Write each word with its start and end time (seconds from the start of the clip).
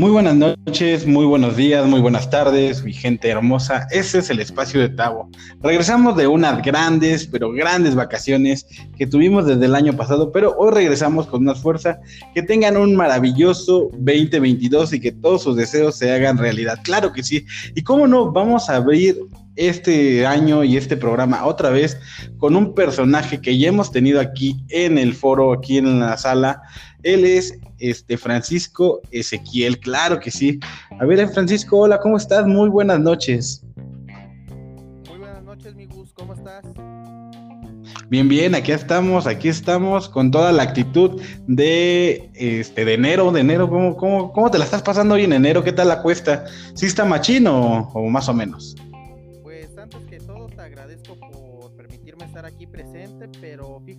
Muy 0.00 0.12
buenas 0.12 0.34
noches, 0.34 1.06
muy 1.06 1.26
buenos 1.26 1.56
días, 1.56 1.86
muy 1.86 2.00
buenas 2.00 2.30
tardes, 2.30 2.82
mi 2.82 2.94
gente 2.94 3.28
hermosa. 3.28 3.86
Ese 3.90 4.20
es 4.20 4.30
el 4.30 4.40
espacio 4.40 4.80
de 4.80 4.88
Tavo. 4.88 5.28
Regresamos 5.60 6.16
de 6.16 6.26
unas 6.26 6.62
grandes, 6.62 7.26
pero 7.26 7.52
grandes 7.52 7.94
vacaciones 7.94 8.66
que 8.96 9.06
tuvimos 9.06 9.44
desde 9.44 9.66
el 9.66 9.74
año 9.74 9.92
pasado, 9.94 10.32
pero 10.32 10.54
hoy 10.56 10.72
regresamos 10.72 11.26
con 11.26 11.44
más 11.44 11.60
fuerza. 11.60 12.00
Que 12.34 12.42
tengan 12.42 12.78
un 12.78 12.96
maravilloso 12.96 13.90
2022 13.92 14.94
y 14.94 15.00
que 15.00 15.12
todos 15.12 15.42
sus 15.42 15.54
deseos 15.54 15.98
se 15.98 16.10
hagan 16.10 16.38
realidad. 16.38 16.78
Claro 16.82 17.12
que 17.12 17.22
sí. 17.22 17.44
Y 17.74 17.82
cómo 17.82 18.06
no, 18.06 18.32
vamos 18.32 18.70
a 18.70 18.76
abrir 18.76 19.18
este 19.56 20.26
año 20.26 20.64
y 20.64 20.76
este 20.76 20.96
programa 20.96 21.44
otra 21.44 21.70
vez 21.70 21.98
con 22.38 22.56
un 22.56 22.74
personaje 22.74 23.40
que 23.40 23.58
ya 23.58 23.68
hemos 23.68 23.90
tenido 23.90 24.20
aquí 24.20 24.64
en 24.68 24.98
el 24.98 25.14
foro, 25.14 25.52
aquí 25.52 25.78
en 25.78 26.00
la 26.00 26.16
sala. 26.16 26.62
Él 27.02 27.24
es 27.24 27.58
este 27.78 28.16
Francisco 28.18 29.00
Ezequiel, 29.10 29.78
claro 29.80 30.20
que 30.20 30.30
sí. 30.30 30.60
A 31.00 31.04
ver, 31.04 31.26
Francisco, 31.28 31.78
hola, 31.78 31.98
¿cómo 32.00 32.16
estás? 32.16 32.46
Muy 32.46 32.68
buenas 32.68 33.00
noches. 33.00 33.64
Muy 35.08 35.18
buenas 35.18 35.42
noches, 35.42 35.74
mi 35.74 35.86
Gus, 35.86 36.12
¿cómo 36.12 36.34
estás? 36.34 36.64
Bien, 38.10 38.28
bien, 38.28 38.56
aquí 38.56 38.72
estamos, 38.72 39.28
aquí 39.28 39.48
estamos 39.48 40.08
con 40.08 40.32
toda 40.32 40.50
la 40.50 40.64
actitud 40.64 41.22
de 41.46 42.28
este 42.34 42.84
de 42.84 42.94
enero, 42.94 43.30
de 43.30 43.40
enero, 43.40 43.70
¿cómo, 43.70 43.96
cómo, 43.96 44.32
cómo 44.32 44.50
te 44.50 44.58
la 44.58 44.64
estás 44.64 44.82
pasando 44.82 45.14
hoy 45.14 45.24
en 45.24 45.32
enero? 45.32 45.62
¿Qué 45.62 45.72
tal 45.72 45.88
la 45.88 46.02
cuesta? 46.02 46.44
¿Sí 46.74 46.86
está 46.86 47.04
machino 47.04 47.88
o, 47.94 48.10
más 48.10 48.28
o 48.28 48.34
menos? 48.34 48.74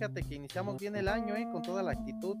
Fíjate 0.02 0.22
que 0.24 0.34
iniciamos 0.34 0.80
bien 0.80 0.96
el 0.96 1.06
año, 1.06 1.36
¿eh? 1.36 1.46
Con 1.52 1.62
toda 1.62 1.80
la 1.80 1.92
actitud. 1.92 2.36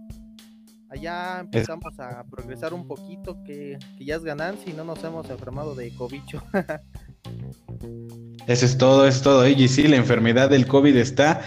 Allá 0.88 1.38
empezamos 1.38 1.96
a 2.00 2.24
progresar 2.24 2.74
un 2.74 2.88
poquito, 2.88 3.40
que, 3.44 3.78
ya 4.00 4.16
es 4.16 4.24
ganancia 4.24 4.72
y 4.72 4.74
no 4.74 4.82
nos 4.82 5.04
hemos 5.04 5.30
enfermado 5.30 5.76
de 5.76 5.94
cobicho. 5.94 6.42
Eso 8.48 8.66
es 8.66 8.76
todo, 8.76 9.06
es 9.06 9.22
todo. 9.22 9.46
Y 9.46 9.68
sí, 9.68 9.84
la 9.84 9.94
enfermedad 9.94 10.50
del 10.50 10.66
COVID 10.66 10.96
está 10.96 11.42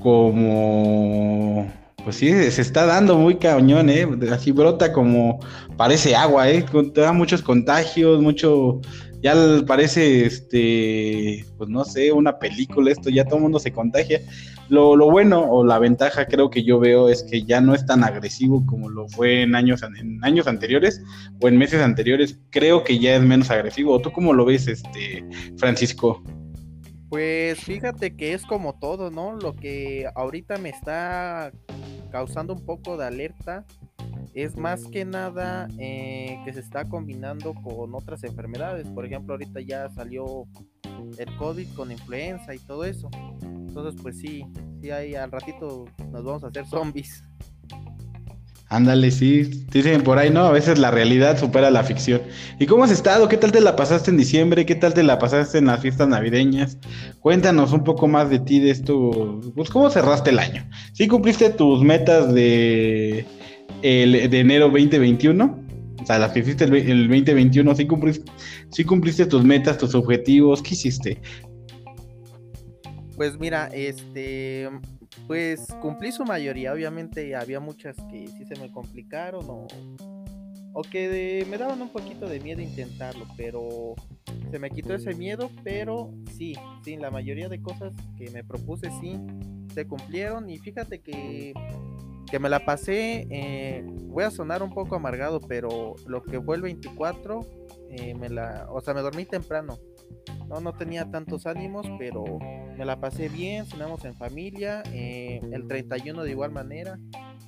como, 0.00 1.68
pues 2.04 2.14
sí, 2.14 2.30
se 2.52 2.62
está 2.62 2.86
dando 2.86 3.18
muy 3.18 3.34
cañón, 3.34 3.90
¿eh? 3.90 4.06
Así 4.30 4.52
brota 4.52 4.92
como, 4.92 5.40
parece 5.76 6.14
agua, 6.14 6.48
¿eh? 6.48 6.64
Da 6.94 7.12
muchos 7.12 7.42
contagios, 7.42 8.22
mucho, 8.22 8.80
ya 9.20 9.34
parece, 9.66 10.26
este, 10.26 11.44
pues 11.58 11.68
no 11.68 11.84
sé, 11.84 12.12
una 12.12 12.38
película, 12.38 12.92
esto, 12.92 13.10
ya 13.10 13.24
todo 13.24 13.38
el 13.38 13.42
mundo 13.42 13.58
se 13.58 13.72
contagia. 13.72 14.20
Lo, 14.70 14.96
bueno 15.10 15.42
o 15.50 15.64
la 15.64 15.80
ventaja 15.80 16.26
creo 16.26 16.48
que 16.48 16.62
yo 16.62 16.78
veo 16.78 17.08
es 17.08 17.24
que 17.24 17.42
ya 17.42 17.60
no 17.60 17.74
es 17.74 17.84
tan 17.84 18.04
agresivo 18.04 18.64
como 18.66 18.88
lo 18.88 19.08
fue 19.08 19.42
en 19.42 19.56
años, 19.56 19.82
en 19.82 20.24
años 20.24 20.46
anteriores 20.46 21.02
o 21.40 21.48
en 21.48 21.58
meses 21.58 21.82
anteriores. 21.82 22.38
Creo 22.50 22.84
que 22.84 23.00
ya 23.00 23.16
es 23.16 23.22
menos 23.22 23.50
agresivo. 23.50 24.00
¿Tú 24.00 24.12
cómo 24.12 24.32
lo 24.32 24.44
ves, 24.44 24.68
este, 24.68 25.24
Francisco? 25.56 26.22
Pues 27.08 27.58
fíjate 27.58 28.14
que 28.14 28.32
es 28.32 28.46
como 28.46 28.78
todo, 28.78 29.10
¿no? 29.10 29.34
Lo 29.34 29.54
que 29.54 30.08
ahorita 30.14 30.58
me 30.58 30.68
está 30.68 31.50
causando 32.12 32.54
un 32.54 32.64
poco 32.64 32.96
de 32.96 33.06
alerta 33.06 33.66
es 34.34 34.56
más 34.56 34.84
que 34.84 35.04
nada 35.04 35.66
eh, 35.78 36.38
que 36.44 36.52
se 36.52 36.60
está 36.60 36.84
combinando 36.88 37.54
con 37.54 37.92
otras 37.94 38.22
enfermedades. 38.22 38.86
Por 38.88 39.04
ejemplo, 39.04 39.34
ahorita 39.34 39.60
ya 39.60 39.90
salió 39.90 40.46
el 41.18 41.36
COVID 41.36 41.68
con 41.74 41.90
influenza 41.90 42.54
y 42.54 42.58
todo 42.58 42.84
eso. 42.84 43.10
Entonces, 43.42 44.00
pues 44.02 44.18
sí, 44.18 44.44
sí, 44.80 44.90
ahí 44.90 45.14
al 45.14 45.30
ratito 45.30 45.86
nos 46.10 46.24
vamos 46.24 46.44
a 46.44 46.48
hacer 46.48 46.66
zombies. 46.66 47.24
Ándale, 48.72 49.10
sí, 49.10 49.66
dicen 49.72 50.02
por 50.02 50.18
ahí, 50.18 50.30
¿no? 50.30 50.42
A 50.42 50.52
veces 50.52 50.78
la 50.78 50.92
realidad 50.92 51.36
supera 51.36 51.72
la 51.72 51.82
ficción. 51.82 52.22
¿Y 52.60 52.66
cómo 52.66 52.84
has 52.84 52.92
estado? 52.92 53.28
¿Qué 53.28 53.36
tal 53.36 53.50
te 53.50 53.60
la 53.60 53.74
pasaste 53.74 54.12
en 54.12 54.16
diciembre? 54.16 54.64
¿Qué 54.64 54.76
tal 54.76 54.94
te 54.94 55.02
la 55.02 55.18
pasaste 55.18 55.58
en 55.58 55.66
las 55.66 55.80
fiestas 55.80 56.06
navideñas? 56.06 56.78
Cuéntanos 57.18 57.72
un 57.72 57.82
poco 57.82 58.06
más 58.06 58.30
de 58.30 58.38
ti, 58.38 58.60
de 58.60 58.70
esto. 58.70 59.40
Pues, 59.56 59.70
¿cómo 59.70 59.90
cerraste 59.90 60.30
el 60.30 60.38
año? 60.38 60.64
¿Sí 60.92 61.08
cumpliste 61.08 61.50
tus 61.50 61.82
metas 61.82 62.32
de, 62.32 63.26
el, 63.82 64.30
de 64.30 64.38
enero 64.38 64.66
2021? 64.66 65.69
O 66.00 66.06
sea, 66.06 66.18
las 66.18 66.32
que 66.32 66.40
hiciste 66.40 66.64
el, 66.64 67.08
2021, 67.08 67.74
¿sí 67.74 67.86
cumpliste, 67.86 68.32
¿sí 68.70 68.84
cumpliste 68.84 69.26
tus 69.26 69.44
metas, 69.44 69.78
tus 69.78 69.94
objetivos? 69.94 70.62
¿Qué 70.62 70.74
hiciste? 70.74 71.20
Pues 73.16 73.38
mira, 73.38 73.68
este, 73.68 74.68
pues 75.26 75.66
cumplí 75.82 76.10
su 76.10 76.24
mayoría. 76.24 76.72
Obviamente 76.72 77.36
había 77.36 77.60
muchas 77.60 77.96
que 78.10 78.28
sí 78.28 78.44
se 78.46 78.58
me 78.58 78.72
complicaron 78.72 79.44
o, 79.48 79.66
o 80.72 80.82
que 80.82 81.46
me 81.50 81.58
daban 81.58 81.82
un 81.82 81.90
poquito 81.90 82.26
de 82.26 82.40
miedo 82.40 82.62
intentarlo, 82.62 83.26
pero 83.36 83.94
se 84.50 84.58
me 84.58 84.70
quitó 84.70 84.94
ese 84.94 85.14
miedo. 85.14 85.50
Pero 85.62 86.14
sí, 86.36 86.54
sí, 86.82 86.96
la 86.96 87.10
mayoría 87.10 87.48
de 87.48 87.60
cosas 87.60 87.92
que 88.16 88.30
me 88.30 88.42
propuse 88.42 88.90
sí 89.00 89.18
se 89.74 89.86
cumplieron. 89.86 90.48
Y 90.48 90.58
fíjate 90.58 91.00
que, 91.00 91.52
que 92.30 92.38
me 92.38 92.48
la 92.48 92.64
pasé. 92.64 93.26
Eh, 93.30 93.84
voy 94.04 94.24
a 94.24 94.30
sonar 94.30 94.62
un 94.62 94.70
poco 94.70 94.96
amargado, 94.96 95.40
pero 95.40 95.94
lo 96.06 96.22
que 96.22 96.40
fue 96.40 96.56
el 96.56 96.62
24, 96.62 97.40
eh, 97.90 98.14
me 98.14 98.28
la, 98.28 98.66
o 98.70 98.80
sea, 98.80 98.94
me 98.94 99.00
dormí 99.00 99.24
temprano 99.24 99.78
no, 100.50 100.60
no 100.60 100.72
tenía 100.72 101.08
tantos 101.08 101.46
ánimos, 101.46 101.86
pero 101.96 102.24
me 102.76 102.84
la 102.84 103.00
pasé 103.00 103.28
bien, 103.28 103.66
cenamos 103.66 104.04
en 104.04 104.16
familia, 104.16 104.82
eh, 104.92 105.40
el 105.52 105.66
31 105.68 106.24
de 106.24 106.30
igual 106.30 106.50
manera, 106.50 106.98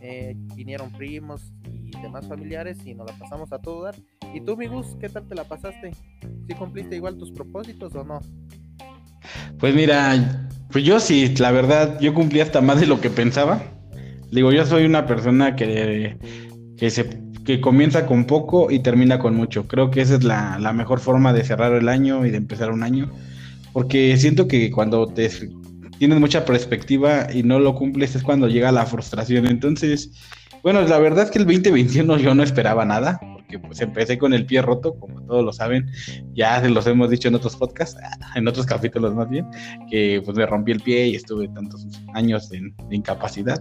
eh, 0.00 0.34
vinieron 0.54 0.92
primos 0.92 1.52
y 1.64 1.90
demás 2.00 2.28
familiares 2.28 2.78
y 2.84 2.94
nos 2.94 3.10
la 3.10 3.18
pasamos 3.18 3.52
a 3.52 3.58
todo 3.58 3.82
dar. 3.82 3.96
¿Y 4.32 4.40
tú, 4.40 4.56
mi 4.56 4.68
Gus, 4.68 4.96
qué 5.00 5.08
tal 5.08 5.26
te 5.26 5.34
la 5.34 5.44
pasaste? 5.44 5.90
¿Sí 6.46 6.54
cumpliste 6.54 6.94
igual 6.94 7.18
tus 7.18 7.32
propósitos 7.32 7.92
o 7.96 8.04
no? 8.04 8.20
Pues 9.58 9.74
mira, 9.74 10.48
pues 10.70 10.84
yo 10.84 11.00
sí, 11.00 11.34
la 11.36 11.50
verdad, 11.50 11.98
yo 12.00 12.14
cumplí 12.14 12.40
hasta 12.40 12.60
más 12.60 12.80
de 12.80 12.86
lo 12.86 13.00
que 13.00 13.10
pensaba. 13.10 13.62
Digo, 14.32 14.50
yo 14.50 14.66
soy 14.66 14.84
una 14.84 15.06
persona 15.06 15.54
que, 15.54 16.16
que 16.76 16.90
se 16.90 17.22
que 17.44 17.60
comienza 17.60 18.06
con 18.06 18.24
poco 18.24 18.70
y 18.70 18.80
termina 18.80 19.18
con 19.18 19.34
mucho. 19.34 19.66
Creo 19.66 19.90
que 19.90 20.00
esa 20.00 20.14
es 20.14 20.24
la, 20.24 20.72
mejor 20.72 21.00
forma 21.00 21.32
de 21.32 21.44
cerrar 21.44 21.72
el 21.72 21.88
año 21.88 22.24
y 22.24 22.30
de 22.30 22.36
empezar 22.36 22.70
un 22.70 22.82
año. 22.82 23.10
Porque 23.72 24.16
siento 24.16 24.46
que 24.48 24.70
cuando 24.70 25.06
te 25.08 25.30
tienes 25.98 26.20
mucha 26.20 26.44
perspectiva 26.44 27.28
y 27.32 27.42
no 27.42 27.58
lo 27.58 27.74
cumples 27.74 28.14
es 28.14 28.22
cuando 28.22 28.48
llega 28.48 28.70
la 28.72 28.86
frustración. 28.86 29.46
Entonces, 29.46 30.10
bueno, 30.62 30.82
la 30.82 30.98
verdad 30.98 31.24
es 31.24 31.30
que 31.30 31.38
el 31.38 31.46
2021 31.46 32.18
yo 32.18 32.34
no 32.34 32.42
esperaba 32.42 32.84
nada, 32.84 33.18
porque 33.58 33.68
pues 33.68 33.80
empecé 33.80 34.18
con 34.18 34.32
el 34.34 34.46
pie 34.46 34.62
roto, 34.62 34.94
como 34.98 35.20
todos 35.22 35.44
lo 35.44 35.52
saben, 35.52 35.90
ya 36.34 36.60
se 36.60 36.68
los 36.68 36.86
hemos 36.86 37.10
dicho 37.10 37.28
en 37.28 37.34
otros 37.34 37.56
podcasts, 37.56 37.98
en 38.34 38.48
otros 38.48 38.66
capítulos 38.66 39.14
más 39.14 39.28
bien, 39.28 39.46
que 39.90 40.22
pues 40.24 40.36
me 40.36 40.46
rompí 40.46 40.72
el 40.72 40.80
pie 40.80 41.08
y 41.08 41.16
estuve 41.16 41.48
tantos 41.48 41.86
años 42.14 42.48
de, 42.48 42.72
incapacidad. 42.90 43.60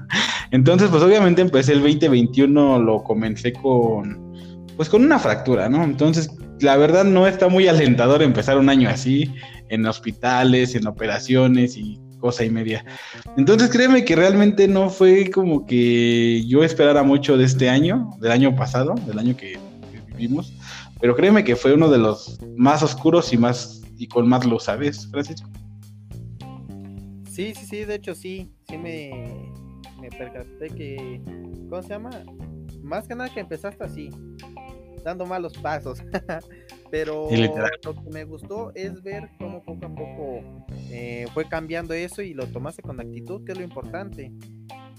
Entonces, 0.50 0.88
pues 0.90 1.02
obviamente 1.02 1.42
empecé 1.42 1.72
el 1.72 1.80
2021, 1.80 2.80
lo 2.80 3.02
comencé 3.02 3.52
con, 3.52 4.32
pues 4.76 4.88
con 4.88 5.04
una 5.04 5.18
fractura, 5.18 5.68
¿no? 5.68 5.82
Entonces, 5.82 6.30
la 6.60 6.76
verdad 6.76 7.04
no 7.04 7.26
está 7.26 7.48
muy 7.48 7.68
alentador 7.68 8.22
empezar 8.22 8.58
un 8.58 8.68
año 8.68 8.88
así, 8.88 9.32
en 9.68 9.86
hospitales, 9.86 10.74
en 10.74 10.86
operaciones 10.86 11.76
y 11.76 11.98
cosa 12.22 12.44
y 12.44 12.50
media. 12.50 12.84
Entonces 13.36 13.68
créeme 13.68 14.04
que 14.04 14.14
realmente 14.14 14.68
no 14.68 14.88
fue 14.88 15.30
como 15.30 15.66
que 15.66 16.44
yo 16.46 16.62
esperara 16.62 17.02
mucho 17.02 17.36
de 17.36 17.44
este 17.44 17.68
año, 17.68 18.10
del 18.20 18.30
año 18.30 18.54
pasado, 18.56 18.94
del 19.06 19.18
año 19.18 19.36
que, 19.36 19.58
vivimos, 20.06 20.54
pero 21.00 21.16
créeme 21.16 21.42
que 21.42 21.56
fue 21.56 21.74
uno 21.74 21.90
de 21.90 21.98
los 21.98 22.38
más 22.56 22.82
oscuros 22.82 23.32
y 23.32 23.36
más 23.36 23.82
y 23.98 24.06
con 24.06 24.28
más 24.28 24.46
luz, 24.46 24.64
¿sabes, 24.64 25.08
Francisco? 25.10 25.48
Sí, 27.28 27.54
sí, 27.54 27.66
sí, 27.66 27.84
de 27.84 27.96
hecho 27.96 28.14
sí, 28.14 28.52
sí 28.68 28.78
me, 28.78 29.50
me 30.00 30.08
percaté 30.10 30.68
que, 30.68 31.20
¿cómo 31.68 31.82
se 31.82 31.88
llama? 31.88 32.10
Más 32.82 33.08
que 33.08 33.14
nada 33.14 33.32
que 33.32 33.40
empezaste 33.40 33.82
así, 33.82 34.10
dando 35.04 35.26
malos 35.26 35.54
pasos. 35.54 35.98
Pero 36.92 37.30
lo 37.30 37.94
que 37.94 38.10
me 38.10 38.24
gustó 38.24 38.70
es 38.74 39.02
ver 39.02 39.30
cómo 39.38 39.62
poco 39.64 39.86
a 39.86 39.88
poco 39.88 40.64
eh, 40.90 41.24
fue 41.32 41.48
cambiando 41.48 41.94
eso 41.94 42.20
y 42.20 42.34
lo 42.34 42.46
tomaste 42.46 42.82
con 42.82 43.00
actitud, 43.00 43.46
que 43.46 43.52
es 43.52 43.58
lo 43.58 43.64
importante. 43.64 44.30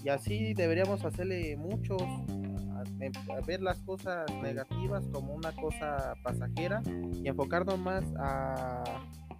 Y 0.02 0.08
así 0.08 0.54
deberíamos 0.54 1.04
hacerle 1.04 1.56
muchos, 1.56 2.02
a, 2.02 3.40
ver 3.46 3.62
las 3.62 3.78
cosas 3.82 4.26
negativas 4.42 5.06
como 5.12 5.34
una 5.34 5.52
cosa 5.52 6.16
pasajera 6.24 6.82
y 7.22 7.28
enfocarnos 7.28 7.78
más 7.78 8.02
a, 8.18 8.82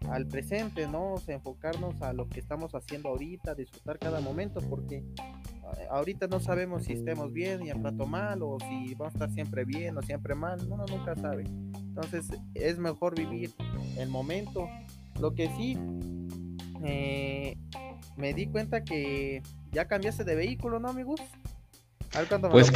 al 0.08 0.28
presente, 0.28 0.86
¿no? 0.86 1.14
O 1.14 1.18
sea, 1.18 1.34
enfocarnos 1.34 2.00
a 2.02 2.12
lo 2.12 2.28
que 2.28 2.38
estamos 2.38 2.72
haciendo 2.76 3.08
ahorita, 3.08 3.56
disfrutar 3.56 3.98
cada 3.98 4.20
momento, 4.20 4.60
porque 4.70 5.02
ahorita 5.90 6.28
no 6.28 6.38
sabemos 6.38 6.84
si 6.84 6.92
estemos 6.92 7.32
bien 7.32 7.66
y 7.66 7.70
al 7.70 7.82
rato 7.82 8.06
mal 8.06 8.44
o 8.44 8.58
si 8.60 8.94
vamos 8.94 9.14
a 9.14 9.16
estar 9.16 9.30
siempre 9.32 9.64
bien 9.64 9.98
o 9.98 10.02
siempre 10.02 10.36
mal, 10.36 10.60
uno 10.70 10.84
nunca 10.86 11.16
sabe. 11.16 11.46
Entonces 11.94 12.26
es 12.54 12.78
mejor 12.78 13.16
vivir 13.16 13.52
el 13.98 14.08
momento. 14.08 14.68
Lo 15.20 15.32
que 15.32 15.48
sí, 15.56 15.78
eh, 16.84 17.56
me 18.16 18.34
di 18.34 18.48
cuenta 18.48 18.82
que 18.82 19.42
ya 19.70 19.86
cambiaste 19.86 20.24
de 20.24 20.34
vehículo, 20.34 20.80
¿no, 20.80 20.88
amigos? 20.88 21.20
pues, 22.50 22.72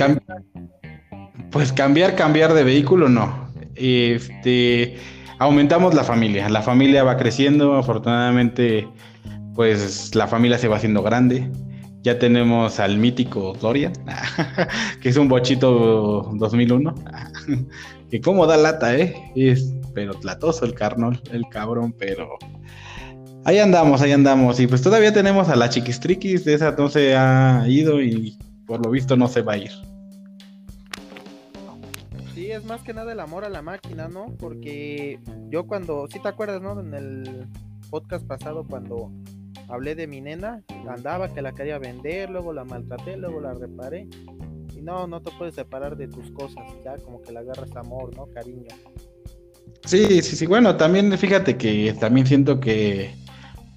pues 1.50 1.73
cambiar, 1.73 2.15
cambiar 2.15 2.55
de 2.55 2.62
vehículo, 2.62 3.09
no. 3.09 3.49
Este, 3.75 4.97
aumentamos 5.41 5.94
la 5.94 6.05
familia. 6.05 6.49
La 6.49 6.62
familia 6.62 7.03
va 7.03 7.17
creciendo, 7.17 7.75
afortunadamente, 7.75 8.88
pues 9.56 10.15
la 10.15 10.29
familia 10.29 10.59
se 10.59 10.69
va 10.69 10.76
haciendo 10.76 11.03
grande. 11.03 11.50
Ya 12.03 12.20
tenemos 12.20 12.79
al 12.79 12.99
mítico 12.99 13.55
Dorian, 13.61 13.93
que 15.00 15.09
es 15.09 15.17
un 15.17 15.29
bochito 15.29 16.31
2001. 16.35 16.94
que 18.10 18.20
como 18.20 18.46
da 18.46 18.56
lata, 18.56 18.96
¿eh? 18.96 19.14
Es 19.37 19.75
pero 19.94 20.14
tlatoso 20.14 20.64
el 20.64 20.75
carnal, 20.75 21.20
el 21.32 21.49
cabrón, 21.49 21.93
pero 21.93 22.38
ahí 23.44 23.58
andamos, 23.58 24.00
ahí 24.00 24.12
andamos. 24.12 24.60
Y 24.60 24.66
pues 24.66 24.82
todavía 24.82 25.12
tenemos 25.12 25.49
a 25.49 25.56
la 25.56 25.69
chiquistriquis, 25.69 26.44
de 26.44 26.55
esa 26.55 26.72
no 26.72 26.88
se 26.88 27.16
ha 27.16 27.64
ido 27.66 28.00
y 28.00 28.38
por 28.66 28.84
lo 28.84 28.90
visto 28.90 29.16
no 29.16 29.26
se 29.26 29.43
va 29.43 29.55
a 29.55 29.58
ir. 29.58 29.70
Sí, 32.34 32.52
es 32.52 32.64
más 32.64 32.82
que 32.82 32.94
nada 32.94 33.12
el 33.12 33.20
amor 33.20 33.44
a 33.44 33.49
la 33.49 33.62
máquina, 33.62 34.08
¿no? 34.08 34.26
Porque 34.38 35.19
yo 35.50 35.66
cuando, 35.66 36.06
si 36.08 36.20
te 36.20 36.28
acuerdas, 36.28 36.62
¿no? 36.62 36.78
En 36.78 36.94
el 36.94 37.46
podcast 37.90 38.25
pasado 38.26 38.64
cuando 38.64 39.10
hablé 39.69 39.94
de 39.94 40.06
mi 40.06 40.20
nena, 40.20 40.62
andaba 40.88 41.32
que 41.32 41.43
la 41.43 41.52
quería 41.52 41.78
vender, 41.78 42.31
luego 42.31 42.52
la 42.52 42.64
maltraté, 42.64 43.16
luego 43.16 43.40
la 43.40 43.55
reparé. 43.55 44.08
No, 44.88 45.06
no 45.06 45.20
te 45.20 45.31
puedes 45.32 45.55
separar 45.55 45.99
de 45.99 46.08
tus 46.08 46.31
cosas, 46.31 46.64
ya 46.82 46.96
como 46.96 47.20
que 47.20 47.31
le 47.31 47.40
agarras 47.40 47.76
amor, 47.76 48.17
¿no? 48.17 48.25
Cariño. 48.32 48.69
Sí, 49.85 50.23
sí, 50.23 50.35
sí. 50.35 50.46
Bueno, 50.46 50.76
también 50.79 51.12
fíjate 51.19 51.58
que 51.58 51.94
también 52.00 52.26
siento 52.26 52.58
que 52.58 53.14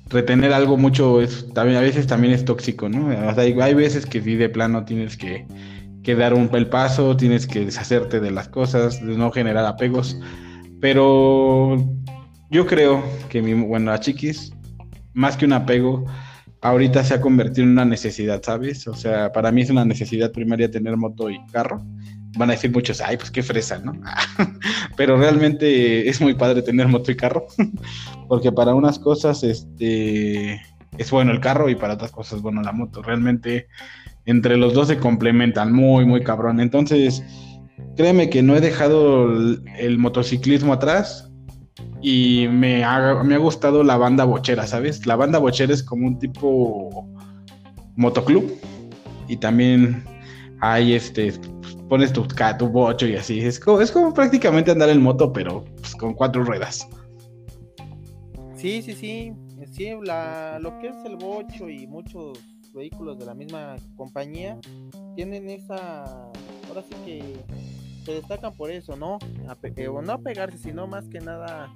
retener 0.07 0.53
algo 0.53 0.77
mucho 0.77 1.21
es 1.21 1.53
también 1.53 1.77
a 1.77 1.81
veces 1.81 2.07
también 2.07 2.33
es 2.33 2.45
tóxico, 2.45 2.87
¿no? 2.87 3.09
Hay, 3.37 3.73
veces 3.73 4.05
que 4.05 4.21
sí 4.21 4.35
de 4.35 4.47
plano 4.47 4.85
tienes 4.85 5.17
que, 5.17 5.45
que 6.01 6.15
dar 6.15 6.33
un 6.33 6.49
el 6.55 6.69
paso, 6.69 7.17
tienes 7.17 7.45
que 7.45 7.65
deshacerte 7.65 8.21
de 8.21 8.31
las 8.31 8.47
cosas, 8.47 9.05
de 9.05 9.17
no 9.17 9.33
generar 9.33 9.65
apegos. 9.65 10.17
Pero 10.79 11.75
yo 12.51 12.65
creo 12.65 13.03
que 13.27 13.41
mi, 13.41 13.53
bueno, 13.53 13.91
a 13.91 13.99
Chiquis, 13.99 14.53
más 15.13 15.35
que 15.35 15.43
un 15.43 15.51
apego, 15.51 16.05
ahorita 16.61 17.03
se 17.03 17.15
ha 17.15 17.21
convertido 17.21 17.63
en 17.63 17.71
una 17.71 17.85
necesidad, 17.85 18.41
¿sabes? 18.43 18.87
O 18.87 18.95
sea, 18.95 19.31
para 19.31 19.51
mí 19.51 19.61
es 19.61 19.69
una 19.69 19.85
necesidad 19.85 20.31
primaria 20.31 20.71
tener 20.71 20.95
moto 20.97 21.29
y 21.29 21.39
carro 21.51 21.83
van 22.37 22.49
a 22.49 22.53
decir 22.53 22.71
muchos, 22.71 23.01
ay, 23.01 23.17
pues 23.17 23.31
qué 23.31 23.43
fresa, 23.43 23.79
¿no? 23.79 23.93
Pero 24.97 25.17
realmente 25.17 26.07
es 26.07 26.21
muy 26.21 26.33
padre 26.33 26.61
tener 26.61 26.87
moto 26.87 27.11
y 27.11 27.15
carro, 27.15 27.47
porque 28.27 28.51
para 28.51 28.73
unas 28.73 28.99
cosas 28.99 29.43
este, 29.43 30.61
es 30.97 31.11
bueno 31.11 31.31
el 31.31 31.39
carro 31.39 31.69
y 31.69 31.75
para 31.75 31.95
otras 31.95 32.11
cosas 32.11 32.37
es 32.37 32.41
bueno 32.41 32.61
la 32.61 32.71
moto. 32.71 33.01
Realmente 33.01 33.67
entre 34.25 34.57
los 34.57 34.73
dos 34.73 34.87
se 34.87 34.97
complementan 34.97 35.73
muy, 35.73 36.05
muy 36.05 36.23
cabrón. 36.23 36.59
Entonces, 36.59 37.23
créeme 37.97 38.29
que 38.29 38.43
no 38.43 38.55
he 38.55 38.61
dejado 38.61 39.29
el, 39.77 39.97
motociclismo 39.97 40.73
atrás 40.73 41.30
y 42.01 42.47
me 42.49 42.83
ha, 42.83 43.23
me 43.23 43.35
ha 43.35 43.37
gustado 43.37 43.83
la 43.83 43.97
banda 43.97 44.25
bochera, 44.25 44.65
¿sabes? 44.67 45.05
La 45.05 45.15
banda 45.15 45.39
bochera 45.39 45.73
es 45.73 45.83
como 45.83 46.07
un 46.07 46.19
tipo 46.19 47.07
motoclub 47.95 48.51
y 49.27 49.37
también 49.37 50.03
hay 50.59 50.93
este 50.93 51.33
pones 51.91 52.13
tu, 52.13 52.25
tu 52.57 52.67
bocho 52.69 53.05
y 53.05 53.17
así. 53.17 53.41
Es 53.41 53.59
como, 53.59 53.81
es 53.81 53.91
como 53.91 54.13
prácticamente 54.13 54.71
andar 54.71 54.89
en 54.89 55.01
moto, 55.01 55.33
pero 55.33 55.65
pues, 55.75 55.93
con 55.93 56.13
cuatro 56.13 56.41
ruedas. 56.43 56.87
Sí, 58.55 58.81
sí, 58.81 58.93
sí. 58.93 59.33
Sí, 59.73 59.89
la, 60.01 60.57
lo 60.59 60.79
que 60.79 60.87
es 60.87 60.95
el 61.05 61.17
bocho 61.17 61.67
y 61.69 61.87
muchos 61.87 62.39
vehículos 62.73 63.19
de 63.19 63.25
la 63.25 63.33
misma 63.33 63.75
compañía 63.97 64.57
tienen 65.15 65.49
esa. 65.49 66.05
Ahora 66.69 66.81
sí 66.89 66.95
que 67.05 67.35
se 68.03 68.13
destacan 68.13 68.53
por 68.53 68.71
eso, 68.71 68.95
¿no? 68.95 69.19
Eh, 69.63 69.87
o 69.87 70.01
no 70.01 70.21
pegarse, 70.21 70.57
sino 70.57 70.87
más 70.87 71.07
que 71.07 71.19
nada 71.19 71.73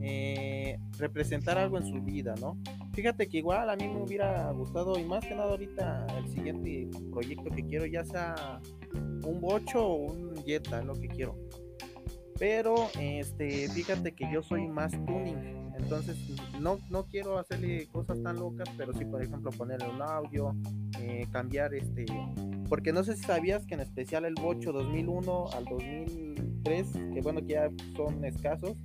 eh, 0.00 0.78
representar 0.98 1.58
algo 1.58 1.78
en 1.78 1.86
su 1.86 2.00
vida, 2.02 2.34
¿no? 2.40 2.58
Fíjate 2.92 3.28
que 3.28 3.38
igual 3.38 3.68
a 3.68 3.76
mí 3.76 3.88
me 3.88 4.02
hubiera 4.02 4.50
gustado, 4.52 4.98
y 4.98 5.04
más 5.04 5.24
que 5.24 5.34
nada 5.34 5.50
ahorita 5.50 6.06
el 6.18 6.28
siguiente 6.28 6.88
proyecto 7.10 7.50
que 7.50 7.64
quiero, 7.66 7.86
ya 7.86 8.04
sea 8.04 8.60
un 9.24 9.40
bocho 9.40 9.84
o 9.84 10.12
un 10.12 10.36
Jetta, 10.44 10.82
lo 10.82 10.94
que 10.94 11.08
quiero. 11.08 11.36
Pero 12.38 12.74
este, 13.00 13.68
fíjate 13.68 14.14
que 14.14 14.30
yo 14.32 14.42
soy 14.42 14.66
más 14.66 14.92
tuning, 14.92 15.72
entonces 15.76 16.16
no, 16.60 16.78
no 16.90 17.04
quiero 17.06 17.38
hacerle 17.38 17.86
cosas 17.88 18.22
tan 18.22 18.36
locas, 18.36 18.68
pero 18.76 18.92
sí, 18.94 19.04
por 19.04 19.22
ejemplo, 19.22 19.50
ponerle 19.52 19.88
un 19.88 20.02
audio, 20.02 20.54
eh, 21.00 21.26
cambiar 21.32 21.74
este, 21.74 22.04
porque 22.68 22.92
no 22.92 23.04
sé 23.04 23.16
si 23.16 23.22
sabías 23.22 23.66
que 23.66 23.74
en 23.74 23.80
especial 23.80 24.24
el 24.24 24.34
bocho 24.34 24.72
2001 24.72 25.46
al 25.52 25.64
2003, 25.64 26.92
que 27.12 27.20
bueno 27.20 27.40
que 27.40 27.54
ya 27.54 27.70
son 27.96 28.24
escasos, 28.24 28.76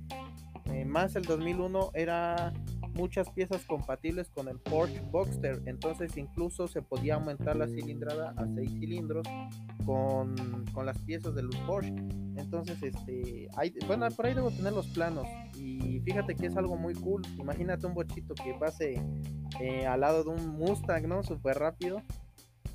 eh, 0.66 0.84
más 0.84 1.16
el 1.16 1.24
2001 1.24 1.90
era 1.94 2.52
muchas 2.94 3.30
piezas 3.30 3.64
compatibles 3.64 4.30
con 4.30 4.48
el 4.48 4.58
Porsche 4.58 5.00
Boxster, 5.10 5.62
entonces 5.66 6.16
incluso 6.16 6.68
se 6.68 6.82
podía 6.82 7.14
aumentar 7.14 7.56
la 7.56 7.66
cilindrada 7.66 8.34
a 8.36 8.46
6 8.46 8.70
cilindros 8.72 9.26
con, 9.84 10.34
las 10.84 10.98
piezas 10.98 11.34
del 11.34 11.48
Porsche. 11.66 11.94
Entonces, 12.36 12.82
este, 12.82 13.48
hay, 13.56 13.74
bueno, 13.86 14.08
por 14.10 14.26
ahí 14.26 14.34
debo 14.34 14.50
tener 14.50 14.72
los 14.72 14.86
planos 14.88 15.26
y 15.56 16.00
fíjate 16.00 16.34
que 16.34 16.46
es 16.46 16.56
algo 16.56 16.76
muy 16.76 16.94
cool. 16.94 17.22
Imagínate 17.38 17.86
un 17.86 17.94
bochito 17.94 18.34
que 18.34 18.54
pase 18.54 19.02
eh, 19.60 19.86
al 19.86 20.00
lado 20.00 20.24
de 20.24 20.30
un 20.30 20.58
Mustang, 20.58 21.06
¿no? 21.06 21.22
Súper 21.22 21.58
rápido. 21.58 22.02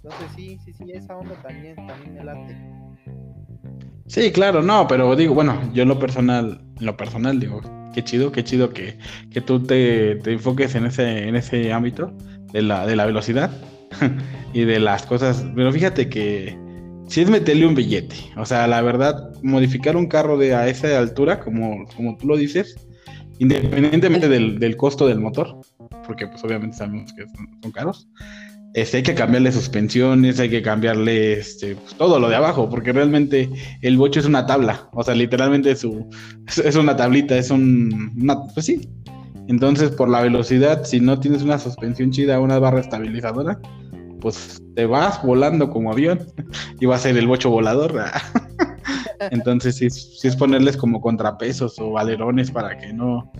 Entonces 0.06 0.28
sí, 0.36 0.60
sí, 0.63 0.72
sí, 0.72 0.92
esa 0.94 1.18
onda 1.18 1.34
también, 1.42 1.75
también 1.75 2.13
me 2.13 2.24
late. 2.24 2.56
Sí, 4.06 4.31
claro, 4.31 4.62
no, 4.62 4.88
pero 4.88 5.16
digo, 5.16 5.34
bueno, 5.34 5.60
yo 5.74 5.81
en 5.81 5.90
lo 5.90 5.98
personal, 5.98 6.62
lo 6.80 6.96
personal 6.96 7.40
digo, 7.40 7.60
qué 7.92 8.04
chido, 8.04 8.31
qué 8.31 8.44
chido 8.44 8.69
que, 8.69 9.00
que 9.31 9.42
tú 9.42 9.63
te, 9.63 10.18
te, 10.18 10.34
enfoques 10.34 10.75
en 10.75 10.86
ese, 10.86 11.28
en 11.28 11.36
ese 11.36 11.74
ámbito 11.74 12.16
de 12.54 12.62
la, 12.62 12.86
de 12.86 12.96
la 12.96 13.07
velocidad 13.07 13.50
y 14.54 14.66
de 14.66 14.80
las 14.80 15.07
cosas. 15.07 15.44
Pero 15.56 15.72
fíjate 15.72 16.07
que 16.07 16.56
si 17.07 17.22
es 17.22 17.30
meterle 17.31 17.66
un 17.66 17.74
billete, 17.74 18.16
o 18.38 18.46
sea, 18.46 18.68
la 18.68 18.84
verdad, 18.84 19.34
modificar 19.42 19.98
un 19.98 20.06
carro 20.06 20.38
de 20.38 20.54
a 20.54 20.68
esa 20.68 21.00
altura, 21.00 21.40
como, 21.40 21.88
como 21.96 22.16
tú 22.16 22.28
lo 22.28 22.38
dices, 22.38 22.75
independientemente 23.40 24.30
del, 24.30 24.60
del 24.60 24.78
costo 24.78 25.07
del 25.07 25.19
motor, 25.19 25.62
porque 26.06 26.28
pues 26.28 26.44
obviamente 26.44 26.78
sabemos 26.78 27.12
que 27.12 27.25
son 27.63 27.72
caros, 27.72 28.07
este, 28.75 28.98
hay 28.98 29.04
que 29.04 29.16
cambiarle 29.16 29.54
suspensiones, 29.54 30.38
hay 30.38 30.49
que 30.49 30.61
cambiarle 30.61 31.40
este, 31.40 31.78
pues, 31.78 31.95
todo 31.95 32.19
lo 32.19 32.28
de 32.28 32.35
abajo, 32.35 32.69
porque 32.69 32.92
realmente 32.92 33.49
el 33.81 33.95
bocho 33.95 34.19
es 34.19 34.26
una 34.26 34.45
tabla, 34.45 34.90
o 34.92 35.02
sea, 35.02 35.16
literalmente 35.16 35.71
es, 35.71 35.88
es 36.57 36.76
una 36.76 36.97
tablita, 36.97 37.38
es 37.38 37.52
un, 37.52 38.14
pues 38.54 38.66
sí. 38.66 38.81
Entonces, 39.47 39.92
por 39.92 40.09
la 40.09 40.19
velocidad, 40.19 40.83
si 40.83 40.99
no 40.99 41.18
tienes 41.21 41.42
una 41.42 41.57
suspensión 41.57 42.11
chida, 42.11 42.42
una 42.42 42.59
barra 42.59 42.81
estabilizadora, 42.81 43.61
pues 44.19 44.61
te 44.76 44.85
vas 44.85 45.23
volando 45.23 45.69
como 45.69 45.94
avión 45.94 46.19
y 46.81 46.85
va 46.85 46.95
a 46.95 46.99
ser 46.99 47.16
el 47.16 47.28
bocho 47.28 47.49
volador. 47.49 47.95
Entonces, 49.31 49.78
sí, 49.78 49.90
sí 49.90 50.28
es 50.28 50.35
ponerles 50.35 50.76
como 50.76 50.99
contrapesos 50.99 51.80
o 51.80 51.97
alerones 51.97 52.52
para 52.52 52.78
que 52.78 52.92
no, 52.92 53.31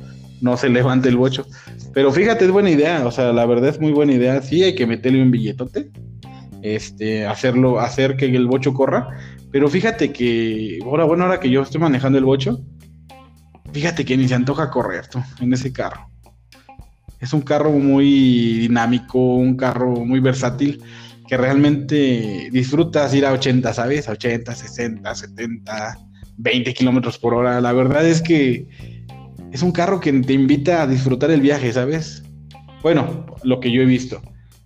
no 0.42 0.58
se 0.58 0.70
levante 0.70 1.10
el 1.10 1.18
bocho. 1.18 1.46
Pero 1.94 2.12
fíjate, 2.12 2.46
es 2.46 2.52
buena 2.52 2.70
idea, 2.70 3.06
o 3.06 3.12
sea, 3.12 3.32
la 3.32 3.46
verdad 3.46 3.70
es 3.70 3.80
muy 3.80 3.92
buena 3.92 4.14
idea. 4.14 4.42
Sí, 4.42 4.64
hay 4.64 4.76
que 4.76 4.86
meterle 4.86 5.22
un 5.22 5.32
billetote, 5.32 5.90
este, 6.62 7.26
hacerlo, 7.26 7.80
hacer 7.80 8.18
que 8.18 8.26
el 8.26 8.48
bocho 8.48 8.74
corra. 8.74 9.10
Pero 9.52 9.70
fíjate 9.70 10.12
que, 10.12 10.80
ahora, 10.84 11.06
bueno, 11.06 11.24
ahora 11.24 11.40
que 11.40 11.50
yo 11.50 11.62
estoy 11.62 11.80
manejando 11.80 12.18
el 12.18 12.26
bocho, 12.26 12.62
fíjate 13.72 14.04
que 14.04 14.18
ni 14.18 14.28
se 14.28 14.36
antoja 14.36 14.70
correr 14.70 15.08
tú, 15.08 15.20
en 15.40 15.54
ese 15.54 15.72
carro. 15.72 16.10
Es 17.20 17.34
un 17.34 17.42
carro 17.42 17.72
muy 17.72 18.60
dinámico, 18.60 19.18
un 19.18 19.56
carro 19.56 19.92
muy 20.06 20.20
versátil, 20.20 20.82
que 21.28 21.38
realmente 21.38 22.50
disfrutas 22.52 23.14
ir 23.14 23.26
a 23.26 23.32
80, 23.32 23.74
¿sabes? 23.74 24.08
A 24.10 24.12
80, 24.12 24.54
60, 24.54 25.16
70, 25.16 26.00
20 26.38 26.74
kilómetros 26.74 27.18
por 27.18 27.34
hora. 27.34 27.62
La 27.62 27.74
verdad 27.74 28.06
es 28.06 28.22
que 28.22 28.68
es 29.56 29.64
un 29.64 29.72
carro 29.72 30.02
que 30.02 30.12
te 30.12 30.34
invita 30.34 30.82
a 30.82 30.88
disfrutar 30.88 31.32
el 31.32 31.40
viaje, 31.40 31.72
¿sabes? 31.72 32.22
Bueno, 32.84 33.26
lo 33.44 33.62
que 33.62 33.72
yo 33.72 33.82
he 33.82 33.86
visto. 33.86 34.22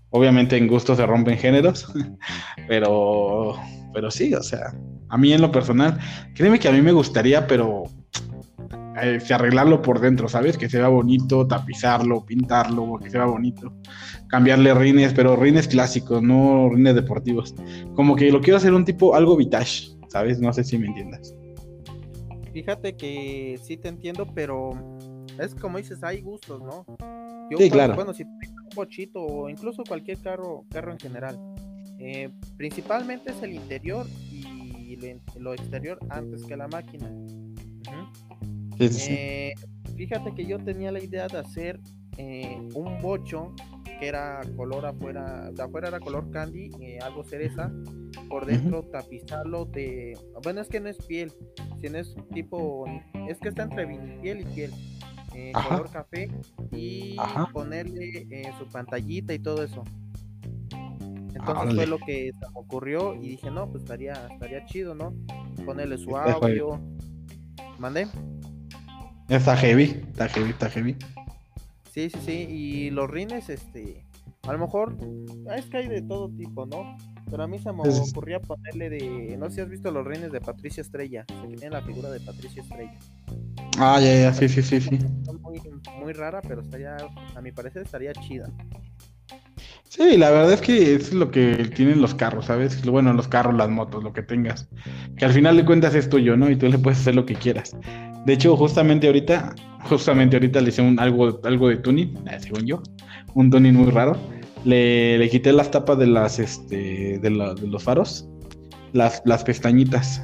Obviamente 0.09 0.57
en 0.57 0.67
gusto 0.67 0.95
se 0.95 1.05
rompen 1.05 1.37
géneros, 1.37 1.93
pero, 2.67 3.53
pero 3.93 4.09
sí, 4.09 4.33
o 4.33 4.41
sea, 4.41 4.73
a 5.09 5.15
mí 5.15 5.31
en 5.31 5.41
lo 5.41 5.51
personal, 5.51 5.99
créeme 6.33 6.57
que 6.57 6.69
a 6.69 6.71
mí 6.71 6.81
me 6.81 6.91
gustaría, 6.91 7.45
pero 7.45 7.83
eh, 8.99 9.19
arreglarlo 9.29 9.83
por 9.83 9.99
dentro, 9.99 10.27
¿sabes? 10.27 10.57
Que 10.57 10.67
se 10.67 10.79
vea 10.79 10.87
bonito, 10.87 11.45
tapizarlo, 11.45 12.25
pintarlo, 12.25 12.97
que 12.97 13.11
se 13.11 13.19
vea 13.19 13.27
bonito, 13.27 13.71
cambiarle 14.27 14.73
rines, 14.73 15.13
pero 15.13 15.35
rines 15.35 15.67
clásicos, 15.67 16.23
no 16.23 16.67
rines 16.73 16.95
deportivos. 16.95 17.53
Como 17.93 18.15
que 18.15 18.31
lo 18.31 18.41
quiero 18.41 18.57
hacer 18.57 18.73
un 18.73 18.85
tipo 18.85 19.13
algo 19.13 19.37
vintage, 19.37 19.89
¿sabes? 20.07 20.39
No 20.39 20.51
sé 20.51 20.63
si 20.63 20.79
me 20.79 20.87
entiendas. 20.87 21.35
Fíjate 22.59 22.97
que 22.97 23.57
sí 23.63 23.77
te 23.77 23.87
entiendo, 23.87 24.27
pero 24.35 24.71
es 25.39 25.55
como 25.55 25.77
dices, 25.77 26.03
hay 26.03 26.19
gustos, 26.19 26.61
¿no? 26.61 26.85
sí, 27.57 27.69
claro. 27.69 27.95
Bueno, 27.95 28.13
si 28.13 28.23
un 28.23 28.69
bochito 28.75 29.23
o 29.23 29.49
incluso 29.49 29.81
cualquier 29.87 30.17
carro, 30.17 30.65
carro 30.69 30.91
en 30.91 30.99
general, 30.99 31.39
eh, 31.99 32.29
principalmente 32.57 33.31
es 33.31 33.41
el 33.43 33.53
interior 33.53 34.05
y 34.29 34.97
lo, 35.37 35.53
exterior 35.53 35.99
antes 36.09 36.43
que 36.43 36.57
la 36.57 36.67
máquina. 36.67 37.09
Eh, 38.77 39.53
fíjate 39.95 40.35
que 40.35 40.45
yo 40.45 40.59
tenía 40.59 40.91
la 40.91 41.01
idea 41.01 41.27
de 41.27 41.37
hacer 41.37 41.79
eh, 42.17 42.59
un 42.73 43.01
bocho 43.01 43.53
que 44.01 44.05
era 44.05 44.41
color 44.57 44.85
afuera, 44.85 45.49
de 45.49 45.63
afuera 45.63 45.87
era 45.87 46.01
color 46.01 46.29
candy, 46.31 46.71
algo 47.01 47.23
cereza, 47.23 47.71
por 48.29 48.45
dentro 48.45 48.83
tapizarlo 48.83 49.65
de, 49.65 50.17
bueno 50.43 50.61
es 50.61 50.69
que 50.69 50.79
no 50.79 50.87
es 50.87 50.97
piel, 51.05 51.33
sino 51.81 51.97
es 51.97 52.15
tipo, 52.33 52.85
es 53.27 53.39
que 53.39 53.49
está 53.49 53.63
entre 53.63 53.87
piel 54.21 54.41
y 54.41 54.45
piel, 54.45 54.71
color 55.53 55.89
café 55.91 56.29
y 56.71 57.17
ponerle 57.51 58.53
su 58.57 58.65
pantallita 58.67 59.33
y 59.33 59.39
todo 59.39 59.63
eso. 59.63 59.83
Entonces 61.33 61.75
fue 61.75 61.87
lo 61.87 61.97
que 61.99 62.31
se 62.33 62.49
me 62.51 62.59
ocurrió 62.59 63.15
y 63.15 63.29
dije, 63.29 63.49
no, 63.49 63.69
pues 63.69 63.83
estaría, 63.83 64.13
estaría 64.31 64.65
chido, 64.65 64.93
¿no? 64.93 65.13
Ponerle 65.65 65.97
su 65.97 66.15
audio. 66.17 66.81
¿Mandé? 67.77 68.07
Está 69.29 69.55
heavy, 69.55 70.03
está 70.09 70.27
heavy, 70.27 70.49
está 70.49 70.69
heavy. 70.69 70.97
Sí, 71.91 72.09
sí, 72.09 72.19
sí. 72.25 72.47
Y 72.49 72.89
los 72.89 73.09
rines, 73.09 73.49
este, 73.49 74.05
a 74.47 74.53
lo 74.53 74.59
mejor 74.59 74.97
es 75.55 75.65
que 75.67 75.77
hay 75.77 75.87
de 75.87 76.01
todo 76.01 76.29
tipo, 76.29 76.65
¿no? 76.65 76.97
Pero 77.29 77.43
a 77.43 77.47
mí 77.47 77.59
se 77.59 77.71
me 77.71 77.81
ocurría 77.81 78.39
ponerle 78.39 78.89
de. 78.89 79.37
No 79.37 79.49
sé 79.49 79.55
si 79.55 79.61
has 79.61 79.69
visto 79.69 79.91
los 79.91 80.05
rines 80.05 80.31
de 80.31 80.41
Patricia 80.41 80.81
Estrella. 80.81 81.25
que 81.25 81.57
tiene 81.57 81.69
la 81.69 81.81
figura 81.81 82.09
de 82.09 82.19
Patricia 82.19 82.61
Estrella. 82.61 82.97
Ah, 83.77 83.99
ya, 84.01 84.13
ya, 84.13 84.33
sí, 84.33 84.49
sí, 84.49 84.61
sí, 84.61 84.81
sí. 84.81 84.99
Muy, 85.41 85.61
muy 86.01 86.13
rara, 86.13 86.41
pero 86.41 86.61
estaría, 86.61 86.97
a 87.35 87.41
mi 87.41 87.51
parecer, 87.51 87.83
estaría 87.83 88.13
chida. 88.13 88.49
Sí, 89.89 90.17
la 90.17 90.29
verdad 90.29 90.53
es 90.53 90.61
que 90.61 90.95
es 90.95 91.13
lo 91.13 91.31
que 91.31 91.71
tienen 91.75 92.01
los 92.01 92.13
carros, 92.13 92.45
¿sabes? 92.45 92.81
Bueno, 92.85 93.11
los 93.13 93.27
carros, 93.27 93.55
las 93.55 93.69
motos, 93.69 94.03
lo 94.03 94.13
que 94.13 94.21
tengas. 94.21 94.69
Que 95.17 95.25
al 95.25 95.33
final 95.33 95.57
de 95.57 95.65
cuentas 95.65 95.95
es 95.95 96.09
tuyo, 96.09 96.37
¿no? 96.37 96.49
Y 96.49 96.55
tú 96.55 96.67
le 96.67 96.77
puedes 96.77 96.99
hacer 96.99 97.15
lo 97.15 97.25
que 97.25 97.35
quieras. 97.35 97.75
De 98.25 98.33
hecho, 98.33 98.55
justamente 98.55 99.07
ahorita, 99.07 99.55
justamente 99.89 100.35
ahorita 100.35 100.61
le 100.61 100.69
hice 100.69 100.81
un, 100.83 100.99
algo, 100.99 101.39
algo 101.43 101.69
de 101.69 101.77
tuning, 101.77 102.15
eh, 102.29 102.39
según 102.39 102.65
yo. 102.65 102.83
Un 103.33 103.49
tuning 103.49 103.73
muy 103.73 103.89
raro. 103.89 104.15
Le, 104.65 105.17
le 105.17 105.29
quité 105.29 105.53
las 105.53 105.71
tapas 105.71 105.97
de 105.97 106.07
las, 106.07 106.39
este, 106.39 107.19
de, 107.19 107.29
los 107.29 107.83
faros, 107.83 108.27
las, 108.93 109.21
las 109.25 109.43
pestañitas. 109.43 110.21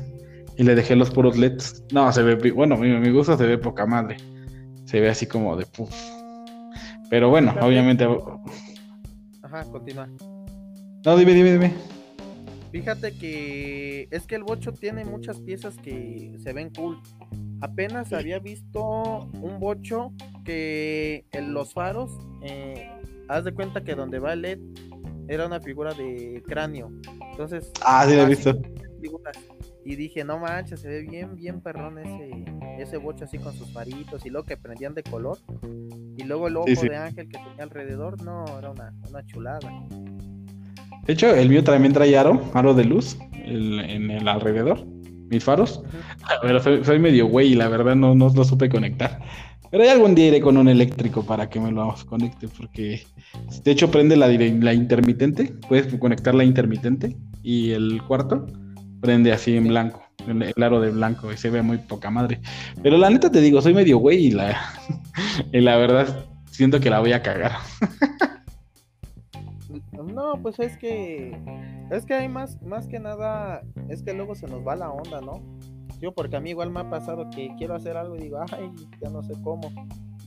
Y 0.58 0.64
le 0.64 0.76
dejé 0.76 0.96
los 0.96 1.12
puros 1.12 1.38
LEDs. 1.38 1.84
No, 1.92 2.12
se 2.14 2.24
ve, 2.24 2.52
bueno, 2.52 2.78
mi, 2.78 2.90
mi 2.98 3.12
gusto 3.12 3.38
se 3.38 3.46
ve 3.46 3.58
poca 3.58 3.86
madre. 3.86 4.18
Se 4.86 5.02
ve 5.02 5.10
así 5.10 5.26
como 5.26 5.58
de 5.58 5.66
puff. 5.66 5.94
Pero 7.10 7.30
bueno, 7.30 7.54
obviamente 7.62 8.08
continúa. 9.64 10.10
No, 11.06 11.18
dime, 11.18 11.34
dime, 11.34 11.54
dime. 11.54 11.74
Fíjate 12.72 13.14
que 13.14 14.08
es 14.12 14.28
que 14.28 14.36
el 14.36 14.44
bocho 14.44 14.74
tiene 14.74 15.06
muchas 15.06 15.40
piezas 15.40 15.78
que 15.78 16.36
se 16.40 16.52
ven 16.52 16.72
cool. 16.76 17.00
Apenas 17.62 18.12
había 18.12 18.40
visto 18.40 19.30
un 19.42 19.60
bocho 19.60 20.12
que 20.44 21.26
en 21.32 21.54
los 21.54 21.74
faros, 21.74 22.12
eh, 22.44 22.90
haz 23.28 23.44
de 23.44 23.54
cuenta 23.54 23.84
que 23.84 23.96
donde 23.96 24.20
va 24.20 24.34
el 24.34 24.42
LED 24.42 24.60
era 25.28 25.46
una 25.48 25.60
figura 25.60 25.94
de 25.94 26.44
cráneo. 26.48 26.92
Entonces, 27.32 27.72
ah, 27.84 28.06
sí, 28.08 28.16
lo 28.16 28.24
he 28.24 28.26
visto. 28.28 28.58
Y 29.84 29.96
dije, 29.96 30.24
no 30.24 30.40
manches, 30.40 30.82
se 30.82 30.88
ve 30.88 31.02
bien, 31.02 31.36
bien 31.36 31.62
perrón 31.62 32.00
ese, 32.00 32.46
ese 32.80 32.98
bocho 32.98 33.26
así 33.26 33.38
con 33.38 33.54
sus 33.54 33.72
faritos 33.72 34.26
y 34.26 34.30
luego 34.30 34.46
que 34.48 34.58
prendían 34.58 34.96
de 34.96 35.04
color. 35.04 35.38
Y 36.18 36.24
luego 36.24 36.48
el 36.48 36.58
ojo 36.58 36.66
de 36.66 36.96
ángel 36.96 37.28
que 37.30 37.38
tenía 37.38 37.64
alrededor, 37.64 38.22
no, 38.24 38.46
era 38.58 38.72
una, 38.72 39.26
chulada. 39.28 39.60
De 41.06 41.14
hecho, 41.14 41.36
el 41.36 41.50
mío 41.50 41.64
también 41.64 41.94
trae 41.94 42.18
aro, 42.18 42.42
aro 42.54 42.74
de 42.74 42.84
luz 42.84 43.18
en 43.44 44.10
el 44.10 44.28
alrededor, 44.28 44.84
mis 45.30 45.44
faros. 45.44 45.84
Pero 46.42 46.60
soy, 46.84 47.00
medio 47.00 47.28
güey 47.28 47.52
y 47.52 47.56
la 47.56 47.68
verdad 47.68 47.96
no, 47.96 48.16
no 48.16 48.30
lo 48.30 48.44
supe 48.44 48.70
conectar. 48.70 49.22
Pero 49.76 49.84
ya 49.84 49.92
algún 49.92 50.16
día 50.16 50.28
iré 50.28 50.40
con 50.40 50.56
un 50.56 50.70
eléctrico 50.70 51.26
para 51.26 51.50
que 51.50 51.60
me 51.60 51.70
lo 51.70 51.94
conecte, 52.08 52.48
porque 52.48 53.06
de 53.62 53.72
hecho 53.72 53.92
prende 53.92 54.16
la, 54.16 54.30
la 54.30 54.74
intermitente, 54.74 55.54
puedes 55.68 55.94
conectar 55.96 56.34
la 56.34 56.46
intermitente 56.46 57.18
y 57.44 57.72
el 57.72 58.02
cuarto 58.04 58.46
prende 59.02 59.34
así 59.34 59.58
en 59.58 59.68
blanco, 59.68 60.02
el 60.28 60.64
aro 60.64 60.80
de 60.80 60.92
blanco 60.92 61.30
y 61.30 61.36
se 61.36 61.50
ve 61.50 61.62
muy 61.62 61.78
poca 61.78 62.10
madre. 62.10 62.40
Pero 62.82 62.98
la 62.98 63.10
neta 63.10 63.30
te 63.30 63.42
digo, 63.42 63.62
soy 63.62 63.74
medio 63.74 63.98
güey 63.98 64.28
y 64.28 64.32
la, 64.32 64.58
y 65.52 65.60
la 65.60 65.76
verdad 65.76 66.26
siento 66.50 66.80
que 66.80 66.90
la 66.90 67.02
voy 67.02 67.12
a 67.12 67.22
cagar. 67.22 67.58
No, 69.92 70.42
pues 70.42 70.58
es 70.60 70.78
que 70.78 71.38
es 71.92 72.06
que 72.06 72.14
hay 72.14 72.30
más 72.30 72.62
más 72.62 72.88
que 72.88 73.00
nada 73.00 73.62
es 73.90 74.04
que 74.04 74.14
luego 74.14 74.36
se 74.36 74.48
nos 74.48 74.66
va 74.66 74.78
la 74.78 74.90
onda, 74.90 75.20
¿no? 75.20 75.42
Yo 76.02 76.12
porque 76.12 76.36
a 76.36 76.40
mí 76.40 76.52
igual 76.52 76.72
me 76.72 76.82
ha 76.82 76.90
pasado 76.90 77.30
que 77.30 77.50
quiero 77.58 77.76
hacer 77.76 77.98
algo 77.98 78.16
y 78.16 78.22
digo, 78.22 78.40
ay, 78.52 78.70
ya 79.02 79.10
no 79.10 79.24
sé 79.24 79.34
cómo. 79.44 79.72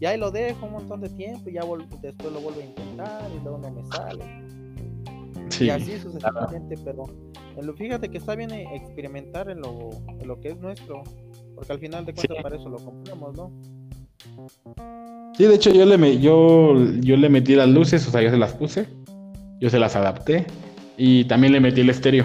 Y 0.00 0.06
ahí 0.06 0.18
lo 0.18 0.30
dejo 0.30 0.66
un 0.66 0.72
montón 0.72 1.00
de 1.00 1.08
tiempo 1.08 1.48
y 1.48 1.54
ya 1.54 1.62
después 2.02 2.32
lo 2.32 2.40
vuelvo 2.40 2.60
a 2.60 2.64
intentar 2.64 3.30
y 3.34 3.42
luego 3.42 3.58
no 3.58 3.70
me 3.70 3.84
sale. 3.86 4.24
Sí, 5.50 5.66
y 5.66 5.70
así 5.70 5.98
sucesivamente, 5.98 6.76
pero 6.84 7.04
fíjate 7.76 8.08
que 8.08 8.18
está 8.18 8.34
bien 8.34 8.50
eh, 8.52 8.66
experimentar 8.74 9.50
en 9.50 9.60
lo, 9.60 9.90
lo 10.24 10.40
que 10.40 10.48
es 10.50 10.58
nuestro, 10.58 11.02
porque 11.54 11.72
al 11.72 11.78
final 11.78 12.04
de 12.04 12.14
cuentas 12.14 12.38
para 12.42 12.56
eso 12.56 12.68
lo 12.68 12.78
compramos, 12.78 13.36
¿no? 13.36 13.50
Sí, 15.36 15.44
de 15.44 15.54
hecho 15.54 15.70
yo 15.70 15.84
le, 15.84 16.20
yo, 16.20 16.74
yo 17.00 17.16
le 17.16 17.28
metí 17.28 17.54
las 17.54 17.68
luces, 17.68 18.06
o 18.06 18.10
sea, 18.10 18.22
yo 18.22 18.30
se 18.30 18.36
las 18.36 18.52
puse, 18.54 18.86
yo 19.60 19.70
se 19.70 19.78
las 19.78 19.96
adapté 19.96 20.46
y 20.96 21.24
también 21.24 21.52
le 21.52 21.60
metí 21.60 21.80
el 21.80 21.90
estéreo. 21.90 22.24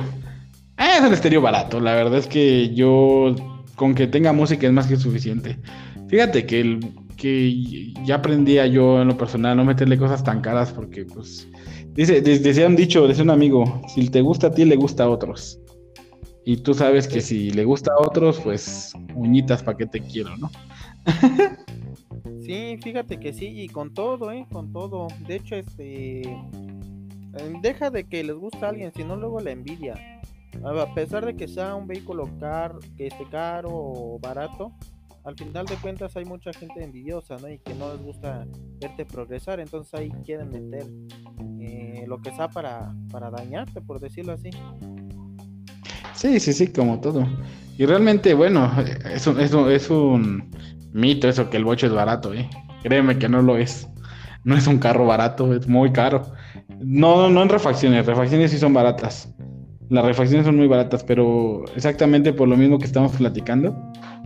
Ah, 0.78 0.98
es 0.98 1.04
el 1.04 1.14
estéreo 1.14 1.42
barato, 1.42 1.80
la 1.80 1.94
verdad 1.94 2.20
es 2.20 2.28
que 2.28 2.74
yo 2.74 3.36
con 3.76 3.96
que 3.96 4.08
tenga 4.08 4.34
música 4.34 4.68
es 4.68 4.74
más 4.74 4.88
que 4.88 4.98
suficiente. 4.98 5.58
Fíjate 6.08 6.46
que, 6.46 6.62
el, 6.62 6.80
que 7.18 7.94
ya 8.06 8.16
aprendía 8.16 8.68
yo 8.68 9.02
en 9.02 9.08
lo 9.08 9.18
personal 9.18 9.58
no 9.58 9.66
meterle 9.66 9.98
cosas 9.98 10.24
tan 10.24 10.42
caras 10.42 10.72
porque 10.72 11.06
pues 11.06 11.48
Dice, 11.94 12.22
decía 12.22 12.66
un 12.66 12.76
dicho, 12.76 13.08
decía 13.08 13.24
un 13.24 13.30
amigo, 13.30 13.82
si 13.88 14.10
te 14.10 14.22
gusta 14.22 14.48
a 14.48 14.52
ti, 14.52 14.66
le 14.66 14.76
gusta 14.76 15.04
a 15.04 15.10
otros. 15.10 15.60
Y 16.44 16.58
tú 16.58 16.74
sabes 16.74 17.08
que 17.08 17.22
si 17.22 17.52
le 17.52 17.66
gusta 17.66 17.92
a 17.94 18.02
otros, 18.02 18.40
pues 18.40 18.94
uñitas 19.14 19.62
para 19.62 19.78
que 19.78 19.86
te 19.86 20.02
quiero, 20.02 20.36
¿no? 20.38 20.50
sí, 22.42 22.80
fíjate 22.82 23.20
que 23.20 23.32
sí, 23.32 23.46
y 23.62 23.70
con 23.70 23.94
todo, 23.94 24.32
¿eh? 24.32 24.48
Con 24.52 24.74
todo. 24.74 25.08
De 25.28 25.36
hecho, 25.36 25.56
este... 25.56 26.24
Deja 27.62 27.92
de 27.92 28.04
que 28.06 28.24
les 28.24 28.36
gusta 28.36 28.66
a 28.66 28.70
alguien, 28.70 28.92
sino 28.96 29.16
luego 29.16 29.40
la 29.40 29.52
envidia. 29.52 29.94
A 30.64 30.94
pesar 30.94 31.26
de 31.26 31.36
que 31.36 31.48
sea 31.48 31.76
un 31.76 31.88
vehículo 31.88 32.30
car 32.40 32.76
que 32.96 33.08
esté 33.08 33.26
caro 33.30 33.70
o 33.72 34.20
barato, 34.20 34.74
al 35.24 35.36
final 35.36 35.66
de 35.66 35.76
cuentas 35.76 36.16
hay 36.18 36.26
mucha 36.26 36.52
gente 36.54 36.84
envidiosa, 36.84 37.38
¿no? 37.38 37.50
Y 37.50 37.60
que 37.60 37.74
no 37.74 37.94
les 37.94 38.04
gusta 38.04 38.46
verte 38.82 39.06
progresar, 39.06 39.60
entonces 39.60 39.94
ahí 39.94 40.12
quieren 40.26 40.50
meter 40.50 40.86
eh, 41.62 42.04
lo 42.08 42.22
que 42.22 42.32
sea 42.32 42.50
para, 42.50 42.94
para 43.10 43.32
dañarte, 43.32 43.82
por 43.82 44.00
decirlo 44.00 44.34
así. 44.34 44.50
Sí, 46.14 46.40
sí, 46.40 46.54
sí, 46.54 46.68
como 46.68 47.00
todo. 47.00 47.26
Y 47.78 47.86
realmente, 47.86 48.34
bueno, 48.34 48.72
es 49.12 49.26
un, 49.26 49.40
es 49.40 49.54
es 49.54 49.90
un 49.90 50.52
mito 50.92 51.28
eso 51.28 51.50
que 51.50 51.58
el 51.58 51.66
bocho 51.66 51.88
es 51.88 51.94
barato, 51.94 52.34
¿eh? 52.34 52.50
Créeme 52.84 53.18
que 53.18 53.30
no 53.30 53.42
lo 53.42 53.58
es. 53.58 53.88
No 54.44 54.58
es 54.58 54.68
un 54.68 54.78
carro 54.78 55.06
barato, 55.06 55.54
es 55.56 55.68
muy 55.68 55.94
caro. 55.94 56.34
No, 56.80 57.30
no 57.30 57.42
en 57.44 57.50
refacciones, 57.50 58.06
refacciones 58.06 58.52
sí 58.52 58.58
son 58.58 58.74
baratas. 58.74 59.34
Las 59.90 60.06
refacciones 60.06 60.46
son 60.46 60.58
muy 60.58 60.68
baratas, 60.68 61.04
pero 61.04 61.66
exactamente 61.76 62.34
por 62.34 62.48
lo 62.48 62.58
mismo 62.58 62.80
que 62.80 62.86
estamos 62.86 63.12
platicando, 63.14 63.76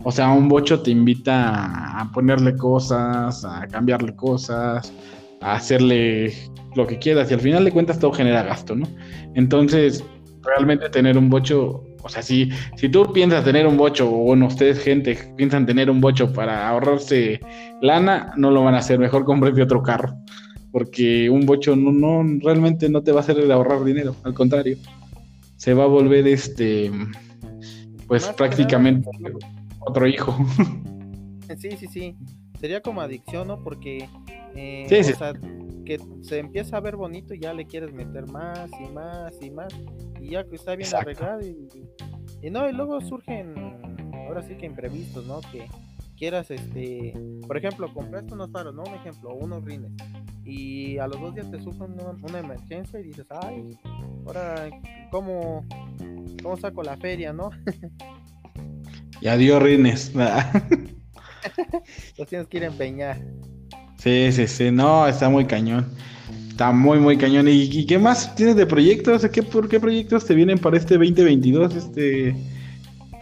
o 0.04 0.12
sea, 0.12 0.30
un 0.30 0.48
bocho 0.48 0.80
te 0.80 0.90
invita 0.90 2.00
a 2.00 2.10
ponerle 2.12 2.56
cosas, 2.56 3.44
a 3.44 3.66
cambiarle 3.66 4.14
cosas, 4.14 4.92
a 5.40 5.54
hacerle 5.54 6.32
lo 6.74 6.86
que 6.86 6.98
quieras 6.98 7.30
y 7.30 7.34
al 7.34 7.40
final 7.40 7.64
de 7.64 7.72
cuentas 7.72 7.98
todo 7.98 8.12
genera 8.12 8.42
gasto, 8.42 8.74
¿no? 8.76 8.86
Entonces, 9.34 10.04
realmente 10.42 10.88
tener 10.88 11.18
un 11.18 11.28
bocho, 11.28 11.84
o 12.02 12.08
sea, 12.08 12.22
si, 12.22 12.50
si 12.76 12.88
tú 12.88 13.12
piensas 13.12 13.44
tener 13.44 13.66
un 13.66 13.76
bocho, 13.76 14.08
o 14.08 14.24
bueno, 14.24 14.46
ustedes 14.46 14.82
gente 14.82 15.18
piensan 15.36 15.66
tener 15.66 15.90
un 15.90 16.00
bocho 16.00 16.32
para 16.32 16.68
ahorrarse 16.68 17.40
lana, 17.82 18.32
no 18.36 18.50
lo 18.50 18.64
van 18.64 18.74
a 18.74 18.78
hacer, 18.78 18.98
mejor 18.98 19.24
compren 19.24 19.60
otro 19.60 19.82
carro, 19.82 20.16
porque 20.70 21.28
un 21.28 21.44
bocho 21.44 21.74
no, 21.76 21.92
no, 21.92 22.38
realmente 22.42 22.88
no 22.88 23.02
te 23.02 23.12
va 23.12 23.18
a 23.18 23.22
hacer 23.22 23.50
ahorrar 23.50 23.84
dinero, 23.84 24.14
al 24.22 24.34
contrario, 24.34 24.76
se 25.58 25.74
va 25.74 25.84
a 25.84 25.88
volver 25.88 26.26
este, 26.26 26.90
pues 28.06 28.26
prácticamente 28.28 29.10
otro 29.80 30.06
hijo. 30.06 30.36
Sí, 31.58 31.70
sí, 31.76 31.86
sí. 31.86 32.16
Sería 32.60 32.80
como 32.80 33.00
adicción, 33.00 33.48
¿no? 33.48 33.62
Porque 33.64 34.08
eh, 34.54 34.86
O 34.86 35.16
sea, 35.16 35.32
que 35.84 35.98
se 36.22 36.38
empieza 36.38 36.76
a 36.76 36.80
ver 36.80 36.96
bonito 36.96 37.34
y 37.34 37.40
ya 37.40 37.52
le 37.54 37.66
quieres 37.66 37.92
meter 37.92 38.26
más 38.30 38.70
y 38.78 38.92
más 38.92 39.32
y 39.40 39.50
más. 39.50 39.74
Y 40.20 40.30
ya 40.30 40.44
que 40.44 40.56
está 40.56 40.76
bien 40.76 40.94
arreglado 40.94 41.40
y, 41.40 41.68
y, 42.42 42.50
no, 42.50 42.68
y 42.68 42.72
luego 42.72 43.00
surgen, 43.00 43.54
ahora 44.26 44.42
sí 44.42 44.56
que 44.56 44.66
imprevistos, 44.66 45.26
¿no? 45.26 45.40
Que 45.52 45.66
quieras, 46.18 46.50
este, 46.50 47.14
por 47.46 47.56
ejemplo, 47.56 47.92
compraste 47.94 48.34
unos 48.34 48.50
faros, 48.50 48.74
¿no? 48.74 48.82
Un 48.82 48.94
ejemplo, 48.94 49.34
unos 49.34 49.64
rines. 49.64 49.92
y 50.44 50.98
a 50.98 51.06
los 51.06 51.20
dos 51.20 51.34
días 51.34 51.50
te 51.50 51.62
sufren 51.62 51.94
una, 52.22 52.38
emergencia 52.38 52.98
y 53.00 53.04
dices, 53.04 53.26
ay, 53.30 53.78
ahora, 54.26 54.68
¿cómo, 55.10 55.66
cómo 56.42 56.56
saco 56.56 56.82
la 56.82 56.96
feria, 56.96 57.32
no? 57.32 57.50
y 59.20 59.28
adiós, 59.28 59.62
Rines. 59.62 60.12
Los 62.18 62.28
tienes 62.28 62.48
que 62.48 62.56
ir 62.56 62.64
a 62.64 62.66
empeñar. 62.66 63.20
Sí, 63.98 64.32
sí, 64.32 64.46
sí, 64.46 64.70
no, 64.70 65.06
está 65.06 65.28
muy 65.28 65.44
cañón. 65.44 65.86
Está 66.48 66.72
muy, 66.72 66.98
muy 66.98 67.16
cañón. 67.16 67.46
¿Y, 67.48 67.86
qué 67.86 67.98
más 67.98 68.34
tienes 68.34 68.56
de 68.56 68.66
proyectos? 68.66 69.26
¿Qué, 69.28 69.42
¿Por 69.42 69.68
qué 69.68 69.78
proyectos 69.78 70.24
te 70.24 70.34
vienen 70.34 70.58
para 70.58 70.76
este 70.76 70.94
2022, 70.94 71.76
este 71.76 72.34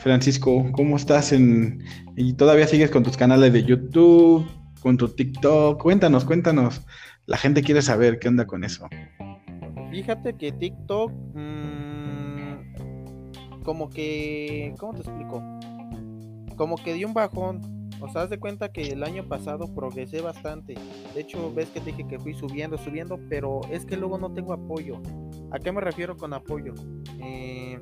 Francisco? 0.06 0.70
¿Cómo 0.70 0.94
estás 0.94 1.32
en... 1.32 1.82
y 2.16 2.34
todavía 2.34 2.68
sigues 2.68 2.92
con 2.92 3.02
tus 3.02 3.16
canales 3.16 3.52
de 3.52 3.64
YouTube, 3.64 4.46
con 4.80 4.96
tu 4.96 5.08
TikTok? 5.08 5.82
Cuéntanos, 5.82 6.24
cuéntanos. 6.24 6.86
La 7.26 7.36
gente 7.36 7.60
quiere 7.60 7.82
saber 7.82 8.20
qué 8.20 8.28
onda 8.28 8.46
con 8.46 8.62
eso. 8.62 8.88
Fíjate 9.90 10.34
que 10.34 10.52
TikTok, 10.52 11.10
mmm, 11.34 12.54
como 13.64 13.90
que, 13.90 14.72
¿cómo 14.78 14.94
te 14.94 15.00
explico? 15.00 15.42
Como 16.54 16.76
que 16.76 16.94
dio 16.94 17.08
un 17.08 17.14
bajón 17.14 17.76
o 18.00 18.08
sea, 18.08 18.22
haz 18.22 18.30
de 18.30 18.38
cuenta 18.38 18.70
que 18.70 18.82
el 18.88 19.02
año 19.02 19.26
pasado 19.26 19.74
progresé 19.74 20.20
bastante. 20.20 20.74
De 21.14 21.20
hecho, 21.20 21.52
ves 21.54 21.70
que 21.70 21.80
te 21.80 21.92
dije 21.92 22.06
que 22.06 22.18
fui 22.18 22.34
subiendo, 22.34 22.76
subiendo, 22.76 23.18
pero 23.28 23.62
es 23.70 23.86
que 23.86 23.96
luego 23.96 24.18
no 24.18 24.32
tengo 24.32 24.52
apoyo. 24.52 25.00
¿A 25.50 25.58
qué 25.58 25.72
me 25.72 25.80
refiero 25.80 26.16
con 26.16 26.34
apoyo? 26.34 26.74
Eh, 27.20 27.78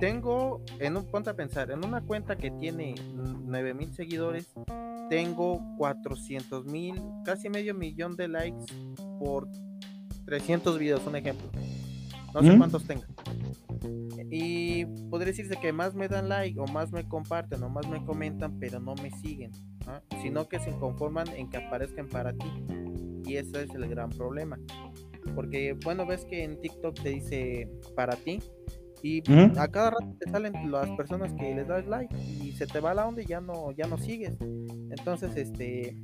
tengo, 0.00 0.64
en 0.78 0.96
un, 0.96 1.04
ponte 1.04 1.30
a 1.30 1.36
pensar, 1.36 1.70
en 1.70 1.84
una 1.84 2.00
cuenta 2.00 2.36
que 2.36 2.50
tiene 2.50 2.94
9000 3.14 3.94
seguidores, 3.94 4.48
tengo 5.10 5.60
400 5.76 6.64
mil, 6.64 7.00
casi 7.24 7.50
medio 7.50 7.74
millón 7.74 8.16
de 8.16 8.28
likes 8.28 8.64
por 9.18 9.46
300 10.24 10.78
videos, 10.78 11.06
un 11.06 11.16
ejemplo. 11.16 11.48
No 12.32 12.42
sé 12.42 12.56
cuántos 12.56 12.86
tengo. 12.86 13.02
Y 14.30 14.84
podría 15.10 15.32
decirse 15.32 15.56
que 15.60 15.72
más 15.72 15.94
me 15.94 16.08
dan 16.08 16.28
like 16.28 16.58
o 16.60 16.66
más 16.66 16.92
me 16.92 17.06
comparten 17.08 17.62
o 17.62 17.68
más 17.68 17.88
me 17.88 18.04
comentan, 18.04 18.58
pero 18.58 18.78
no 18.78 18.94
me 18.94 19.10
siguen, 19.10 19.50
sino 20.22 20.48
que 20.48 20.60
se 20.60 20.70
conforman 20.78 21.28
en 21.28 21.50
que 21.50 21.56
aparezcan 21.56 22.08
para 22.08 22.32
ti. 22.32 22.46
Y 23.26 23.36
ese 23.36 23.64
es 23.64 23.74
el 23.74 23.88
gran 23.88 24.10
problema. 24.10 24.58
Porque, 25.34 25.76
bueno, 25.84 26.06
ves 26.06 26.24
que 26.24 26.44
en 26.44 26.60
TikTok 26.60 27.02
te 27.02 27.10
dice 27.10 27.68
para 27.94 28.16
ti. 28.16 28.40
Y 29.02 29.22
a 29.56 29.68
cada 29.68 29.90
rato 29.90 30.14
te 30.18 30.30
salen 30.30 30.70
las 30.70 30.88
personas 30.90 31.32
que 31.34 31.54
les 31.54 31.66
das 31.66 31.86
like 31.86 32.14
y 32.16 32.52
se 32.52 32.66
te 32.66 32.80
va 32.80 32.94
la 32.94 33.06
onda 33.06 33.22
y 33.22 33.26
ya 33.26 33.40
no, 33.40 33.70
ya 33.72 33.86
no 33.86 33.96
sigues. 33.96 34.36
Entonces, 34.90 35.36
este, 35.36 35.96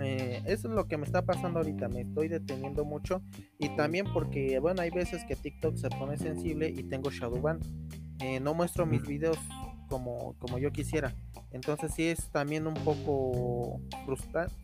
eh, 0.00 0.42
eso 0.46 0.68
es 0.68 0.74
lo 0.74 0.86
que 0.86 0.96
me 0.96 1.04
está 1.04 1.22
pasando 1.22 1.60
ahorita, 1.60 1.88
me 1.88 2.02
estoy 2.02 2.28
deteniendo 2.28 2.84
mucho 2.84 3.22
y 3.58 3.68
también 3.76 4.06
porque, 4.12 4.58
bueno, 4.58 4.82
hay 4.82 4.90
veces 4.90 5.24
que 5.24 5.36
TikTok 5.36 5.76
se 5.76 5.88
pone 5.90 6.16
sensible 6.16 6.68
y 6.68 6.82
tengo 6.84 7.10
Shadowban. 7.10 7.60
Eh, 8.20 8.40
no 8.40 8.54
muestro 8.54 8.86
mis 8.86 9.02
videos 9.02 9.38
como, 9.88 10.34
como 10.38 10.58
yo 10.58 10.72
quisiera. 10.72 11.14
Entonces 11.52 11.92
sí 11.94 12.04
es 12.04 12.28
también 12.30 12.66
un 12.66 12.74
poco 12.74 13.80
frustrante, 14.04 14.54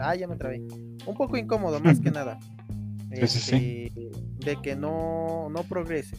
ah, 0.00 0.14
ya 0.16 0.26
me 0.26 0.36
trabé. 0.36 0.60
Un 1.06 1.14
poco 1.16 1.36
incómodo 1.36 1.78
más 1.80 2.00
que 2.00 2.10
nada. 2.10 2.38
Este, 3.10 3.92
de 4.44 4.56
que 4.60 4.74
no, 4.74 5.48
no 5.48 5.62
progreses. 5.62 6.18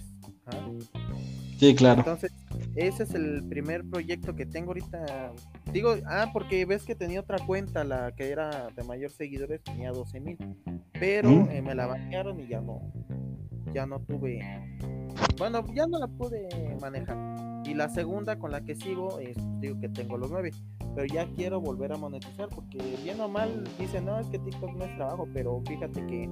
Sí, 1.59 1.73
claro. 1.73 1.99
Entonces, 1.99 2.33
ese 2.75 3.03
es 3.03 3.13
el 3.13 3.43
primer 3.47 3.83
proyecto 3.85 4.35
que 4.35 4.45
tengo 4.45 4.69
ahorita 4.69 5.33
Digo, 5.75 5.95
ah, 6.05 6.29
porque 6.31 6.65
ves 6.65 6.85
que 6.85 6.95
tenía 6.95 7.19
otra 7.19 7.37
cuenta, 7.45 7.83
la 7.83 8.13
que 8.13 8.29
era 8.29 8.69
de 8.69 8.83
mayor 8.83 9.11
seguidores, 9.11 9.61
tenía 9.61 9.91
12 9.91 10.21
mil. 10.21 10.37
Pero 10.93 11.29
¿Mm? 11.29 11.49
eh, 11.49 11.61
me 11.61 11.75
la 11.75 11.85
bañaron 11.85 12.39
y 12.39 12.47
ya 12.47 12.61
no, 12.61 12.81
ya 13.73 13.85
no 13.85 13.99
tuve, 13.99 14.39
bueno, 15.37 15.65
ya 15.73 15.85
no 15.85 15.99
la 15.99 16.07
pude 16.07 16.47
manejar. 16.79 17.17
Y 17.65 17.73
la 17.73 17.89
segunda 17.89 18.39
con 18.39 18.51
la 18.51 18.61
que 18.61 18.75
sigo, 18.75 19.19
es, 19.19 19.35
digo 19.59 19.77
que 19.81 19.89
tengo 19.89 20.17
los 20.17 20.31
9, 20.31 20.51
pero 20.95 21.05
ya 21.07 21.27
quiero 21.35 21.59
volver 21.59 21.91
a 21.91 21.97
monetizar 21.97 22.47
porque 22.47 22.77
bien 23.03 23.19
o 23.19 23.27
mal 23.27 23.65
dicen, 23.77 24.05
no, 24.05 24.17
es 24.17 24.27
que 24.27 24.39
TikTok 24.39 24.77
no 24.77 24.85
es 24.85 24.95
trabajo, 24.95 25.27
pero 25.33 25.61
fíjate 25.67 26.07
que 26.07 26.29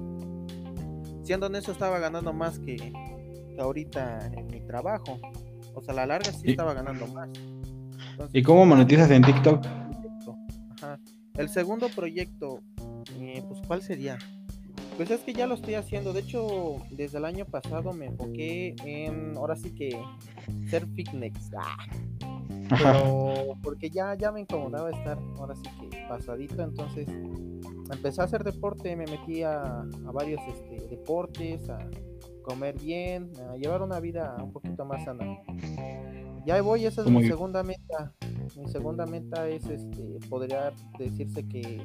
siendo 1.22 1.48
honesto 1.48 1.72
estaba 1.72 1.98
ganando 1.98 2.32
más 2.32 2.58
que, 2.60 2.94
que 3.54 3.60
ahorita 3.60 4.30
en 4.36 4.46
mi 4.48 4.60
trabajo. 4.60 5.18
O 5.74 5.80
sea, 5.80 5.92
a 5.92 5.96
la 5.96 6.06
larga 6.06 6.32
sí 6.32 6.50
estaba 6.50 6.74
ganando 6.74 7.06
más. 7.08 7.28
¿Y 8.32 8.42
cómo 8.42 8.64
monetizas 8.66 9.10
en 9.10 9.22
TikTok? 9.22 9.64
El 11.36 11.48
segundo 11.48 11.88
proyecto, 11.88 12.60
eh, 13.18 13.42
pues 13.48 13.60
¿cuál 13.66 13.82
sería? 13.82 14.18
Pues 14.96 15.10
es 15.10 15.20
que 15.22 15.32
ya 15.32 15.46
lo 15.46 15.54
estoy 15.54 15.74
haciendo. 15.74 16.12
De 16.12 16.20
hecho, 16.20 16.76
desde 16.90 17.18
el 17.18 17.24
año 17.24 17.44
pasado 17.44 17.92
me 17.92 18.06
enfoqué 18.06 18.76
en, 18.84 19.36
ahora 19.36 19.56
sí 19.56 19.74
que, 19.74 19.98
ser 20.68 20.86
fitness. 20.94 21.50
Ah. 21.56 21.76
Pero 22.68 23.58
porque 23.62 23.90
ya, 23.90 24.14
ya 24.14 24.30
me 24.30 24.40
incomodaba 24.40 24.90
estar, 24.90 25.18
ahora 25.38 25.56
sí 25.56 25.62
que, 25.90 25.98
pasadito. 26.08 26.62
Entonces, 26.62 27.08
empecé 27.90 28.20
a 28.20 28.24
hacer 28.24 28.44
deporte, 28.44 28.94
me 28.94 29.06
metí 29.06 29.42
a, 29.42 29.80
a 29.80 30.12
varios 30.12 30.40
este, 30.46 30.86
deportes, 30.88 31.68
a 31.68 31.78
comer 32.44 32.78
bien, 32.78 33.32
a 33.50 33.56
llevar 33.56 33.82
una 33.82 33.98
vida 33.98 34.36
un 34.40 34.52
poquito 34.52 34.84
más 34.84 35.04
sana. 35.04 35.38
Ya 36.46 36.60
voy, 36.62 36.84
esa 36.84 37.02
es 37.02 37.10
mi 37.10 37.26
segunda 37.26 37.62
meta. 37.62 38.12
Mi 38.56 38.68
segunda 38.68 39.06
meta 39.06 39.48
es, 39.48 39.66
este, 39.66 40.20
podría 40.28 40.72
decirse 40.98 41.48
que 41.48 41.82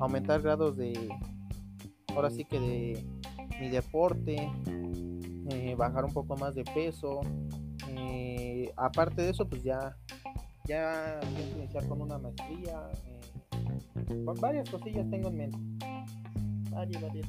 aumentar 0.00 0.42
grados 0.42 0.76
de, 0.76 1.08
ahora 2.14 2.30
sí 2.30 2.44
que 2.44 2.58
de 2.58 3.06
mi 3.60 3.68
deporte, 3.68 4.36
eh, 5.50 5.74
bajar 5.76 6.04
un 6.04 6.12
poco 6.12 6.36
más 6.36 6.54
de 6.54 6.64
peso. 6.64 7.20
Eh, 7.88 8.72
aparte 8.76 9.22
de 9.22 9.30
eso, 9.30 9.48
pues 9.48 9.62
ya, 9.62 9.96
ya 10.66 11.20
pienso 11.36 11.58
iniciar 11.58 11.86
con 11.86 12.02
una 12.02 12.18
maestría. 12.18 12.90
Eh, 13.06 14.24
varias 14.40 14.68
cosillas 14.68 15.08
tengo 15.08 15.28
en 15.28 15.36
mente. 15.36 15.58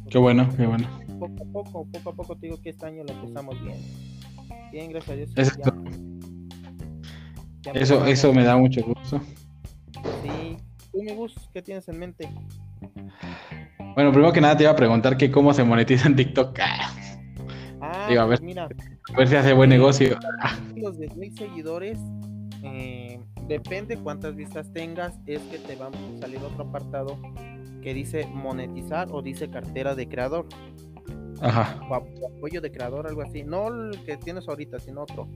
Qué 0.09 0.17
bueno, 0.17 0.49
qué 0.55 0.65
bueno. 0.65 0.87
Poco 1.19 1.33
a 1.41 1.45
poco, 1.51 1.87
poco 1.91 2.09
a 2.09 2.13
poco 2.13 2.35
te 2.35 2.47
digo 2.47 2.61
que 2.61 2.69
este 2.69 2.85
año 2.85 3.03
lo 3.03 3.13
empezamos 3.13 3.61
bien. 3.63 3.77
Bien, 4.71 4.91
gracias 4.91 5.11
a 5.11 5.15
Dios. 5.15 5.31
eso, 7.73 8.05
eso 8.05 8.33
me 8.33 8.43
da 8.43 8.57
mucho 8.57 8.81
gusto. 8.83 9.21
Sí. 10.23 10.57
¿Tú, 10.91 11.03
mi 11.03 11.13
bus, 11.13 11.35
qué 11.53 11.61
tienes 11.61 11.87
en 11.87 11.99
mente? 11.99 12.29
Bueno, 13.95 14.11
primero 14.11 14.31
que 14.31 14.41
nada 14.41 14.55
te 14.55 14.63
iba 14.63 14.71
a 14.71 14.75
preguntar 14.75 15.17
que 15.17 15.31
cómo 15.31 15.53
se 15.53 15.63
monetiza 15.63 16.07
en 16.07 16.15
TikTok. 16.15 16.59
Ah, 17.79 18.07
Digo, 18.09 18.21
a 18.21 18.25
ver, 18.25 18.39
pues 18.39 18.47
mira, 18.47 18.63
a 18.63 19.17
ver 19.17 19.27
si 19.27 19.35
hace 19.35 19.53
buen 19.53 19.69
negocio. 19.69 20.17
Los 20.75 20.97
de 20.97 21.07
mil 21.15 21.31
seguidores, 21.37 21.99
eh, 22.63 23.19
depende 23.47 23.97
cuántas 23.97 24.35
vistas 24.35 24.73
tengas, 24.73 25.13
es 25.27 25.39
que 25.43 25.59
te 25.59 25.75
va 25.75 25.87
a 25.87 26.19
salir 26.19 26.39
otro 26.39 26.63
apartado 26.63 27.19
que 27.81 27.93
dice 27.93 28.27
monetizar 28.27 29.09
o 29.11 29.21
dice 29.21 29.49
cartera 29.49 29.95
de 29.95 30.07
creador. 30.07 30.47
Ajá. 31.41 31.79
apoyo 32.35 32.61
de 32.61 32.71
creador, 32.71 33.07
algo 33.07 33.21
así. 33.21 33.43
No 33.43 33.67
el 33.67 34.03
que 34.03 34.17
tienes 34.17 34.47
ahorita, 34.47 34.79
sino 34.79 35.03
otro. 35.03 35.27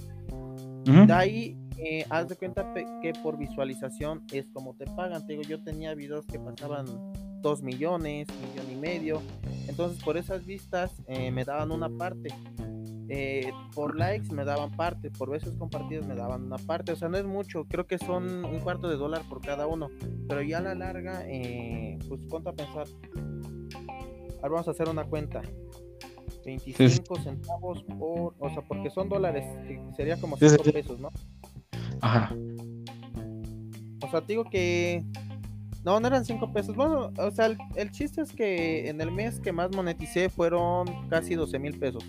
De 0.84 1.14
ahí, 1.14 1.58
eh, 1.78 2.06
haz 2.10 2.28
de 2.28 2.36
cuenta 2.36 2.74
que 2.74 3.14
por 3.22 3.38
visualización 3.38 4.24
es 4.34 4.48
como 4.52 4.74
te 4.76 4.86
pagan. 4.86 5.26
Te 5.28 5.34
digo, 5.34 5.44
yo 5.44 5.64
tenía 5.64 5.94
videos 5.94 6.26
que 6.26 6.40
pasaban 6.40 6.86
2 7.42 7.62
millones, 7.64 8.28
millón 8.30 8.72
y 8.72 8.76
medio. 8.76 9.22
Entonces, 9.68 10.04
por 10.04 10.18
esas 10.18 10.46
vistas 10.46 10.92
eh, 11.08 11.32
me 11.32 11.44
daban 11.44 11.72
una 11.72 11.90
parte. 11.90 12.30
Eh, 13.10 13.52
por 13.76 13.98
likes 13.98 14.34
me 14.34 14.46
daban 14.46 14.72
parte, 14.72 15.12
por 15.12 15.30
veces 15.30 15.54
compartidas 15.58 16.08
me 16.08 16.16
daban 16.16 16.44
una 16.44 16.58
parte, 16.58 16.94
o 16.94 16.96
sea, 16.96 17.10
no 17.10 17.18
es 17.18 17.26
mucho, 17.26 17.66
creo 17.66 17.86
que 17.86 17.98
son 17.98 18.46
un 18.46 18.60
cuarto 18.62 18.88
de 18.88 18.96
dólar 18.96 19.24
por 19.28 19.42
cada 19.42 19.68
uno, 19.68 19.90
pero 20.30 20.42
ya 20.42 20.60
a 20.60 20.62
la 20.62 20.76
larga, 20.76 21.26
pues 22.08 22.22
cuánto 22.30 22.52
a 22.52 22.54
pensar. 22.54 22.88
Ahora 24.38 24.50
vamos 24.50 24.68
a 24.70 24.72
hacer 24.72 24.88
una 24.88 25.04
cuenta. 25.04 25.42
25 26.46 27.16
centavos 27.18 27.84
por, 27.84 28.34
o 28.40 28.50
sea, 28.50 28.62
porque 28.62 28.90
son 28.90 29.10
dólares, 29.10 29.46
sería 29.96 30.16
como 30.16 30.38
5 30.38 30.64
pesos, 30.72 31.00
¿no? 31.00 31.12
Ajá. 32.02 32.34
O 34.04 34.10
sea, 34.10 34.22
digo 34.22 34.46
que 34.46 35.04
no, 35.84 36.00
no 36.00 36.08
eran 36.08 36.26
5 36.26 36.54
pesos. 36.54 36.76
Bueno, 36.76 37.12
o 37.18 37.32
sea, 37.32 37.56
el, 37.76 37.92
chiste 37.92 38.22
es 38.22 38.32
que 38.32 38.90
en 38.90 39.02
el 39.02 39.12
mes 39.12 39.40
que 39.40 39.52
más 39.52 39.76
moneticé 39.76 40.30
fueron 40.30 41.08
casi 41.10 41.36
12 41.36 41.60
mil 41.60 41.80
pesos. 41.80 42.04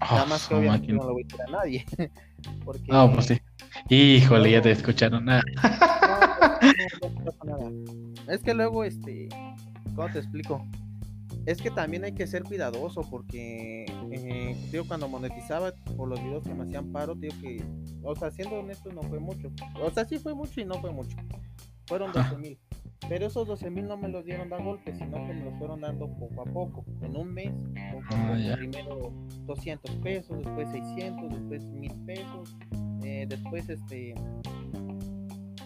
Nada 0.00 0.26
más 0.26 0.48
que 0.48 0.54
obviamente 0.54 0.92
no 0.92 1.04
lo 1.04 1.12
voy 1.12 1.22
a 1.22 1.26
decir 1.26 1.42
a 1.46 1.50
nadie. 1.50 1.84
porque... 2.64 2.90
No, 2.90 3.12
pues 3.12 3.26
sí. 3.26 3.40
Híjole, 3.88 4.50
ya 4.50 4.60
te 4.60 4.72
escucharon 4.72 5.26
nada. 5.26 5.42
Es 8.28 8.42
que 8.42 8.54
luego, 8.54 8.84
este, 8.84 9.28
¿cómo 9.94 10.10
te 10.10 10.18
explico? 10.18 10.64
Es 11.46 11.60
que 11.60 11.70
también 11.70 12.04
hay 12.04 12.12
que 12.12 12.26
ser 12.26 12.44
cuidadoso 12.44 13.02
porque, 13.10 13.84
eh, 14.10 14.56
digo, 14.70 14.84
cuando 14.86 15.08
monetizaba 15.08 15.72
por 15.96 16.08
los 16.08 16.22
videos 16.22 16.44
que 16.44 16.54
me 16.54 16.64
hacían 16.64 16.92
paro, 16.92 17.14
digo 17.14 17.34
que, 17.40 17.64
o 18.02 18.14
sea, 18.14 18.30
siendo 18.30 18.56
honesto, 18.56 18.92
no 18.92 19.02
fue 19.02 19.18
mucho. 19.18 19.50
O 19.80 19.90
sea, 19.90 20.04
sí 20.04 20.18
fue 20.18 20.34
mucho 20.34 20.60
y 20.60 20.64
no 20.64 20.74
fue 20.80 20.92
mucho. 20.92 21.16
Fueron 21.86 22.12
12 22.12 22.36
mil. 22.38 22.58
Pero 23.08 23.26
esos 23.26 23.46
12 23.48 23.68
mil 23.70 23.86
no 23.88 23.96
me 23.96 24.08
los 24.08 24.24
dieron 24.24 24.48
de 24.48 24.62
golpe, 24.62 24.94
sino 24.94 25.26
que 25.26 25.32
me 25.34 25.44
los 25.44 25.54
fueron 25.58 25.80
dando 25.80 26.06
poco 26.16 26.42
a 26.42 26.44
poco. 26.44 26.84
En 27.02 27.16
un 27.16 27.32
mes, 27.34 27.52
Ah, 28.10 28.36
primero 28.56 29.12
200 29.46 29.90
pesos, 29.96 30.38
después 30.38 30.70
600, 30.70 31.30
después 31.30 31.64
1000 31.64 31.92
pesos. 32.06 32.56
eh, 33.04 33.26
después, 33.28 33.68
este, 33.68 34.14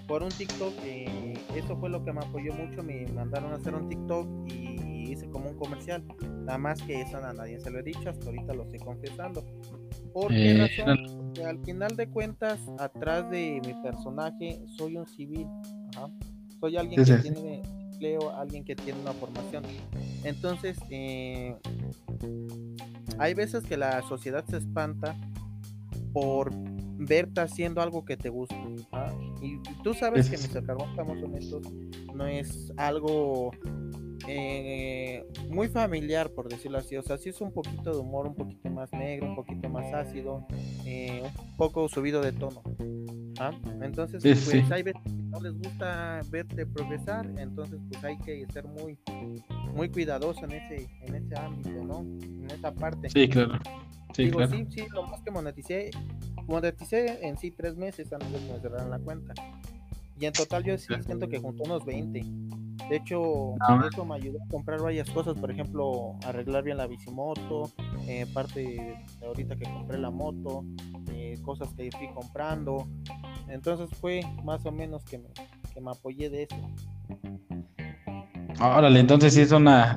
por 0.09 0.23
un 0.23 0.31
TikTok, 0.31 0.73
eh, 0.85 1.35
eso 1.55 1.77
fue 1.79 1.91
lo 1.91 2.03
que 2.05 2.13
me 2.13 2.21
apoyó 2.25 2.55
mucho. 2.55 2.83
Me 2.83 3.07
mandaron 3.13 3.53
a 3.53 3.57
hacer 3.57 3.75
un 3.75 3.89
TikTok 3.89 4.27
y 4.51 5.11
hice 5.13 5.29
como 5.29 5.51
un 5.51 5.57
comercial. 5.59 6.03
Nada 6.45 6.59
más 6.59 6.81
que 6.83 7.03
eso 7.03 7.19
a 7.19 7.33
nadie 7.35 7.61
se 7.61 7.71
lo 7.71 7.81
he 7.81 7.83
dicho, 7.83 8.09
hasta 8.09 8.25
ahorita 8.27 8.55
lo 8.55 8.63
estoy 8.63 8.79
confesando. 8.79 9.45
¿Por 10.15 10.29
qué 10.29 10.53
Eh, 10.53 10.69
razón? 10.87 10.99
Porque 11.19 11.45
al 11.45 11.59
final 11.65 11.95
de 11.97 12.09
cuentas, 12.09 12.61
atrás 12.79 13.29
de 13.31 13.61
mi 13.67 13.75
personaje, 13.83 14.63
soy 14.79 14.97
un 14.97 15.07
civil. 15.07 15.47
Soy 16.61 16.77
alguien 16.77 17.05
Sí, 17.05 17.13
que 17.13 17.19
sí. 17.23 17.31
tiene 17.33 17.63
empleo, 17.93 18.31
alguien 18.37 18.65
que 18.65 18.75
tiene 18.77 19.01
una 19.01 19.13
formación. 19.13 19.65
Entonces, 20.25 20.77
eh, 20.91 21.57
hay 23.19 23.35
veces 23.35 23.65
que 23.65 23.77
la 23.77 24.03
sociedad 24.03 24.45
se 24.49 24.59
espanta 24.59 25.17
por 26.13 26.51
verte 26.99 27.41
haciendo 27.43 27.81
algo 27.83 28.05
que 28.05 28.17
te 28.17 28.29
gusta. 28.31 28.57
¿ah? 28.93 29.13
Y 29.43 29.59
tú 29.83 29.95
sabes 29.95 30.27
Sí, 30.27 30.33
que 30.33 30.39
Mr. 30.61 30.65
Carbón, 30.67 30.91
estamos 30.91 31.23
honestos, 31.23 31.63
no 32.15 32.27
es 32.27 32.73
algo 32.77 33.51
eh, 34.29 35.25
muy 35.51 35.69
familiar, 35.69 36.31
por 36.31 36.49
decirlo 36.49 36.79
así. 36.79 36.97
O 36.97 37.03
sea, 37.03 37.19
sí 37.19 37.29
es 37.31 37.41
un 37.41 37.53
poquito 37.53 37.93
de 37.93 37.99
humor, 37.99 38.27
un 38.27 38.35
poquito 38.35 38.69
más 38.71 38.93
negro, 38.93 39.29
un 39.29 39.37
poquito 39.37 39.69
más 39.69 39.93
ácido, 39.93 40.47
eh, 40.85 41.23
un 41.23 41.57
poco 41.57 41.89
subido 41.89 42.21
de 42.23 42.33
tono. 42.33 42.63
¿ah? 43.39 43.53
Entonces, 43.83 44.23
Sí, 44.23 44.31
pues 44.31 44.41
sí. 44.67 44.73
hay 44.73 44.83
veces 44.83 45.03
que 45.05 45.11
no 45.13 45.41
les 45.41 45.53
gusta 45.59 46.21
verte 46.31 46.67
progresar, 46.67 47.27
entonces 47.39 47.79
pues 47.91 48.03
hay 48.05 48.19
que 48.19 48.47
ser 48.53 48.65
muy 48.65 48.99
muy 49.75 49.91
cuidadoso 49.91 50.45
en 50.45 50.53
ese 50.53 50.89
en 51.03 51.15
ese 51.15 51.39
ámbito, 51.39 51.85
¿no? 51.85 52.01
En 52.01 52.51
esa 52.51 52.73
parte. 52.75 53.11
Sí, 53.11 53.29
claro. 53.29 53.59
Sí, 54.15 54.25
Digo, 54.25 54.39
claro. 54.39 54.53
sí, 54.57 54.67
sí, 54.71 54.87
lo 54.95 55.03
más 55.03 55.21
que 55.21 55.31
moneticé, 55.31 55.91
moneticé 56.47 57.27
en 57.27 57.37
sí 57.37 57.51
tres 57.51 57.77
meses 57.77 58.11
antes 58.13 58.33
de 58.33 58.41
me 58.53 58.59
cerraran 58.61 58.91
la 58.91 58.99
cuenta. 58.99 59.35
Y 60.19 60.25
en 60.25 60.33
total 60.33 60.65
yo 60.65 60.79
sí 60.79 60.87
siento 61.05 61.29
que 61.29 61.39
junto 61.39 61.65
unos 61.65 61.85
20. 61.85 62.25
De 62.89 62.97
hecho, 62.97 63.55
Ah. 63.61 63.83
eso 63.91 64.05
me 64.05 64.15
ayudó 64.17 64.39
a 64.43 64.49
comprar 64.49 64.81
varias 64.81 65.09
cosas, 65.11 65.35
por 65.39 65.51
ejemplo, 65.51 66.17
arreglar 66.27 66.63
bien 66.65 66.77
la 66.77 66.87
bicimoto, 66.87 67.71
eh, 68.07 68.27
parte 68.33 68.61
de 69.21 69.27
ahorita 69.27 69.57
que 69.57 69.65
compré 69.65 69.99
la 69.99 70.11
moto, 70.11 70.65
eh, 71.13 71.39
cosas 71.43 71.73
que 71.75 71.91
fui 71.91 72.09
comprando. 72.15 72.87
Entonces 73.49 73.89
fue 73.99 74.21
más 74.45 74.65
o 74.67 74.73
menos 74.73 75.05
que 75.05 75.19
me, 75.19 75.29
que 75.73 75.81
me 75.81 75.91
apoyé 75.91 76.31
de 76.31 76.45
eso. 76.45 76.57
Órale, 78.61 79.01
entonces 79.01 79.35
sí 79.35 79.41
es 79.43 79.53
una. 79.53 79.97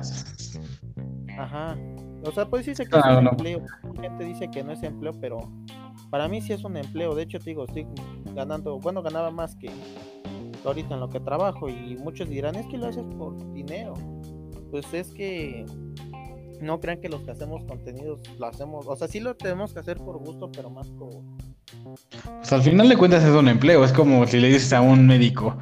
Ajá. 1.38 1.76
O 2.24 2.30
sea, 2.32 2.44
pues 2.46 2.66
dice 2.66 2.84
que 2.84 2.90
Claro, 2.90 3.12
es 3.12 3.18
un 3.18 3.24
no. 3.24 3.30
empleo. 3.30 3.62
Mucha 3.82 4.02
gente 4.02 4.24
dice 4.24 4.50
que 4.50 4.62
no 4.62 4.72
es 4.72 4.82
empleo, 4.82 5.12
pero 5.20 5.38
para 6.10 6.28
mí 6.28 6.42
sí 6.42 6.52
es 6.52 6.62
un 6.64 6.76
empleo. 6.76 7.14
De 7.14 7.22
hecho, 7.22 7.38
te 7.38 7.46
digo, 7.50 7.64
estoy 7.64 7.86
ganando, 8.34 8.78
bueno, 8.78 9.02
ganaba 9.02 9.30
más 9.30 9.56
que 9.56 9.70
ahorita 10.68 10.94
en 10.94 11.00
lo 11.00 11.08
que 11.08 11.20
trabajo. 11.20 11.68
Y 11.68 11.96
muchos 11.96 12.28
dirán, 12.28 12.56
es 12.56 12.66
que 12.66 12.78
lo 12.78 12.86
haces 12.88 13.04
por 13.18 13.36
dinero. 13.52 13.94
Pues 14.70 14.92
es 14.94 15.10
que 15.12 15.66
no 16.60 16.78
crean 16.80 17.00
que 17.00 17.08
los 17.08 17.22
que 17.22 17.30
hacemos 17.30 17.64
contenidos 17.64 18.20
lo 18.38 18.46
hacemos. 18.46 18.86
O 18.86 18.94
sea, 18.96 19.08
sí 19.08 19.20
lo 19.20 19.34
tenemos 19.34 19.72
que 19.72 19.80
hacer 19.80 19.96
por 19.98 20.18
gusto, 20.18 20.50
pero 20.52 20.70
más 20.70 20.86
por. 20.88 21.10
Pues 22.38 22.52
al 22.52 22.62
final 22.62 22.88
de 22.88 22.96
cuentas 22.96 23.24
es 23.24 23.30
un 23.34 23.48
empleo. 23.48 23.84
Es 23.84 23.92
como 23.92 24.26
si 24.26 24.38
le 24.38 24.48
dices 24.48 24.72
a 24.72 24.80
un 24.80 25.06
médico. 25.06 25.56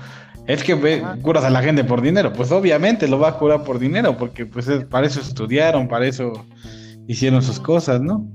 Es 0.46 0.64
que 0.64 0.74
ve- 0.74 1.02
curas 1.22 1.44
a 1.44 1.50
la 1.50 1.62
gente 1.62 1.84
por 1.84 2.00
dinero. 2.00 2.32
Pues 2.32 2.50
obviamente 2.52 3.06
lo 3.06 3.18
va 3.18 3.28
a 3.28 3.38
curar 3.38 3.64
por 3.64 3.78
dinero, 3.78 4.16
porque 4.16 4.46
pues 4.46 4.66
es- 4.68 4.84
para 4.86 5.06
eso 5.06 5.20
estudiaron, 5.20 5.88
para 5.88 6.06
eso 6.06 6.32
hicieron 7.06 7.42
sus 7.42 7.60
cosas, 7.60 8.00
¿no? 8.00 8.26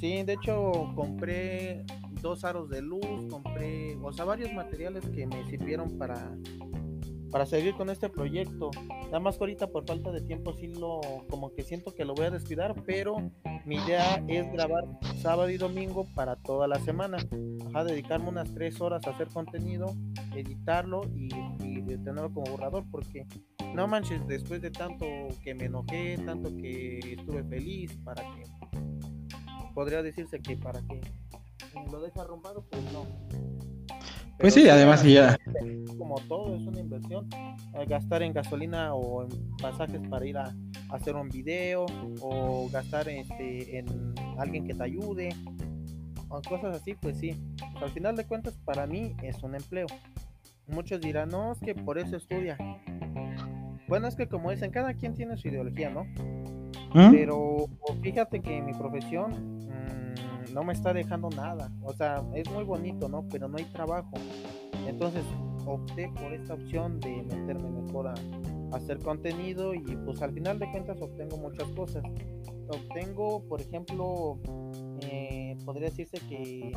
Sí, 0.00 0.22
de 0.22 0.34
hecho, 0.34 0.90
compré 0.94 1.84
dos 2.24 2.42
aros 2.42 2.70
de 2.70 2.80
luz, 2.80 3.04
compré, 3.30 3.96
o 4.02 4.10
sea, 4.10 4.24
varios 4.24 4.50
materiales 4.54 5.06
que 5.10 5.26
me 5.26 5.44
sirvieron 5.46 5.98
para, 5.98 6.34
para 7.30 7.44
seguir 7.44 7.74
con 7.74 7.90
este 7.90 8.08
proyecto. 8.08 8.70
Nada 9.04 9.20
más 9.20 9.36
que 9.36 9.44
ahorita 9.44 9.66
por 9.66 9.86
falta 9.86 10.10
de 10.10 10.22
tiempo 10.22 10.54
sí 10.54 10.68
lo, 10.68 11.02
como 11.28 11.52
que 11.52 11.62
siento 11.62 11.94
que 11.94 12.06
lo 12.06 12.14
voy 12.14 12.24
a 12.24 12.30
descuidar, 12.30 12.74
pero 12.86 13.30
mi 13.66 13.76
idea 13.76 14.24
es 14.26 14.50
grabar 14.50 14.84
sábado 15.20 15.50
y 15.50 15.58
domingo 15.58 16.06
para 16.14 16.36
toda 16.36 16.66
la 16.66 16.80
semana. 16.80 17.18
Ajá, 17.68 17.84
dedicarme 17.84 18.30
unas 18.30 18.54
tres 18.54 18.80
horas 18.80 19.06
a 19.06 19.10
hacer 19.10 19.28
contenido, 19.28 19.94
editarlo 20.34 21.02
y, 21.14 21.28
y 21.62 21.82
tenerlo 21.82 22.32
como 22.32 22.50
borrador, 22.50 22.84
porque 22.90 23.26
no 23.74 23.86
manches, 23.86 24.26
después 24.26 24.62
de 24.62 24.70
tanto 24.70 25.04
que 25.42 25.54
me 25.54 25.66
enojé, 25.66 26.16
tanto 26.24 26.56
que 26.56 27.00
estuve 27.18 27.44
feliz, 27.44 27.94
para 28.02 28.22
que 28.22 28.44
podría 29.74 30.02
decirse 30.02 30.40
que 30.40 30.56
para 30.56 30.80
que 30.80 31.00
lo 31.90 32.00
deje 32.00 32.20
arrumbado, 32.20 32.64
pues 32.70 32.82
no. 32.92 33.06
Pues 34.38 34.54
sí, 34.54 34.68
además 34.68 35.02
ya- 35.04 35.36
ya. 35.36 35.38
como 35.96 36.16
todo 36.28 36.56
es 36.56 36.66
una 36.66 36.80
inversión 36.80 37.28
eh, 37.32 37.86
gastar 37.86 38.22
en 38.22 38.32
gasolina 38.32 38.94
o 38.94 39.22
en 39.22 39.28
pasajes 39.56 40.00
para 40.08 40.26
ir 40.26 40.36
a, 40.36 40.52
hacer 40.90 41.14
un 41.14 41.28
video 41.28 41.86
o 42.20 42.68
gastar 42.70 43.08
este, 43.08 43.78
en 43.78 43.86
alguien 44.38 44.66
que 44.66 44.74
te 44.74 44.82
ayude 44.82 45.30
o 46.28 46.42
cosas 46.42 46.76
así 46.76 46.94
pues 46.94 47.18
sí 47.18 47.34
al 47.80 47.90
final 47.90 48.16
de 48.16 48.24
cuentas 48.24 48.54
para 48.64 48.86
mí 48.86 49.16
es 49.22 49.42
un 49.42 49.54
empleo 49.54 49.86
muchos 50.66 51.00
dirán 51.00 51.30
no 51.30 51.52
es 51.52 51.60
que 51.60 51.74
por 51.74 51.98
eso 51.98 52.16
estudia 52.16 52.56
bueno 53.88 54.08
es 54.08 54.14
que 54.16 54.28
como 54.28 54.50
dicen 54.50 54.70
cada 54.70 54.94
quien 54.94 55.14
tiene 55.14 55.36
su 55.36 55.48
ideología 55.48 55.90
no 55.90 56.04
¿Mm? 56.94 57.10
pero 57.12 57.66
fíjate 58.02 58.40
que 58.40 58.62
mi 58.62 58.72
profesión 58.72 59.30
mm, 59.66 59.83
no 60.54 60.62
me 60.62 60.72
está 60.72 60.92
dejando 60.92 61.28
nada. 61.30 61.70
O 61.82 61.92
sea, 61.92 62.22
es 62.34 62.48
muy 62.50 62.64
bonito, 62.64 63.08
¿no? 63.08 63.26
Pero 63.28 63.48
no 63.48 63.58
hay 63.58 63.64
trabajo. 63.64 64.12
Entonces 64.86 65.24
opté 65.66 66.08
por 66.14 66.32
esta 66.32 66.54
opción 66.54 67.00
de 67.00 67.22
meterme 67.22 67.70
mejor 67.82 68.08
a, 68.08 68.14
hacer 68.72 68.98
contenido 68.98 69.72
y 69.72 69.82
pues 70.04 70.20
al 70.20 70.32
final 70.32 70.58
de 70.58 70.68
cuentas 70.70 71.00
obtengo 71.00 71.36
muchas 71.36 71.68
cosas. 71.70 72.02
Obtengo, 72.68 73.44
por 73.48 73.60
ejemplo, 73.60 74.38
eh, 75.02 75.56
podría 75.64 75.90
decirse 75.90 76.18
que 76.28 76.72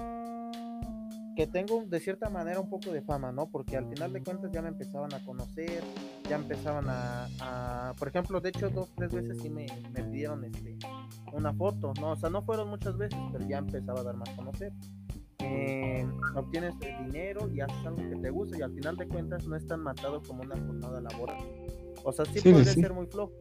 que 1.36 1.46
tengo 1.46 1.84
de 1.86 2.00
cierta 2.00 2.32
manera 2.32 2.60
un 2.60 2.68
poco 2.68 2.92
de 2.92 3.04
fama, 3.04 3.32
¿no? 3.32 3.48
Porque 3.48 3.78
al 3.78 3.88
final 3.88 4.12
de 4.12 4.24
cuentas 4.24 4.52
ya 4.52 4.60
me 4.63 4.70
empezaban 4.70 5.13
a 5.13 5.24
conocer, 5.24 5.84
ya 6.28 6.36
empezaban 6.36 6.88
a, 6.90 7.28
a- 7.40 7.94
por 7.94 8.08
ejemplo, 8.08 8.42
de 8.42 8.50
hecho 8.50 8.72
dos, 8.72 8.92
tres 8.96 9.13
veces 9.13 9.40
sí 9.40 9.48
me, 9.48 9.68
me 9.94 10.04
pidieron 10.04 10.44
este 10.46 10.76
una 11.34 11.54
foto, 11.54 11.94
¿no? 12.00 12.12
O 12.12 12.16
sea, 12.16 12.30
no 12.30 12.42
fueron 12.44 12.70
muchas 12.70 12.98
veces, 12.98 13.20
pero 13.32 13.48
ya 13.48 13.58
empezaba 13.60 14.00
a 14.02 14.04
dar 14.04 14.16
más 14.16 14.30
a 14.30 14.36
conocer. 14.36 14.72
Eh, 15.40 16.06
obtienes 16.36 16.74
el 16.82 17.06
dinero 17.06 17.48
y 17.54 17.62
haces 17.62 17.86
algo 17.86 17.98
que 18.10 18.16
te 18.16 18.30
gusta 18.32 18.58
y 18.58 18.62
al 18.63 18.74
final 18.74 18.98
de 18.98 19.08
cuentas 19.08 19.46
no 19.46 19.56
es 19.56 19.66
tan 19.68 19.82
matado 19.82 20.22
como 20.24 20.42
una 20.44 20.56
jornada 20.56 21.00
laboral. 21.00 21.38
O 22.04 22.12
sea, 22.12 22.26
sí, 22.26 22.40
Sí, 22.40 22.52
puede 22.52 22.66
sí. 22.66 22.82
ser 22.82 22.94
muy 22.94 23.06
flojo, 23.08 23.34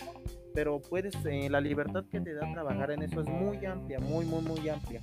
pero 0.55 0.81
puedes, 0.81 1.15
eh, 1.25 1.49
la 1.51 1.61
libertad 1.61 2.05
que 2.11 2.21
te 2.21 2.35
da 2.35 2.51
trabajar 2.53 2.91
en 2.91 3.03
eso 3.03 3.21
es 3.23 3.29
muy 3.29 3.65
amplia, 3.65 3.99
muy, 4.01 4.25
muy, 4.27 4.43
muy 4.43 4.69
amplia. 4.69 5.01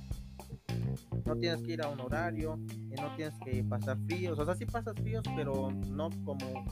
No 1.26 1.36
tienes 1.36 1.62
que 1.62 1.72
ir 1.72 1.82
a 1.82 1.88
un 1.88 2.00
horario, 2.00 2.58
y 2.68 2.94
no 3.00 3.14
tienes 3.16 3.34
que 3.44 3.64
pasar 3.64 3.98
fríos, 4.06 4.38
o 4.38 4.44
sea, 4.44 4.54
sí 4.54 4.64
pasas 4.66 4.94
fríos, 4.94 5.24
pero 5.36 5.70
no 5.90 6.10
como 6.24 6.64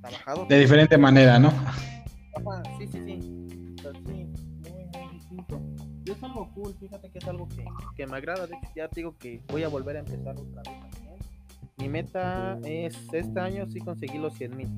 trabajador. 0.00 0.48
De 0.48 0.58
diferente 0.60 0.96
manera, 0.96 1.38
¿no? 1.38 1.48
Ajá, 1.48 2.62
sí, 2.78 2.86
sí, 2.86 3.00
sí. 3.04 3.74
O 3.78 3.82
sea, 3.82 3.92
sí, 4.06 4.26
Y 6.04 6.10
es 6.10 6.22
algo 6.22 6.48
cool, 6.54 6.74
fíjate 6.78 7.10
que 7.10 7.18
es 7.18 7.26
algo 7.28 7.48
que, 7.48 7.64
que 7.96 8.06
me 8.06 8.16
agrada. 8.16 8.46
De 8.46 8.54
hecho, 8.56 8.70
ya 8.76 8.88
te 8.88 9.00
digo 9.00 9.16
que 9.18 9.42
voy 9.48 9.62
a 9.64 9.68
volver 9.68 9.96
a 9.96 10.00
empezar 10.00 10.36
otra 10.38 10.62
vez 10.62 10.80
también. 10.90 11.16
Mi 11.78 11.88
meta 11.88 12.58
es 12.64 12.96
este 13.12 13.38
año 13.40 13.66
sí 13.68 13.80
conseguir 13.80 14.20
los 14.20 14.34
100 14.34 14.56
mil. 14.56 14.68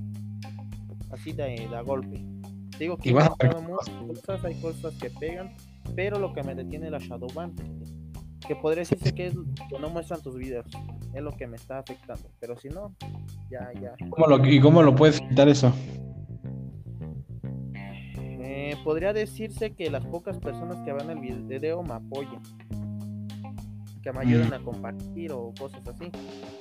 Así 1.11 1.33
de, 1.33 1.45
de 1.69 1.83
golpe. 1.85 2.23
Te 2.73 2.79
Digo 2.85 2.97
que 2.97 3.09
Y 3.09 3.13
he 3.13 3.15
vas 3.15 3.29
a 3.29 3.33
intentado 3.33 3.63
muchas 3.63 3.89
cosas, 4.25 4.45
hay 4.45 4.55
cosas 4.61 4.95
que 4.95 5.11
pegan, 5.11 5.55
pero 5.95 6.19
lo 6.19 6.33
que 6.33 6.43
me 6.43 6.55
detiene 6.55 6.87
es 6.87 6.93
la 6.93 6.99
Shadowban. 6.99 7.53
Que 8.47 8.57
podría 8.57 8.81
decirse 8.83 9.15
que 9.15 9.27
es 9.27 9.35
que 9.69 9.79
no 9.79 9.91
muestran 9.91 10.23
tus 10.23 10.37
videos. 10.37 10.67
Es 11.13 11.23
lo 11.23 11.33
que 11.37 11.47
me 11.47 11.57
está 11.57 11.79
afectando. 11.81 12.29
Pero 12.41 12.57
si 12.57 12.69
no, 12.69 12.95
ya, 13.51 13.71
ya. 13.81 13.95
¿Cómo 14.11 14.27
lo- 14.27 14.45
¿Y 14.47 14.61
cómo 14.61 14.83
lo 14.83 14.95
puedes 14.95 15.21
quitar 15.21 15.49
eso? 15.49 15.73
Eh, 18.69 18.77
podría 18.85 19.15
decirse 19.15 19.71
que 19.73 19.89
las 19.89 20.05
pocas 20.05 20.37
personas 20.39 20.77
que 20.85 20.93
ven 20.93 21.09
el 21.09 21.21
video 21.45 21.83
me 21.83 21.95
apoyan, 21.95 22.43
que 24.03 24.13
me 24.13 24.21
ayuden 24.21 24.51
Mm. 24.51 24.53
a 24.53 24.59
compartir 24.59 25.33
o 25.33 25.55
cosas 25.59 25.87
así. 25.89 26.11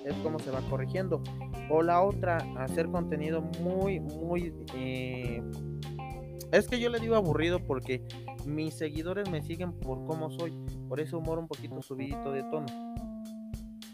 Es 0.05 0.13
como 0.23 0.39
se 0.39 0.49
va 0.51 0.61
corrigiendo. 0.69 1.21
O 1.69 1.81
la 1.81 2.01
otra, 2.01 2.37
hacer 2.59 2.87
contenido 2.87 3.41
muy, 3.61 3.99
muy... 3.99 4.53
eh, 4.73 5.43
Es 6.53 6.69
que 6.69 6.79
yo 6.79 6.89
le 6.89 6.99
digo 7.01 7.15
aburrido 7.17 7.59
porque 7.59 8.01
mis 8.45 8.73
seguidores 8.73 9.29
me 9.29 9.41
siguen 9.43 9.73
por 9.73 10.05
cómo 10.05 10.31
soy, 10.31 10.53
por 10.87 11.01
ese 11.01 11.17
humor 11.17 11.39
un 11.39 11.47
poquito 11.49 11.81
subidito 11.81 12.31
de 12.31 12.43
tono. 12.43 12.67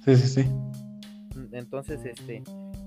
Sí, 0.05 0.15
sí, 0.15 0.27
sí. 0.43 0.49
Entonces, 1.51 2.05
este, 2.05 2.43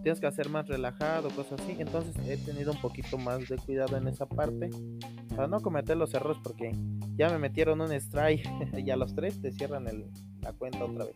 tienes 0.06 0.20
que 0.20 0.28
hacer 0.28 0.48
más 0.48 0.68
relajado, 0.68 1.30
cosas 1.30 1.60
así. 1.60 1.74
Entonces 1.80 2.14
he 2.28 2.36
tenido 2.36 2.70
un 2.70 2.80
poquito 2.80 3.18
más 3.18 3.48
de 3.48 3.56
cuidado 3.56 3.96
en 3.96 4.06
esa 4.06 4.24
parte 4.24 4.70
para 5.34 5.48
no 5.48 5.58
cometer 5.58 5.96
los 5.96 6.14
errores 6.14 6.38
porque 6.44 6.70
ya 7.16 7.28
me 7.28 7.38
metieron 7.38 7.80
un 7.80 7.90
strike 7.90 8.48
y 8.78 8.88
a 8.92 8.96
los 8.96 9.16
tres 9.16 9.42
te 9.42 9.50
cierran 9.50 9.88
el, 9.88 10.06
la 10.42 10.52
cuenta 10.52 10.84
otra 10.84 11.06
vez. 11.06 11.14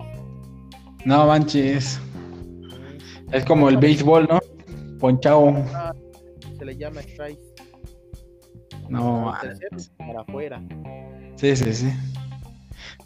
No 1.05 1.25
manches. 1.25 2.01
Es 3.31 3.45
como 3.45 3.69
el 3.69 3.77
béisbol, 3.77 4.27
¿no? 4.29 4.41
Ponchao. 4.99 5.55
Ah, 5.73 5.95
se 6.59 6.65
le 6.65 6.77
llama 6.77 7.01
strike. 7.03 7.39
No, 8.89 9.33
para 9.99 10.23
afuera. 10.23 10.61
Sí, 11.37 11.55
sí, 11.55 11.73
sí. 11.73 11.93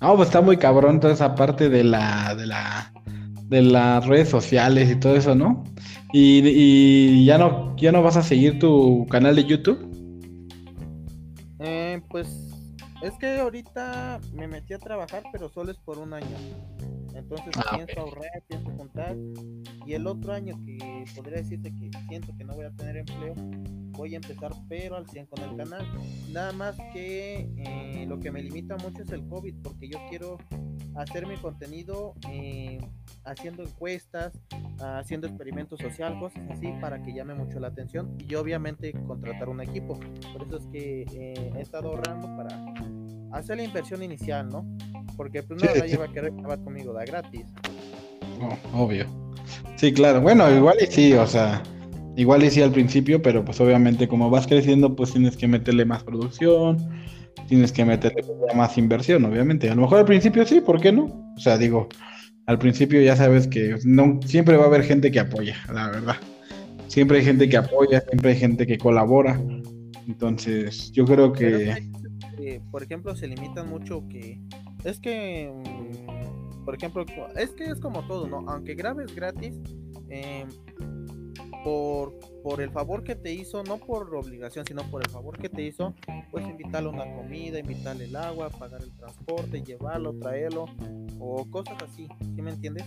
No, 0.01 0.17
pues 0.17 0.31
está 0.31 0.41
muy 0.41 0.57
cabrón 0.57 0.99
toda 0.99 1.13
esa 1.13 1.35
parte 1.35 1.69
de 1.69 1.85
la, 1.85 2.35
de 2.35 2.47
la, 2.47 2.91
de 3.55 3.63
las 3.63 4.05
redes 4.05 4.29
sociales 4.29 4.91
y 4.91 4.97
todo 4.97 5.15
eso, 5.15 5.37
¿no? 5.37 5.63
Y, 6.13 6.43
y 6.45 7.25
ya 7.25 7.39
no, 7.39 7.77
ya 7.77 7.93
no 7.93 8.03
vas 8.03 8.17
a 8.17 8.23
seguir 8.23 8.59
tu 8.59 9.07
canal 9.09 9.37
de 9.37 9.45
YouTube. 9.45 9.79
Eh, 11.61 12.01
pues 12.11 12.29
es 13.01 13.13
que 13.19 13.39
ahorita 13.39 14.21
me 14.33 14.49
metí 14.49 14.75
a 14.75 14.79
trabajar, 14.79 15.23
pero 15.31 15.49
solo 15.49 15.71
es 15.71 15.79
por 15.79 15.99
un 15.99 16.15
año. 16.15 16.37
Entonces 17.15 17.53
ah, 17.59 17.77
pienso 17.77 18.01
ahorrar, 18.01 18.43
pienso 18.49 18.71
juntar. 18.71 19.17
Y 19.87 19.93
el 19.93 20.09
otro 20.09 20.33
año 20.33 20.59
que 20.67 21.05
podría 21.15 21.39
decirte 21.39 21.73
que 21.73 21.91
siento 22.09 22.37
que 22.37 22.43
no 22.43 22.55
voy 22.55 22.65
a 22.65 22.73
tener 22.73 22.97
empleo, 22.97 23.35
voy 23.93 24.15
a 24.15 24.17
empezar 24.17 24.51
pero 24.69 24.97
al 24.97 25.09
100 25.09 25.27
con 25.27 25.45
el 25.45 25.57
canal. 25.57 25.87
Nada 26.33 26.53
más 26.53 26.75
que 26.93 27.49
eh, 27.57 28.05
lo 28.09 28.19
que 28.19 28.33
me 28.33 28.43
limita 28.43 28.77
mucho 28.79 29.03
es 29.03 29.11
el 29.11 29.25
COVID, 29.29 29.55
porque 29.63 29.89
yo 29.89 29.99
quiero 30.11 30.39
hacer 30.97 31.27
mi 31.27 31.37
contenido 31.37 32.15
eh, 32.31 32.79
haciendo 33.25 33.63
encuestas, 33.63 34.33
haciendo 34.79 35.27
experimentos 35.27 35.81
sociales, 35.81 36.19
cosas 36.19 36.43
así, 36.51 36.73
para 36.81 37.03
que 37.03 37.13
llame 37.13 37.35
mucho 37.35 37.59
la 37.59 37.69
atención 37.69 38.17
y 38.19 38.35
obviamente 38.35 38.93
contratar 39.07 39.49
un 39.49 39.61
equipo. 39.61 39.99
Por 40.33 40.47
eso 40.47 40.59
es 40.59 40.67
que 40.67 41.03
eh, 41.15 41.53
he 41.57 41.61
estado 41.61 41.89
ahorrando 41.89 42.29
para 42.37 42.65
hacer 43.33 43.57
la 43.57 43.65
inversión 43.65 44.03
inicial, 44.03 44.49
¿no? 44.49 44.65
Porque 45.17 45.43
pues 45.43 45.63
no 45.63 45.85
lleva 45.85 46.07
a 46.07 46.13
querer 46.13 46.33
acabar 46.39 46.63
conmigo, 46.63 46.93
da 46.93 47.05
gratis. 47.05 47.47
obvio. 48.73 49.07
Sí, 49.77 49.93
claro. 49.93 50.21
Bueno, 50.21 50.51
igual 50.51 50.77
y 50.81 50.87
sí, 50.87 51.13
o 51.15 51.27
sea, 51.27 51.63
igual 52.17 52.45
y 52.45 52.51
sí 52.51 52.63
al 52.63 52.73
principio, 52.73 53.21
pero 53.23 53.45
pues 53.45 53.61
obviamente 53.61 54.09
como 54.09 54.31
vas 54.31 54.47
creciendo, 54.47 54.95
pues 54.95 55.13
tienes 55.13 55.37
que 55.37 55.49
meterle 55.49 55.85
más 55.85 56.03
producción, 56.03 56.79
tienes 57.49 57.73
que 57.73 57.85
meterle 57.85 58.23
más 58.55 58.79
inversión, 58.79 59.25
obviamente. 59.25 59.71
A 59.71 59.75
lo 59.75 59.83
mejor 59.83 60.01
al 60.01 60.05
principio 60.05 60.47
sí, 60.47 60.61
¿por 60.61 60.81
qué 60.81 60.93
no? 60.93 61.33
O 61.37 61.41
sea, 61.41 61.59
digo, 61.59 61.89
al 62.47 62.59
principio 62.59 63.01
ya 63.01 63.17
sabes 63.17 63.47
que 63.47 63.77
siempre 64.25 64.57
va 64.57 64.65
a 64.65 64.67
haber 64.69 64.85
gente 64.85 65.11
que 65.11 65.21
apoya, 65.21 65.57
la 65.73 65.91
verdad. 65.91 66.17
Siempre 66.89 67.19
hay 67.19 67.25
gente 67.25 67.49
que 67.49 67.57
apoya, 67.57 68.01
siempre 68.01 68.31
hay 68.31 68.37
gente 68.37 68.67
que 68.67 68.79
colabora. 68.79 69.41
Entonces, 70.07 70.93
yo 70.93 71.05
creo 71.05 71.33
que 71.33 71.75
por 72.71 72.83
ejemplo, 72.83 73.15
se 73.15 73.27
limitan 73.27 73.69
mucho 73.69 74.07
que 74.09 74.41
es 74.85 75.01
que, 75.01 75.51
mm, 75.53 76.65
por 76.65 76.75
ejemplo, 76.75 77.05
es 77.37 77.51
que 77.51 77.65
es 77.65 77.81
como 77.81 78.07
todo, 78.07 78.27
¿no? 78.27 78.45
Aunque 78.51 78.75
grabes 78.75 79.15
gratis, 79.15 79.55
em, 80.09 80.49
por, 81.65 82.15
por 82.43 82.61
el 82.61 82.71
favor 82.71 83.03
que 83.03 83.17
te 83.17 83.33
hizo, 83.33 83.65
no 83.65 83.79
por 83.79 84.15
obligación, 84.15 84.67
sino 84.67 84.83
por 84.91 85.03
el 85.03 85.11
favor 85.11 85.39
que 85.39 85.49
te 85.49 85.63
hizo, 85.63 85.95
pues 86.31 86.47
invitarle 86.47 86.91
una 86.91 87.11
comida, 87.15 87.59
invitarle 87.59 88.05
el 88.05 88.15
agua, 88.15 88.51
pagar 88.51 88.83
el 88.83 88.93
transporte, 88.93 89.63
llevarlo, 89.63 90.15
traerlo, 90.19 90.67
o 91.19 91.51
cosas 91.51 91.77
así, 91.83 92.07
¿sí 92.21 92.43
me 92.43 92.51
entiendes? 92.51 92.85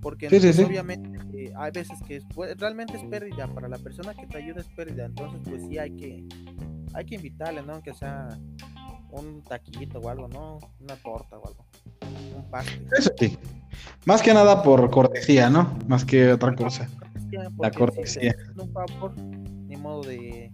Porque 0.00 0.28
obviamente 0.28 1.18
eh, 1.34 1.52
hay 1.56 1.72
veces 1.72 1.98
que 2.06 2.22
pues, 2.34 2.56
realmente 2.56 2.96
es 2.96 3.04
pérdida, 3.04 3.48
para 3.48 3.68
la 3.68 3.76
persona 3.78 4.14
que 4.14 4.26
te 4.26 4.38
ayuda 4.38 4.60
es 4.60 4.68
pérdida, 4.68 5.04
entonces 5.04 5.40
pues 5.44 5.62
sí 5.68 5.76
hay 5.76 5.90
que, 5.90 6.24
hay 6.94 7.04
que 7.04 7.16
invitarle, 7.16 7.62
¿no? 7.62 7.74
Aunque 7.74 7.92
sea 7.92 8.28
un 9.10 9.42
taquito 9.42 9.98
o 9.98 10.08
algo, 10.08 10.28
¿no? 10.28 10.58
Una 10.80 10.94
torta 10.96 11.36
o 11.36 11.46
algo. 11.46 11.66
Un 12.36 12.48
pastel. 12.48 12.86
Eso 12.96 13.10
sí. 13.18 13.36
Más 14.06 14.22
que 14.22 14.32
nada 14.32 14.62
por 14.62 14.88
cortesía, 14.90 15.50
¿no? 15.50 15.76
Más 15.86 16.04
que 16.04 16.32
otra 16.32 16.54
cosa. 16.54 16.88
La 17.58 17.70
cortesía. 17.70 18.34
un 18.56 18.72
favor, 18.72 19.16
ni 19.16 19.76
modo 19.76 20.02
de, 20.02 20.52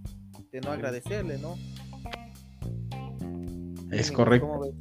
de 0.52 0.60
no 0.60 0.72
agradecerle, 0.72 1.38
¿no? 1.38 1.56
Es 3.90 4.10
correcto. 4.10 4.72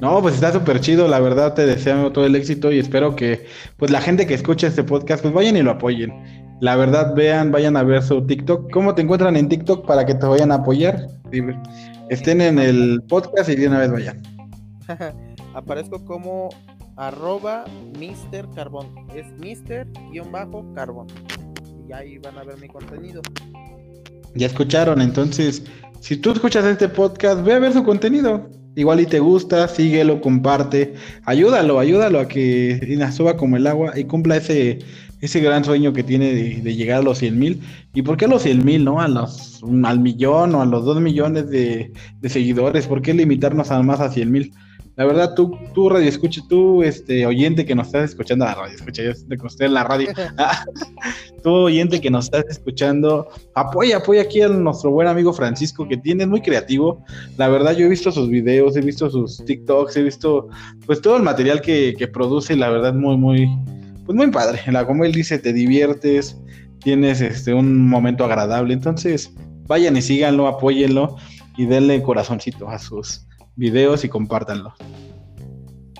No, 0.00 0.20
pues 0.20 0.34
está 0.34 0.52
súper 0.52 0.80
chido, 0.80 1.08
la 1.08 1.20
verdad 1.20 1.54
te 1.54 1.66
deseo 1.66 2.12
todo 2.12 2.26
el 2.26 2.34
éxito 2.34 2.72
y 2.72 2.78
espero 2.78 3.14
que 3.14 3.46
pues 3.76 3.90
la 3.90 4.00
gente 4.00 4.26
que 4.26 4.34
escucha 4.34 4.66
este 4.66 4.82
podcast 4.82 5.22
pues 5.22 5.32
vayan 5.32 5.56
y 5.56 5.62
lo 5.62 5.72
apoyen. 5.72 6.12
La 6.60 6.76
verdad 6.76 7.14
vean, 7.14 7.52
vayan 7.52 7.76
a 7.76 7.82
ver 7.82 8.02
su 8.02 8.26
TikTok. 8.26 8.70
¿Cómo 8.72 8.94
te 8.94 9.02
encuentran 9.02 9.36
en 9.36 9.48
TikTok 9.48 9.86
para 9.86 10.04
que 10.04 10.14
te 10.14 10.26
vayan 10.26 10.52
a 10.52 10.56
apoyar? 10.56 11.08
estén 12.10 12.40
en 12.40 12.58
el 12.58 13.02
podcast 13.08 13.48
y 13.48 13.56
de 13.56 13.66
una 13.66 13.80
vez 13.80 13.90
vayan. 13.90 14.22
Aparezco 15.54 16.04
como 16.04 16.50
arroba 16.96 17.64
Mr. 17.98 18.48
Carbón. 18.54 18.86
Es 19.14 19.26
Mr-Carbón. 19.38 21.06
Y 21.88 21.92
ahí 21.92 22.18
van 22.18 22.38
a 22.38 22.44
ver 22.44 22.58
mi 22.58 22.68
contenido. 22.68 23.22
Ya 24.34 24.46
escucharon, 24.46 25.00
entonces, 25.00 25.64
si 26.00 26.16
tú 26.16 26.32
escuchas 26.32 26.64
este 26.64 26.88
podcast, 26.88 27.44
ve 27.44 27.52
a 27.52 27.58
ver 27.58 27.72
su 27.72 27.84
contenido. 27.84 28.48
Igual 28.76 29.00
y 29.00 29.06
te 29.06 29.20
gusta, 29.20 29.68
síguelo, 29.68 30.20
comparte, 30.20 30.94
ayúdalo, 31.24 31.78
ayúdalo 31.78 32.18
a 32.18 32.26
que 32.26 32.98
suba 33.12 33.36
como 33.36 33.56
el 33.56 33.68
agua 33.68 33.92
y 33.96 34.02
cumpla 34.04 34.36
ese, 34.36 34.80
ese 35.20 35.40
gran 35.40 35.64
sueño 35.64 35.92
que 35.92 36.02
tiene 36.02 36.32
de, 36.60 36.74
llegar 36.74 36.98
a 36.98 37.02
los 37.02 37.18
100 37.18 37.38
mil. 37.38 37.60
¿Y 37.94 38.02
por 38.02 38.16
qué 38.16 38.24
a 38.24 38.28
los 38.28 38.42
100 38.42 38.64
mil, 38.64 38.84
no? 38.84 39.00
A 39.00 39.06
los, 39.06 39.62
al 39.84 40.00
millón 40.00 40.56
o 40.56 40.62
a 40.62 40.66
los 40.66 40.84
2 40.84 41.00
millones 41.00 41.48
de, 41.48 41.92
seguidores. 42.24 42.88
¿Por 42.88 43.00
qué 43.00 43.14
limitarnos 43.14 43.70
a 43.70 43.80
más 43.82 44.00
a 44.00 44.10
100 44.10 44.32
mil? 44.32 44.52
La 44.96 45.04
verdad, 45.04 45.34
tú, 45.34 45.58
tú 45.74 45.88
radio 45.88 46.08
escucha, 46.08 46.40
tú, 46.48 46.82
este, 46.82 47.26
oyente 47.26 47.64
que 47.64 47.74
nos 47.74 47.88
estás 47.88 48.10
escuchando, 48.10 48.44
la 48.44 48.54
radio 48.54 48.76
escucha, 48.76 49.02
yo 49.02 49.12
te 49.12 49.36
usted 49.44 49.66
en 49.66 49.74
la 49.74 49.82
radio, 49.82 50.08
tú, 51.42 51.50
oyente 51.50 52.00
que 52.00 52.10
nos 52.10 52.26
estás 52.26 52.44
escuchando, 52.48 53.28
apoya, 53.56 53.96
apoya 53.96 54.22
aquí 54.22 54.40
a 54.40 54.48
nuestro 54.48 54.92
buen 54.92 55.08
amigo 55.08 55.32
Francisco, 55.32 55.88
que 55.88 55.96
tiene, 55.96 56.26
muy 56.26 56.40
creativo. 56.40 57.04
La 57.36 57.48
verdad, 57.48 57.76
yo 57.76 57.86
he 57.86 57.88
visto 57.88 58.12
sus 58.12 58.28
videos, 58.28 58.76
he 58.76 58.82
visto 58.82 59.10
sus 59.10 59.44
TikToks, 59.44 59.96
he 59.96 60.02
visto, 60.02 60.48
pues, 60.86 61.00
todo 61.00 61.16
el 61.16 61.24
material 61.24 61.60
que, 61.60 61.94
que 61.98 62.06
produce, 62.06 62.54
la 62.54 62.70
verdad, 62.70 62.94
muy, 62.94 63.16
muy, 63.16 63.48
pues 64.06 64.16
muy 64.16 64.30
padre. 64.30 64.60
La, 64.70 64.86
como 64.86 65.04
él 65.04 65.12
dice, 65.12 65.40
te 65.40 65.52
diviertes, 65.52 66.40
tienes 66.84 67.20
este, 67.20 67.52
un 67.52 67.88
momento 67.88 68.24
agradable. 68.24 68.74
Entonces, 68.74 69.34
vayan 69.66 69.96
y 69.96 70.02
síganlo, 70.02 70.46
apóyenlo 70.46 71.16
y 71.56 71.66
denle 71.66 72.00
corazoncito 72.02 72.68
a 72.68 72.78
sus 72.78 73.26
videos 73.56 74.04
y 74.04 74.08
compártanlo. 74.08 74.74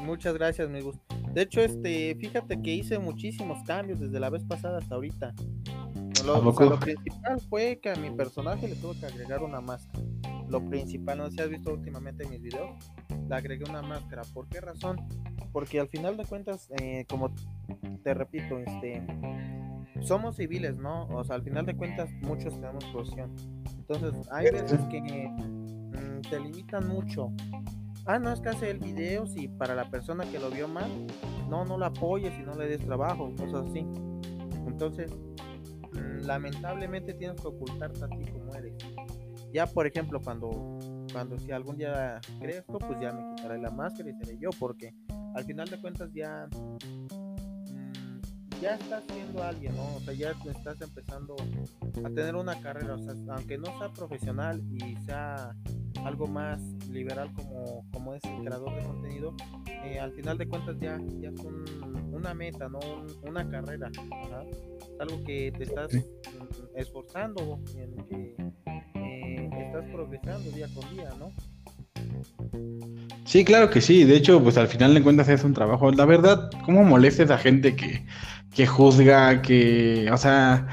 Muchas 0.03 0.35
gracias, 0.35 0.69
me 0.69 0.81
gusta. 0.81 1.03
De 1.33 1.43
hecho, 1.43 1.61
este, 1.61 2.15
fíjate 2.17 2.63
que 2.63 2.73
hice 2.73 2.99
muchísimos 2.99 3.63
cambios 3.65 3.99
desde 3.99 4.21
la 4.21 4.31
vez 4.31 4.45
pasada 4.45 4.79
hasta 4.79 4.95
ahorita. 4.95 5.35
Lo, 6.25 6.55
principal 6.79 7.41
fue 7.51 7.81
que 7.83 7.91
a 7.91 7.97
mi 7.97 8.11
personaje 8.11 8.69
le 8.69 8.77
tuve 8.77 8.99
que 8.99 9.07
agregar 9.07 9.43
una 9.43 9.61
máscara. 9.61 10.05
Lo 10.49 10.65
principal, 10.65 11.19
no 11.19 11.27
sé 11.27 11.33
si 11.33 11.43
has 11.43 11.51
visto 11.51 11.73
últimamente 11.73 12.27
mis 12.29 12.41
videos, 12.41 12.71
le 13.29 13.35
agregué 13.35 13.65
una 13.69 13.83
máscara. 13.83 14.23
¿Por 14.33 14.49
qué 14.49 14.61
razón? 14.61 14.97
Porque 15.53 15.81
al 15.81 15.89
final 15.89 16.17
de 16.17 16.25
cuentas, 16.25 16.69
eh, 16.81 17.05
como 17.09 17.35
te 18.03 18.15
repito, 18.15 18.59
este, 18.59 19.03
somos 20.03 20.37
civiles, 20.37 20.79
¿no? 20.79 21.07
O 21.09 21.25
sea, 21.25 21.37
al 21.37 21.43
final 21.43 21.67
de 21.67 21.77
cuentas, 21.77 22.11
muchos 22.23 22.55
tenemos 22.55 22.85
profesión. 22.87 23.35
Entonces, 23.77 24.15
hay 24.31 24.51
veces 24.51 24.81
que 24.91 25.01
te 26.29 26.41
limitan 26.41 26.89
mucho. 26.89 27.33
Ah, 28.07 28.19
no, 28.19 28.33
es 28.33 28.41
que 28.41 28.51
hace 28.51 28.71
el 28.71 28.79
video, 28.79 29.27
si 29.27 29.49
para 29.49 29.75
la 29.75 29.91
persona 29.91 30.25
que 30.25 30.39
lo 30.39 30.51
vio 30.51 30.69
mal, 30.69 30.91
no, 31.49 31.65
no 31.65 31.79
lo 31.79 31.87
apoyes 31.87 32.39
y 32.39 32.43
no 32.43 32.55
le 32.55 32.69
des 32.69 32.85
trabajo, 32.85 33.33
cosas 33.37 33.67
así. 33.71 33.87
Entonces, 34.67 35.11
mm, 35.93 36.27
lamentablemente 36.27 37.15
tienes 37.15 37.41
que 37.41 37.49
ocultarte 37.49 38.05
a 38.05 38.09
ti 38.09 38.27
como 38.31 38.55
eres. 38.55 38.75
Ya, 39.53 39.67
por 39.67 39.87
ejemplo, 39.87 40.21
cuando, 40.21 40.51
cuando 41.13 41.39
si 41.39 41.53
algún 41.53 41.77
día 41.77 42.21
crezco, 42.41 42.79
pues 42.79 43.01
ya 43.01 43.13
me 43.13 43.35
quitaré 43.35 43.59
la 43.59 43.71
máscara 43.71 44.11
y 44.11 44.15
seré 44.15 44.39
yo, 44.39 44.51
porque 44.59 44.95
al 45.35 45.45
final 45.45 45.69
de 45.69 45.81
cuentas 45.81 46.11
ya 46.13 46.49
ya 48.61 48.77
estás 48.77 49.05
siendo 49.13 49.43
alguien, 49.43 49.77
¿no? 49.77 49.97
O 49.97 50.01
sea, 50.01 50.15
ya 50.15 50.31
estás 50.31 50.81
empezando 50.81 51.37
a 51.37 52.09
tener 52.09 52.35
una 52.35 52.59
carrera, 52.61 52.95
o 52.95 52.99
sea, 52.99 53.15
aunque 53.35 53.59
no 53.59 53.67
sea 53.79 53.93
profesional 53.93 54.63
y 54.73 54.97
sea 55.05 55.55
algo 56.05 56.27
más 56.27 56.61
liberal 56.91 57.33
como, 57.35 57.85
como 57.93 58.15
es 58.15 58.25
el 58.25 58.45
creador 58.45 58.75
de 58.75 58.83
contenido, 58.83 59.35
eh, 59.85 59.99
al 59.99 60.13
final 60.13 60.39
de 60.39 60.47
cuentas 60.49 60.77
ya, 60.81 61.01
ya 61.21 61.31
es 61.31 61.41
una 62.13 62.35
meta, 62.35 62.69
¿no? 62.69 62.79
una 63.23 63.49
carrera, 63.49 63.91
algo 65.01 65.25
que 65.25 65.53
te 65.57 65.65
estás 65.65 65.91
esforzando, 66.77 67.61
en 67.77 67.97
que 68.07 68.37
eh, 68.95 69.51
estás 69.67 69.85
progresando 69.91 70.51
día 70.51 70.69
con 70.75 70.89
día, 70.95 71.11
¿no? 71.19 71.33
Sí, 73.25 73.45
claro 73.45 73.71
que 73.71 73.81
sí. 73.81 74.05
De 74.05 74.17
hecho, 74.17 74.43
pues 74.43 74.57
al 74.57 74.69
final 74.69 74.95
de 74.95 75.03
cuentas 75.03 75.29
es 75.29 75.43
un 75.43 75.55
trabajo. 75.55 75.91
La 75.91 76.05
verdad, 76.05 76.51
¿cómo 76.65 76.85
molesta 76.85 77.23
a 77.35 77.39
gente 77.39 77.75
que 77.75 78.05
que 78.55 78.67
juzga, 78.67 79.43
que, 79.43 80.09
o 80.11 80.17
sea, 80.17 80.67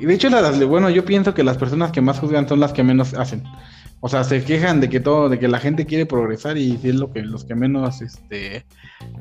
de 0.00 0.14
hecho, 0.14 0.28
bueno, 0.66 0.90
yo 0.90 1.04
pienso 1.04 1.32
que 1.32 1.44
las 1.44 1.56
personas 1.56 1.92
que 1.92 2.00
más 2.00 2.18
juzgan 2.18 2.48
son 2.48 2.60
las 2.60 2.72
que 2.72 2.82
menos 2.82 3.14
hacen. 3.14 3.44
O 4.00 4.08
sea, 4.08 4.24
se 4.24 4.42
quejan 4.42 4.80
de 4.80 4.88
que 4.88 4.98
todo, 4.98 5.28
de 5.28 5.38
que 5.38 5.46
la 5.46 5.58
gente 5.58 5.84
quiere 5.84 6.06
progresar 6.06 6.56
y 6.56 6.78
es 6.82 6.94
lo 6.94 7.12
que 7.12 7.22
los 7.22 7.44
que 7.44 7.54
menos, 7.54 8.00
este, 8.00 8.64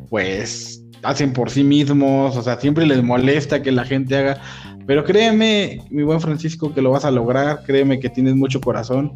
pues, 0.10 0.82
hacen 1.04 1.34
por 1.34 1.50
sí 1.50 1.64
mismos. 1.64 2.38
O 2.38 2.42
sea, 2.42 2.60
siempre 2.60 2.86
les 2.86 3.04
molesta 3.04 3.62
que 3.62 3.74
la 3.74 3.84
gente 3.84 4.16
haga. 4.16 4.42
Pero 4.88 5.04
créeme, 5.04 5.82
mi 5.92 6.04
buen 6.04 6.22
Francisco, 6.22 6.74
que 6.74 6.82
lo 6.82 6.92
vas 6.92 7.04
a 7.04 7.12
lograr. 7.12 7.64
Créeme 7.66 8.00
que 8.00 8.10
tienes 8.10 8.36
mucho 8.36 8.62
corazón, 8.62 9.12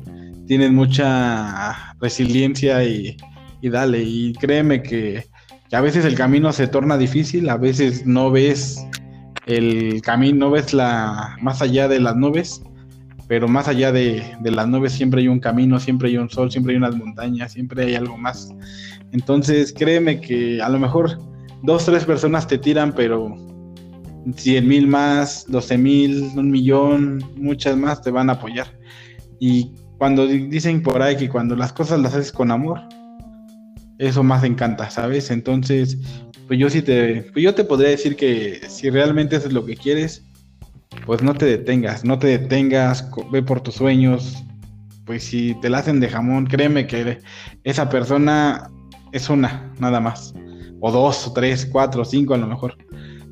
tienes 0.48 0.72
mucha 0.72 1.96
resiliencia 2.02 2.84
y, 2.84 3.16
y 3.62 3.70
dale. 3.70 4.04
Y 4.04 4.34
créeme 4.34 4.84
que, 4.84 5.24
que 5.70 5.76
a 5.78 5.82
veces 5.82 6.04
el 6.04 6.16
camino 6.16 6.52
se 6.52 6.68
torna 6.68 6.98
difícil, 6.98 7.50
a 7.50 7.56
veces 7.56 8.06
no 8.06 8.32
ves 8.32 8.86
el 9.46 10.02
camino, 10.02 10.48
no 10.48 10.52
ves 10.52 10.74
la 10.74 11.38
más 11.42 11.62
allá 11.62 11.88
de 11.88 12.02
las 12.02 12.16
nubes 12.18 12.62
pero 13.28 13.48
más 13.48 13.68
allá 13.68 13.92
de, 13.92 14.24
las 14.44 14.68
nubes 14.68 14.94
siempre 14.94 15.22
hay 15.22 15.28
un 15.28 15.40
camino, 15.40 15.80
siempre 15.80 16.10
hay 16.10 16.18
un 16.18 16.30
sol, 16.30 16.52
siempre 16.52 16.74
hay 16.74 16.78
unas 16.78 16.96
montañas, 16.96 17.54
siempre 17.54 17.86
hay 17.86 17.96
algo 17.96 18.18
más. 18.18 18.50
Entonces 19.12 19.74
créeme 19.74 20.20
que 20.20 20.62
a 20.62 20.70
lo 20.70 20.80
mejor 20.80 21.20
dos, 21.62 21.86
tres 21.86 22.06
personas 22.06 22.48
te 22.48 22.58
tiran, 22.58 22.94
pero 22.94 23.36
cien 24.36 24.68
mil 24.68 24.88
más, 24.88 25.46
doce 25.48 25.78
mil, 25.78 26.32
un 26.36 26.52
millón, 26.52 27.24
muchas 27.38 27.78
más 27.78 28.02
te 28.02 28.12
van 28.12 28.30
a 28.30 28.34
apoyar. 28.34 28.68
Y 29.40 29.72
cuando 29.98 30.28
dicen 30.28 30.82
por 30.82 31.02
ahí 31.02 31.16
que 31.16 31.30
cuando 31.30 31.56
las 31.56 31.74
cosas 31.74 32.00
las 32.00 32.14
haces 32.14 32.32
con 32.32 32.52
amor, 32.52 32.82
eso 33.98 34.24
más 34.24 34.44
encanta, 34.44 34.90
¿sabes? 34.90 35.32
Entonces, 35.32 35.98
pues 36.48 36.60
yo 36.60 36.70
sí 36.70 36.82
te, 36.82 37.24
pues 37.32 37.44
yo 37.44 37.56
te 37.56 37.64
podría 37.64 37.90
decir 37.90 38.16
que 38.16 38.62
si 38.68 38.90
realmente 38.90 39.36
eso 39.36 39.48
es 39.48 39.54
lo 39.54 39.66
que 39.66 39.76
quieres, 39.76 40.26
pues 41.06 41.22
no 41.22 41.34
te 41.34 41.46
detengas, 41.46 42.06
no 42.06 42.18
te 42.20 42.28
detengas, 42.28 43.10
ve 43.32 43.44
por 43.44 43.62
tus 43.62 43.76
sueños. 43.76 44.44
Pues 45.06 45.24
si 45.24 45.54
te 45.62 45.70
la 45.70 45.80
hacen 45.80 46.00
de 46.00 46.10
jamón, 46.10 46.46
créeme 46.46 46.88
que 46.88 47.20
esa 47.64 47.90
persona 47.90 48.70
es 49.12 49.30
una, 49.30 49.74
nada 49.80 50.00
más. 50.00 50.34
O 50.80 50.92
dos, 50.92 51.28
o 51.28 51.34
tres, 51.34 51.66
cuatro, 51.66 52.06
cinco 52.06 52.34
a 52.34 52.38
lo 52.38 52.48
mejor. 52.48 52.78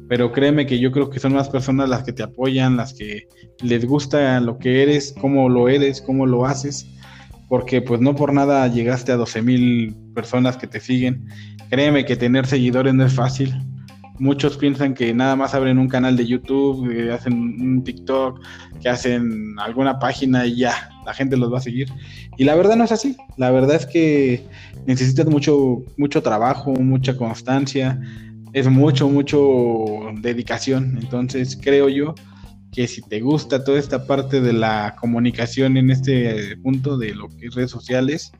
Pero 0.09 0.31
créeme 0.33 0.65
que 0.65 0.79
yo 0.79 0.91
creo 0.91 1.09
que 1.09 1.19
son 1.19 1.33
más 1.33 1.47
personas 1.47 1.87
las 1.87 2.03
que 2.03 2.11
te 2.11 2.23
apoyan, 2.23 2.75
las 2.75 2.93
que 2.93 3.27
les 3.61 3.85
gusta 3.85 4.39
lo 4.41 4.57
que 4.57 4.83
eres, 4.83 5.15
cómo 5.21 5.47
lo 5.47 5.69
eres, 5.69 6.01
cómo 6.01 6.25
lo 6.25 6.45
haces. 6.45 6.85
Porque 7.47 7.81
pues 7.81 8.01
no 8.01 8.15
por 8.15 8.33
nada 8.33 8.67
llegaste 8.67 9.13
a 9.13 9.17
12 9.17 9.41
mil 9.41 9.95
personas 10.13 10.57
que 10.57 10.67
te 10.67 10.81
siguen. 10.81 11.25
Créeme 11.69 12.03
que 12.03 12.17
tener 12.17 12.45
seguidores 12.45 12.93
no 12.93 13.05
es 13.05 13.13
fácil 13.13 13.53
muchos 14.19 14.57
piensan 14.57 14.93
que 14.93 15.13
nada 15.13 15.35
más 15.35 15.53
abren 15.53 15.79
un 15.79 15.87
canal 15.87 16.15
de 16.15 16.27
YouTube, 16.27 16.89
que 16.91 17.11
hacen 17.11 17.33
un 17.33 17.83
TikTok, 17.83 18.39
que 18.81 18.89
hacen 18.89 19.55
alguna 19.59 19.99
página 19.99 20.45
y 20.45 20.57
ya, 20.57 20.89
la 21.05 21.13
gente 21.13 21.37
los 21.37 21.51
va 21.51 21.57
a 21.57 21.61
seguir. 21.61 21.89
Y 22.37 22.43
la 22.43 22.55
verdad 22.55 22.75
no 22.75 22.83
es 22.83 22.91
así. 22.91 23.17
La 23.37 23.51
verdad 23.51 23.75
es 23.75 23.85
que 23.85 24.45
necesitas 24.85 25.25
mucho, 25.25 25.83
mucho 25.97 26.21
trabajo, 26.21 26.71
mucha 26.73 27.17
constancia, 27.17 27.99
es 28.53 28.67
mucho, 28.67 29.09
mucho 29.09 29.85
dedicación. 30.21 30.97
Entonces 31.01 31.57
creo 31.61 31.89
yo 31.89 32.15
que 32.71 32.87
si 32.87 33.01
te 33.01 33.19
gusta 33.19 33.63
toda 33.63 33.79
esta 33.79 34.07
parte 34.07 34.39
de 34.39 34.53
la 34.53 34.95
comunicación 34.99 35.77
en 35.77 35.91
este 35.91 36.55
punto 36.57 36.97
de 36.97 37.13
lo 37.13 37.27
que 37.27 37.47
es 37.47 37.55
redes 37.55 37.71
sociales, 37.71 38.31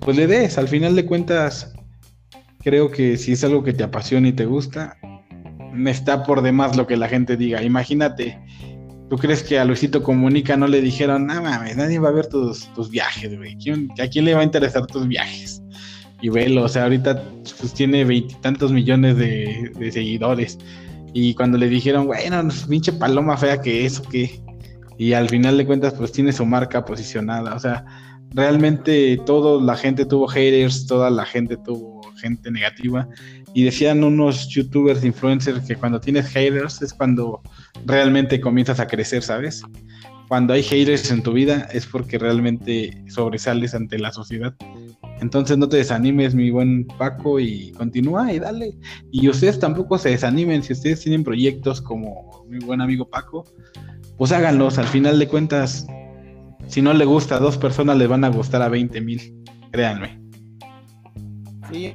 pues 0.00 0.16
le 0.16 0.26
des, 0.26 0.58
al 0.58 0.68
final 0.68 0.94
de 0.94 1.06
cuentas, 1.06 1.72
creo 2.62 2.90
que 2.90 3.16
si 3.16 3.32
es 3.32 3.44
algo 3.44 3.62
que 3.62 3.72
te 3.72 3.84
apasiona 3.84 4.28
y 4.28 4.32
te 4.32 4.46
gusta, 4.46 4.96
está 5.86 6.22
por 6.24 6.42
demás 6.42 6.76
lo 6.76 6.86
que 6.86 6.96
la 6.96 7.08
gente 7.08 7.36
diga. 7.36 7.62
Imagínate, 7.62 8.38
¿tú 9.08 9.16
crees 9.16 9.42
que 9.42 9.58
a 9.58 9.64
Luisito 9.64 10.02
Comunica 10.02 10.56
no 10.56 10.66
le 10.66 10.80
dijeron, 10.80 11.26
no 11.26 11.42
mames, 11.42 11.76
nadie 11.76 11.98
va 11.98 12.08
a 12.08 12.12
ver 12.12 12.26
tus, 12.26 12.68
viajes? 12.90 13.30
¿A 14.02 14.08
quién 14.08 14.24
le 14.24 14.34
va 14.34 14.40
a 14.40 14.44
interesar 14.44 14.86
tus 14.86 15.06
viajes? 15.06 15.62
Y 16.20 16.28
velo, 16.28 16.64
o 16.64 16.68
sea, 16.68 16.84
ahorita 16.84 17.22
pues, 17.58 17.74
tiene 17.74 18.04
veintitantos 18.04 18.72
millones 18.72 19.16
de, 19.16 19.90
seguidores. 19.92 20.58
Y 21.12 21.34
cuando 21.34 21.58
le 21.58 21.68
dijeron, 21.68 22.06
bueno, 22.06 22.48
pinche 22.68 22.92
paloma 22.92 23.36
fea 23.36 23.60
que 23.60 23.84
eso, 23.84 24.02
que. 24.04 24.40
Y 24.98 25.14
al 25.14 25.28
final 25.28 25.56
de 25.58 25.66
cuentas, 25.66 25.94
pues 25.94 26.12
tiene 26.12 26.32
su 26.32 26.46
marca 26.46 26.84
posicionada. 26.84 27.54
O 27.54 27.58
sea, 27.58 27.84
realmente 28.30 29.20
toda 29.26 29.60
la 29.60 29.76
gente 29.76 30.06
tuvo 30.06 30.28
haters, 30.28 30.86
toda 30.86 31.10
la 31.10 31.24
gente 31.24 31.56
tuvo 31.56 32.02
gente 32.16 32.50
negativa. 32.50 33.08
Y 33.54 33.64
decían 33.64 34.02
unos 34.02 34.48
youtubers, 34.48 35.04
influencers, 35.04 35.66
que 35.66 35.76
cuando 35.76 36.00
tienes 36.00 36.26
haters 36.28 36.80
es 36.82 36.92
cuando 36.92 37.42
realmente 37.84 38.40
comienzas 38.40 38.80
a 38.80 38.86
crecer, 38.86 39.22
¿sabes? 39.22 39.62
Cuando 40.28 40.54
hay 40.54 40.62
haters 40.62 41.10
en 41.10 41.22
tu 41.22 41.34
vida 41.34 41.68
es 41.72 41.86
porque 41.86 42.18
realmente 42.18 43.04
sobresales 43.08 43.74
ante 43.74 43.98
la 43.98 44.12
sociedad. 44.12 44.54
Entonces 45.20 45.58
no 45.58 45.68
te 45.68 45.76
desanimes, 45.76 46.34
mi 46.34 46.50
buen 46.50 46.86
Paco, 46.98 47.38
y 47.38 47.70
continúa 47.72 48.32
y 48.32 48.38
dale. 48.38 48.76
Y 49.10 49.28
ustedes 49.28 49.58
tampoco 49.58 49.98
se 49.98 50.08
desanimen 50.08 50.62
si 50.62 50.72
ustedes 50.72 51.00
tienen 51.00 51.22
proyectos 51.22 51.80
como 51.80 52.44
mi 52.48 52.58
buen 52.58 52.80
amigo 52.80 53.08
Paco, 53.08 53.44
pues 54.16 54.32
háganlos. 54.32 54.78
Al 54.78 54.86
final 54.86 55.18
de 55.18 55.28
cuentas, 55.28 55.86
si 56.66 56.82
no 56.82 56.92
le 56.92 57.04
gusta 57.04 57.36
a 57.36 57.38
dos 57.38 57.58
personas, 57.58 57.98
le 57.98 58.06
van 58.06 58.24
a 58.24 58.30
gustar 58.30 58.62
a 58.62 58.68
20 58.68 59.00
mil. 59.00 59.44
Créanme. 59.70 60.20
Sí, 61.70 61.94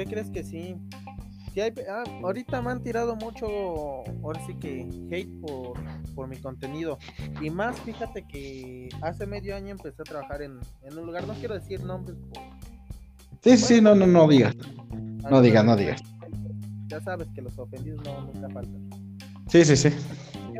¿Qué 0.00 0.06
crees 0.06 0.30
que 0.30 0.42
sí? 0.42 0.76
Ah, 1.90 2.04
ahorita 2.22 2.62
me 2.62 2.70
han 2.70 2.82
tirado 2.82 3.16
mucho, 3.16 3.46
ahora 4.24 4.40
sí 4.46 4.54
que 4.54 4.88
hate 5.10 5.28
por, 5.42 6.26
mi 6.26 6.38
contenido. 6.38 6.98
Y 7.42 7.50
más, 7.50 7.78
fíjate 7.80 8.26
que 8.26 8.88
hace 9.02 9.26
medio 9.26 9.54
año 9.54 9.72
empecé 9.72 10.00
a 10.00 10.04
trabajar 10.04 10.40
en, 10.40 10.58
un 10.90 11.04
lugar, 11.04 11.26
no 11.26 11.34
quiero 11.34 11.52
decir 11.52 11.84
nombres. 11.84 12.16
Sí, 13.42 13.58
sí, 13.58 13.80
no, 13.82 13.94
no, 13.94 14.06
no 14.06 14.26
digas. 14.26 14.56
No 15.30 15.42
digas, 15.42 15.66
no 15.66 15.76
digas. 15.76 16.00
Ya 16.86 17.02
sabes 17.02 17.28
que 17.34 17.42
los 17.42 17.58
ofendidos 17.58 18.02
no 18.02 18.22
nunca 18.22 18.48
faltan. 18.48 18.88
Sí, 19.48 19.66
sí, 19.66 19.76
sí. 19.76 19.90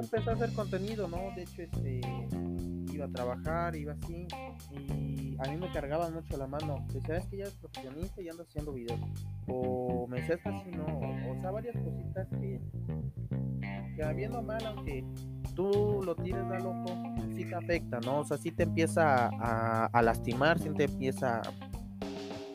Yo 0.00 0.04
empecé 0.04 0.30
a 0.30 0.32
hacer 0.32 0.52
contenido, 0.54 1.08
¿no? 1.08 1.18
De 1.36 1.42
hecho, 1.42 1.62
este 1.62 2.00
iba 2.90 3.04
a 3.04 3.08
trabajar, 3.10 3.76
iba 3.76 3.92
así, 3.92 4.26
y 4.72 5.36
a 5.38 5.50
mí 5.50 5.56
me 5.58 5.70
cargaban 5.72 6.14
mucho 6.14 6.38
la 6.38 6.46
mano. 6.46 6.86
Decía, 6.90 7.18
es 7.18 7.26
que 7.26 7.36
ya 7.36 7.44
es 7.44 7.54
profesionista 7.56 8.22
y 8.22 8.30
andas 8.30 8.46
haciendo 8.48 8.72
videos. 8.72 8.98
O 9.46 10.06
me 10.08 10.22
decía, 10.22 10.36
así, 10.42 10.70
no. 10.70 10.86
O 11.30 11.38
sea, 11.38 11.50
varias 11.50 11.76
cositas 11.76 12.28
que, 12.30 12.60
que 13.94 14.02
habiendo 14.02 14.42
mal, 14.42 14.64
aunque 14.64 15.04
tú 15.54 16.00
lo 16.02 16.16
tires 16.16 16.44
a 16.44 16.58
loco, 16.60 16.96
sí 17.34 17.44
te 17.44 17.54
afecta, 17.54 18.00
¿no? 18.00 18.20
O 18.20 18.24
sea, 18.24 18.38
sí 18.38 18.50
te 18.52 18.62
empieza 18.62 19.28
a, 19.28 19.84
a 19.84 20.02
lastimar, 20.02 20.58
sí 20.58 20.70
te 20.70 20.84
empieza 20.84 21.42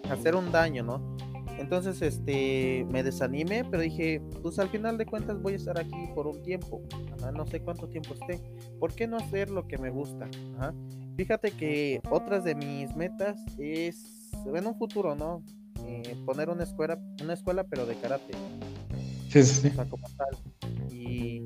a 0.09 0.13
hacer 0.13 0.35
un 0.35 0.51
daño, 0.51 0.83
¿no? 0.83 1.15
Entonces, 1.57 2.01
este, 2.01 2.85
me 2.89 3.03
desanimé, 3.03 3.63
pero 3.63 3.81
dije, 3.81 4.21
pues 4.41 4.59
al 4.59 4.69
final 4.69 4.97
de 4.97 5.05
cuentas 5.05 5.41
voy 5.41 5.53
a 5.53 5.55
estar 5.55 5.79
aquí 5.79 6.09
por 6.13 6.27
un 6.27 6.41
tiempo. 6.43 6.81
no 7.33 7.45
sé 7.45 7.61
cuánto 7.61 7.87
tiempo 7.87 8.13
esté. 8.13 8.41
¿Por 8.79 8.93
qué 8.93 9.07
no 9.07 9.17
hacer 9.17 9.49
lo 9.49 9.67
que 9.67 9.77
me 9.77 9.89
gusta? 9.89 10.27
Fíjate 11.17 11.51
que 11.51 12.01
otras 12.09 12.43
de 12.43 12.55
mis 12.55 12.95
metas 12.95 13.37
es, 13.57 14.31
en 14.45 14.67
un 14.67 14.77
futuro, 14.77 15.15
¿no? 15.15 15.43
Eh, 15.85 16.15
poner 16.25 16.49
una 16.49 16.63
escuela, 16.63 16.99
una 17.21 17.33
escuela, 17.33 17.63
pero 17.63 17.85
de 17.85 17.95
karate. 17.95 18.33
Sí, 19.29 19.43
sí. 19.43 19.69
como 19.71 20.07
tal. 20.17 20.91
Y 20.91 21.43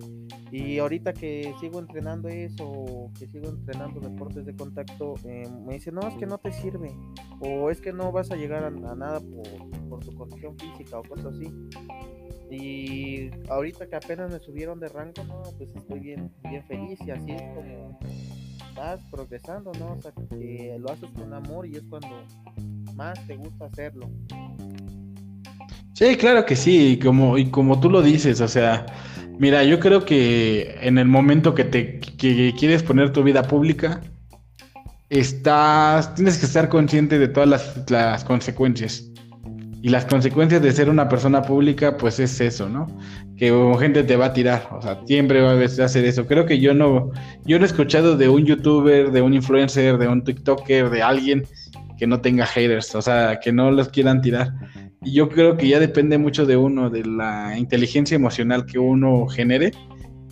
y 0.52 0.80
ahorita 0.80 1.14
que 1.14 1.54
sigo 1.60 1.80
entrenando 1.80 2.28
eso, 2.28 3.12
que 3.18 3.28
sigo 3.28 3.50
entrenando 3.50 4.00
deportes 4.00 4.46
de 4.46 4.56
contacto, 4.56 5.16
eh, 5.26 5.48
me 5.66 5.76
dicen, 5.76 5.96
no, 5.96 6.08
es 6.08 6.16
que 6.16 6.26
no 6.26 6.38
te 6.38 6.52
sirve, 6.52 6.92
o 7.40 7.70
es 7.70 7.80
que 7.82 7.94
no 7.94 8.12
vas 8.12 8.32
a 8.32 8.36
llegar 8.36 8.64
a, 8.64 8.72
nada 8.72 9.20
por, 9.90 10.00
tu 10.00 10.16
condición 10.16 10.58
física 10.58 11.00
o 11.00 11.04
cosas 11.04 11.34
así. 11.36 11.52
Y 12.50 13.30
ahorita 13.50 13.88
que 13.88 13.96
apenas 13.96 14.32
me 14.32 14.40
subieron 14.40 14.80
de 14.80 14.90
rango, 14.90 15.24
no, 15.28 15.44
pues 15.58 15.76
estoy 15.76 16.00
bien, 16.00 16.32
bien 16.50 16.64
feliz 16.64 17.00
y 17.06 17.12
así 17.12 17.32
es 17.32 17.44
como 17.54 18.00
vas 18.76 19.00
progresando, 19.12 19.72
¿no? 19.74 19.94
O 19.94 20.02
sea, 20.02 20.12
que 20.12 20.78
lo 20.80 20.90
haces 20.92 21.10
con 21.12 21.34
amor 21.34 21.68
y 21.68 21.76
es 21.76 21.84
cuando 21.90 22.26
más 22.96 23.26
te 23.28 23.36
gusta 23.36 23.66
hacerlo. 23.66 24.10
Sí, 25.94 26.16
claro 26.16 26.46
que 26.46 26.56
sí, 26.56 26.98
como, 26.98 27.38
y 27.38 27.52
como 27.52 27.80
tú 27.80 27.90
lo 27.90 28.02
dices, 28.02 28.40
o 28.42 28.48
sea, 28.48 28.86
Mira, 29.40 29.64
yo 29.64 29.80
creo 29.80 30.04
que 30.04 30.78
en 30.82 30.98
el 30.98 31.08
momento 31.08 31.56
que 31.56 31.64
te 31.64 32.00
quieres 32.00 32.84
poner 32.84 33.14
tu 33.14 33.24
vida 33.24 33.44
pública, 33.44 34.02
estás, 35.10 36.14
tienes 36.14 36.38
que 36.38 36.46
estar 36.46 36.68
consciente 36.68 37.18
de 37.18 37.30
todas 37.30 37.88
las, 37.90 38.24
consecuencias. 38.26 39.10
Y 39.82 39.88
las 39.88 40.04
consecuencias 40.04 40.62
de 40.62 40.74
ser 40.74 40.90
una 40.90 41.08
persona 41.08 41.42
pública, 41.42 41.96
pues 41.96 42.20
es 42.20 42.42
eso, 42.42 42.68
¿no? 42.68 42.88
Que 43.38 43.50
gente 43.80 44.04
te 44.04 44.18
va 44.18 44.26
a 44.26 44.34
tirar, 44.34 44.68
o 44.74 44.82
sea, 44.82 45.00
siempre 45.06 45.42
va 45.42 45.54
a 45.54 45.86
hacer 45.86 46.04
eso. 46.04 46.28
Creo 46.28 46.46
que 46.46 46.60
yo 46.60 46.74
no, 46.74 47.10
yo 47.46 47.60
no 47.60 47.64
he 47.64 47.68
escuchado 47.68 48.18
de 48.18 48.28
un 48.28 48.44
youtuber, 48.46 49.10
de 49.10 49.22
un 49.22 49.34
influencer, 49.34 49.98
de 49.98 50.10
un 50.10 50.22
TikToker, 50.26 50.90
de 50.90 51.02
alguien 51.02 51.48
que 51.98 52.08
no 52.08 52.20
tenga 52.20 52.46
haters, 52.46 52.94
o 52.94 53.02
sea, 53.02 53.40
que 53.40 53.54
no 53.54 53.72
los 53.72 53.88
quieran 53.88 54.22
tirar. 54.22 54.52
Y 55.04 55.14
yo 55.14 55.30
creo 55.30 55.56
que 55.56 55.68
ya 55.68 55.80
depende 55.80 56.18
mucho 56.18 56.46
de 56.46 56.58
uno, 56.58 56.90
de 56.90 57.06
la 57.06 57.58
inteligencia 57.58 58.16
emocional 58.16 58.66
que 58.66 58.80
uno 58.80 59.28
genere 59.28 59.72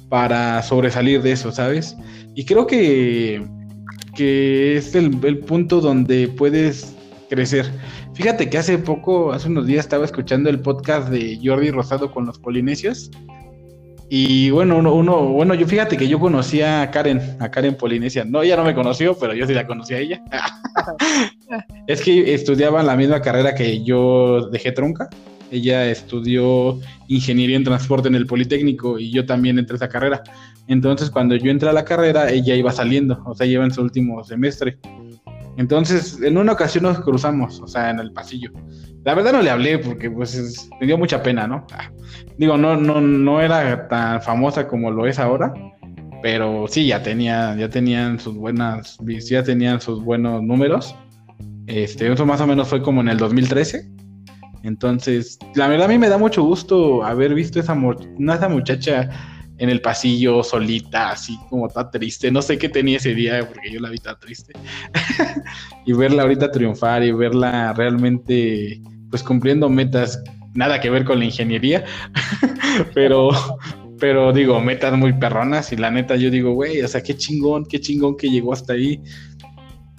para 0.09 0.61
sobresalir 0.63 1.22
de 1.22 1.32
eso, 1.32 1.51
¿sabes? 1.51 1.95
Y 2.36 2.45
creo 2.45 2.68
que, 2.68 3.45
que 4.15 4.78
es 4.78 4.93
el, 4.95 5.20
el 5.24 5.39
punto 5.39 5.82
donde 5.82 6.28
puedes 6.28 6.95
crecer. 7.30 7.65
Fíjate 8.13 8.49
que 8.49 8.57
hace 8.57 8.78
poco, 8.78 9.32
hace 9.32 9.47
unos 9.47 9.68
días, 9.68 9.86
estaba 9.86 10.05
escuchando 10.05 10.49
el 10.49 10.59
podcast 10.59 11.09
de 11.09 11.39
Jordi 11.43 11.72
Rosado 11.72 12.11
con 12.11 12.26
los 12.26 12.39
polinesios. 12.39 13.11
Y 14.09 14.49
bueno, 14.51 14.78
uno, 14.78 14.93
uno, 14.93 15.28
bueno, 15.28 15.53
yo 15.53 15.68
fíjate 15.68 15.97
que 15.97 16.07
yo 16.07 16.20
conocí 16.20 16.61
a 16.61 16.89
Karen, 16.91 17.38
a 17.39 17.51
Karen 17.51 17.76
Polinesia. 17.76 18.24
No, 18.24 18.41
ella 18.41 18.55
no 18.55 18.63
me 18.63 18.74
conoció, 18.74 19.18
pero 19.18 19.34
yo 19.34 19.45
sí 19.45 19.53
la 19.53 19.68
conocí 19.68 19.93
a 19.93 19.99
ella. 19.99 20.24
es 21.87 22.01
que 22.01 22.33
estudiaba 22.33 22.83
la 22.83 22.95
misma 22.95 23.21
carrera 23.21 23.55
que 23.55 23.83
yo 23.83 24.49
dejé 24.49 24.71
trunca. 24.71 25.09
Ella 25.49 25.89
estudió 25.89 26.79
ingeniería 27.07 27.55
en 27.55 27.63
transporte 27.63 28.09
en 28.09 28.15
el 28.15 28.25
Politécnico 28.25 28.99
y 28.99 29.11
yo 29.11 29.25
también 29.25 29.57
entré 29.57 29.75
a 29.75 29.77
esa 29.77 29.89
carrera. 29.89 30.23
Entonces, 30.67 31.09
cuando 31.09 31.35
yo 31.35 31.49
entré 31.49 31.69
a 31.69 31.73
la 31.73 31.85
carrera, 31.85 32.29
ella 32.29 32.55
iba 32.55 32.71
saliendo, 32.71 33.21
o 33.25 33.33
sea, 33.33 33.47
lleva 33.47 33.63
en 33.63 33.71
su 33.71 33.81
último 33.81 34.21
semestre. 34.23 34.77
Entonces, 35.57 36.19
en 36.21 36.37
una 36.37 36.51
ocasión 36.51 36.83
nos 36.83 36.99
cruzamos, 36.99 37.59
o 37.61 37.67
sea, 37.67 37.89
en 37.89 37.99
el 37.99 38.11
pasillo. 38.11 38.51
La 39.03 39.15
verdad 39.15 39.31
no 39.31 39.41
le 39.41 39.49
hablé 39.49 39.79
porque 39.79 40.11
pues 40.11 40.69
me 40.79 40.85
dio 40.85 40.97
mucha 40.97 41.23
pena, 41.23 41.47
¿no? 41.47 41.65
Ah, 41.71 41.89
digo, 42.37 42.57
no, 42.57 42.75
no, 42.75 42.99
no 42.99 43.41
era 43.41 43.87
tan 43.87 44.21
famosa 44.21 44.67
como 44.67 44.91
lo 44.91 45.07
es 45.07 45.17
ahora, 45.17 45.53
pero 46.21 46.65
sí, 46.67 46.87
ya 46.87 47.01
tenía, 47.01 47.55
ya 47.55 47.69
tenían 47.69 48.19
sus 48.19 48.35
buenas, 48.35 48.97
ya 49.29 49.43
tenían 49.43 49.79
sus 49.79 50.03
buenos 50.03 50.43
números. 50.43 50.93
Este, 51.68 52.11
eso 52.11 52.26
más 52.26 52.41
o 52.41 52.47
menos 52.47 52.68
fue 52.68 52.82
como 52.82 53.01
en 53.01 53.09
el 53.09 53.18
2013. 53.18 53.88
Entonces, 54.63 55.38
la 55.55 55.68
verdad 55.68 55.86
a 55.86 55.89
mí 55.89 55.97
me 55.97 56.09
da 56.09 56.18
mucho 56.18 56.43
gusto 56.43 57.03
haber 57.03 57.34
visto 57.34 57.59
esa, 57.59 57.78
esa 58.18 58.49
muchacha 58.49 59.09
en 59.59 59.70
el 59.70 59.82
pasillo 59.82 60.43
solita, 60.43 61.11
así 61.11 61.38
como 61.49 61.68
tan 61.68 61.89
triste. 61.91 62.32
No 62.32 62.41
sé 62.41 62.57
qué 62.57 62.70
tenía 62.70 62.97
ese 62.97 63.13
día 63.13 63.47
porque 63.47 63.72
yo 63.72 63.80
la 63.80 63.89
vi 63.89 63.97
tan 63.97 64.20
triste. 64.20 64.53
y 65.86 65.93
verla 65.93 66.24
ahorita 66.24 66.51
triunfar 66.51 67.03
y 67.03 67.11
verla 67.11 67.74
realmente 67.74 68.82
pues 69.09 69.24
cumpliendo 69.24 69.70
metas, 69.70 70.22
nada 70.53 70.80
que 70.80 70.89
ver 70.89 71.05
con 71.05 71.20
la 71.20 71.26
ingeniería, 71.26 71.86
pero, 72.93 73.30
pero 73.99 74.34
digo, 74.34 74.59
metas 74.59 74.97
muy 74.97 75.13
perronas 75.13 75.72
y 75.72 75.78
la 75.78 75.89
neta 75.91 76.15
yo 76.18 76.30
digo, 76.30 76.53
güey, 76.53 76.82
o 76.82 76.88
sea, 76.88 77.01
qué 77.01 77.15
chingón, 77.15 77.65
qué 77.65 77.80
chingón 77.80 78.18
que 78.18 78.30
llegó 78.30 78.53
hasta 78.53 78.74
ahí. 78.74 79.01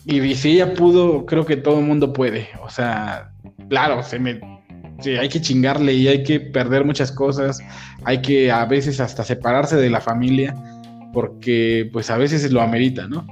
Y 0.08 0.34
si 0.34 0.52
ella 0.52 0.72
pudo, 0.72 1.26
creo 1.26 1.44
que 1.44 1.56
todo 1.56 1.78
el 1.78 1.84
mundo 1.84 2.14
puede. 2.14 2.48
O 2.62 2.70
sea, 2.70 3.30
claro, 3.68 4.02
se 4.02 4.18
me, 4.18 4.40
hay 5.20 5.28
que 5.28 5.40
chingarle 5.40 5.92
y 5.92 6.08
hay 6.08 6.22
que 6.22 6.40
perder 6.40 6.84
muchas 6.84 7.12
cosas. 7.12 7.60
Hay 8.04 8.22
que 8.22 8.50
a 8.50 8.64
veces 8.64 9.00
hasta 9.00 9.22
separarse 9.22 9.76
de 9.76 9.90
la 9.90 10.00
familia 10.00 10.54
porque 11.12 11.90
pues 11.92 12.10
a 12.10 12.16
veces 12.16 12.50
lo 12.50 12.62
amerita, 12.62 13.06
¿no? 13.06 13.26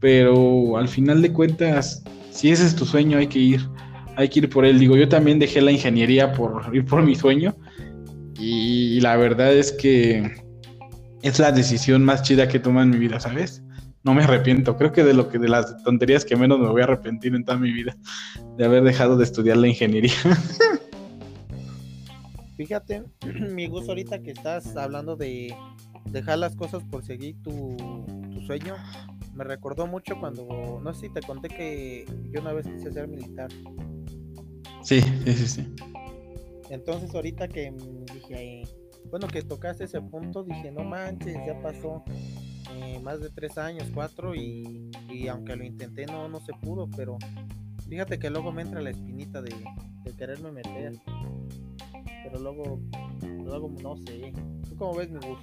Pero 0.00 0.78
al 0.78 0.88
final 0.88 1.20
de 1.20 1.32
cuentas, 1.32 2.02
si 2.30 2.50
ese 2.50 2.64
es 2.64 2.74
tu 2.74 2.86
sueño, 2.86 3.18
hay 3.18 3.26
que 3.26 3.38
ir 3.38 3.60
hay 4.16 4.30
que 4.30 4.40
ir 4.40 4.48
por 4.48 4.64
él. 4.64 4.78
Digo, 4.78 4.96
yo 4.96 5.08
también 5.08 5.38
dejé 5.38 5.60
la 5.60 5.70
ingeniería 5.70 6.32
por 6.32 6.74
ir 6.74 6.84
por 6.86 7.02
mi 7.02 7.14
sueño 7.14 7.54
y 8.38 9.00
la 9.00 9.16
verdad 9.16 9.52
es 9.52 9.72
que 9.72 10.32
es 11.22 11.38
la 11.38 11.52
decisión 11.52 12.04
más 12.04 12.22
chida 12.22 12.48
que 12.48 12.58
tomo 12.58 12.80
en 12.80 12.90
mi 12.90 12.98
vida, 12.98 13.20
¿sabes? 13.20 13.62
No 14.06 14.14
me 14.14 14.22
arrepiento. 14.22 14.76
Creo 14.76 14.92
que 14.92 15.02
de 15.02 15.14
lo 15.14 15.28
que 15.28 15.40
de 15.40 15.48
las 15.48 15.82
tonterías 15.82 16.24
que 16.24 16.36
menos 16.36 16.60
me 16.60 16.68
voy 16.68 16.80
a 16.80 16.84
arrepentir 16.84 17.34
en 17.34 17.44
toda 17.44 17.58
mi 17.58 17.72
vida 17.72 17.96
de 18.56 18.64
haber 18.64 18.84
dejado 18.84 19.16
de 19.16 19.24
estudiar 19.24 19.56
la 19.56 19.66
ingeniería. 19.66 20.12
Fíjate, 22.56 23.02
mi 23.50 23.66
gusto 23.66 23.90
ahorita 23.90 24.22
que 24.22 24.30
estás 24.30 24.76
hablando 24.76 25.16
de 25.16 25.52
dejar 26.04 26.38
las 26.38 26.54
cosas 26.54 26.84
por 26.84 27.04
seguir 27.04 27.34
tu, 27.42 27.76
tu 28.32 28.40
sueño, 28.42 28.76
me 29.34 29.42
recordó 29.42 29.88
mucho 29.88 30.14
cuando, 30.20 30.80
no 30.80 30.94
sé 30.94 31.08
si 31.08 31.12
te 31.12 31.20
conté 31.22 31.48
que 31.48 32.04
yo 32.30 32.42
una 32.42 32.52
vez 32.52 32.64
quise 32.64 32.92
ser 32.92 33.08
militar. 33.08 33.50
Sí, 34.84 35.00
sí, 35.00 35.32
sí, 35.32 35.48
sí. 35.48 35.74
Entonces 36.70 37.12
ahorita 37.12 37.48
que 37.48 37.74
dije, 38.14 38.62
bueno, 39.10 39.26
que 39.26 39.42
tocaste 39.42 39.82
ese 39.82 40.00
punto, 40.00 40.44
dije, 40.44 40.70
no 40.70 40.84
manches, 40.84 41.34
ya 41.44 41.60
pasó 41.60 42.04
eh, 42.82 43.00
más 43.02 43.20
de 43.20 43.30
tres 43.30 43.58
años, 43.58 43.88
cuatro, 43.92 44.34
y, 44.34 44.90
aunque 45.30 45.56
lo 45.56 45.64
intenté 45.64 46.06
no, 46.06 46.28
no 46.28 46.40
se 46.40 46.52
pudo, 46.54 46.88
pero 46.96 47.18
fíjate 47.88 48.18
que 48.18 48.30
luego 48.30 48.52
me 48.52 48.62
entra 48.62 48.80
la 48.80 48.90
espinita 48.90 49.42
de, 49.42 49.54
quererme 50.16 50.52
meter. 50.52 50.92
Pero 52.24 52.38
luego, 52.40 52.80
luego 53.44 53.72
no 53.82 53.96
sé. 53.98 54.32
¿Tú 54.68 54.76
cómo 54.76 54.94
ves 54.94 55.10
mi 55.10 55.18
bus? 55.18 55.38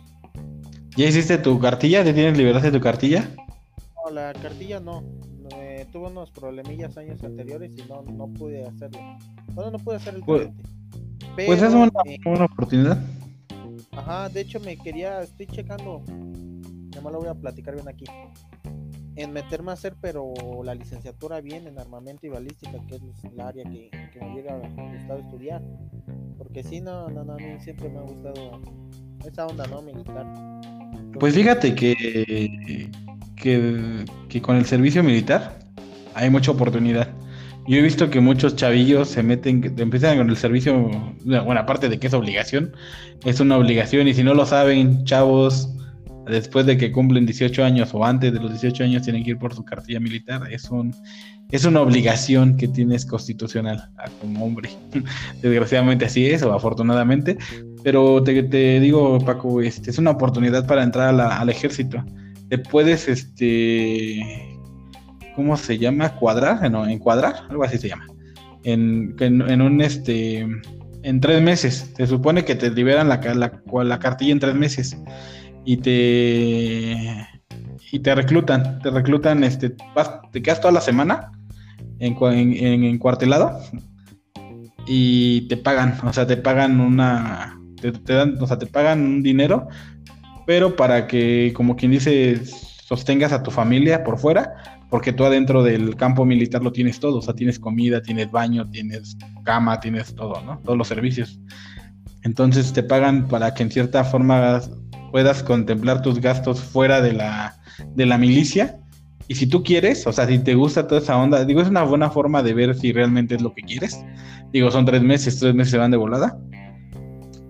¿Ya 0.96 1.08
hiciste 1.08 1.38
tu 1.38 1.60
cartilla? 1.60 2.04
¿Te 2.04 2.14
tienes 2.14 2.38
libertad 2.38 2.62
de 2.62 2.72
tu 2.72 2.80
cartilla? 2.80 3.30
No, 4.06 4.12
la 4.12 4.34
cartilla 4.34 4.80
no 4.80 5.04
tuve 5.92 6.08
unos 6.08 6.32
problemillas 6.32 6.98
años 6.98 7.24
anteriores 7.24 7.72
y 7.78 7.84
no, 7.88 8.02
no 8.04 8.28
pude 8.28 8.66
hacerlo. 8.66 9.00
Bueno, 9.54 9.72
no 9.72 9.80
pude 9.80 9.98
hacer 9.98 10.16
el 10.16 10.22
pues, 10.22 10.50
pues 11.36 11.62
es 11.62 11.74
una, 11.74 11.92
eh, 12.06 12.18
una, 12.26 12.46
oportunidad. 12.46 13.02
Ajá, 13.92 14.30
de 14.30 14.42
hecho 14.42 14.60
me 14.60 14.78
quería, 14.78 15.22
estoy 15.22 15.48
checando, 15.48 16.04
lo 17.12 17.20
voy 17.20 17.30
a 17.30 17.34
platicar 17.34 17.76
bien 17.76 17.88
aquí, 17.88 18.06
en 19.16 19.32
meterme 19.32 19.72
a 19.72 19.74
hacer, 19.74 19.96
pero 20.02 20.34
la 20.64 20.74
licenciatura 20.76 21.42
bien 21.42 21.68
en 21.68 21.80
armamento 21.80 22.26
y 22.26 22.30
balística, 22.30 22.80
que 22.88 22.96
es 22.96 23.24
el 23.24 23.40
área 23.40 23.64
que, 23.64 23.90
que 24.12 24.20
me 24.20 24.36
llega 24.36 24.56
a 24.56 25.18
estudiar. 25.18 25.62
Porque 26.38 26.64
si 26.64 26.82
no, 26.82 27.10
no, 27.10 27.24
no, 27.24 27.34
a 27.34 27.38
mí 27.38 27.60
siempre 27.60 27.90
me 27.90 28.00
ha 28.00 28.02
gustado 28.02 28.62
esa 29.26 29.46
onda, 29.48 29.66
¿no? 29.68 29.82
Militar. 29.82 30.26
pues 31.20 31.36
fíjate 31.36 31.76
que 31.76 32.90
que, 33.44 34.42
con 34.42 34.56
el 34.56 34.66
servicio 34.66 35.04
militar 35.04 35.60
hay 36.16 36.30
mucha 36.30 36.52
oportunidad. 36.52 37.10
Yo 37.68 37.78
he 37.78 37.82
visto 37.82 38.10
que 38.10 38.20
muchos 38.20 38.56
chavillos 38.56 39.10
se 39.10 39.24
meten, 39.24 39.74
empiezan 39.78 40.18
con 40.18 40.30
el 40.30 40.38
servicio, 40.38 40.90
bueno, 41.24 41.60
aparte 41.60 41.88
de 41.90 41.98
que 41.98 42.08
es 42.08 42.14
obligación, 42.14 42.74
es 43.26 43.40
una 43.40 43.58
obligación 43.58 44.08
y 44.08 44.14
si 44.14 44.24
no 44.24 44.34
lo 44.34 44.46
saben, 44.46 45.06
chavos, 45.06 45.70
después 46.28 46.66
de 46.66 46.78
que 46.78 46.92
cumplen 46.92 47.26
18 47.26 47.64
años 47.64 47.94
o 47.94 48.04
antes 48.06 48.34
de 48.34 48.40
los 48.40 48.52
18 48.52 48.84
años 48.84 49.04
tienen 49.04 49.24
que 49.24 49.32
ir 49.32 49.38
por 49.38 49.54
su 49.54 49.64
cartilla 49.64 50.00
militar, 50.00 50.42
es 50.52 50.70
un 50.70 50.96
es 51.52 51.66
una 51.66 51.82
obligación 51.82 52.58
que 52.58 52.68
tienes 52.68 53.06
constitucional 53.06 53.90
ah, 53.98 54.06
como 54.20 54.46
hombre. 54.46 54.72
Desgraciadamente 55.42 56.06
así 56.06 56.26
es, 56.26 56.42
o 56.42 56.52
afortunadamente, 56.52 57.38
pero 57.84 58.24
te, 58.24 58.42
te 58.44 58.80
digo, 58.80 59.20
Paco, 59.20 59.62
este, 59.62 59.92
es 59.92 60.00
una 60.00 60.12
oportunidad 60.12 60.66
para 60.66 60.82
entrar 60.82 61.14
al 61.20 61.50
ejército 61.50 62.04
te 62.54 62.60
puedes, 62.60 63.08
este, 63.08 64.22
¿cómo 65.36 65.58
se 65.58 65.80
llama? 65.80 66.16
Cuadrar, 66.18 66.70
no, 66.70 66.88
encuadrar, 66.88 67.48
algo 67.50 67.64
así 67.64 67.80
se 67.80 67.90
llama. 67.90 68.06
En, 68.64 69.16
en, 69.20 69.60
un, 69.60 69.82
este, 69.82 70.48
en 71.02 71.20
tres 71.20 71.42
meses. 71.42 71.92
Se 71.98 72.06
supone 72.06 72.46
que 72.46 72.54
te 72.54 72.70
liberan 72.70 73.10
la, 73.10 73.20
la, 73.84 74.00
cartilla 74.00 74.34
en 74.34 74.40
tres 74.40 74.54
meses 74.54 74.96
y 75.66 75.78
te 75.78 77.28
y 77.92 78.00
te 78.00 78.16
reclutan, 78.16 78.80
te 78.80 78.90
reclutan, 78.90 79.44
este, 79.44 79.76
te 80.32 80.42
quedas 80.42 80.62
toda 80.62 80.74
la 80.74 80.82
semana 80.82 81.32
en, 82.00 82.16
en, 82.22 82.84
encuartelado 82.84 83.60
y 84.88 85.48
te 85.48 85.58
pagan, 85.58 86.00
o 86.04 86.12
sea, 86.12 86.26
te 86.26 86.38
pagan 86.38 86.80
una, 86.80 87.60
te, 87.80 87.92
te, 87.92 88.14
dan, 88.14 88.38
o 88.42 88.48
sea, 88.48 88.58
te 88.58 88.66
pagan 88.66 89.02
un 89.02 89.24
dinero 89.24 89.68
pero 90.46 90.76
para 90.76 91.08
que, 91.08 91.54
como 91.56 91.76
quien 91.76 91.92
dice, 91.92 92.42
sostengas 92.46 93.32
a 93.32 93.44
tu 93.44 93.52
familia 93.52 94.04
por 94.04 94.18
fuera, 94.18 94.54
porque 94.90 95.14
tú 95.14 95.26
adentro 95.26 95.64
del 95.64 95.96
campo 95.96 96.26
militar 96.26 96.62
lo 96.62 96.72
tienes 96.72 97.00
todo, 97.00 97.18
o 97.18 97.22
sea, 97.22 97.34
tienes 97.34 97.60
comida, 97.60 98.02
tienes 98.02 98.30
baño, 98.30 98.70
tienes 98.70 99.18
cama, 99.44 99.80
tienes 99.80 100.14
todo, 100.16 100.42
¿no? 100.44 100.60
Todos 100.60 100.78
los 100.78 100.88
servicios. 100.88 101.40
Entonces 102.24 102.74
te 102.74 102.84
pagan 102.84 103.28
para 103.28 103.54
que 103.54 103.64
en 103.64 103.72
cierta 103.72 104.04
forma 104.04 104.62
puedas 105.12 105.44
contemplar 105.44 106.02
tus 106.02 106.20
gastos 106.20 106.62
fuera 106.62 107.02
de 107.02 107.14
la, 107.14 107.56
de 107.96 108.06
la 108.06 108.18
milicia. 108.18 108.80
Y 109.28 109.36
si 109.36 109.48
tú 109.48 109.64
quieres, 109.64 110.06
o 110.08 110.12
sea, 110.12 110.28
si 110.28 110.40
te 110.40 110.56
gusta 110.56 110.88
toda 110.88 111.02
esa 111.02 111.18
onda, 111.18 111.46
digo, 111.46 111.62
es 111.62 111.68
una 111.68 111.84
buena 111.84 112.10
forma 112.10 112.44
de 112.44 112.54
ver 112.54 112.76
si 112.76 112.92
realmente 112.92 113.36
es 113.36 113.42
lo 113.42 113.54
que 113.54 113.62
quieres. 113.62 114.04
Digo, 114.52 114.70
son 114.72 114.86
tres 114.86 115.02
meses, 115.02 115.40
tres 115.40 115.56
meses 115.56 115.72
se 115.72 115.78
van 115.78 115.92
de 115.92 115.98
volada. 115.98 116.38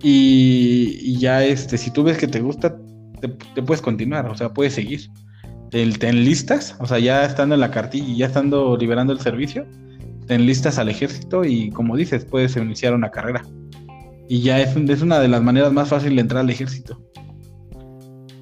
Y, 0.06 1.16
ya, 1.18 1.42
este, 1.42 1.78
si 1.78 1.90
tú 1.90 2.02
ves 2.02 2.18
que 2.18 2.28
te 2.28 2.40
gusta, 2.40 2.76
te, 3.22 3.62
puedes 3.62 3.80
continuar, 3.80 4.26
o 4.26 4.36
sea, 4.36 4.52
puedes 4.52 4.74
seguir. 4.74 5.10
Te, 5.70 5.82
enlistas, 5.82 6.76
o 6.78 6.86
sea, 6.86 6.98
ya 6.98 7.24
estando 7.24 7.54
en 7.54 7.62
la 7.62 7.70
cartilla 7.70 8.06
y 8.06 8.16
ya 8.18 8.26
estando 8.26 8.76
liberando 8.76 9.14
el 9.14 9.20
servicio, 9.20 9.66
te 10.26 10.34
enlistas 10.34 10.78
al 10.78 10.90
ejército 10.90 11.44
y, 11.44 11.70
como 11.70 11.96
dices, 11.96 12.26
puedes 12.26 12.54
iniciar 12.56 12.92
una 12.92 13.10
carrera. 13.10 13.42
Y 14.28 14.40
ya 14.40 14.60
es, 14.60 14.76
es 14.76 15.02
una 15.02 15.18
de 15.18 15.28
las 15.28 15.42
maneras 15.42 15.72
más 15.72 15.88
fáciles 15.88 16.16
de 16.16 16.20
entrar 16.22 16.40
al 16.40 16.50
ejército. 16.50 17.02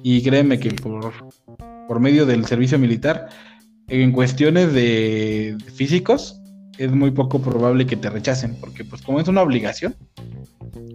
Y 0.01 0.21
créeme 0.23 0.59
que 0.59 0.71
por, 0.71 1.13
por 1.87 1.99
medio 1.99 2.25
del 2.25 2.45
servicio 2.45 2.79
militar, 2.79 3.29
en 3.87 4.11
cuestiones 4.11 4.73
de 4.73 5.57
físicos, 5.75 6.39
es 6.77 6.91
muy 6.91 7.11
poco 7.11 7.41
probable 7.41 7.85
que 7.85 7.95
te 7.95 8.09
rechacen, 8.09 8.55
porque 8.59 8.83
pues 8.83 9.01
como 9.01 9.19
es 9.19 9.27
una 9.27 9.41
obligación, 9.41 9.95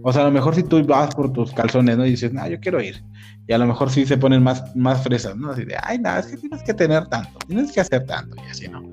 o 0.03 0.11
sea, 0.11 0.23
a 0.23 0.25
lo 0.25 0.31
mejor 0.31 0.55
si 0.55 0.63
tú 0.63 0.83
vas 0.85 1.15
por 1.15 1.31
tus 1.31 1.53
calzones, 1.53 1.97
¿no? 1.97 2.05
Y 2.05 2.11
dices, 2.11 2.33
no, 2.33 2.47
yo 2.47 2.59
quiero 2.59 2.81
ir. 2.81 3.01
Y 3.47 3.53
a 3.53 3.57
lo 3.57 3.65
mejor 3.65 3.89
sí 3.89 4.05
se 4.05 4.17
ponen 4.17 4.43
más, 4.43 4.75
más 4.75 5.03
fresas, 5.03 5.35
¿no? 5.35 5.51
Así 5.51 5.65
de, 5.65 5.75
ay, 5.83 5.99
nada, 5.99 6.19
es 6.19 6.27
que 6.27 6.37
tienes 6.37 6.63
que 6.63 6.73
tener 6.73 7.07
tanto, 7.07 7.39
tienes 7.47 7.71
que 7.71 7.81
hacer 7.81 8.05
tanto, 8.05 8.35
y 8.45 8.49
así, 8.49 8.67
¿no? 8.67 8.83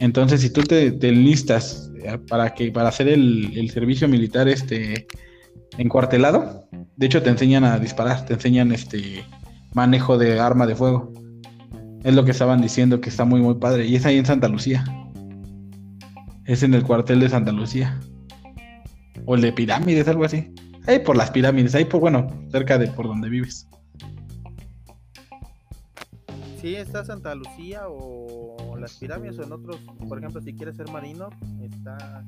Entonces, 0.00 0.40
si 0.40 0.50
tú 0.50 0.62
te, 0.62 0.90
listas 1.12 1.90
eh, 2.02 2.18
para 2.28 2.54
que 2.54 2.70
para 2.70 2.88
hacer 2.88 3.08
el, 3.08 3.70
servicio 3.70 4.08
militar 4.08 4.48
este 4.48 5.06
encuartelado, 5.78 6.68
de 6.96 7.06
hecho 7.06 7.22
te 7.22 7.30
enseñan 7.30 7.64
a 7.64 7.78
disparar, 7.78 8.24
te 8.26 8.34
enseñan 8.34 8.72
este 8.72 9.24
manejo 9.72 10.18
de 10.18 10.38
arma 10.38 10.66
de 10.66 10.76
fuego. 10.76 11.12
Es 12.04 12.14
lo 12.14 12.24
que 12.24 12.32
estaban 12.32 12.60
diciendo 12.60 13.00
que 13.00 13.08
está 13.08 13.24
muy 13.24 13.40
muy 13.40 13.54
padre 13.54 13.86
y 13.86 13.96
es 13.96 14.04
ahí 14.04 14.18
en 14.18 14.26
Santa 14.26 14.48
Lucía. 14.48 14.84
Es 16.44 16.62
en 16.62 16.74
el 16.74 16.82
cuartel 16.82 17.20
de 17.20 17.28
Santa 17.28 17.52
Lucía. 17.52 17.98
O 19.24 19.34
el 19.34 19.40
de 19.40 19.52
pirámides, 19.52 20.08
algo 20.08 20.24
así. 20.24 20.52
Ahí 20.86 21.00
por 21.00 21.16
las 21.16 21.30
pirámides, 21.30 21.74
ahí 21.74 21.84
por, 21.84 22.00
bueno, 22.00 22.28
cerca 22.50 22.78
de 22.78 22.88
por 22.88 23.06
donde 23.06 23.28
vives. 23.28 23.68
Sí, 26.60 26.74
está 26.74 27.04
Santa 27.04 27.34
Lucía 27.34 27.82
o 27.88 28.38
las 28.78 28.94
pirámides 28.94 29.38
o 29.38 29.42
en 29.42 29.52
otros, 29.52 29.80
por 30.08 30.18
ejemplo, 30.18 30.40
si 30.40 30.54
quieres 30.54 30.76
ser 30.76 30.90
marino, 30.90 31.30
está 31.60 32.24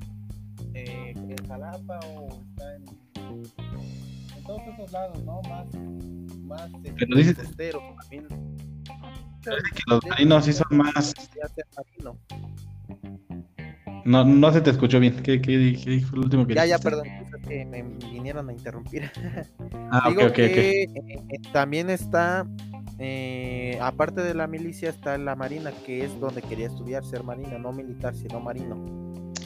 eh, 0.75 1.15
en 1.17 1.49
Jalapa 1.49 2.01
o 2.07 2.29
está 2.51 2.77
en, 2.77 3.10
en, 3.31 4.45
todos 4.45 4.63
esos 4.75 4.93
lados, 4.93 5.23
¿no? 5.25 5.41
Más, 5.43 5.67
más 6.43 6.71
Pero 6.99 7.17
dices, 7.17 7.35
costero, 7.39 7.81
también. 8.01 8.27
que 9.45 9.83
los 9.87 10.05
marinos 10.07 10.45
sí 10.45 10.53
son 10.53 10.77
más. 10.77 11.15
No, 14.05 14.25
no 14.25 14.53
se 14.53 14.61
te 14.61 14.71
escuchó 14.71 14.99
bien. 14.99 15.23
¿Qué, 15.23 15.41
qué, 15.41 15.79
qué 15.83 16.01
fue 16.01 16.19
lo 16.19 16.25
último 16.25 16.47
que 16.47 16.55
Ya, 16.55 16.65
dijiste? 16.65 16.83
ya, 16.83 16.91
perdón. 16.91 17.07
Que 17.47 17.65
me 17.65 17.83
vinieron 18.11 18.49
a 18.49 18.53
interrumpir. 18.53 19.11
Ah, 19.91 20.07
Digo 20.09 20.23
ok, 20.23 20.29
ok, 20.31 20.35
que 20.35 20.83
eh, 20.85 21.39
también 21.53 21.91
está, 21.91 22.47
eh, 22.99 23.79
aparte 23.83 24.23
de 24.23 24.35
la 24.35 24.47
milicia, 24.47 24.89
está 24.91 25.17
la 25.19 25.37
marina, 25.37 25.71
que 25.85 26.05
es 26.05 26.19
donde 26.19 26.43
quería 26.43 26.67
estudiar, 26.67 27.05
ser 27.05 27.23
marina, 27.25 27.59
no 27.59 27.73
militar, 27.73 28.15
sino 28.15 28.41
marino. 28.41 28.77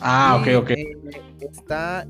Ah, 0.00 0.38
ok, 0.40 0.62
ok. 0.62 0.70
eh, 0.70 0.96
está 1.40 2.06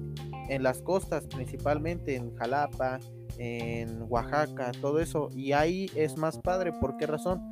en 0.49 0.63
las 0.63 0.83
costas, 0.83 1.27
principalmente 1.27 2.17
en 2.17 2.35
Jalapa, 2.37 3.01
en 3.39 4.05
Oaxaca, 4.09 4.73
todo 4.81 5.01
eso. 5.01 5.31
Y 5.35 5.53
ahí 5.53 5.91
es 5.95 6.17
más 6.17 6.39
padre. 6.39 6.73
¿Por 6.73 6.97
qué 6.97 7.07
razón? 7.07 7.43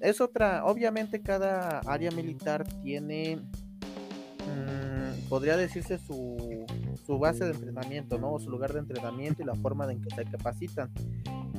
Es 0.00 0.20
otra, 0.20 0.64
obviamente 0.64 1.20
cada 1.20 1.80
área 1.80 2.10
militar 2.10 2.64
tiene, 2.82 3.36
mm, 3.36 5.28
podría 5.28 5.56
decirse 5.56 5.98
su, 5.98 6.64
su 7.06 7.18
base 7.18 7.44
de 7.44 7.50
entrenamiento, 7.50 8.18
¿no? 8.18 8.32
O 8.32 8.40
su 8.40 8.50
lugar 8.50 8.72
de 8.72 8.80
entrenamiento 8.80 9.42
y 9.42 9.46
la 9.46 9.54
forma 9.56 9.90
en 9.92 10.00
que 10.00 10.14
se 10.14 10.24
capacitan. 10.24 10.90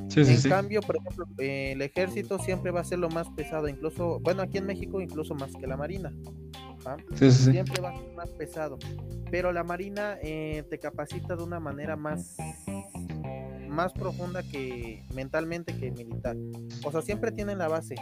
Sí, 0.08 0.24
sí, 0.24 0.32
en 0.32 0.38
sí. 0.40 0.48
cambio, 0.48 0.80
por 0.82 0.96
ejemplo, 0.96 1.26
eh, 1.38 1.72
el 1.72 1.82
ejército 1.82 2.38
siempre 2.38 2.70
va 2.70 2.80
a 2.80 2.84
ser 2.84 2.98
lo 2.98 3.08
más 3.08 3.30
pesado, 3.30 3.68
incluso, 3.68 4.20
bueno, 4.20 4.42
aquí 4.42 4.58
en 4.58 4.66
México 4.66 5.00
incluso 5.00 5.34
más 5.34 5.52
que 5.54 5.66
la 5.66 5.76
marina. 5.76 6.12
Sí, 7.14 7.30
sí, 7.30 7.44
sí. 7.44 7.50
Siempre 7.52 7.80
va 7.80 7.90
a 7.90 7.96
ser 7.98 8.12
más 8.14 8.28
pesado. 8.30 8.78
Pero 9.30 9.52
la 9.52 9.64
marina 9.64 10.18
eh, 10.22 10.64
te 10.68 10.78
capacita 10.78 11.36
de 11.36 11.42
una 11.42 11.58
manera 11.60 11.96
más, 11.96 12.36
más 13.68 13.92
profunda 13.92 14.42
que 14.42 15.04
mentalmente 15.14 15.76
que 15.76 15.90
militar. 15.90 16.36
O 16.84 16.92
sea, 16.92 17.00
siempre 17.02 17.32
tienen 17.32 17.58
la 17.58 17.68
base, 17.68 17.94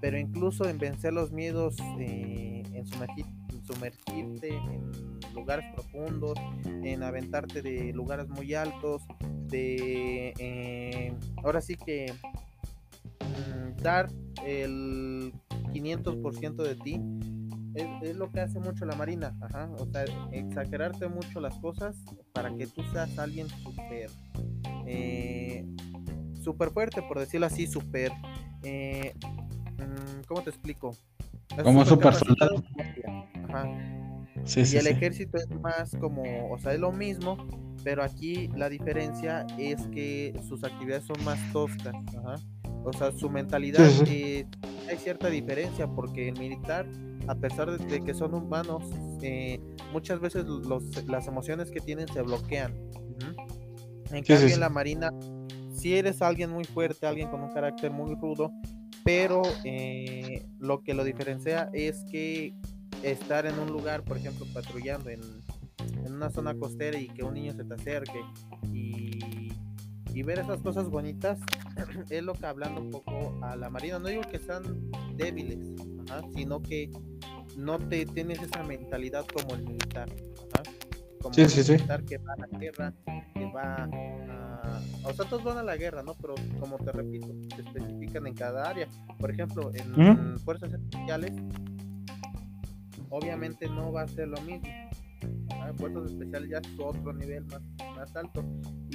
pero 0.00 0.18
incluso 0.18 0.68
en 0.68 0.78
vencer 0.78 1.12
los 1.12 1.32
miedos, 1.32 1.76
eh, 1.98 2.62
en, 2.72 2.84
sumergir- 2.86 3.26
en 3.52 3.64
sumergirte 3.64 4.48
en 4.56 4.92
lugares 5.34 5.64
profundos, 5.74 6.38
en 6.64 7.02
aventarte 7.02 7.62
de 7.62 7.92
lugares 7.92 8.28
muy 8.28 8.54
altos, 8.54 9.02
de 9.48 10.32
eh, 10.38 11.14
ahora 11.42 11.60
sí 11.60 11.76
que 11.76 12.12
mm, 13.20 13.82
dar 13.82 14.08
el 14.44 15.32
500% 15.72 16.62
de 16.62 16.74
ti 16.76 17.00
es, 17.76 17.86
es 18.02 18.16
lo 18.16 18.30
que 18.30 18.40
hace 18.40 18.58
mucho 18.58 18.84
la 18.86 18.96
marina, 18.96 19.34
ajá, 19.40 19.70
o 19.78 19.86
sea, 19.86 20.04
exagerarte 20.32 21.08
mucho 21.08 21.40
las 21.40 21.54
cosas 21.58 21.96
para 22.32 22.54
que 22.54 22.66
tú 22.66 22.82
seas 22.92 23.18
alguien 23.18 23.48
súper, 23.48 24.10
eh, 24.86 25.64
súper 26.42 26.70
fuerte, 26.70 27.02
por 27.02 27.18
decirlo 27.18 27.46
así, 27.46 27.66
súper, 27.66 28.12
eh, 28.62 29.14
mm, 29.78 30.22
¿cómo 30.26 30.42
te 30.42 30.50
explico? 30.50 30.90
Es 31.56 31.62
Como 31.62 31.84
súper 31.84 32.14
soldado. 32.14 32.62
Ajá. 33.48 33.68
Sí, 34.44 34.60
Y 34.60 34.66
sí, 34.66 34.76
el 34.76 34.84
sí. 34.84 34.88
ejército 34.88 35.38
es 35.38 35.50
más 35.60 35.96
como, 36.00 36.50
o 36.50 36.58
sea, 36.58 36.72
es 36.74 36.80
lo 36.80 36.92
mismo, 36.92 37.36
pero 37.82 38.02
aquí 38.02 38.48
la 38.48 38.68
diferencia 38.68 39.46
es 39.58 39.86
que 39.88 40.34
sus 40.48 40.64
actividades 40.64 41.04
son 41.04 41.22
más 41.24 41.38
toscas. 41.52 41.94
ajá. 42.16 42.36
O 42.86 42.92
sea, 42.92 43.10
su 43.12 43.28
mentalidad 43.28 43.84
Sí, 43.88 44.06
sí. 44.06 44.12
eh, 44.14 44.46
hay 44.88 44.96
cierta 44.96 45.28
diferencia 45.28 45.88
porque 45.88 46.28
el 46.28 46.38
militar, 46.38 46.86
a 47.26 47.34
pesar 47.34 47.76
de, 47.76 47.84
de 47.84 48.00
que 48.00 48.14
son 48.14 48.32
humanos, 48.34 48.84
eh, 49.22 49.60
muchas 49.92 50.20
veces 50.20 50.44
los, 50.46 51.04
las 51.06 51.26
emociones 51.26 51.70
que 51.70 51.80
tienen 51.80 52.06
se 52.08 52.22
bloquean. 52.22 52.72
En 54.12 54.24
Sí, 54.24 54.34
cambio, 54.34 54.54
en 54.54 54.60
la 54.60 54.68
marina, 54.68 55.10
si 55.74 55.96
eres 55.96 56.22
alguien 56.22 56.50
muy 56.50 56.64
fuerte, 56.64 57.06
alguien 57.08 57.28
con 57.28 57.42
un 57.42 57.52
carácter 57.52 57.90
muy 57.90 58.14
rudo, 58.14 58.52
pero 59.04 59.42
eh, 59.64 60.46
lo 60.60 60.82
que 60.82 60.94
lo 60.94 61.02
diferencia 61.02 61.68
es 61.72 62.04
que 62.10 62.54
estar 63.02 63.46
en 63.46 63.58
un 63.58 63.72
lugar, 63.72 64.04
por 64.04 64.16
ejemplo, 64.16 64.46
patrullando 64.54 65.10
en, 65.10 65.20
en 66.04 66.12
una 66.14 66.30
zona 66.30 66.54
costera 66.54 66.98
y 66.98 67.08
que 67.08 67.24
un 67.24 67.34
niño 67.34 67.52
se 67.52 67.64
te 67.64 67.74
acerque 67.74 68.20
y, 68.72 69.18
y 70.16 70.22
ver 70.22 70.38
esas 70.38 70.62
cosas 70.62 70.88
bonitas 70.88 71.38
es 72.10 72.22
lo 72.22 72.32
que 72.32 72.46
hablando 72.46 72.80
un 72.80 72.90
poco 72.90 73.38
a 73.42 73.54
la 73.54 73.68
marina. 73.68 73.98
No 73.98 74.08
digo 74.08 74.22
que 74.22 74.38
sean 74.38 74.62
débiles, 75.14 75.58
ajá, 76.08 76.22
sino 76.34 76.62
que 76.62 76.90
no 77.58 77.78
te 77.78 78.06
tienes 78.06 78.40
esa 78.40 78.62
mentalidad 78.62 79.26
como 79.26 79.54
el 79.54 79.64
militar. 79.64 80.08
ajá, 80.54 80.62
Como 81.20 81.34
Sí, 81.34 81.42
el 81.42 81.50
sí, 81.50 81.62
sí. 81.62 81.72
militar 81.72 82.02
que 82.06 82.16
va 82.16 82.32
a 82.32 82.46
la 82.50 82.58
guerra, 82.58 82.94
que 83.34 83.44
va 83.54 83.74
a... 83.84 84.80
O 85.04 85.12
sea, 85.12 85.28
todos 85.28 85.44
van 85.44 85.58
a 85.58 85.62
la 85.62 85.76
guerra, 85.76 86.02
¿no? 86.02 86.14
Pero 86.14 86.34
como 86.58 86.78
te 86.78 86.92
repito, 86.92 87.28
se 87.54 87.60
especifican 87.60 88.26
en 88.26 88.34
cada 88.34 88.70
área. 88.70 88.88
Por 89.18 89.30
ejemplo, 89.30 89.70
en 89.74 90.38
fuerzas 90.40 90.72
especiales, 90.72 91.32
obviamente 93.10 93.68
no 93.68 93.92
va 93.92 94.02
a 94.02 94.08
ser 94.08 94.28
lo 94.28 94.40
mismo. 94.40 94.66
Ajá, 95.50 95.74
Fuerzas 95.74 96.10
especiales 96.10 96.48
ya 96.50 96.58
es 96.58 96.68
otro 96.80 97.12
nivel 97.12 97.44
más, 97.46 97.60
más 97.96 98.16
alto. 98.16 98.42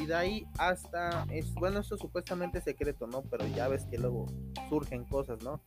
Y 0.02 0.06
de 0.06 0.16
ahí 0.16 0.48
hasta, 0.58 1.26
es 1.30 1.54
bueno, 1.54 1.80
eso 1.80 1.98
supuestamente 1.98 2.58
es 2.60 2.64
secreto, 2.64 3.08
¿no? 3.08 3.22
Pero 3.24 3.46
ya 3.48 3.68
ves 3.68 3.86
que 3.86 3.98
luego 3.98 4.26
surgen 4.70 5.06
cosas, 5.06 5.44
¿no? 5.44 5.62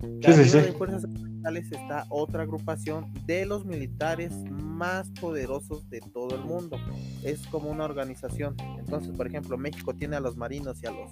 Sí, 0.00 0.32
de 0.32 0.72
fuerzas 0.72 1.04
especiales 1.04 1.72
está 1.72 2.06
otra 2.08 2.44
agrupación 2.44 3.12
de 3.26 3.44
los 3.44 3.64
militares 3.64 4.32
más 4.50 5.10
poderosos 5.20 5.88
de 5.90 6.00
todo 6.00 6.34
el 6.36 6.42
mundo. 6.42 6.78
Es 7.22 7.46
como 7.48 7.70
una 7.70 7.84
organización. 7.84 8.56
Entonces, 8.78 9.16
por 9.16 9.26
ejemplo, 9.26 9.58
México 9.58 9.94
tiene 9.94 10.16
a 10.16 10.20
los 10.20 10.36
marinos 10.36 10.82
y 10.82 10.86
a 10.86 10.90
los 10.90 11.10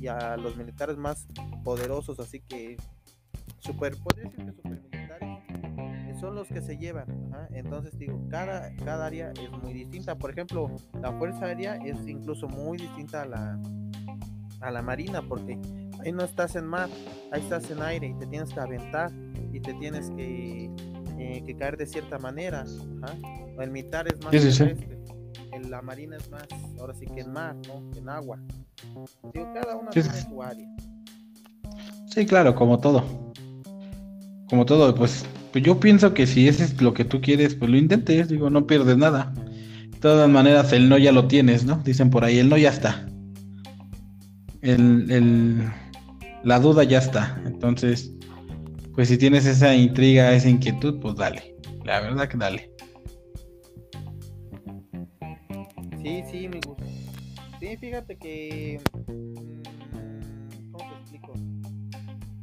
y 0.00 0.08
a 0.08 0.36
los 0.36 0.56
militares 0.56 0.96
más 0.96 1.26
poderosos, 1.64 2.20
así 2.20 2.40
que 2.40 2.76
super, 3.58 3.96
podría 3.96 4.30
decir 4.30 4.54
que 4.62 4.70
eh, 4.70 4.95
son 6.20 6.34
los 6.34 6.48
que 6.48 6.60
se 6.62 6.76
llevan. 6.76 7.06
ajá. 7.32 7.48
Entonces 7.52 7.96
digo, 7.98 8.20
cada, 8.30 8.74
cada 8.84 9.06
área 9.06 9.32
es 9.32 9.50
muy 9.62 9.72
distinta. 9.72 10.14
Por 10.16 10.30
ejemplo, 10.30 10.70
la 11.00 11.12
Fuerza 11.12 11.46
Aérea 11.46 11.76
es 11.76 11.96
incluso 12.06 12.48
muy 12.48 12.78
distinta 12.78 13.22
a 13.22 13.26
la, 13.26 13.58
a 14.60 14.70
la 14.70 14.82
Marina, 14.82 15.22
porque 15.22 15.58
ahí 16.04 16.12
no 16.12 16.22
estás 16.24 16.56
en 16.56 16.66
mar, 16.66 16.88
ahí 17.32 17.40
estás 17.42 17.70
en 17.70 17.82
aire 17.82 18.08
y 18.08 18.14
te 18.14 18.26
tienes 18.26 18.52
que 18.52 18.60
aventar 18.60 19.10
y 19.52 19.60
te 19.60 19.74
tienes 19.74 20.10
que, 20.10 20.70
eh, 21.18 21.42
que 21.46 21.56
caer 21.56 21.76
de 21.76 21.86
cierta 21.86 22.18
manera. 22.18 22.64
ajá. 23.02 23.14
El 23.58 23.70
militar 23.70 24.06
es 24.06 24.22
más 24.22 24.32
Sí, 24.32 24.40
sí, 24.40 24.52
sí. 24.52 24.58
terrestre, 24.58 24.98
el- 25.52 25.70
la 25.70 25.80
marina 25.80 26.16
es 26.16 26.30
más, 26.30 26.46
ahora 26.78 26.92
sí 26.94 27.06
que 27.06 27.20
en 27.22 27.32
mar, 27.32 27.56
¿no? 27.66 27.82
En 27.98 28.08
agua. 28.08 28.38
Digo, 29.32 29.50
cada 29.54 29.76
una 29.76 29.90
Sí, 29.92 30.02
sí, 30.02 30.08
tiene 30.08 30.22
sí. 30.22 30.28
su 30.28 30.42
área. 30.42 30.68
Sí, 32.08 32.26
claro, 32.26 32.54
como 32.54 32.78
todo. 32.78 33.02
Como 34.48 34.64
todo, 34.66 34.94
pues, 34.94 35.24
pues 35.56 35.64
yo 35.64 35.80
pienso 35.80 36.12
que 36.12 36.26
si 36.26 36.48
ese 36.48 36.64
es 36.64 36.82
lo 36.82 36.92
que 36.92 37.06
tú 37.06 37.22
quieres, 37.22 37.54
pues 37.54 37.70
lo 37.70 37.78
intentes, 37.78 38.28
digo, 38.28 38.50
no 38.50 38.66
pierdes 38.66 38.98
nada. 38.98 39.32
De 39.88 39.98
todas 40.00 40.28
maneras, 40.28 40.70
el 40.74 40.86
no 40.90 40.98
ya 40.98 41.12
lo 41.12 41.28
tienes, 41.28 41.64
¿no? 41.64 41.76
Dicen 41.78 42.10
por 42.10 42.24
ahí, 42.26 42.36
el 42.36 42.50
no 42.50 42.58
ya 42.58 42.68
está. 42.68 43.06
El, 44.60 45.10
el- 45.10 45.66
la 46.44 46.60
duda 46.60 46.84
ya 46.84 46.98
está. 46.98 47.40
Entonces, 47.46 48.12
pues 48.94 49.08
si 49.08 49.16
tienes 49.16 49.46
esa 49.46 49.74
intriga, 49.74 50.34
esa 50.34 50.50
inquietud, 50.50 51.00
pues 51.00 51.14
dale. 51.16 51.54
La 51.86 52.00
verdad 52.02 52.28
que 52.28 52.36
dale. 52.36 52.70
Sí, 56.02 56.22
sí, 56.30 56.48
me 56.50 56.60
gusta. 56.66 56.84
Sí, 57.60 57.78
fíjate 57.78 58.18
que. 58.18 58.78
mm, 59.08 60.70
¿Cómo 60.72 60.84
te 60.90 60.96
explico? 61.00 61.32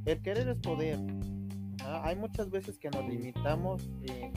El 0.08 0.20
querer 0.24 0.50
es 0.50 0.58
poder. 0.58 0.98
Ajá, 1.94 2.08
Hay 2.08 2.16
muchas 2.16 2.50
veces 2.50 2.78
que 2.80 2.90
nos 2.90 3.08
limitamos 3.08 3.84
eh, 4.04 4.32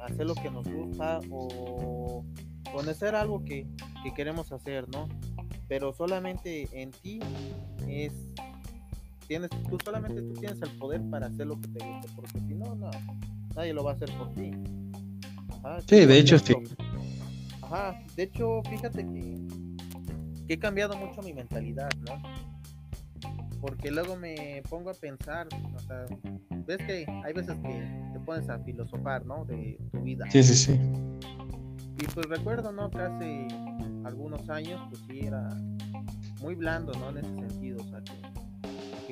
hacer 0.00 0.26
lo 0.26 0.34
que 0.34 0.50
nos 0.50 0.68
gusta 0.68 1.20
o, 1.30 2.24
hacer 2.88 3.14
algo 3.14 3.44
que, 3.44 3.66
que 4.02 4.14
queremos 4.14 4.52
hacer, 4.52 4.88
¿no? 4.88 5.08
Pero 5.68 5.92
solamente 5.92 6.68
en 6.72 6.90
ti 6.90 7.20
es 7.86 8.12
tienes 9.26 9.50
tú 9.68 9.76
solamente 9.84 10.22
tú 10.22 10.34
tienes 10.34 10.60
el 10.62 10.70
poder 10.78 11.02
para 11.10 11.26
hacer 11.26 11.46
lo 11.46 11.60
que 11.60 11.68
te 11.68 11.84
guste 11.84 12.08
porque 12.16 12.40
si 12.40 12.54
no 12.54 12.74
no 12.74 12.90
nadie 13.54 13.74
lo 13.74 13.84
va 13.84 13.92
a 13.92 13.94
hacer 13.94 14.10
por 14.16 14.32
ti. 14.32 14.52
Sí 15.86 16.06
de 16.06 16.18
hecho 16.18 16.38
sí. 16.38 16.54
ajá 17.60 18.02
de 18.16 18.22
hecho 18.22 18.62
fíjate 18.70 19.04
que, 19.04 19.38
que 20.46 20.54
he 20.54 20.58
cambiado 20.58 20.96
mucho 20.96 21.20
mi 21.20 21.34
mentalidad 21.34 21.90
no 22.06 22.22
porque 23.60 23.90
luego 23.90 24.16
me 24.16 24.62
pongo 24.68 24.90
a 24.90 24.94
pensar 24.94 25.48
o 25.74 25.78
sea 25.80 26.06
ves 26.66 26.78
que 26.78 27.06
hay 27.24 27.32
veces 27.32 27.56
que 27.58 28.10
te 28.12 28.20
pones 28.20 28.48
a 28.48 28.58
filosofar 28.60 29.24
no 29.26 29.44
de 29.44 29.78
tu 29.92 30.00
vida. 30.00 30.24
Sí 30.30 30.42
sí 30.42 30.54
sí. 30.54 30.80
Y 32.00 32.06
pues 32.14 32.26
recuerdo 32.26 32.72
no 32.72 32.90
que 32.90 32.98
hace 32.98 33.48
algunos 34.04 34.48
años 34.48 34.80
pues 34.90 35.02
sí 35.08 35.20
era 35.26 35.48
muy 36.40 36.54
blando 36.54 36.92
no 36.94 37.10
en 37.10 37.18
ese 37.18 37.48
sentido 37.48 37.82
o 37.82 37.88
sea 37.88 38.02
que 38.04 38.38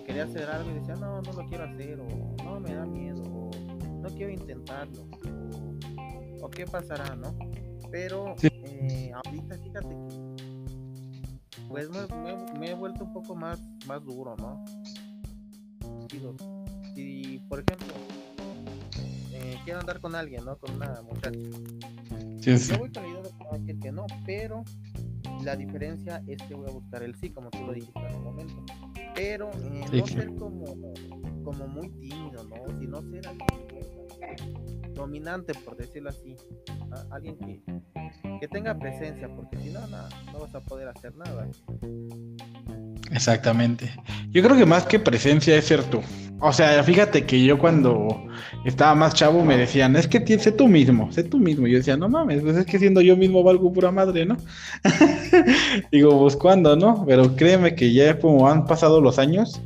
quería 0.07 0.25
hacer 0.25 0.49
algo 0.49 0.71
y 0.71 0.75
decía, 0.75 0.95
no, 0.95 1.21
no 1.21 1.33
lo 1.33 1.47
quiero 1.49 1.65
hacer, 1.65 2.01
o 2.01 2.37
no, 2.45 2.61
me 2.61 2.75
da 2.75 2.87
miedo, 2.87 3.23
o 3.23 3.51
no 4.01 4.09
quiero 4.11 4.31
intentarlo, 4.31 5.07
o, 6.41 6.49
qué 6.49 6.65
pasará, 6.65 7.17
¿no? 7.17 7.37
Pero 7.91 8.37
eh, 8.43 9.11
ahorita 9.13 9.59
fíjate 9.59 9.89
que 9.89 10.36
pues 11.77 12.09
me, 12.59 12.71
he 12.71 12.75
vuelto 12.75 13.05
un 13.05 13.13
poco 13.13 13.35
más, 13.35 13.61
más 13.87 14.03
duro, 14.03 14.35
¿no? 14.39 14.65
Si, 16.95 17.43
por 17.51 17.61
ejemplo, 17.61 17.95
eh, 19.33 19.59
quiero 19.65 19.81
andar 19.81 20.01
con 20.01 20.15
alguien, 20.15 20.43
¿no? 20.47 20.57
Con 20.57 20.77
una 20.77 21.03
muchacha. 21.03 21.39
Sí, 22.41 22.57
sí. 22.57 22.73
Yo 22.73 22.79
voy 22.79 22.91
con 22.91 23.03
la 23.03 23.09
idea 23.11 23.23
de 23.23 23.59
decir 23.59 23.79
que 23.79 23.93
no, 23.93 24.07
pero 24.25 24.65
la 25.45 25.55
diferencia 25.55 26.23
es 26.27 26.41
que 26.45 26.55
voy 26.55 26.67
a 26.67 26.73
buscar 26.73 27.03
el 27.03 27.15
sí, 27.17 27.29
como 27.29 27.51
tú 27.51 27.59
lo 27.67 27.75
dijiste 27.75 28.01
hace 28.01 28.17
un 28.17 28.25
momento 28.25 28.65
pero 29.15 29.51
eh, 29.51 29.85
no 29.93 30.07
ser 30.07 30.35
como, 30.35 30.65
como 31.43 31.67
muy 31.67 31.89
tímido, 31.89 32.45
¿no? 32.45 32.79
Sino 32.79 33.01
ser 33.11 33.27
alguien 33.27 34.86
dominante, 34.97 35.53
por 35.65 35.77
decirlo 35.77 36.11
así. 36.11 36.35
Alguien 37.11 37.37
que, 37.39 37.61
que 38.41 38.49
tenga 38.49 38.77
presencia, 38.79 39.29
porque 39.29 39.59
si 39.59 39.71
no, 39.71 39.81
no, 39.87 40.41
vas 40.41 40.55
a 40.55 40.61
poder 40.61 40.89
hacer 40.89 41.15
nada. 41.17 41.47
Exactamente. 43.13 43.91
Yo 44.31 44.43
creo 44.43 44.57
que 44.57 44.67
más 44.67 44.85
que 44.85 44.99
presencia 44.99 45.57
es 45.57 45.67
ser 45.67 45.85
tú. 45.85 46.01
O 46.41 46.53
sea, 46.53 46.83
fíjate 46.83 47.25
que 47.25 47.43
yo 47.43 47.59
cuando 47.59 48.27
estaba 48.65 48.95
más 48.95 49.15
chavo 49.15 49.45
me 49.45 49.57
decían, 49.57 49.97
es 49.97 50.07
que 50.07 50.39
sé 50.39 50.53
tú 50.53 50.69
mismo, 50.69 51.11
sé 51.13 51.23
tú 51.25 51.39
mismo. 51.39 51.67
Yo 51.67 51.79
decía, 51.79 51.97
no 51.97 52.09
mames, 52.09 52.43
pues 52.43 52.57
es 52.57 52.67
que 52.67 52.79
siendo 52.79 53.01
yo 53.01 53.17
mismo 53.17 53.43
valgo 53.43 53.73
pura 53.73 53.91
madre, 53.91 54.27
¿no? 54.27 54.37
Digo, 55.93 56.19
pues 56.21 56.37
cuando, 56.37 56.77
¿no? 56.77 57.05
Pero 57.07 57.37
créeme 57.37 57.75
que 57.75 57.93
ya 57.93 58.19
como 58.19 58.49
han 58.49 58.67
pasado 58.67 59.01
los 59.01 59.19
años, 59.19 59.63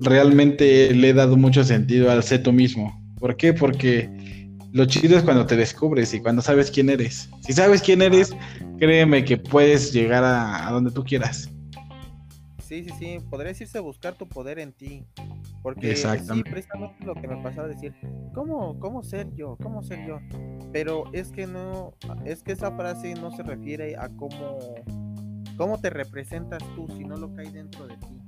realmente 0.00 0.94
le 0.94 1.10
he 1.10 1.14
dado 1.14 1.36
mucho 1.36 1.64
sentido 1.64 2.10
al 2.10 2.22
sé 2.22 2.38
tú 2.38 2.52
mismo. 2.52 2.98
¿Por 3.18 3.36
qué? 3.36 3.52
Porque 3.52 4.08
lo 4.72 4.84
chido 4.86 5.16
es 5.16 5.22
cuando 5.22 5.46
te 5.46 5.56
descubres 5.56 6.14
y 6.14 6.20
cuando 6.20 6.42
sabes 6.42 6.70
quién 6.70 6.90
eres. 6.90 7.28
Si 7.40 7.52
sabes 7.52 7.82
quién 7.82 8.02
eres, 8.02 8.34
créeme 8.78 9.24
que 9.24 9.36
puedes 9.36 9.92
llegar 9.92 10.24
a, 10.24 10.68
a 10.68 10.72
donde 10.72 10.90
tú 10.90 11.04
quieras. 11.04 11.50
Sí, 12.62 12.84
sí, 12.84 12.90
sí, 12.98 13.18
podría 13.28 13.48
decirse 13.48 13.80
buscar 13.80 14.14
tu 14.14 14.28
poder 14.28 14.58
en 14.60 14.72
ti. 14.72 15.04
Porque 15.62 15.94
sí, 15.94 16.06
precisamente 16.42 17.04
lo 17.04 17.14
que 17.14 17.28
me 17.28 17.36
pasaba 17.42 17.64
a 17.64 17.68
decir, 17.68 17.94
¿cómo, 18.32 18.78
¿cómo 18.78 19.02
ser 19.02 19.34
yo? 19.34 19.58
¿Cómo 19.62 19.82
ser 19.82 20.06
yo? 20.06 20.18
Pero 20.72 21.04
es 21.12 21.30
que 21.32 21.46
no, 21.46 21.94
es 22.24 22.42
que 22.42 22.52
esa 22.52 22.72
frase 22.72 23.14
no 23.14 23.30
se 23.30 23.42
refiere 23.42 23.96
a 23.96 24.08
cómo, 24.08 24.58
cómo 25.56 25.78
te 25.78 25.90
representas 25.90 26.62
tú, 26.74 26.86
sino 26.96 27.16
lo 27.16 27.34
que 27.34 27.42
hay 27.42 27.50
dentro 27.50 27.86
de 27.86 27.96
ti. 27.96 28.20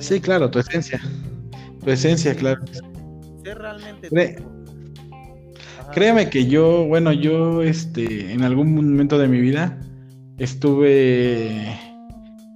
Sí, 0.00 0.20
claro, 0.20 0.50
tu 0.50 0.58
esencia. 0.58 1.00
Tu 1.82 1.90
esencia, 1.90 2.34
claro. 2.34 2.62
Ser 3.42 3.58
realmente 3.58 4.10
Créeme 5.92 6.28
que 6.30 6.46
yo, 6.46 6.84
bueno, 6.86 7.12
yo 7.12 7.62
este, 7.62 8.32
en 8.32 8.42
algún 8.42 8.74
momento 8.74 9.18
de 9.18 9.28
mi 9.28 9.40
vida 9.40 9.80
estuve 10.38 11.78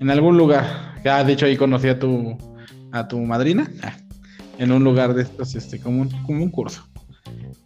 en 0.01 0.11
algún 0.11 0.37
lugar. 0.37 0.95
Ya, 1.05 1.25
de 1.25 1.33
hecho, 1.33 1.47
ahí 1.47 1.57
conocí 1.57 1.89
a 1.89 1.99
tu, 1.99 2.37
a 2.93 3.09
tu 3.09 3.19
madrina. 3.21 3.71
Ah, 3.83 3.97
en 4.59 4.73
un 4.73 4.85
lugar 4.85 5.15
de 5.15 5.23
estos, 5.23 5.55
este, 5.55 5.81
como 5.81 6.03
un, 6.03 6.11
como 6.23 6.43
un 6.43 6.51
curso. 6.51 6.87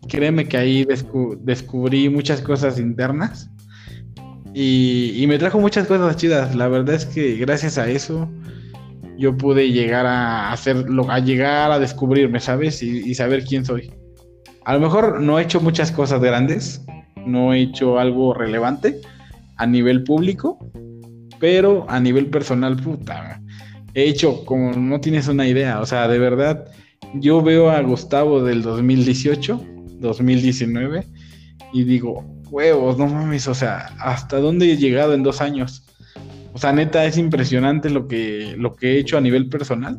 Créeme 0.09 0.47
que 0.47 0.57
ahí 0.57 0.87
descubrí 1.41 2.09
muchas 2.09 2.41
cosas 2.41 2.79
internas. 2.79 3.51
Y, 4.55 5.25
me 5.27 5.39
trajo 5.39 5.59
muchas 5.59 5.89
cosas 5.89 6.17
chidas. 6.17 6.55
La 6.55 6.69
verdad 6.69 6.95
es 6.95 7.07
que 7.07 7.37
gracias 7.37 7.79
a 7.79 7.89
eso 7.91 8.31
yo 9.19 9.37
pude 9.37 9.73
llegar 9.73 10.07
a 10.07 10.53
hacerlo, 10.53 11.11
a 11.11 11.19
llegar 11.19 11.73
a 11.73 11.81
descubrirme, 11.81 12.39
¿sabes? 12.39 12.81
Y, 12.83 13.12
saber 13.15 13.45
quién 13.45 13.65
soy. 13.65 13.91
A 14.65 14.73
lo 14.73 14.81
mejor 14.81 15.21
no 15.21 15.39
he 15.39 15.43
hecho 15.43 15.61
muchas 15.61 15.93
cosas 15.93 16.23
grandes, 16.23 16.83
no 17.27 17.53
he 17.53 17.61
hecho 17.61 17.99
algo 17.99 18.33
relevante 18.33 19.01
a 19.57 19.67
nivel 19.67 20.05
público, 20.05 20.59
pero 21.39 21.85
a 21.89 22.01
nivel 22.01 22.27
personal, 22.31 22.77
puta, 22.77 23.43
he 23.93 24.05
hecho 24.05 24.45
como 24.47 24.73
no 24.73 25.01
tienes 25.01 25.29
una 25.29 25.47
idea, 25.47 25.81
o 25.81 25.87
sea, 25.87 26.09
de 26.09 26.19
verdad, 26.19 26.65
yo 27.15 27.43
veo 27.43 27.71
a 27.71 27.81
Gustavo 27.83 28.43
del 28.43 28.62
2018, 28.62 29.61
2019, 30.01 31.07
y 31.75 31.85
digo, 31.85 32.25
huevos, 32.51 32.97
no 32.97 33.07
mames, 33.07 33.47
o 33.49 33.55
sea, 33.55 33.91
¿hasta 33.99 34.39
dónde 34.39 34.73
he 34.73 34.77
llegado 34.79 35.12
en 35.12 35.23
dos 35.23 35.43
años? 35.43 35.85
O 36.55 36.59
sea, 36.59 36.73
neta, 36.73 37.05
es 37.05 37.19
impresionante 37.19 37.91
lo 37.91 38.09
que, 38.09 38.55
lo 38.57 38.75
que 38.75 38.93
he 38.93 38.99
hecho 38.99 39.19
a 39.19 39.21
nivel 39.21 39.51
personal, 39.51 39.99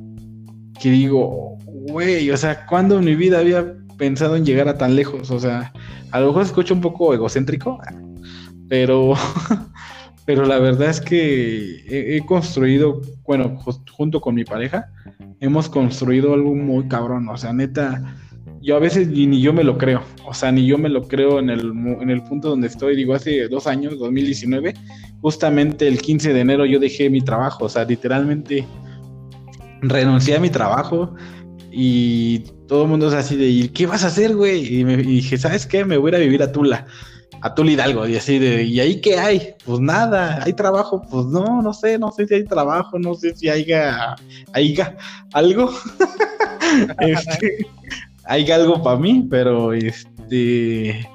que 0.82 0.90
digo, 0.90 1.58
güey, 1.68 2.32
o 2.32 2.38
sea, 2.38 2.66
¿cuándo 2.66 2.98
en 2.98 3.06
mi 3.06 3.16
vida 3.16 3.40
había 3.40 3.76
pensado 3.98 4.36
en 4.36 4.46
llegar 4.46 4.68
a 4.68 4.78
tan 4.78 4.96
lejos? 4.96 5.32
O 5.32 5.40
sea, 5.40 5.74
a 6.12 6.20
lo 6.20 6.28
mejor 6.28 6.44
escucho 6.44 6.74
un 6.74 6.82
poco 6.82 7.14
egocéntrico, 7.14 7.80
pero 8.70 9.14
pero 10.26 10.46
la 10.46 10.58
verdad 10.58 10.90
es 10.90 11.00
que 11.00 11.84
he, 11.88 12.20
construido, 12.26 13.02
bueno, 13.26 13.58
junto 13.92 14.20
con 14.20 14.34
mi 14.34 14.44
pareja, 14.44 14.90
hemos 15.40 15.70
construido 15.70 16.34
algo 16.34 16.56
muy 16.56 16.88
cabrón, 16.88 17.30
o 17.30 17.38
sea, 17.38 17.54
neta, 17.54 18.18
yo 18.60 18.76
a 18.76 18.80
veces 18.80 19.08
ni, 19.08 19.40
yo 19.40 19.54
me 19.54 19.64
lo 19.64 19.78
creo, 19.78 20.02
o 20.26 20.34
sea, 20.34 20.52
ni 20.52 20.66
yo 20.66 20.80
me 20.80 20.90
lo 20.90 21.08
creo 21.08 21.38
en 21.38 21.52
el, 21.52 21.72
en 22.02 22.10
el 22.10 22.24
punto 22.24 22.50
donde 22.50 22.68
estoy, 22.68 22.96
digo, 22.96 23.14
hace 23.14 23.48
dos 23.48 23.68
años, 23.68 24.00
2019, 24.00 24.74
justamente 25.22 25.88
el 25.88 26.02
15 26.02 26.34
de 26.34 26.40
enero 26.40 26.66
yo 26.66 26.80
dejé 26.80 27.12
mi 27.12 27.22
trabajo, 27.22 27.66
o 27.66 27.70
sea, 27.70 27.86
literalmente 27.86 28.66
renuncié 29.82 30.38
a 30.38 30.40
mi 30.40 30.50
trabajo 30.50 31.14
y 31.72 32.46
todo 32.68 32.84
el 32.84 32.90
mundo 32.90 33.08
es 33.08 33.14
así 33.14 33.36
de, 33.36 33.48
¿y 33.48 33.70
qué 33.70 33.86
vas 33.86 34.04
a 34.04 34.08
hacer, 34.08 34.36
güey? 34.36 34.80
Y, 34.80 34.86
me, 34.86 34.98
dije, 34.98 35.38
¿sabes 35.38 35.66
qué? 35.66 35.86
Me 35.86 35.98
voy 35.98 36.10
a 36.10 36.10
ir 36.10 36.16
a 36.16 36.20
vivir 36.20 36.44
a 36.44 36.52
Tula 36.52 36.86
a 37.42 37.54
Tul 37.54 37.70
Hidalgo 37.70 38.08
y 38.08 38.16
así 38.16 38.40
de, 38.40 38.64
¿y 38.64 38.80
ahí 38.80 39.02
qué 39.02 39.20
hay? 39.20 39.54
Pues 39.66 39.80
nada, 39.80 40.44
¿hay 40.44 40.54
trabajo? 40.54 41.02
Pues 41.10 41.28
no, 41.28 41.62
no 41.62 41.74
sé, 41.74 42.00
no 42.00 42.12
sé 42.12 42.28
si 42.28 42.34
hay 42.34 42.44
trabajo, 42.44 42.98
no 42.98 43.14
sé 43.14 43.36
si 43.36 43.50
haya, 43.50 44.16
haya 44.54 44.98
algo, 45.34 45.72
este, 47.00 47.68
hay 48.24 48.50
algo 48.50 48.82
para 48.82 48.98
mí, 48.98 49.28
pero 49.30 49.74
este, 49.74 51.08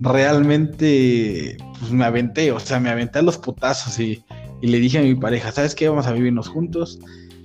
realmente, 0.00 1.56
pues 1.80 1.90
me 1.90 2.04
aventé, 2.04 2.52
o 2.52 2.60
sea, 2.60 2.78
me 2.78 2.90
aventé 2.90 3.20
a 3.20 3.22
los 3.22 3.38
putazos 3.38 3.98
y 3.98 4.22
le 4.60 4.78
dije 4.78 4.98
a 4.98 5.02
mi 5.02 5.14
pareja, 5.14 5.52
¿sabes 5.52 5.74
qué? 5.74 5.88
Vamos 5.88 6.06
a 6.06 6.12
vivirnos 6.12 6.48
juntos, 6.48 6.98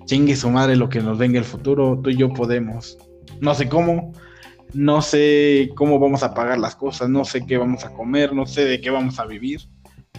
chingue 0.05 0.35
su 0.35 0.49
madre 0.49 0.75
lo 0.75 0.89
que 0.89 0.99
nos 0.99 1.17
venga 1.17 1.39
el 1.39 1.45
futuro, 1.45 1.99
tú 2.03 2.09
y 2.09 2.17
yo 2.17 2.33
podemos, 2.33 2.97
no 3.41 3.53
sé 3.55 3.69
cómo, 3.69 4.13
no 4.73 5.01
sé 5.01 5.69
cómo 5.75 5.99
vamos 5.99 6.23
a 6.23 6.33
pagar 6.33 6.57
las 6.57 6.75
cosas, 6.75 7.09
no 7.09 7.25
sé 7.25 7.45
qué 7.45 7.57
vamos 7.57 7.85
a 7.85 7.93
comer, 7.93 8.33
no 8.33 8.45
sé 8.45 8.65
de 8.65 8.81
qué 8.81 8.89
vamos 8.89 9.19
a 9.19 9.25
vivir, 9.25 9.61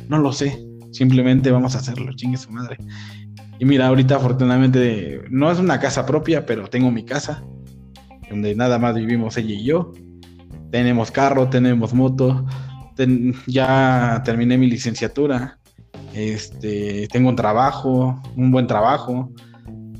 no 0.09 0.19
lo 0.19 0.33
sé, 0.33 0.59
simplemente 0.93 1.51
vamos 1.51 1.75
a 1.75 1.79
hacerlo, 1.79 2.13
chingue 2.15 2.39
su 2.39 2.51
madre. 2.51 2.79
Y 3.59 3.65
mira, 3.65 3.89
ahorita 3.89 4.17
afortunadamente 4.17 5.23
no 5.31 5.51
es 5.51 5.59
una 5.59 5.81
casa 5.81 6.07
propia, 6.07 6.47
pero 6.47 6.69
tengo 6.69 6.91
mi 6.91 7.05
casa, 7.05 7.45
donde 8.31 8.55
nada 8.55 8.79
más 8.79 8.95
vivimos 8.95 9.37
ella 9.37 9.55
y 9.55 9.65
yo. 9.65 9.93
Tenemos 10.71 11.11
carro, 11.11 11.49
tenemos 11.49 11.95
moto, 11.95 12.47
ya 13.47 14.23
terminé 14.25 14.59
mi 14.59 14.69
licenciatura, 14.69 15.59
este, 16.15 17.09
tengo 17.09 17.31
un 17.31 17.37
trabajo, 17.37 18.21
un 18.37 18.51
buen 18.51 18.67
trabajo. 18.67 19.33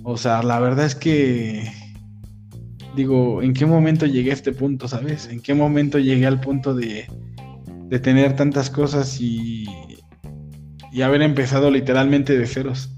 O 0.05 0.17
sea, 0.17 0.43
la 0.43 0.61
verdad 0.61 0.85
es 0.85 0.95
que 0.95 1.71
digo, 2.99 3.43
¿en 3.43 3.55
qué 3.55 3.65
momento 3.65 4.07
llegué 4.07 4.33
a 4.33 4.35
este 4.35 4.53
punto, 4.53 4.89
sabes? 4.89 5.29
¿En 5.29 5.41
qué 5.41 5.55
momento 5.55 5.99
llegué 5.99 6.27
al 6.27 6.41
punto 6.41 6.75
de, 6.75 7.07
de 7.87 7.99
tener 8.01 8.35
tantas 8.35 8.71
cosas 8.71 9.21
y, 9.21 9.67
y 10.93 11.03
haber 11.03 11.23
empezado 11.23 11.71
literalmente 11.71 12.37
de 12.37 12.47
ceros? 12.47 12.91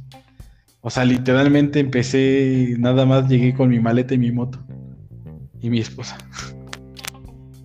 O 0.80 0.88
sea, 0.88 1.05
literalmente 1.05 1.80
empecé, 1.80 2.74
nada 2.78 3.05
más 3.05 3.28
llegué 3.28 3.53
con 3.55 3.68
mi 3.68 3.78
maleta 3.78 4.14
y 4.14 4.18
mi 4.18 4.32
moto 4.32 4.59
y 5.61 5.68
mi 5.68 5.80
esposa. 5.80 6.16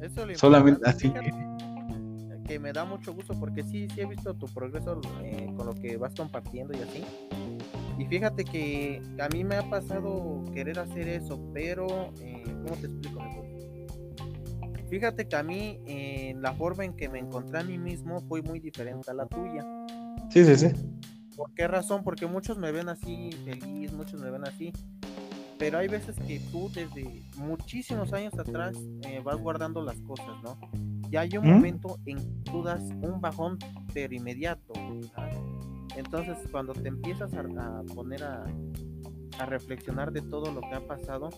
Eso 0.01 0.27
Solamente 0.35 0.81
así. 0.87 1.09
Que, 2.45 2.59
me 2.59 2.73
da 2.73 2.83
mucho 2.83 3.13
gusto 3.13 3.33
porque 3.39 3.63
sí, 3.63 3.87
sí 3.95 4.01
he 4.01 4.05
visto 4.05 4.33
tu 4.33 4.47
progreso 4.47 4.99
eh, 5.23 5.47
con 5.55 5.67
lo 5.67 5.73
que 5.73 5.95
vas 5.95 6.13
compartiendo 6.13 6.73
y 6.73 6.81
así. 6.81 7.03
Y 7.97 8.05
fíjate 8.05 8.43
que 8.43 9.01
a 9.19 9.29
mí 9.29 9.43
me 9.43 9.55
ha 9.55 9.69
pasado 9.69 10.43
querer 10.53 10.79
hacer 10.79 11.07
eso, 11.07 11.39
pero 11.53 11.87
eh, 12.21 12.43
¿cómo 12.63 12.75
te 12.75 12.87
explico? 12.87 13.21
Fíjate 14.89 15.27
que 15.27 15.35
a 15.35 15.43
mí 15.43 15.79
eh, 15.87 16.35
la 16.37 16.53
forma 16.53 16.85
en 16.85 16.93
que 16.93 17.09
me 17.09 17.19
encontré 17.19 17.59
a 17.59 17.63
mí 17.63 17.77
mismo 17.77 18.21
fue 18.27 18.41
muy 18.41 18.59
diferente 18.59 19.09
a 19.11 19.13
la 19.13 19.25
tuya. 19.25 19.65
Sí, 20.29 20.45
sí, 20.45 20.55
sí. 20.55 20.67
¿Por 21.35 21.53
qué 21.53 21.67
razón? 21.67 22.03
Porque 22.03 22.27
muchos 22.27 22.57
me 22.57 22.71
ven 22.71 22.89
así 22.89 23.29
feliz, 23.43 23.91
muchos 23.93 24.21
me 24.21 24.29
ven 24.29 24.45
así. 24.45 24.71
Pero 25.57 25.77
hay 25.77 25.87
veces 25.87 26.15
que 26.27 26.39
tú 26.51 26.69
desde 26.73 27.23
muchísimos 27.37 28.11
años 28.13 28.37
atrás 28.37 28.75
eh, 29.03 29.21
vas 29.23 29.37
guardando 29.37 29.81
las 29.81 29.95
cosas, 30.01 30.41
¿no? 30.43 30.57
Ya 31.09 31.21
hay 31.21 31.37
un 31.37 31.47
momento 31.47 31.97
en 32.05 32.17
que 32.17 32.51
tú 32.51 32.63
das 32.63 32.83
un 33.01 33.21
bajón 33.21 33.57
pero 33.93 34.13
inmediato. 34.13 34.73
Entonces 35.95 36.37
cuando 36.51 36.73
te 36.73 36.87
empiezas 36.87 37.33
a, 37.33 37.83
poner 37.93 38.23
a, 38.23 38.45
a 39.39 39.45
reflexionar 39.45 40.11
de 40.11 40.21
todo 40.21 40.51
lo 40.51 40.61
que 40.61 40.73
ha 40.73 40.85
pasado, 40.85 41.29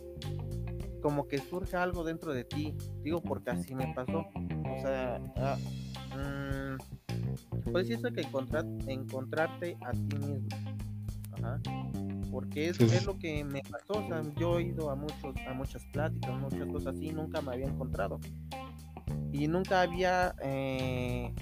como 1.01 1.27
que 1.27 1.37
surge 1.37 1.77
algo 1.77 2.03
dentro 2.03 2.33
de 2.33 2.43
ti. 2.43 2.75
Digo, 3.03 3.21
porque 3.21 3.51
así 3.51 3.75
me 3.75 3.93
pasó. 3.93 4.19
O 4.19 4.81
sea, 4.81 5.21
ah, 5.37 5.57
mm, 6.17 7.71
pues 7.71 7.89
eso 7.89 8.11
que 8.11 8.21
encontrar, 8.21 8.65
encontrarte 8.87 9.77
a 9.85 9.91
ti 9.91 10.17
mismo. 10.17 10.47
Ajá. 11.33 11.59
Porque 12.31 12.69
es, 12.69 12.79
es, 12.79 13.05
lo 13.05 13.17
que 13.17 13.43
me 13.43 13.61
pasó. 13.61 14.03
O 14.03 14.07
sea, 14.07 14.21
yo 14.37 14.59
he 14.59 14.63
ido 14.63 14.89
a, 14.89 14.95
muchos, 14.95 15.35
a 15.47 15.53
muchas 15.53 15.85
pláticas, 15.93 16.39
muchas 16.39 16.67
cosas 16.67 16.95
así, 16.95 17.11
nunca 17.11 17.41
me 17.41 17.53
había 17.53 17.67
encontrado. 17.67 18.19
Y 19.31 19.47
nunca 19.47 19.81
había. 19.81 20.35
Eh, 20.43 21.33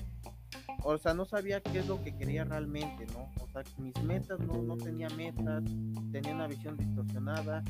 o 0.94 0.98
sea, 0.98 1.14
no 1.14 1.26
sabía 1.26 1.62
qué 1.62 1.80
es 1.80 1.88
lo 1.88 2.02
que 2.04 2.16
quería 2.16 2.44
realmente, 2.44 3.06
¿no? 3.08 3.30
O 3.44 3.48
sea, 3.50 3.64
mis 3.78 4.02
metas 4.04 4.40
no, 4.40 4.62
no 4.62 4.78
tenía 4.78 5.10
metas, 5.10 5.64
tenía 6.12 6.34
una 6.34 6.48
visión 6.48 6.78
distorsionada 6.78 7.64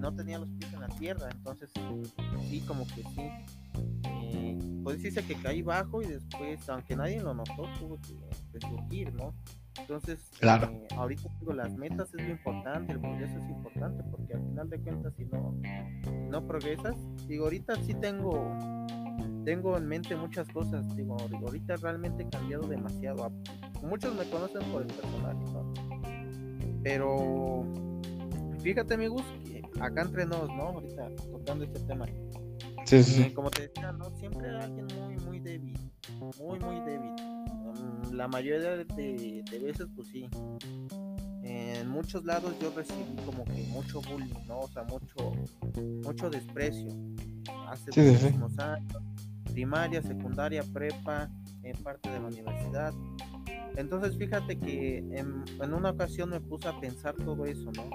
no 0.00 0.14
tenía 0.14 0.38
los 0.38 0.48
pies 0.50 0.72
en 0.72 0.80
la 0.80 0.88
tierra, 0.88 1.28
entonces 1.30 1.70
sí, 2.48 2.60
como 2.66 2.86
que 2.86 3.02
sí. 3.02 3.30
Eh, 4.04 4.58
pues 4.82 4.96
decirse 4.96 5.24
que 5.26 5.40
caí 5.40 5.62
bajo 5.62 6.02
y 6.02 6.06
después, 6.06 6.68
aunque 6.68 6.96
nadie 6.96 7.20
lo 7.20 7.34
notó, 7.34 7.68
tuvo 7.78 7.98
que, 8.00 8.60
surgir, 8.60 9.12
¿no? 9.14 9.34
Entonces, 9.78 10.30
claro. 10.38 10.70
Eh, 10.70 10.88
ahorita 10.96 11.28
digo, 11.38 11.52
las 11.52 11.72
metas 11.76 12.12
es 12.14 12.26
lo 12.26 12.30
importante, 12.30 12.92
el 12.92 13.00
progreso 13.00 13.38
es 13.38 13.48
importante, 13.48 14.02
porque 14.10 14.34
al 14.34 14.42
final 14.42 14.70
de 14.70 14.80
cuentas, 14.80 15.14
si 15.16 15.24
no, 15.26 15.54
no 16.30 16.46
progresas, 16.46 16.96
digo, 17.26 17.44
ahorita 17.44 17.76
sí 17.84 17.94
tengo, 17.94 18.56
tengo 19.44 19.76
en 19.76 19.86
mente 19.86 20.16
muchas 20.16 20.48
cosas, 20.48 20.96
digo, 20.96 21.16
ahorita 21.18 21.76
realmente 21.76 22.22
he 22.22 22.28
cambiado 22.28 22.66
demasiado. 22.66 23.30
Muchos 23.82 24.14
me 24.14 24.28
conocen 24.30 24.62
por 24.70 24.82
el 24.82 24.88
personaje, 24.88 25.44
¿no? 25.52 25.72
Pero 26.82 27.64
fíjate, 28.60 28.94
amigos, 28.94 29.22
acá 29.80 30.02
entre 30.02 30.26
nos, 30.26 30.48
¿no? 30.48 30.68
Ahorita 30.68 31.08
tocando 31.30 31.64
este 31.64 31.80
tema. 31.80 32.06
Sí, 32.84 33.02
sí. 33.02 33.30
como 33.30 33.50
te 33.50 33.68
decía, 33.68 33.92
¿no? 33.92 34.10
Siempre 34.16 34.48
era 34.48 34.64
alguien 34.64 34.86
muy, 34.98 35.16
muy 35.24 35.38
débil. 35.38 35.78
Muy, 36.38 36.58
muy 36.58 36.80
débil. 36.80 37.12
Mm, 37.12 38.14
la 38.14 38.28
mayoría 38.28 38.76
de, 38.76 39.44
veces, 39.62 39.86
pues 39.94 40.08
sí. 40.08 40.28
En 41.42 41.88
muchos 41.88 42.24
lados 42.24 42.54
yo 42.60 42.72
recibí 42.74 43.16
como 43.24 43.44
que 43.44 43.62
mucho 43.68 44.00
bullying, 44.02 44.46
¿no? 44.46 44.60
O 44.60 44.68
sea, 44.68 44.84
mucho, 44.84 45.32
mucho 46.04 46.30
desprecio. 46.30 46.90
Hace 47.70 47.86
muchísimos 47.86 48.58
años. 48.58 49.02
Primaria, 49.52 50.02
secundaria, 50.02 50.62
prepa, 50.72 51.30
en 51.62 51.76
parte 51.82 52.10
de 52.10 52.20
la 52.20 52.26
universidad. 52.26 52.92
Entonces 53.76 54.16
fíjate 54.16 54.58
que 54.58 54.98
en, 54.98 55.44
en 55.60 55.74
una 55.74 55.90
ocasión 55.90 56.30
me 56.30 56.40
puse 56.40 56.68
a 56.68 56.78
pensar 56.80 57.14
todo 57.16 57.44
eso, 57.46 57.70
¿no? 57.72 57.90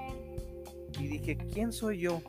y 0.99 1.07
dije, 1.07 1.37
¿quién 1.37 1.71
soy 1.71 1.99
yo? 1.99 2.21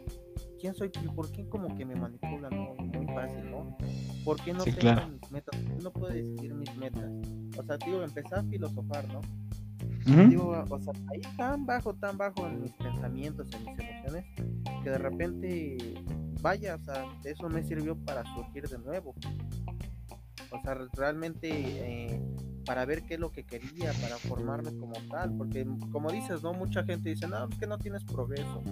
¿Quién 0.61 0.75
soy? 0.75 0.89
¿Por 0.89 1.31
qué 1.31 1.49
como 1.49 1.75
que 1.77 1.85
me 1.85 1.95
manipulan 1.95 2.53
muy, 2.55 3.07
fácil, 3.15 3.51
no? 3.51 3.77
¿Por 4.25 4.41
qué 4.43 4.53
no 4.53 4.65
tengo 4.65 5.09
mis 5.09 5.31
metas? 5.31 5.61
¿Por 5.61 5.77
qué 5.77 5.83
no 5.83 5.93
puedo 5.93 6.13
decidir 6.13 6.55
mis 6.55 6.75
metas? 6.77 7.11
O 7.59 7.63
sea, 7.63 7.77
digo, 7.79 8.03
empezar 8.03 8.41
a 8.41 8.43
filosofar, 8.45 9.07
¿no? 9.09 9.21
Digo, 10.29 10.65
o 10.69 10.81
sea, 10.81 10.93
ahí 11.13 11.21
tan 11.37 11.67
bajo, 11.67 11.95
tan 11.95 12.17
bajo 12.17 12.47
en 12.47 12.63
mis 12.63 12.73
pensamientos, 12.73 13.49
en 13.53 13.65
mis 13.65 13.79
emociones, 13.79 14.25
que 14.83 14.91
de 14.91 14.99
repente, 14.99 15.95
vaya, 16.41 16.77
o 16.77 16.85
sea, 16.85 17.05
eso 17.25 17.49
me 17.49 17.63
sirvió 17.63 17.97
para 17.97 18.25
surgir 18.35 18.69
de 18.69 18.79
nuevo. 18.79 19.15
O 20.51 20.61
sea, 20.63 20.75
realmente 20.95 21.49
eh, 21.51 22.23
para 22.65 22.85
ver 22.85 23.03
qué 23.05 23.15
es 23.15 23.21
lo 23.21 23.31
que 23.31 23.45
quería, 23.45 23.93
para 24.01 24.17
formarme 24.17 24.77
como 24.77 24.95
tal, 25.11 25.37
porque 25.37 25.67
como 25.91 26.11
dices, 26.11 26.43
¿no? 26.43 26.53
Mucha 26.53 26.85
gente 26.85 27.11
dice, 27.11 27.27
no, 27.29 27.49
es 27.49 27.59
que 27.59 27.67
no 27.67 27.79
tienes 27.79 28.05
progreso, 28.05 28.63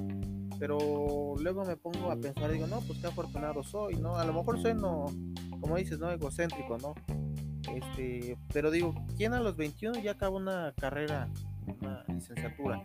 pero 0.58 1.34
luego 1.38 1.64
me 1.64 1.76
pongo 1.76 2.10
a 2.10 2.16
pensar 2.16 2.50
digo, 2.50 2.66
no, 2.66 2.80
pues 2.80 2.98
qué 2.98 3.06
afortunado 3.06 3.62
soy, 3.62 3.94
¿no? 3.96 4.16
A 4.16 4.24
lo 4.24 4.32
mejor 4.32 4.60
soy, 4.60 4.74
no, 4.74 5.06
como 5.60 5.76
dices, 5.76 5.98
¿no? 5.98 6.10
Egocéntrico, 6.10 6.78
¿no? 6.78 6.94
Este, 7.74 8.36
pero 8.52 8.70
digo, 8.70 8.94
¿quién 9.16 9.32
a 9.32 9.40
los 9.40 9.56
21 9.56 10.00
ya 10.00 10.12
acaba 10.12 10.36
una 10.36 10.74
carrera, 10.76 11.28
una 11.80 12.04
licenciatura? 12.08 12.82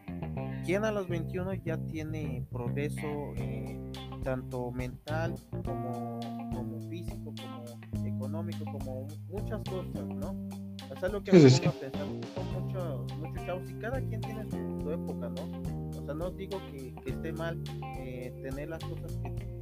¿Quién 0.66 0.86
a 0.86 0.92
los 0.92 1.08
21 1.08 1.54
ya 1.56 1.78
tiene 1.78 2.46
progreso 2.52 3.34
eh, 3.38 3.80
tanto 4.24 4.72
mental 4.72 5.36
como, 5.66 6.20
como 6.54 6.80
físico, 6.90 7.34
como 7.42 8.06
económico, 8.06 8.66
como 8.66 9.08
muchas 9.30 9.62
cosas, 9.64 10.08
¿no? 10.08 10.36
O 10.90 11.00
sea, 11.00 11.10
lo 11.10 11.24
que 11.24 11.32
me 11.32 11.50
pongo 11.50 11.70
a 11.70 11.72
pensar, 11.72 12.06
muchos 12.06 13.18
mucho 13.18 13.46
chavos 13.46 13.70
y 13.70 13.74
cada 13.76 14.02
quien 14.02 14.22
tiene 14.22 14.50
su, 14.50 14.92
época, 14.92 15.30
¿no? 15.30 15.90
O 15.98 16.06
sea, 16.06 16.14
no 16.14 16.32
digo 16.32 16.60
que, 16.72 16.96
esté 17.06 17.32
mal 17.32 17.62
eh, 18.00 18.34
tener 18.42 18.70
las 18.70 18.84
cosas 18.84 19.18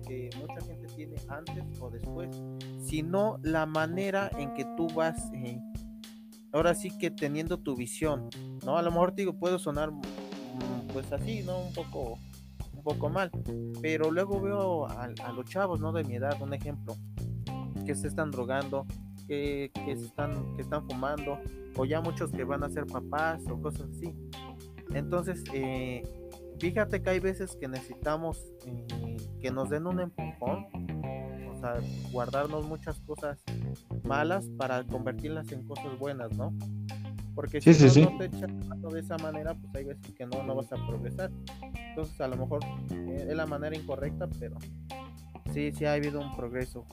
que, 0.08 0.30
mucha 0.40 0.66
gente 0.66 0.88
tiene 0.96 1.18
antes 1.28 1.82
o 1.82 1.90
después, 1.90 2.30
sino 2.80 3.40
la 3.44 3.66
manera 3.66 4.32
en 4.38 4.54
que 4.54 4.66
tú 4.78 4.88
vas, 4.96 5.30
eh, 5.34 5.60
ahora 6.54 6.74
sí 6.74 6.98
que 6.98 7.12
teniendo 7.12 7.60
tu 7.60 7.76
visión, 7.76 8.30
¿no? 8.66 8.78
A 8.78 8.82
lo 8.82 8.92
mejor 8.92 9.16
digo, 9.16 9.34
puedo 9.38 9.60
sonar 9.60 9.92
pues 10.94 11.12
así, 11.12 11.44
¿no? 11.44 11.60
Un 11.60 11.74
poco, 11.74 12.18
un 12.74 12.84
poco 12.84 13.10
mal, 13.10 13.32
pero 13.82 14.12
luego 14.12 14.42
veo 14.42 14.88
a, 14.88 15.08
los 15.34 15.46
chavos, 15.46 15.80
¿no? 15.80 15.92
De 15.92 16.04
mi 16.04 16.16
edad, 16.16 16.42
un 16.42 16.54
ejemplo, 16.54 16.96
que 17.86 17.96
se 17.96 18.08
están 18.08 18.32
drogando, 18.32 18.86
que, 19.28 19.72
están, 19.88 20.56
que 20.56 20.62
están 20.62 20.88
fumando, 20.88 21.40
o 21.76 21.86
ya 21.86 22.02
muchos 22.02 22.32
que 22.32 22.44
van 22.44 22.64
a 22.64 22.70
ser 22.70 22.86
papás 22.86 23.42
o 23.50 23.62
cosas 23.62 23.88
así. 23.96 24.14
Entonces, 24.94 25.44
eh, 25.54 26.04
fíjate 26.60 27.02
que 27.02 27.10
hay 27.10 27.20
veces 27.20 27.56
que 27.60 27.68
necesitamos 27.68 28.42
eh, 28.66 29.18
que 29.42 29.52
nos 29.52 29.70
den 29.70 29.88
un 29.88 30.00
empujón, 30.00 30.68
o 31.52 31.60
sea, 31.60 31.76
guardarnos 32.12 32.66
muchas 32.66 33.00
cosas 33.02 33.44
malas 34.04 34.48
para 34.58 34.84
convertirlas 34.84 35.52
en 35.52 35.66
cosas 35.68 35.98
buenas, 36.00 36.32
¿no? 36.38 36.54
Porque 37.38 37.62
si 37.62 37.70
no, 38.02 38.18
te 38.18 38.26
echas 38.26 38.50
de 38.92 39.00
esa 39.00 39.16
manera, 39.20 39.54
pues 39.54 39.76
hay 39.76 39.84
veces 39.84 40.12
que 40.16 40.26
no, 40.26 40.42
no 40.42 40.56
vas 40.56 40.74
a 40.74 40.88
progresar. 40.88 41.30
Entonces, 41.90 42.20
a 42.20 42.28
lo 42.28 42.36
mejor 42.36 42.62
eh, 42.90 43.28
es 43.30 43.36
la 43.38 43.46
manera 43.46 43.78
incorrecta, 43.78 44.28
pero 44.40 44.58
sí, 45.54 45.72
sí 45.72 45.86
ha 45.86 45.94
habido 45.94 46.20
un 46.20 46.36
progreso. 46.36 46.84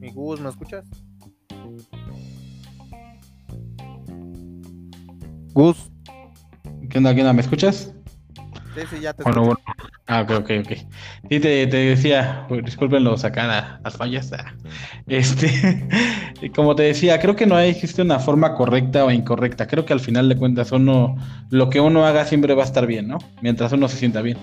Mi 0.00 0.10
Gus, 0.10 0.40
¿me 0.40 0.48
escuchas? 0.48 0.84
Gus. 5.52 5.92
¿Qué 6.90 6.98
onda, 6.98 7.14
qué 7.14 7.20
onda? 7.20 7.32
¿Me 7.32 7.42
escuchas? 7.42 7.94
Sí, 8.74 8.80
sí, 8.90 9.00
ya 9.00 9.14
te 9.14 9.22
bueno, 9.22 9.44
bueno. 9.44 9.60
Ah, 10.08 10.22
ok, 10.22 10.30
ok, 10.38 10.50
ok. 10.60 10.72
Sí, 11.28 11.40
te, 11.40 11.66
decía, 11.66 12.44
pues, 12.48 12.64
discúlpenlo, 12.64 13.16
sacar 13.16 13.80
las 13.82 13.96
fallas. 13.96 14.32
Ah, 14.32 14.54
este, 15.08 15.88
como 16.54 16.76
te 16.76 16.84
decía, 16.84 17.18
creo 17.18 17.34
que 17.34 17.46
no 17.46 17.58
existe 17.58 18.02
una 18.02 18.20
forma 18.20 18.54
correcta 18.54 19.04
o 19.04 19.10
incorrecta. 19.10 19.66
Creo 19.66 19.84
que 19.84 19.92
al 19.92 20.00
final 20.00 20.28
de 20.28 20.36
cuentas 20.36 20.70
uno, 20.70 21.16
lo 21.50 21.70
que 21.70 21.80
uno 21.80 22.06
haga 22.06 22.24
siempre 22.24 22.54
va 22.54 22.62
a 22.62 22.66
estar 22.66 22.86
bien, 22.86 23.08
¿no? 23.08 23.18
Mientras 23.42 23.72
uno 23.72 23.88
se 23.88 23.96
sienta 23.96 24.22
bien 24.22 24.38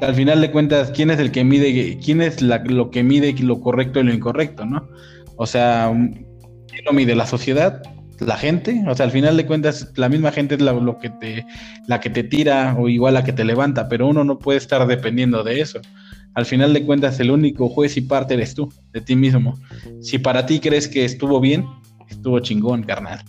al 0.00 0.14
final 0.14 0.40
de 0.40 0.50
cuentas, 0.50 0.90
¿quién 0.92 1.10
es 1.10 1.18
el 1.18 1.30
que 1.30 1.44
mide, 1.44 1.98
quién 2.02 2.22
es 2.22 2.40
lo 2.42 2.90
que 2.90 3.02
mide 3.02 3.34
lo 3.40 3.60
correcto 3.60 4.00
y 4.00 4.04
lo 4.04 4.14
incorrecto, 4.14 4.64
¿no? 4.64 4.88
O 5.36 5.46
sea, 5.46 5.90
¿quién 5.92 6.84
lo 6.84 6.92
mide? 6.92 7.14
¿La 7.14 7.26
sociedad? 7.26 7.82
¿La 8.20 8.36
gente? 8.36 8.84
O 8.86 8.94
sea, 8.94 9.06
al 9.06 9.12
final 9.12 9.36
de 9.36 9.46
cuentas, 9.46 9.92
la 9.96 10.08
misma 10.08 10.30
gente 10.30 10.54
es 10.54 10.60
la, 10.60 10.72
lo 10.72 10.98
que 10.98 11.08
te, 11.08 11.46
la 11.86 12.00
que 12.00 12.10
te 12.10 12.22
tira 12.22 12.76
o 12.78 12.88
igual 12.88 13.14
la 13.14 13.24
que 13.24 13.32
te 13.32 13.44
levanta, 13.44 13.88
pero 13.88 14.06
uno 14.06 14.24
no 14.24 14.38
puede 14.38 14.58
estar 14.58 14.86
dependiendo 14.86 15.42
de 15.42 15.60
eso. 15.60 15.80
Al 16.34 16.46
final 16.46 16.72
de 16.72 16.84
cuentas, 16.84 17.18
el 17.18 17.30
único 17.30 17.68
juez 17.68 17.96
y 17.96 18.02
parte 18.02 18.34
eres 18.34 18.54
tú, 18.54 18.72
de 18.92 19.00
ti 19.00 19.16
mismo. 19.16 19.58
Si 20.00 20.18
para 20.18 20.46
ti 20.46 20.60
crees 20.60 20.86
que 20.86 21.04
estuvo 21.04 21.40
bien, 21.40 21.66
estuvo 22.08 22.38
chingón, 22.40 22.82
carnal. 22.82 23.20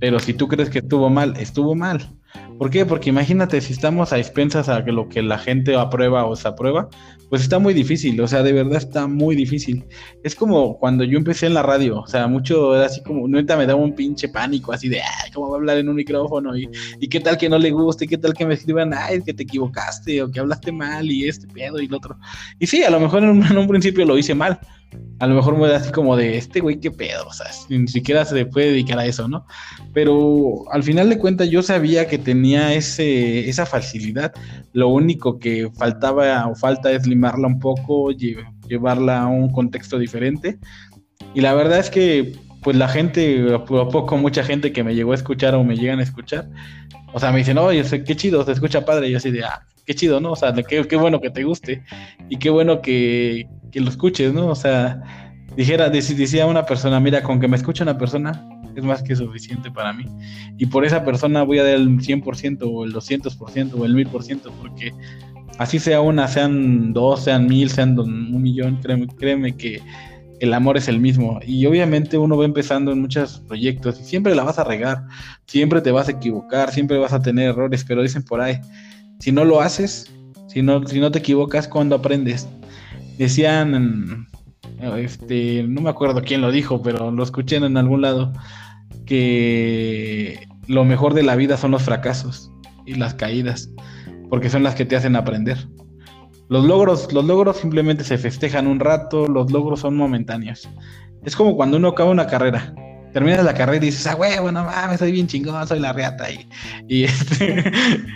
Pero 0.00 0.18
si 0.18 0.34
tú 0.34 0.48
crees 0.48 0.68
que 0.68 0.80
estuvo 0.80 1.08
mal, 1.08 1.34
estuvo 1.38 1.74
mal. 1.74 2.10
¿Por 2.58 2.70
qué? 2.70 2.86
Porque 2.86 3.10
imagínate 3.10 3.60
si 3.60 3.72
estamos 3.72 4.12
a 4.12 4.18
expensas 4.18 4.68
a 4.68 4.80
lo 4.80 5.08
que 5.08 5.22
la 5.22 5.38
gente 5.38 5.74
aprueba 5.74 6.24
o 6.26 6.36
se 6.36 6.48
aprueba, 6.48 6.88
pues 7.28 7.42
está 7.42 7.58
muy 7.58 7.74
difícil, 7.74 8.20
o 8.20 8.28
sea, 8.28 8.42
de 8.42 8.52
verdad 8.52 8.76
está 8.76 9.06
muy 9.06 9.34
difícil. 9.34 9.84
Es 10.22 10.34
como 10.34 10.78
cuando 10.78 11.02
yo 11.02 11.18
empecé 11.18 11.46
en 11.46 11.54
la 11.54 11.62
radio, 11.62 12.00
o 12.00 12.06
sea, 12.06 12.26
mucho 12.26 12.76
era 12.76 12.86
así 12.86 13.02
como, 13.02 13.26
neta 13.26 13.56
me 13.56 13.66
daba 13.66 13.80
un 13.80 13.94
pinche 13.94 14.28
pánico, 14.28 14.72
así 14.72 14.88
de, 14.88 15.00
ay, 15.00 15.30
¿cómo 15.32 15.48
va 15.48 15.56
a 15.56 15.58
hablar 15.58 15.78
en 15.78 15.88
un 15.88 15.96
micrófono? 15.96 16.56
Y, 16.56 16.68
qué 17.08 17.20
tal 17.20 17.36
que 17.36 17.48
no 17.48 17.58
le 17.58 17.70
guste, 17.70 18.06
qué 18.06 18.18
tal 18.18 18.34
que 18.34 18.46
me 18.46 18.54
escriban, 18.54 18.92
ay, 18.94 19.22
que 19.22 19.34
te 19.34 19.42
equivocaste 19.42 20.22
o 20.22 20.30
que 20.30 20.40
hablaste 20.40 20.72
mal 20.72 21.10
y 21.10 21.28
este 21.28 21.46
pedo 21.48 21.80
y 21.80 21.88
lo 21.88 21.96
otro. 21.96 22.16
Y 22.58 22.66
sí, 22.66 22.82
a 22.84 22.90
lo 22.90 23.00
mejor 23.00 23.22
en 23.22 23.58
un 23.58 23.68
principio 23.68 24.04
lo 24.04 24.18
hice 24.18 24.34
mal, 24.34 24.60
a 25.18 25.26
lo 25.26 25.34
mejor 25.34 25.56
me 25.56 25.68
da 25.68 25.76
así 25.76 25.92
como 25.92 26.16
de 26.16 26.36
este 26.36 26.60
güey, 26.60 26.80
qué 26.80 26.90
pedo, 26.90 27.26
o 27.26 27.32
sea, 27.32 27.46
ni 27.68 27.88
siquiera 27.88 28.24
se 28.24 28.44
puede 28.46 28.68
dedicar 28.68 28.98
a 28.98 29.06
eso, 29.06 29.28
¿no? 29.28 29.46
Pero 29.92 30.64
al 30.72 30.82
final 30.82 31.08
de 31.08 31.18
cuentas 31.18 31.48
yo 31.48 31.62
sabía 31.62 32.06
que 32.06 32.18
tenía 32.18 32.74
ese, 32.74 33.48
esa 33.48 33.66
facilidad. 33.66 34.32
Lo 34.72 34.88
único 34.88 35.38
que 35.38 35.70
faltaba 35.76 36.46
o 36.48 36.54
falta 36.54 36.90
es 36.90 37.06
limarla 37.06 37.46
un 37.46 37.58
poco, 37.58 38.10
llevarla 38.10 39.22
a 39.22 39.26
un 39.26 39.52
contexto 39.52 39.98
diferente. 39.98 40.58
Y 41.34 41.40
la 41.40 41.54
verdad 41.54 41.78
es 41.78 41.90
que, 41.90 42.34
pues 42.62 42.76
la 42.76 42.88
gente, 42.88 43.54
a 43.54 43.64
poco, 43.64 44.16
mucha 44.16 44.44
gente 44.44 44.72
que 44.72 44.84
me 44.84 44.94
llegó 44.94 45.12
a 45.12 45.16
escuchar 45.16 45.54
o 45.54 45.64
me 45.64 45.76
llegan 45.76 46.00
a 46.00 46.04
escuchar, 46.04 46.48
o 47.12 47.20
sea, 47.20 47.30
me 47.32 47.38
dicen, 47.38 47.58
oye, 47.58 47.84
qué 48.04 48.16
chido, 48.16 48.44
se 48.44 48.52
escucha 48.52 48.84
padre. 48.84 49.08
Y 49.08 49.12
yo 49.12 49.18
así 49.18 49.30
de, 49.30 49.44
ah, 49.44 49.66
qué 49.86 49.94
chido, 49.94 50.20
¿no? 50.20 50.32
O 50.32 50.36
sea, 50.36 50.52
qué, 50.54 50.96
bueno 50.96 51.20
que 51.20 51.30
te 51.30 51.44
guste 51.44 51.82
y 52.28 52.38
qué 52.38 52.50
bueno 52.50 52.80
que, 52.80 53.48
que 53.70 53.80
lo 53.80 53.90
escuches, 53.90 54.32
¿no? 54.32 54.48
O 54.48 54.54
sea, 54.54 55.02
dijera, 55.56 55.90
decía 55.90 56.46
una 56.46 56.64
persona, 56.64 57.00
mira, 57.00 57.22
con 57.22 57.40
que 57.40 57.48
me 57.48 57.56
escuche 57.56 57.82
una 57.82 57.98
persona 57.98 58.48
es 58.76 58.84
más 58.84 59.02
que 59.02 59.14
suficiente 59.16 59.70
para 59.70 59.92
mí. 59.92 60.04
Y 60.58 60.66
por 60.66 60.84
esa 60.84 61.04
persona 61.04 61.42
voy 61.42 61.58
a 61.58 61.64
dar 61.64 61.74
el 61.74 61.88
100% 61.88 62.58
o 62.62 62.84
el 62.84 62.92
200% 62.92 63.74
o 63.74 63.84
el 63.84 63.94
1000%, 63.94 64.50
porque 64.60 64.92
así 65.58 65.78
sea 65.78 66.00
una, 66.00 66.28
sean 66.28 66.92
dos, 66.92 67.24
sean 67.24 67.46
mil, 67.46 67.70
sean 67.70 67.98
un 67.98 68.42
millón, 68.42 68.76
créeme, 68.82 69.06
créeme 69.08 69.56
que 69.56 69.80
el 70.40 70.54
amor 70.54 70.76
es 70.76 70.88
el 70.88 70.98
mismo. 70.98 71.38
Y 71.46 71.66
obviamente 71.66 72.18
uno 72.18 72.36
va 72.36 72.44
empezando 72.44 72.92
en 72.92 73.00
muchos 73.00 73.40
proyectos 73.46 74.00
y 74.00 74.04
siempre 74.04 74.34
la 74.34 74.42
vas 74.42 74.58
a 74.58 74.64
regar, 74.64 75.04
siempre 75.46 75.80
te 75.80 75.92
vas 75.92 76.08
a 76.08 76.12
equivocar, 76.12 76.72
siempre 76.72 76.98
vas 76.98 77.12
a 77.12 77.22
tener 77.22 77.50
errores, 77.50 77.84
pero 77.86 78.02
dicen 78.02 78.24
por 78.24 78.40
ahí, 78.40 78.58
si 79.22 79.30
no 79.30 79.44
lo 79.44 79.60
haces, 79.60 80.12
si 80.48 80.62
no, 80.62 80.84
si 80.84 80.98
no 80.98 81.12
te 81.12 81.20
equivocas, 81.20 81.68
cuando 81.68 81.94
aprendes? 81.94 82.48
decían, 83.18 84.26
este, 84.96 85.62
no 85.62 85.80
me 85.80 85.90
acuerdo 85.90 86.22
quién 86.22 86.40
lo 86.40 86.50
dijo, 86.50 86.82
pero 86.82 87.12
lo 87.12 87.22
escuché 87.22 87.54
en 87.54 87.76
algún 87.76 88.02
lado, 88.02 88.32
que 89.06 90.48
lo 90.66 90.84
mejor 90.84 91.14
de 91.14 91.22
la 91.22 91.36
vida 91.36 91.56
son 91.56 91.70
los 91.70 91.84
fracasos 91.84 92.50
y 92.84 92.94
las 92.94 93.14
caídas, 93.14 93.70
porque 94.28 94.50
son 94.50 94.64
las 94.64 94.74
que 94.74 94.86
te 94.86 94.96
hacen 94.96 95.14
aprender. 95.14 95.68
Los 96.48 96.64
logros, 96.64 97.12
los 97.12 97.24
logros 97.24 97.58
simplemente 97.58 98.02
se 98.02 98.18
festejan 98.18 98.66
un 98.66 98.80
rato, 98.80 99.28
los 99.28 99.52
logros 99.52 99.78
son 99.78 99.96
momentáneos. 99.96 100.68
Es 101.22 101.36
como 101.36 101.54
cuando 101.54 101.76
uno 101.76 101.90
acaba 101.90 102.10
una 102.10 102.26
carrera. 102.26 102.74
Terminas 103.12 103.44
la 103.44 103.54
carrera 103.54 103.84
y 103.84 103.90
dices, 103.90 104.06
ah, 104.06 104.16
huevo, 104.16 104.50
no 104.50 104.64
mames, 104.64 104.98
soy 104.98 105.12
bien 105.12 105.26
chingón, 105.26 105.66
soy 105.68 105.80
la 105.80 105.92
reata 105.92 106.30
y, 106.30 106.46
y, 106.88 107.04
este, 107.04 107.70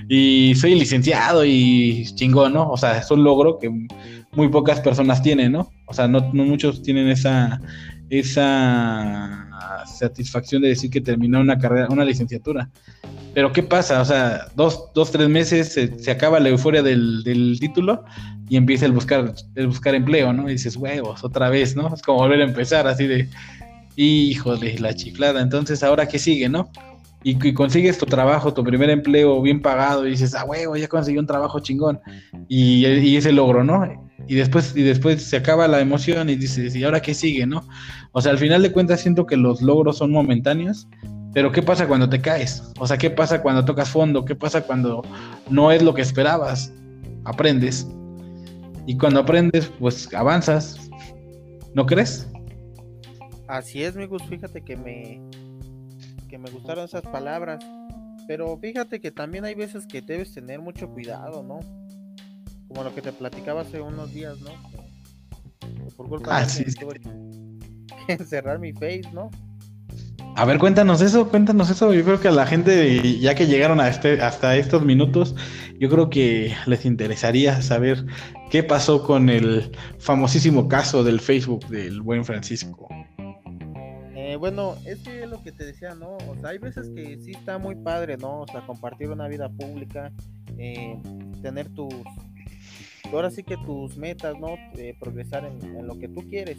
y 0.08 0.54
soy 0.54 0.74
licenciado 0.74 1.44
y 1.44 2.06
chingón, 2.14 2.54
¿no? 2.54 2.70
O 2.70 2.76
sea, 2.76 2.98
es 2.98 3.10
un 3.10 3.22
logro 3.22 3.58
que 3.58 3.70
muy 4.32 4.48
pocas 4.48 4.80
personas 4.80 5.22
tienen, 5.22 5.52
¿no? 5.52 5.70
O 5.86 5.94
sea, 5.94 6.06
no, 6.08 6.20
muchos 6.32 6.82
tienen 6.82 7.08
esa, 7.08 7.60
esa 8.10 9.48
satisfacción 9.86 10.62
de 10.62 10.68
decir 10.68 10.90
que 10.90 11.00
terminó 11.00 11.40
una 11.40 11.58
carrera, 11.58 11.88
una 11.90 12.04
licenciatura. 12.04 12.68
Pero 13.34 13.52
¿qué 13.52 13.62
pasa? 13.62 14.00
O 14.00 14.04
sea, 14.04 14.46
dos, 14.54 14.90
dos 14.94 15.10
tres 15.10 15.28
meses 15.28 15.72
se, 15.72 16.10
acaba 16.10 16.40
la 16.40 16.48
euforia 16.48 16.82
del, 16.82 17.22
del, 17.22 17.58
título 17.60 18.04
y 18.48 18.56
empieza 18.56 18.86
el 18.86 18.92
buscar, 18.92 19.34
el 19.54 19.66
buscar 19.66 19.94
empleo, 19.94 20.32
¿no? 20.32 20.48
Y 20.48 20.52
dices, 20.52 20.76
huevos, 20.76 21.24
otra 21.24 21.50
vez, 21.50 21.76
¿no? 21.76 21.92
Es 21.94 22.02
como 22.02 22.18
volver 22.18 22.40
a 22.40 22.44
empezar, 22.44 22.86
así 22.86 23.06
de, 23.06 23.28
híjole, 23.96 24.78
la 24.78 24.94
chiflada. 24.94 25.40
Entonces, 25.40 25.82
¿ahora 25.82 26.06
qué 26.06 26.18
sigue, 26.18 26.48
no? 26.48 26.70
y, 27.28 27.52
consigues 27.54 27.98
tu 27.98 28.06
trabajo, 28.06 28.54
tu 28.54 28.62
primer 28.62 28.88
empleo 28.88 29.42
bien 29.42 29.60
pagado 29.60 30.06
y 30.06 30.10
dices, 30.10 30.32
ah, 30.36 30.44
huevo, 30.44 30.76
ya 30.76 30.86
conseguí 30.86 31.18
un 31.18 31.26
trabajo 31.26 31.58
chingón 31.58 31.98
y, 32.48 33.16
ese 33.16 33.32
logro, 33.32 33.64
¿no? 33.64 33.84
Y 34.28 34.36
después, 34.36 34.76
y 34.76 34.82
después 34.82 35.24
se 35.24 35.36
acaba 35.36 35.66
la 35.66 35.80
emoción 35.80 36.30
y 36.30 36.36
dices, 36.36 36.76
¿y 36.76 36.84
ahora 36.84 37.02
qué 37.02 37.14
sigue, 37.14 37.44
no? 37.44 37.66
O 38.12 38.20
sea, 38.20 38.30
al 38.30 38.38
final 38.38 38.62
de 38.62 38.70
cuentas 38.70 39.00
siento 39.00 39.26
que 39.26 39.36
los 39.36 39.60
logros 39.60 39.98
son 39.98 40.12
momentáneos, 40.12 40.86
pero 41.34 41.50
¿qué 41.50 41.62
pasa 41.62 41.88
cuando 41.88 42.08
te 42.08 42.20
caes? 42.20 42.62
O 42.78 42.86
sea, 42.86 42.96
¿qué 42.96 43.10
pasa 43.10 43.42
cuando 43.42 43.64
tocas 43.64 43.88
fondo? 43.88 44.24
¿Qué 44.24 44.36
pasa 44.36 44.62
cuando 44.62 45.02
no 45.50 45.72
es 45.72 45.82
lo 45.82 45.94
que 45.94 46.02
esperabas? 46.02 46.72
Aprendes. 47.24 47.88
Y 48.86 48.96
cuando 48.98 49.18
aprendes, 49.18 49.66
pues 49.80 50.14
avanzas. 50.14 50.78
¿No 51.74 51.84
crees? 51.86 52.28
Así 53.48 53.82
es, 53.82 53.96
amigos. 53.96 54.22
Fíjate 54.28 54.62
que 54.62 54.76
me, 54.76 55.20
que 56.28 56.38
me 56.38 56.50
gustaron 56.50 56.84
esas 56.84 57.02
palabras. 57.02 57.64
Pero 58.26 58.58
fíjate 58.58 59.00
que 59.00 59.10
también 59.10 59.44
hay 59.44 59.54
veces 59.54 59.86
que 59.86 60.02
debes 60.02 60.34
tener 60.34 60.60
mucho 60.60 60.88
cuidado, 60.88 61.42
¿no? 61.42 61.60
Como 62.68 62.82
lo 62.82 62.94
que 62.94 63.02
te 63.02 63.12
platicaba 63.12 63.60
hace 63.60 63.80
unos 63.80 64.12
días, 64.12 64.38
¿no? 64.40 64.50
Por 65.96 66.08
culpa 66.08 66.38
ah, 66.38 66.44
de 66.44 66.50
sí, 66.50 66.64
encerrar 68.08 68.58
mi 68.58 68.72
face, 68.72 69.02
¿no? 69.12 69.30
A 70.34 70.44
ver, 70.44 70.58
cuéntanos 70.58 71.00
eso, 71.00 71.28
cuéntanos 71.28 71.70
eso. 71.70 71.94
Yo 71.94 72.04
creo 72.04 72.20
que 72.20 72.28
a 72.28 72.32
la 72.32 72.46
gente, 72.46 73.18
ya 73.20 73.34
que 73.34 73.46
llegaron 73.46 73.80
a 73.80 73.88
este, 73.88 74.20
hasta 74.20 74.56
estos 74.56 74.84
minutos, 74.84 75.34
yo 75.78 75.88
creo 75.88 76.10
que 76.10 76.54
les 76.66 76.84
interesaría 76.84 77.62
saber 77.62 78.04
qué 78.50 78.62
pasó 78.62 79.02
con 79.02 79.30
el 79.30 79.70
famosísimo 79.98 80.68
caso 80.68 81.04
del 81.04 81.20
Facebook 81.20 81.66
del 81.68 82.02
buen 82.02 82.24
Francisco. 82.24 82.88
Eh, 84.36 84.38
bueno, 84.38 84.76
es 84.84 84.98
que 84.98 85.26
lo 85.26 85.42
que 85.42 85.50
te 85.50 85.64
decía, 85.64 85.94
¿no? 85.94 86.18
O 86.28 86.36
sea, 86.38 86.50
hay 86.50 86.58
veces 86.58 86.90
que 86.90 87.18
sí 87.22 87.30
está 87.30 87.56
muy 87.56 87.74
padre, 87.74 88.18
¿no? 88.18 88.42
O 88.42 88.46
sea, 88.46 88.66
compartir 88.66 89.08
una 89.08 89.28
vida 89.28 89.48
pública, 89.48 90.12
eh, 90.58 91.00
tener 91.40 91.70
tus, 91.70 91.94
ahora 93.10 93.30
sí 93.30 93.42
que 93.42 93.56
tus 93.56 93.96
metas, 93.96 94.38
¿no? 94.38 94.56
progresar 95.00 95.46
en, 95.46 95.86
lo 95.86 95.98
que 95.98 96.08
tú 96.08 96.20
quieres. 96.28 96.58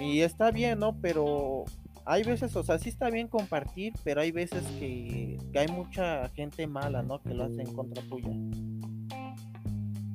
Y 0.00 0.20
está 0.20 0.52
bien, 0.52 0.78
¿no? 0.78 0.96
Pero 1.00 1.64
hay 2.04 2.22
veces, 2.22 2.54
o 2.54 2.62
sea, 2.62 2.78
sí 2.78 2.88
está 2.88 3.10
bien 3.10 3.26
compartir, 3.26 3.92
pero 4.04 4.20
hay 4.20 4.30
veces 4.30 4.62
que, 4.78 5.38
hay 5.56 5.66
mucha 5.66 6.28
gente 6.28 6.68
mala, 6.68 7.02
¿no? 7.02 7.20
Que 7.20 7.34
lo 7.34 7.44
hace 7.44 7.62
en 7.62 7.74
contra 7.74 8.00
tuya. 8.04 8.30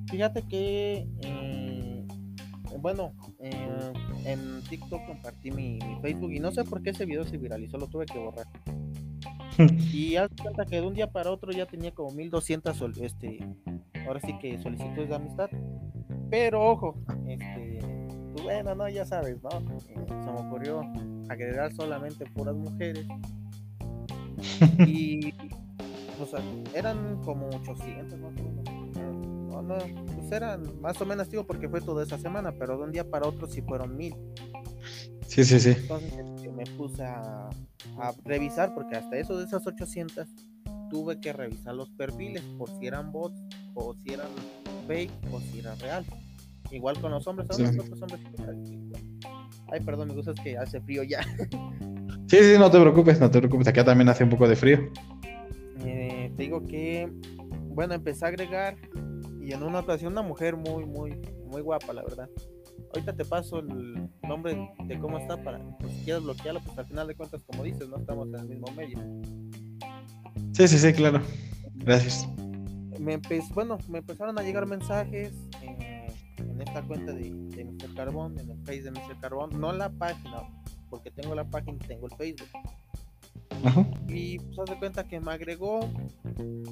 Fíjate 0.09 0.41
que... 0.43 1.05
Eh, 1.21 1.94
bueno, 2.81 3.13
eh, 3.39 3.93
en 4.25 4.61
TikTok 4.63 5.05
compartí 5.05 5.51
mi, 5.51 5.79
Facebook 6.01 6.31
y 6.31 6.39
no 6.39 6.51
sé 6.51 6.63
por 6.63 6.81
qué 6.81 6.91
ese 6.91 7.05
video 7.05 7.25
se 7.25 7.37
viralizó, 7.37 7.77
lo 7.77 7.87
tuve 7.87 8.05
que 8.05 8.17
borrar. 8.17 8.47
y 9.93 10.15
haz 10.15 10.29
cuenta 10.41 10.65
que 10.65 10.77
de 10.77 10.87
un 10.87 10.93
día 10.93 11.07
para 11.07 11.31
otro 11.31 11.51
ya 11.51 11.65
tenía 11.65 11.91
como 11.91 12.11
1200 12.11 12.81
este, 13.01 13.39
ahora 14.05 14.19
sí 14.21 14.37
que 14.39 14.57
solicitudes 14.59 15.09
de 15.09 15.15
amistad. 15.15 15.49
Pero 16.29 16.63
ojo, 16.63 16.95
este, 17.27 17.79
pues 18.33 18.43
bueno, 18.43 18.75
no, 18.75 18.89
ya 18.89 19.05
sabes, 19.05 19.41
¿no? 19.43 19.49
Eh, 19.49 20.05
se 20.07 20.31
me 20.31 20.39
ocurrió 20.39 20.81
agregar 21.29 21.73
solamente 21.73 22.25
puras 22.25 22.55
mujeres. 22.55 23.05
y, 24.85 25.33
o 26.19 26.25
sea, 26.25 26.41
eran 26.73 27.21
como 27.23 27.47
800 27.47 28.19
más 28.19 28.31
o 28.31 28.43
menos 28.43 28.85
no, 29.61 29.77
pues 30.27 30.41
eran 30.41 30.81
más 30.81 30.99
o 31.01 31.05
menos, 31.05 31.29
digo, 31.29 31.45
porque 31.45 31.69
fue 31.69 31.81
toda 31.81 32.03
esa 32.03 32.17
semana, 32.17 32.51
pero 32.57 32.77
de 32.77 32.83
un 32.83 32.91
día 32.91 33.09
para 33.09 33.27
otro 33.27 33.47
sí 33.47 33.61
fueron 33.61 33.95
mil. 33.95 34.15
Sí, 35.27 35.43
sí, 35.43 35.59
sí. 35.59 35.75
Entonces 35.77 36.13
este, 36.17 36.51
me 36.51 36.65
puse 36.77 37.03
a, 37.03 37.49
revisar, 38.23 38.73
porque 38.73 38.95
hasta 38.95 39.17
eso 39.17 39.37
de 39.37 39.45
esas 39.45 39.65
800 39.65 40.27
tuve 40.89 41.19
que 41.19 41.31
revisar 41.31 41.75
los 41.75 41.89
perfiles 41.91 42.43
por 42.57 42.69
si 42.69 42.87
eran 42.87 43.11
bots, 43.11 43.39
o 43.73 43.95
si 43.95 44.13
eran 44.13 44.27
fake, 44.87 45.11
o 45.31 45.39
si 45.39 45.59
era 45.59 45.75
real. 45.75 46.05
Igual 46.71 46.99
con 46.99 47.11
los 47.11 47.25
hombres, 47.27 47.47
hombres 47.51 47.77
Ay, 49.71 49.79
perdón, 49.81 50.09
me 50.09 50.15
gusta 50.15 50.31
es 50.31 50.39
que 50.39 50.57
hace 50.57 50.81
frío 50.81 51.03
ya. 51.03 51.21
Sí, 52.27 52.37
sí, 52.37 52.55
no 52.57 52.71
te 52.71 52.81
preocupes, 52.81 53.19
no 53.19 53.29
te 53.29 53.37
preocupes. 53.37 53.67
Acá 53.67 53.85
también 53.85 54.09
hace 54.09 54.23
un 54.23 54.31
poco 54.31 54.47
de 54.47 54.55
frío. 54.55 54.91
Eh, 55.85 56.33
te 56.35 56.41
digo 56.41 56.65
que, 56.65 57.07
bueno, 57.67 57.93
empecé 57.93 58.25
a 58.25 58.29
agregar 58.29 58.75
y 59.45 59.53
en 59.53 59.61
una 59.61 59.79
ocasión 59.79 60.13
una 60.13 60.23
mujer 60.23 60.55
muy, 60.55 60.85
muy, 60.85 61.15
muy 61.45 61.61
guapa, 61.61 61.93
la 61.93 62.01
verdad. 62.01 62.27
Ahorita 62.93 63.13
te 63.13 63.23
paso 63.23 63.59
el 63.59 64.09
nombre 64.27 64.57
de 64.85 64.99
cómo 64.99 65.19
está 65.19 65.41
para, 65.41 65.59
pues, 65.77 65.93
si 65.93 66.03
quieres 66.03 66.23
bloquearlo, 66.23 66.61
pues 66.61 66.77
al 66.79 66.85
final 66.87 67.07
de 67.07 67.15
cuentas, 67.15 67.43
como 67.43 67.63
dices, 67.63 67.87
no 67.87 67.97
estamos 67.97 68.27
en 68.29 68.35
el 68.35 68.47
mismo 68.47 68.67
medio. 68.75 68.97
Sí, 70.51 70.67
sí, 70.67 70.79
sí, 70.79 70.93
claro. 70.93 71.21
Gracias. 71.75 72.27
Me 72.99 73.19
bueno, 73.53 73.77
me 73.87 73.99
empezaron 73.99 74.39
a 74.39 74.41
llegar 74.41 74.65
mensajes 74.65 75.31
en 75.61 76.61
esta 76.61 76.81
cuenta 76.81 77.13
de, 77.13 77.29
de 77.29 77.65
Mr. 77.65 77.93
Carbón, 77.93 78.39
en 78.39 78.49
el 78.49 78.57
Face 78.65 78.81
de 78.81 78.91
Mr. 78.91 79.19
Carbón, 79.21 79.59
no 79.59 79.71
la 79.73 79.89
página, 79.89 80.41
porque 80.89 81.11
tengo 81.11 81.35
la 81.35 81.43
página 81.43 81.77
y 81.83 81.87
tengo 81.87 82.07
el 82.07 82.15
Facebook. 82.15 82.47
Y 84.07 84.39
pues 84.39 84.59
haz 84.59 84.69
de 84.69 84.77
cuenta 84.77 85.03
que 85.03 85.19
me 85.19 85.31
agregó 85.31 85.89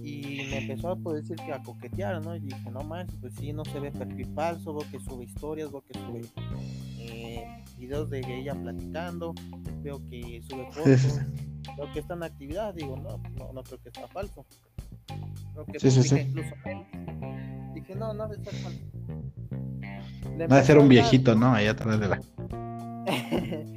y 0.03 0.47
me 0.49 0.59
empezó 0.59 0.89
a 0.89 0.95
poder 0.95 1.21
decir 1.21 1.37
que 1.37 1.51
a 1.51 1.61
coquetear, 1.61 2.23
¿no? 2.23 2.35
Y 2.35 2.41
dije, 2.41 2.71
no 2.71 2.81
manches, 2.81 3.17
pues 3.19 3.33
sí, 3.35 3.51
no 3.53 3.65
se 3.65 3.79
ve 3.79 3.91
perfil 3.91 4.27
falso, 4.33 4.73
veo 4.75 4.89
que 4.91 4.99
sube 4.99 5.25
historias, 5.25 5.71
veo 5.71 5.81
que 5.81 5.99
sube 5.99 6.21
eh, 6.99 7.63
videos 7.77 8.09
de 8.09 8.21
ella 8.27 8.53
platicando, 8.53 9.33
veo 9.81 9.99
que 10.09 10.41
sube 10.47 10.67
fotos, 10.71 11.19
veo 11.77 11.91
que 11.93 11.99
está 11.99 12.13
en 12.13 12.23
actividad, 12.23 12.73
digo, 12.73 12.95
no, 12.97 13.17
no, 13.37 13.53
no 13.53 13.63
creo 13.63 13.81
que 13.81 13.89
está 13.89 14.07
falso. 14.07 14.45
Creo 15.53 15.65
que 15.65 15.79
sí, 15.79 15.91
sí, 15.91 16.03
sí. 16.03 16.19
incluso 16.19 16.55
Dije, 17.73 17.95
no, 17.95 18.13
no 18.13 18.27
debe 18.27 18.41
estar 18.41 18.53
falso. 18.55 18.83
Va 20.51 20.57
a 20.57 20.63
ser 20.63 20.77
un 20.77 20.89
viejito, 20.89 21.35
¿no? 21.35 21.53
Ahí 21.53 21.67
atrás 21.67 21.99
de 21.99 22.07
la. 22.07 22.21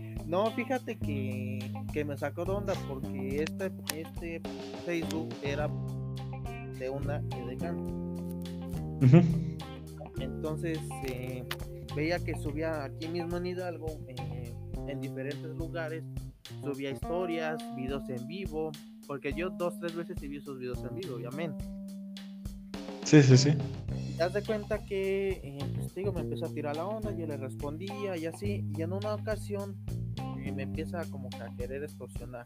No, 0.27 0.51
fíjate 0.51 0.99
que, 0.99 1.73
que 1.97 2.05
me 2.05 2.19
sacó 2.19 2.45
de 2.45 2.53
onda 2.53 2.75
porque 2.87 3.43
este, 3.43 3.73
este 3.95 4.43
Facebook 4.85 5.31
era 5.43 5.67
de 6.79 6.91
una 6.91 7.23
elegante. 7.41 7.91
Entonces 10.21 10.79
eh, 11.09 11.43
veía 11.95 12.19
que 12.19 12.35
subía 12.35 12.85
aquí 12.85 13.09
mismo 13.09 13.39
en 13.39 13.47
Hidalgo, 13.47 13.87
eh, 14.09 14.53
en 14.89 15.01
diferentes 15.01 15.57
lugares, 15.57 16.05
subía 16.63 16.91
historias, 16.91 17.57
videos 17.75 18.07
en 18.11 18.27
vivo, 18.27 18.73
porque 19.07 19.33
yo 19.33 19.49
dos, 19.49 19.81
tres 19.81 19.97
veces 19.97 20.23
he 20.23 20.29
visto 20.29 20.51
esos 20.51 20.61
videos 20.61 20.85
en 20.85 20.97
vivo, 20.97 21.17
obviamente. 21.17 21.65
Sí, 23.05 23.23
sí, 23.23 23.39
sí. 23.39 23.55
Das 24.19 24.35
de 24.35 24.43
cuenta 24.43 24.85
que, 24.85 25.41
eh, 25.43 25.59
pues, 25.75 25.95
digo, 25.95 26.13
me 26.13 26.21
empezó 26.21 26.45
a 26.45 26.53
tirar 26.53 26.77
la 26.77 26.85
onda, 26.85 27.11
yo 27.17 27.27
le 27.27 27.39
respondía 27.39 28.19
y 28.19 28.27
así, 28.27 28.67
y 28.77 28.83
en 28.83 28.93
una 28.93 29.15
ocasión 29.15 29.77
y 30.47 30.53
me 30.53 30.63
empieza 30.63 31.05
como 31.11 31.29
que 31.29 31.43
a 31.43 31.49
querer 31.57 31.83
extorsionar. 31.83 32.45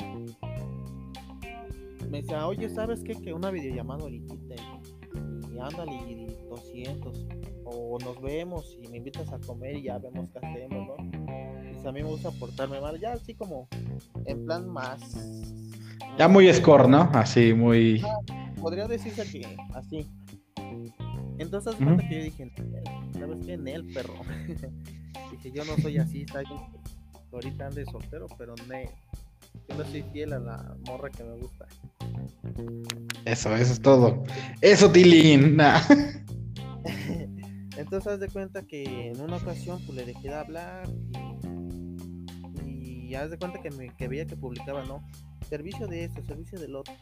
Me 2.08 2.22
dice, 2.22 2.34
oye, 2.36 2.68
¿sabes 2.68 3.02
qué? 3.04 3.14
Que 3.14 3.32
una 3.32 3.50
videollamada 3.50 4.02
ahorita 4.02 4.34
y, 4.34 5.58
ándale 5.58 5.92
y 6.08 6.26
200 6.48 7.26
o 7.64 7.98
nos 8.00 8.20
vemos 8.22 8.76
y 8.82 8.88
me 8.88 8.96
invitas 8.96 9.30
a 9.32 9.38
comer 9.38 9.76
y 9.76 9.82
ya 9.82 9.98
vemos 9.98 10.28
qué 10.30 10.38
hacemos, 10.38 10.88
¿no? 10.88 10.96
Y 11.82 11.86
a 11.86 11.92
mí 11.92 12.02
me 12.02 12.08
gusta 12.08 12.30
portarme 12.32 12.80
mal, 12.80 12.98
ya 12.98 13.12
así 13.12 13.34
como 13.34 13.68
en 14.24 14.44
plan 14.46 14.68
más... 14.68 15.00
Ya 16.18 16.26
muy 16.26 16.52
score, 16.52 16.88
¿no? 16.88 17.02
Así, 17.12 17.52
muy... 17.52 18.02
podría 18.60 18.88
decirse 18.88 19.30
que 19.30 19.56
así. 19.74 20.06
Entonces, 21.38 21.74
que 21.76 21.84
yo 21.84 22.22
dije, 22.24 22.52
¿sabes 23.12 23.46
qué? 23.46 23.52
En 23.54 23.68
él, 23.68 23.86
perro. 23.94 24.14
dije, 25.30 25.52
yo 25.52 25.64
no 25.64 25.76
soy 25.78 25.98
así, 25.98 26.26
¿sabes? 26.26 26.48
Ahorita 27.36 27.66
ande 27.66 27.84
soltero, 27.86 28.26
pero 28.38 28.54
me, 28.68 28.90
yo 29.68 29.74
no 29.76 29.84
soy 29.84 30.02
fiel 30.12 30.32
a 30.32 30.38
la 30.38 30.76
morra 30.86 31.10
que 31.10 31.24
me 31.24 31.36
gusta. 31.36 31.66
Eso, 33.24 33.54
eso 33.54 33.72
es 33.72 33.80
todo. 33.80 34.22
Eso, 34.60 34.90
Tilín. 34.90 35.58
Entonces 37.76 38.12
haz 38.12 38.20
de 38.20 38.28
cuenta 38.28 38.62
que 38.62 39.08
en 39.08 39.20
una 39.20 39.36
ocasión 39.36 39.80
pues 39.86 39.96
le 39.96 40.04
dejé 40.04 40.28
de 40.28 40.34
hablar 40.34 40.88
y, 42.66 43.06
y 43.06 43.14
haz 43.14 43.30
de 43.30 43.38
cuenta 43.38 43.60
que, 43.60 43.70
me, 43.70 43.94
que 43.96 44.08
veía 44.08 44.26
que 44.26 44.36
publicaba, 44.36 44.84
¿no? 44.84 45.02
Servicio 45.48 45.86
de 45.86 46.04
esto, 46.04 46.22
servicio 46.22 46.58
del 46.58 46.76
otro. 46.76 46.94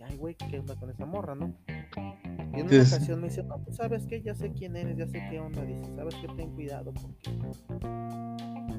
Dice, 0.00 0.12
ay, 0.12 0.16
güey, 0.16 0.34
¿qué 0.34 0.58
onda 0.58 0.74
con 0.76 0.90
esa 0.90 1.04
morra, 1.04 1.34
no? 1.34 1.54
Y 1.68 2.60
en 2.60 2.66
una 2.66 2.82
ocasión 2.82 3.20
me 3.20 3.28
dice, 3.28 3.42
no, 3.42 3.62
pues 3.62 3.76
sabes 3.76 4.06
qué, 4.06 4.22
ya 4.22 4.34
sé 4.34 4.52
quién 4.52 4.74
eres, 4.76 4.96
ya 4.96 5.06
sé 5.06 5.22
qué 5.30 5.38
onda. 5.38 5.62
Dice, 5.62 5.94
sabes 5.94 6.14
que 6.14 6.28
ten 6.28 6.50
cuidado 6.54 6.92
porque 6.92 7.30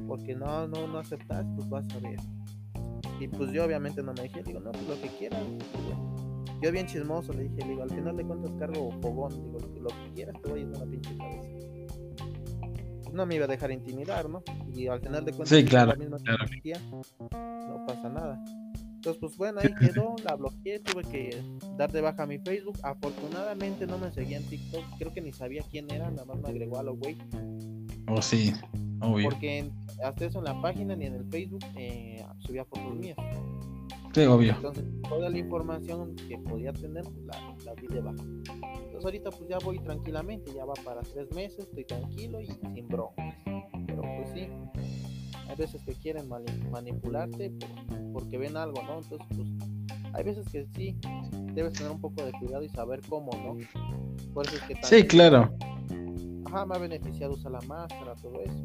porque 0.07 0.35
no, 0.35 0.67
no, 0.67 0.87
no 0.87 0.99
aceptas, 0.99 1.45
pues 1.55 1.69
vas 1.69 1.85
a 1.95 1.99
ver. 1.99 2.19
Y 3.19 3.27
pues 3.27 3.51
yo 3.51 3.65
obviamente 3.65 4.01
no 4.03 4.13
me 4.13 4.23
dije, 4.23 4.43
digo, 4.43 4.59
no, 4.59 4.71
pues 4.71 4.87
lo 4.87 4.99
que 4.99 5.07
quieras. 5.17 5.41
Yo 6.61 6.71
bien 6.71 6.85
chismoso 6.85 7.33
le 7.33 7.43
dije, 7.43 7.67
digo, 7.67 7.83
al 7.83 7.89
final 7.89 8.17
de 8.17 8.23
cuentas 8.23 8.51
cargo 8.59 8.91
fogón, 9.01 9.31
digo, 9.31 9.59
lo 9.79 9.89
que 9.89 10.13
quieras 10.15 10.41
te 10.41 10.49
voy 10.49 10.59
a 10.59 10.63
ir 10.63 10.75
a 10.75 10.79
la 10.79 10.85
pinche 10.85 11.17
cabeza. 11.17 11.49
No 13.13 13.25
me 13.25 13.35
iba 13.35 13.45
a 13.45 13.47
dejar 13.47 13.71
intimidar, 13.71 14.27
¿no? 14.27 14.43
Y 14.73 14.87
al 14.87 14.99
final 14.99 15.23
de 15.23 15.31
cuentas, 15.31 15.49
sí, 15.57 15.65
claro, 15.65 15.95
misma 15.97 16.17
no 16.19 17.85
pasa 17.85 18.09
nada. 18.09 18.43
Entonces, 19.01 19.19
pues 19.19 19.35
bueno, 19.35 19.59
ahí 19.63 19.73
quedó, 19.73 20.15
la 20.23 20.35
bloqueé, 20.35 20.77
tuve 20.77 21.01
que 21.01 21.35
dar 21.75 21.91
de 21.91 22.01
baja 22.01 22.27
mi 22.27 22.37
Facebook. 22.37 22.77
Afortunadamente 22.83 23.87
no 23.87 23.97
me 23.97 24.11
seguía 24.11 24.37
en 24.37 24.43
TikTok, 24.43 24.83
creo 24.99 25.11
que 25.11 25.21
ni 25.21 25.33
sabía 25.33 25.63
quién 25.71 25.89
era, 25.89 26.11
nada 26.11 26.23
más 26.23 26.39
me 26.39 26.49
agregó 26.49 26.77
a 26.77 26.83
lo 26.83 26.95
güey. 26.95 27.17
Oh, 28.07 28.21
sí, 28.21 28.53
obvio. 29.01 29.27
Porque 29.27 29.71
hasta 30.03 30.25
eso 30.25 30.37
en 30.37 30.45
la 30.45 30.61
página 30.61 30.95
ni 30.95 31.07
en 31.07 31.15
el 31.15 31.25
Facebook 31.31 31.65
eh, 31.75 32.23
subía 32.41 32.63
fotos 32.63 32.95
mías. 32.95 33.17
Sí, 34.13 34.21
obvio. 34.25 34.53
Entonces, 34.53 34.85
toda 35.09 35.31
la 35.31 35.37
información 35.39 36.15
que 36.27 36.37
podía 36.37 36.71
tener, 36.71 37.03
pues, 37.03 37.25
la, 37.25 37.55
la 37.65 37.73
di 37.81 37.87
de 37.87 38.01
baja. 38.01 38.21
Entonces, 38.21 39.03
ahorita, 39.03 39.31
pues 39.31 39.49
ya 39.49 39.57
voy 39.65 39.79
tranquilamente, 39.79 40.53
ya 40.53 40.63
va 40.63 40.75
para 40.85 41.01
tres 41.01 41.27
meses, 41.33 41.65
estoy 41.65 41.85
tranquilo 41.85 42.39
y 42.39 42.45
sin 42.45 42.87
broncas. 42.87 43.33
Pero, 43.87 44.01
pues 44.01 44.29
sí, 44.35 44.47
hay 45.51 45.57
veces 45.57 45.81
que 45.83 45.93
quieren 45.93 46.29
manipularte 46.71 47.51
porque 48.13 48.37
ven 48.37 48.55
algo, 48.55 48.81
¿no? 48.83 48.99
Entonces, 48.99 49.27
pues, 49.35 49.49
hay 50.13 50.23
veces 50.23 50.47
que 50.49 50.65
sí, 50.75 50.97
debes 51.53 51.73
tener 51.73 51.91
un 51.91 51.99
poco 51.99 52.23
de 52.23 52.31
cuidado 52.31 52.63
y 52.63 52.69
saber 52.69 53.01
cómo, 53.09 53.31
¿no? 53.33 53.57
Por 54.33 54.47
eso 54.47 54.55
es 54.55 54.61
que 54.63 54.75
sí, 54.81 55.03
claro. 55.03 55.53
Ajá, 56.45 56.65
me 56.65 56.75
ha 56.75 56.79
beneficiado 56.79 57.33
usar 57.33 57.51
la 57.51 57.61
máscara, 57.61 58.15
todo 58.21 58.41
eso. 58.41 58.63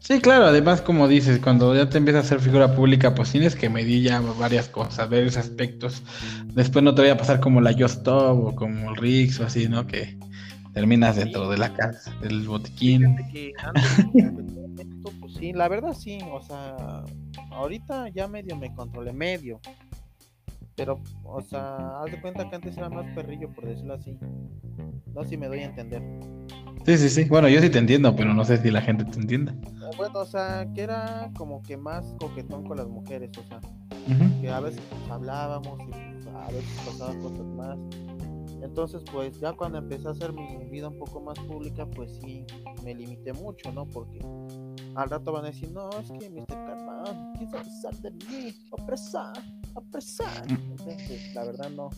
Sí, 0.00 0.20
claro, 0.20 0.46
además 0.46 0.82
como 0.82 1.06
dices, 1.06 1.38
cuando 1.38 1.74
ya 1.74 1.88
te 1.88 1.98
empiezas 1.98 2.24
a 2.24 2.26
hacer 2.26 2.40
figura 2.40 2.74
pública, 2.74 3.14
pues 3.14 3.30
tienes 3.30 3.54
que 3.54 3.70
medir 3.70 4.02
ya 4.02 4.20
varias 4.20 4.68
cosas, 4.68 5.08
varios 5.08 5.36
aspectos. 5.36 6.02
Después 6.52 6.82
no 6.82 6.94
te 6.96 7.02
vaya 7.02 7.14
a 7.14 7.18
pasar 7.18 7.38
como 7.38 7.60
la 7.60 7.72
Just 7.72 8.06
o 8.08 8.54
como 8.56 8.90
el 8.90 8.96
Rix 8.96 9.38
o 9.38 9.46
así, 9.46 9.68
¿no? 9.68 9.86
Que 9.86 10.18
terminas 10.74 11.14
dentro 11.16 11.48
de 11.48 11.58
la 11.58 11.72
casa, 11.72 12.12
del 12.20 12.46
botiquín. 12.46 13.16
pues 15.44 15.52
sí, 15.52 15.52
la 15.52 15.68
verdad 15.68 15.92
sí, 15.92 16.18
o 16.32 16.40
sea, 16.40 17.04
ahorita 17.50 18.08
ya 18.08 18.28
medio 18.28 18.56
me 18.56 18.74
controlé, 18.74 19.12
medio. 19.12 19.60
Pero, 20.76 21.00
o 21.22 21.40
sea, 21.40 22.00
haz 22.00 22.10
de 22.10 22.20
cuenta 22.20 22.48
que 22.48 22.56
antes 22.56 22.76
era 22.76 22.88
más 22.88 23.06
perrillo, 23.14 23.48
por 23.54 23.66
decirlo 23.66 23.94
así. 23.94 24.18
No 25.14 25.22
sé 25.22 25.30
si 25.30 25.36
me 25.36 25.46
doy 25.46 25.60
a 25.60 25.66
entender. 25.66 26.02
Sí, 26.84 26.98
sí, 26.98 27.08
sí. 27.08 27.24
Bueno, 27.24 27.48
yo 27.48 27.60
sí 27.60 27.70
te 27.70 27.78
entiendo, 27.78 28.14
pero 28.16 28.34
no 28.34 28.44
sé 28.44 28.56
si 28.56 28.70
la 28.70 28.80
gente 28.80 29.04
te 29.04 29.20
entienda. 29.20 29.52
Eh, 29.52 29.96
bueno, 29.96 30.20
o 30.20 30.24
sea, 30.26 30.66
que 30.74 30.82
era 30.82 31.30
como 31.36 31.62
que 31.62 31.76
más 31.76 32.04
coquetón 32.18 32.64
con 32.64 32.76
las 32.76 32.88
mujeres, 32.88 33.30
o 33.38 33.44
sea, 33.44 33.60
que 34.40 34.50
a 34.50 34.60
veces 34.60 34.82
hablábamos 35.08 35.78
y 35.80 35.92
pues, 35.92 36.26
a 36.26 36.46
veces 36.48 36.80
pasaban 36.84 37.20
cosas 37.20 37.46
más. 37.46 37.78
Entonces, 38.62 39.02
pues 39.12 39.38
ya 39.40 39.52
cuando 39.52 39.78
empecé 39.78 40.08
a 40.08 40.12
hacer 40.12 40.32
mi 40.32 40.56
vida 40.70 40.88
un 40.88 40.98
poco 40.98 41.20
más 41.20 41.38
pública, 41.40 41.86
pues 41.86 42.18
sí, 42.20 42.44
me 42.82 42.94
limité 42.94 43.32
mucho, 43.32 43.70
¿no? 43.72 43.86
Porque 43.86 44.18
al 44.96 45.10
rato 45.10 45.32
van 45.32 45.44
a 45.44 45.48
decir, 45.48 45.70
no, 45.70 45.90
es 45.90 46.10
que 46.10 46.30
Mr. 46.30 46.46
Carman 46.46 47.32
quiso 47.38 47.58
abusar 47.58 47.94
de 48.02 48.10
mí, 48.10 48.54
opresar, 48.70 49.32
opresar. 49.74 50.44
Entonces, 50.48 51.34
la 51.34 51.44
verdad 51.44 51.70
no. 51.70 51.90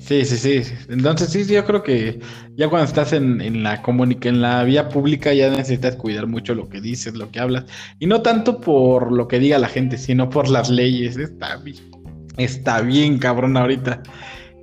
Sí, 0.00 0.24
sí, 0.24 0.36
sí. 0.36 0.72
Entonces 0.88 1.30
sí, 1.30 1.44
yo 1.52 1.64
creo 1.64 1.82
que 1.82 2.20
ya 2.56 2.68
cuando 2.68 2.86
estás 2.86 3.12
en, 3.12 3.40
en 3.40 3.64
la 3.64 3.82
comunica, 3.82 4.28
en 4.28 4.40
la 4.40 4.62
vía 4.62 4.88
pública 4.88 5.34
ya 5.34 5.50
necesitas 5.50 5.96
cuidar 5.96 6.28
mucho 6.28 6.54
lo 6.54 6.68
que 6.68 6.80
dices, 6.80 7.14
lo 7.14 7.30
que 7.32 7.40
hablas. 7.40 7.64
Y 7.98 8.06
no 8.06 8.22
tanto 8.22 8.60
por 8.60 9.10
lo 9.10 9.26
que 9.26 9.40
diga 9.40 9.58
la 9.58 9.68
gente, 9.68 9.98
sino 9.98 10.30
por 10.30 10.48
las 10.48 10.70
leyes. 10.70 11.16
Está 11.16 11.56
bien, 11.56 11.90
está 12.36 12.82
bien 12.82 13.18
cabrón 13.18 13.56
ahorita. 13.56 14.02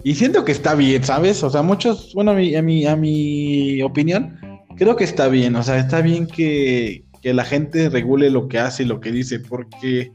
Y 0.06 0.16
siento 0.16 0.46
que 0.46 0.54
está 0.54 0.76
bien, 0.76 1.04
¿sabes? 1.04 1.44
O 1.44 1.50
sea, 1.50 1.62
muchos, 1.62 2.14
bueno, 2.14 2.32
a 2.32 2.36
mi, 2.36 2.56
a 2.56 2.62
mi, 2.62 2.86
a 2.86 2.96
mi 2.96 3.82
opinión, 3.82 4.38
creo 4.76 4.96
que 4.96 5.04
está 5.04 5.28
bien. 5.28 5.56
O 5.56 5.64
sea, 5.64 5.78
está 5.78 6.02
bien 6.02 6.28
que, 6.28 7.04
que 7.22 7.34
la 7.34 7.46
gente 7.46 7.90
regule 7.90 8.30
lo 8.30 8.48
que 8.48 8.60
hace 8.60 8.84
y 8.84 8.86
lo 8.86 9.00
que 9.00 9.12
dice, 9.12 9.40
porque 9.40 10.12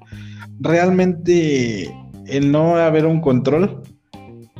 realmente 0.61 1.93
el 2.27 2.51
no 2.53 2.77
haber 2.77 3.07
un 3.07 3.21
control 3.21 3.83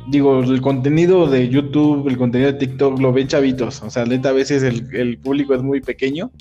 digo, 0.09 0.39
el 0.41 0.61
contenido 0.61 1.27
de 1.27 1.49
YouTube, 1.49 2.07
el 2.07 2.17
contenido 2.17 2.51
de 2.51 2.57
TikTok 2.57 2.99
lo 2.99 3.13
ven 3.13 3.27
chavitos. 3.27 3.81
O 3.81 3.89
sea, 3.89 4.03
a 4.03 4.31
veces 4.31 4.63
el, 4.63 5.17
público 5.19 5.53
es 5.53 5.61
muy 5.61 5.81
pequeño 5.81 6.31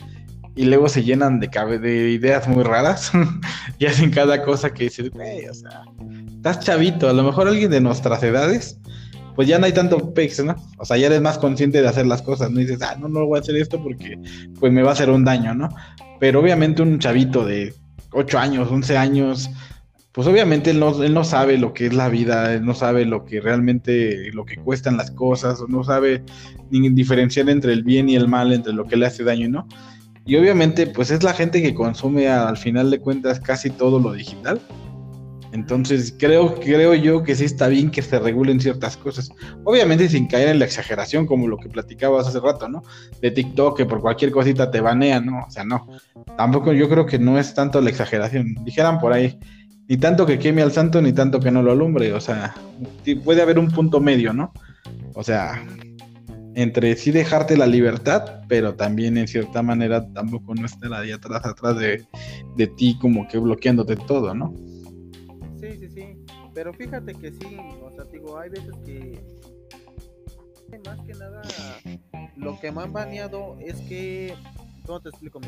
y 0.56 0.64
luego 0.64 0.88
se 0.88 1.04
llenan 1.04 1.38
de, 1.38 1.48
de 1.78 2.10
ideas 2.10 2.48
muy 2.48 2.64
raras 2.64 3.12
y 3.78 3.86
hacen 3.86 4.10
cada 4.10 4.42
cosa 4.42 4.72
que 4.72 4.84
dices, 4.84 5.10
o 5.14 5.54
sea, 5.54 5.82
estás 6.34 6.60
chavito. 6.60 7.08
A 7.08 7.12
lo 7.12 7.22
mejor 7.22 7.48
alguien 7.48 7.70
de 7.70 7.80
nuestras 7.80 8.22
edades, 8.22 8.80
pues 9.38 9.46
ya 9.46 9.56
no 9.60 9.66
hay 9.66 9.72
tanto 9.72 10.12
pex, 10.14 10.44
¿no? 10.44 10.56
O 10.78 10.84
sea, 10.84 10.96
ya 10.96 11.06
eres 11.06 11.20
más 11.20 11.38
consciente 11.38 11.80
de 11.80 11.86
hacer 11.86 12.06
las 12.06 12.22
cosas, 12.22 12.50
no 12.50 12.58
dices, 12.58 12.82
ah, 12.82 12.96
no, 12.98 13.06
no 13.06 13.24
voy 13.24 13.38
a 13.38 13.40
hacer 13.40 13.54
esto 13.54 13.80
porque 13.80 14.18
pues 14.58 14.72
me 14.72 14.82
va 14.82 14.90
a 14.90 14.92
hacer 14.94 15.10
un 15.10 15.24
daño, 15.24 15.54
¿no? 15.54 15.68
Pero 16.18 16.40
obviamente 16.40 16.82
un 16.82 16.98
chavito 16.98 17.46
de 17.46 17.72
8 18.10 18.36
años, 18.36 18.68
11 18.68 18.96
años, 18.96 19.48
pues 20.10 20.26
obviamente 20.26 20.70
él 20.70 20.80
no, 20.80 21.04
él 21.04 21.14
no 21.14 21.22
sabe 21.22 21.56
lo 21.56 21.72
que 21.72 21.86
es 21.86 21.94
la 21.94 22.08
vida, 22.08 22.54
él 22.54 22.64
no 22.64 22.74
sabe 22.74 23.04
lo 23.04 23.24
que 23.24 23.40
realmente, 23.40 24.32
lo 24.32 24.44
que 24.44 24.56
cuestan 24.56 24.96
las 24.96 25.12
cosas, 25.12 25.60
no 25.68 25.84
sabe 25.84 26.24
diferenciar 26.70 27.48
entre 27.48 27.74
el 27.74 27.84
bien 27.84 28.08
y 28.08 28.16
el 28.16 28.26
mal, 28.26 28.52
entre 28.52 28.72
lo 28.72 28.86
que 28.86 28.96
le 28.96 29.06
hace 29.06 29.22
daño 29.22 29.46
y 29.46 29.50
no. 29.50 29.68
Y 30.26 30.34
obviamente, 30.34 30.88
pues 30.88 31.12
es 31.12 31.22
la 31.22 31.32
gente 31.32 31.62
que 31.62 31.74
consume 31.74 32.26
al 32.26 32.56
final 32.56 32.90
de 32.90 32.98
cuentas 32.98 33.38
casi 33.38 33.70
todo 33.70 34.00
lo 34.00 34.14
digital. 34.14 34.60
Entonces, 35.52 36.14
creo, 36.18 36.54
creo 36.56 36.94
yo 36.94 37.22
que 37.22 37.34
sí 37.34 37.44
está 37.44 37.68
bien 37.68 37.90
que 37.90 38.02
se 38.02 38.18
regulen 38.18 38.60
ciertas 38.60 38.96
cosas. 38.96 39.30
Obviamente 39.64 40.08
sin 40.08 40.26
caer 40.26 40.48
en 40.48 40.58
la 40.58 40.66
exageración, 40.66 41.26
como 41.26 41.48
lo 41.48 41.56
que 41.56 41.68
platicabas 41.68 42.26
hace 42.26 42.40
rato, 42.40 42.68
¿no? 42.68 42.82
De 43.22 43.30
TikTok, 43.30 43.76
que 43.76 43.86
por 43.86 44.00
cualquier 44.00 44.30
cosita 44.30 44.70
te 44.70 44.80
banean, 44.80 45.26
¿no? 45.26 45.44
O 45.46 45.50
sea, 45.50 45.64
no. 45.64 45.86
Tampoco 46.36 46.72
yo 46.72 46.88
creo 46.88 47.06
que 47.06 47.18
no 47.18 47.38
es 47.38 47.54
tanto 47.54 47.80
la 47.80 47.90
exageración. 47.90 48.56
Dijeran 48.64 48.98
por 48.98 49.12
ahí, 49.12 49.38
ni 49.88 49.96
tanto 49.96 50.26
que 50.26 50.38
queme 50.38 50.62
al 50.62 50.72
santo, 50.72 51.00
ni 51.00 51.12
tanto 51.12 51.40
que 51.40 51.50
no 51.50 51.62
lo 51.62 51.72
alumbre. 51.72 52.12
O 52.12 52.20
sea, 52.20 52.54
puede 53.24 53.40
haber 53.40 53.58
un 53.58 53.70
punto 53.70 54.00
medio, 54.00 54.34
¿no? 54.34 54.52
O 55.14 55.24
sea, 55.24 55.64
entre 56.54 56.94
sí 56.96 57.10
dejarte 57.10 57.56
la 57.56 57.66
libertad, 57.66 58.42
pero 58.48 58.74
también 58.74 59.16
en 59.16 59.28
cierta 59.28 59.62
manera 59.62 60.06
tampoco 60.12 60.54
no 60.54 60.66
estar 60.66 60.92
ahí 60.92 61.12
atrás, 61.12 61.46
atrás 61.46 61.78
de, 61.78 62.04
de 62.56 62.66
ti 62.66 62.98
como 63.00 63.26
que 63.28 63.38
bloqueándote 63.38 63.96
todo, 63.96 64.34
¿no? 64.34 64.52
Pero 66.58 66.72
fíjate 66.72 67.14
que 67.14 67.30
sí, 67.30 67.56
o 67.84 67.88
sea, 67.92 68.02
digo, 68.10 68.36
hay 68.36 68.50
veces 68.50 68.74
que 68.84 69.22
más 70.84 70.98
que 71.06 71.14
nada 71.14 71.40
lo 72.34 72.58
que 72.58 72.72
me 72.72 72.82
han 72.82 72.92
baneado 72.92 73.56
es 73.60 73.80
que 73.82 74.34
¿cómo 74.84 75.00
te 75.00 75.10
explico? 75.10 75.40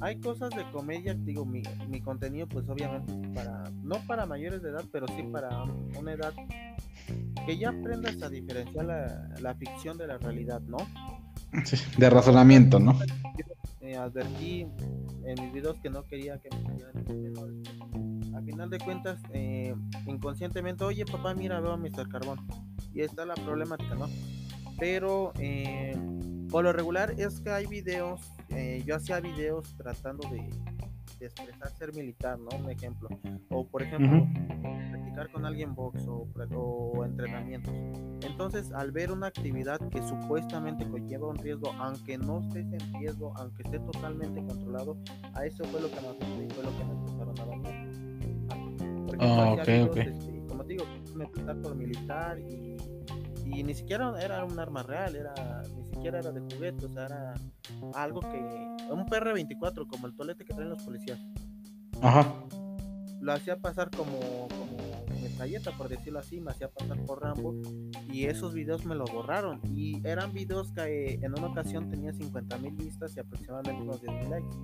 Hay 0.00 0.18
cosas 0.18 0.50
de 0.50 0.68
comedia, 0.72 1.14
digo, 1.14 1.46
mi, 1.46 1.62
mi 1.88 2.00
contenido 2.00 2.48
pues 2.48 2.68
obviamente 2.68 3.14
para, 3.32 3.70
no 3.80 4.04
para 4.08 4.26
mayores 4.26 4.60
de 4.60 4.70
edad, 4.70 4.84
pero 4.90 5.06
sí 5.06 5.22
para 5.30 5.62
una 5.96 6.14
edad 6.14 6.34
que 7.46 7.56
ya 7.56 7.68
aprendas 7.68 8.20
a 8.20 8.28
diferenciar 8.28 8.86
la, 8.86 9.36
la 9.40 9.54
ficción 9.54 9.96
de 9.98 10.08
la 10.08 10.18
realidad, 10.18 10.62
¿no? 10.62 10.78
Sí, 11.64 11.76
de 11.96 12.10
razonamiento, 12.10 12.80
¿no? 12.80 12.98
Eh, 13.82 13.94
advertí 13.94 14.66
en 15.24 15.40
mis 15.40 15.52
videos 15.52 15.78
que 15.78 15.90
no 15.90 16.02
quería 16.02 16.38
que 16.38 16.48
me 16.50 18.07
a 18.38 18.42
final 18.42 18.70
de 18.70 18.78
cuentas, 18.78 19.20
eh, 19.32 19.74
inconscientemente, 20.06 20.84
oye 20.84 21.04
papá, 21.04 21.34
mira, 21.34 21.60
veo 21.60 21.72
a 21.72 21.76
Mr. 21.76 22.08
Carbón. 22.08 22.38
Y 22.94 23.02
está 23.02 23.26
la 23.26 23.34
problemática, 23.34 23.94
¿no? 23.94 24.06
Pero 24.78 25.32
eh, 25.38 25.96
por 26.50 26.64
lo 26.64 26.72
regular 26.72 27.14
es 27.18 27.40
que 27.40 27.50
hay 27.50 27.66
videos, 27.66 28.20
eh, 28.50 28.82
yo 28.86 28.96
hacía 28.96 29.20
videos 29.20 29.76
tratando 29.76 30.28
de, 30.30 30.48
expresar 31.20 31.68
ser 31.76 31.92
militar, 31.94 32.38
¿no? 32.38 32.48
Un 32.56 32.70
ejemplo. 32.70 33.08
O 33.50 33.66
por 33.66 33.82
ejemplo, 33.82 34.24
practicar 34.90 35.32
con 35.32 35.44
alguien 35.44 35.74
box 35.74 36.06
o, 36.06 36.28
o 36.54 37.04
entrenamientos. 37.04 37.74
Entonces, 38.22 38.70
al 38.72 38.92
ver 38.92 39.10
una 39.10 39.26
actividad 39.26 39.80
que 39.88 40.00
supuestamente 40.06 40.88
conlleva 40.88 41.26
un 41.26 41.36
riesgo, 41.36 41.72
aunque 41.72 42.18
no 42.18 42.40
estés 42.40 42.66
en 42.72 42.94
riesgo, 43.00 43.32
aunque 43.36 43.64
esté 43.64 43.80
totalmente 43.80 44.44
controlado, 44.44 44.96
a 45.34 45.44
eso 45.44 45.64
fue 45.64 45.80
lo 45.80 45.90
que 45.90 45.96
me 45.96 46.52
fue 46.54 46.62
lo 46.62 46.78
que 46.78 46.84
me 46.84 46.92
empezaron 46.92 47.40
a 47.40 47.44
bañar. 47.44 47.77
Oh, 49.18 49.56
okay, 49.60 49.82
okay. 49.82 50.02
Este, 50.08 50.44
como 50.48 50.64
te 50.64 50.74
digo, 50.74 50.84
me 51.14 51.26
por 51.26 51.74
militar 51.74 52.38
y, 52.38 52.76
y, 53.44 53.62
ni 53.62 53.74
siquiera 53.74 54.12
era 54.22 54.44
un 54.44 54.58
arma 54.58 54.82
real, 54.82 55.16
era 55.16 55.62
ni 55.76 55.84
siquiera 55.90 56.20
era 56.20 56.30
de 56.30 56.40
juguete, 56.40 56.86
o 56.86 56.88
sea, 56.88 57.06
era 57.06 57.34
algo 57.94 58.20
que 58.20 58.38
un 58.90 59.06
PR24 59.06 59.86
como 59.86 60.06
el 60.06 60.14
tolete 60.14 60.44
que 60.44 60.54
traen 60.54 60.70
los 60.70 60.82
policías. 60.82 61.18
Ajá. 62.00 62.32
Lo 63.20 63.32
hacía 63.32 63.56
pasar 63.56 63.90
como, 63.90 64.48
como 64.48 64.76
metralleta, 65.20 65.72
por 65.72 65.88
decirlo 65.88 66.20
así, 66.20 66.40
me 66.40 66.50
hacía 66.50 66.68
pasar 66.68 66.98
por 67.04 67.22
Rambo 67.22 67.54
y 68.12 68.26
esos 68.26 68.54
videos 68.54 68.84
me 68.84 68.94
lo 68.94 69.04
borraron 69.04 69.60
y 69.76 70.00
eran 70.06 70.32
videos 70.32 70.72
que 70.72 71.14
en 71.14 71.36
una 71.36 71.48
ocasión 71.48 71.88
tenía 71.88 72.12
50 72.12 72.58
mil 72.58 72.74
vistas 72.74 73.16
y 73.16 73.20
aproximadamente 73.20 73.82
unos 73.82 74.00
10 74.00 74.14
mil 74.14 74.30
likes. 74.30 74.56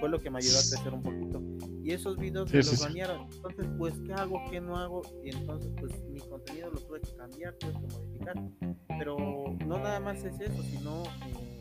Fue 0.00 0.08
lo 0.08 0.18
que 0.18 0.30
me 0.30 0.38
ayudó 0.38 0.58
a 0.58 0.62
crecer 0.62 0.92
un 0.92 1.02
poquito. 1.02 1.42
Y 1.84 1.92
esos 1.92 2.16
videos 2.16 2.50
me 2.52 2.58
los 2.58 2.80
banearon. 2.80 3.28
Entonces, 3.32 3.66
pues, 3.78 3.94
¿qué 4.06 4.12
hago? 4.14 4.42
¿Qué 4.50 4.60
no 4.60 4.76
hago? 4.76 5.02
Y 5.22 5.30
entonces, 5.30 5.72
pues, 5.78 5.92
mi 6.08 6.20
contenido 6.20 6.70
lo 6.70 6.80
tuve 6.80 7.00
que 7.00 7.14
cambiar, 7.16 7.54
tuve 7.54 7.72
que 7.72 7.94
modificar. 7.94 8.34
Pero 8.98 9.16
no 9.66 9.78
nada 9.78 10.00
más 10.00 10.24
es 10.24 10.40
eso, 10.40 10.62
sino 10.62 11.02
eh, 11.26 11.60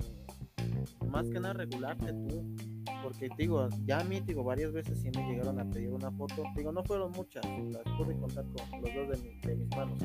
más 1.08 1.28
que 1.30 1.40
nada 1.40 1.54
regularte 1.54 2.14
tú 2.14 2.56
porque 3.04 3.30
digo, 3.38 3.70
ya 3.86 4.00
a 4.00 4.04
mí 4.04 4.20
digo, 4.20 4.44
varias 4.44 4.72
veces 4.72 5.00
sí 5.00 5.10
me 5.16 5.28
llegaron 5.28 5.60
a 5.60 5.70
pedir 5.70 5.90
una 5.90 6.12
foto, 6.12 6.44
digo, 6.56 6.72
no 6.72 6.84
fueron 6.84 7.12
muchas, 7.12 7.44
las 7.46 7.84
pude 7.98 8.18
contar 8.18 8.46
con 8.46 8.82
los 8.82 8.94
dos 8.94 9.22
de, 9.42 9.56
mis 9.56 9.70
manos. 9.76 10.00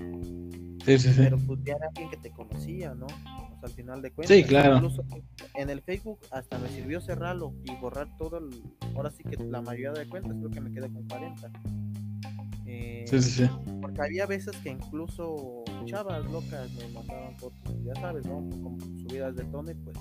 Sí, 0.85 0.99
sí, 0.99 1.13
sí. 1.13 1.15
Pero 1.17 1.39
pues 1.39 1.61
ya 1.65 1.75
era 1.75 1.89
alguien 1.89 2.11
que 2.11 2.17
te 2.19 2.31
conocía, 2.31 2.95
¿no? 2.95 3.07
Al 3.65 3.71
final 3.71 4.03
de 4.03 4.13
cuentas. 4.13 4.37
Sí, 4.37 4.45
claro. 4.45 4.77
Incluso 4.77 5.05
en 5.55 5.71
el 5.71 5.81
Facebook 5.81 6.21
hasta 6.31 6.59
me 6.59 6.69
sirvió 6.69 7.01
cerrarlo 7.01 7.55
y 7.65 7.75
borrar 7.77 8.15
todo 8.19 8.39
el, 8.39 8.63
ahora 8.95 9.11
sí 9.11 9.25
que 9.25 9.37
la 9.43 9.63
mayoría 9.63 9.93
de 9.93 10.09
cuentas, 10.09 10.37
creo 10.39 10.51
que 10.51 10.61
me 10.61 10.71
quedé 10.71 10.93
con 10.93 11.09
40. 11.09 11.51
Eh, 12.67 13.05
sí, 13.09 13.23
sí, 13.23 13.31
sí. 13.31 13.51
Porque 13.81 14.03
había 14.03 14.27
veces 14.27 14.57
que 14.59 14.71
incluso 14.71 15.65
chavas 15.87 16.25
locas 16.31 16.71
me 16.73 16.89
mandaban 16.89 17.37
fotos, 17.37 17.75
ya 17.85 17.95
sabes, 17.95 18.27
¿no? 18.27 18.37
Como 18.51 18.79
subidas 18.81 19.37
de 19.37 19.45
tono 19.45 19.71
y 19.71 19.75
pues 19.75 19.97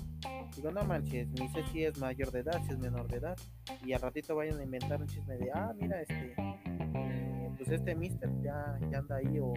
digo, 0.56 0.70
no 0.70 0.82
manches, 0.84 1.28
ni 1.28 1.48
sé 1.48 1.62
si 1.72 1.84
es 1.84 1.98
mayor 1.98 2.30
de 2.30 2.40
edad, 2.40 2.60
si 2.66 2.72
es 2.72 2.78
menor 2.78 3.08
de 3.08 3.16
edad. 3.16 3.36
Y 3.84 3.92
al 3.92 4.00
ratito 4.00 4.34
vayan 4.34 4.58
a 4.58 4.64
inventar 4.64 5.00
un 5.00 5.08
chisme 5.08 5.36
de, 5.36 5.50
ah, 5.52 5.72
mira, 5.78 6.00
este, 6.00 6.34
pues 7.64 7.80
este 7.80 7.94
mister 7.94 8.30
ya, 8.42 8.78
ya 8.90 8.98
anda 8.98 9.16
ahí 9.16 9.38
o, 9.40 9.54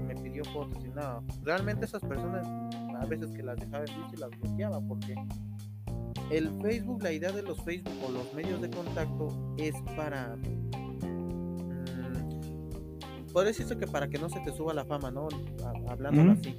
me 0.00 0.14
pidió 0.14 0.44
fotos 0.44 0.84
y 0.84 0.88
nada. 0.88 1.22
Realmente 1.42 1.86
esas 1.86 2.02
personas 2.02 2.46
a 3.00 3.06
veces 3.06 3.30
que 3.30 3.42
las 3.42 3.56
dejaba 3.56 3.84
en 3.84 4.14
y 4.14 4.16
las 4.16 4.30
bloqueaba 4.30 4.80
porque 4.80 5.14
el 6.30 6.50
Facebook, 6.60 7.02
la 7.02 7.12
idea 7.12 7.32
de 7.32 7.42
los 7.42 7.62
Facebook 7.62 7.94
o 8.06 8.10
los 8.10 8.34
medios 8.34 8.60
de 8.60 8.70
contacto 8.70 9.28
es 9.56 9.74
para 9.96 10.36
puede 13.32 13.48
decirse 13.48 13.76
que 13.76 13.86
para 13.86 14.08
que 14.08 14.18
no 14.18 14.30
se 14.30 14.40
te 14.40 14.50
suba 14.50 14.72
la 14.72 14.84
fama, 14.86 15.10
¿no? 15.10 15.28
Hablando 15.88 16.32
así. 16.32 16.58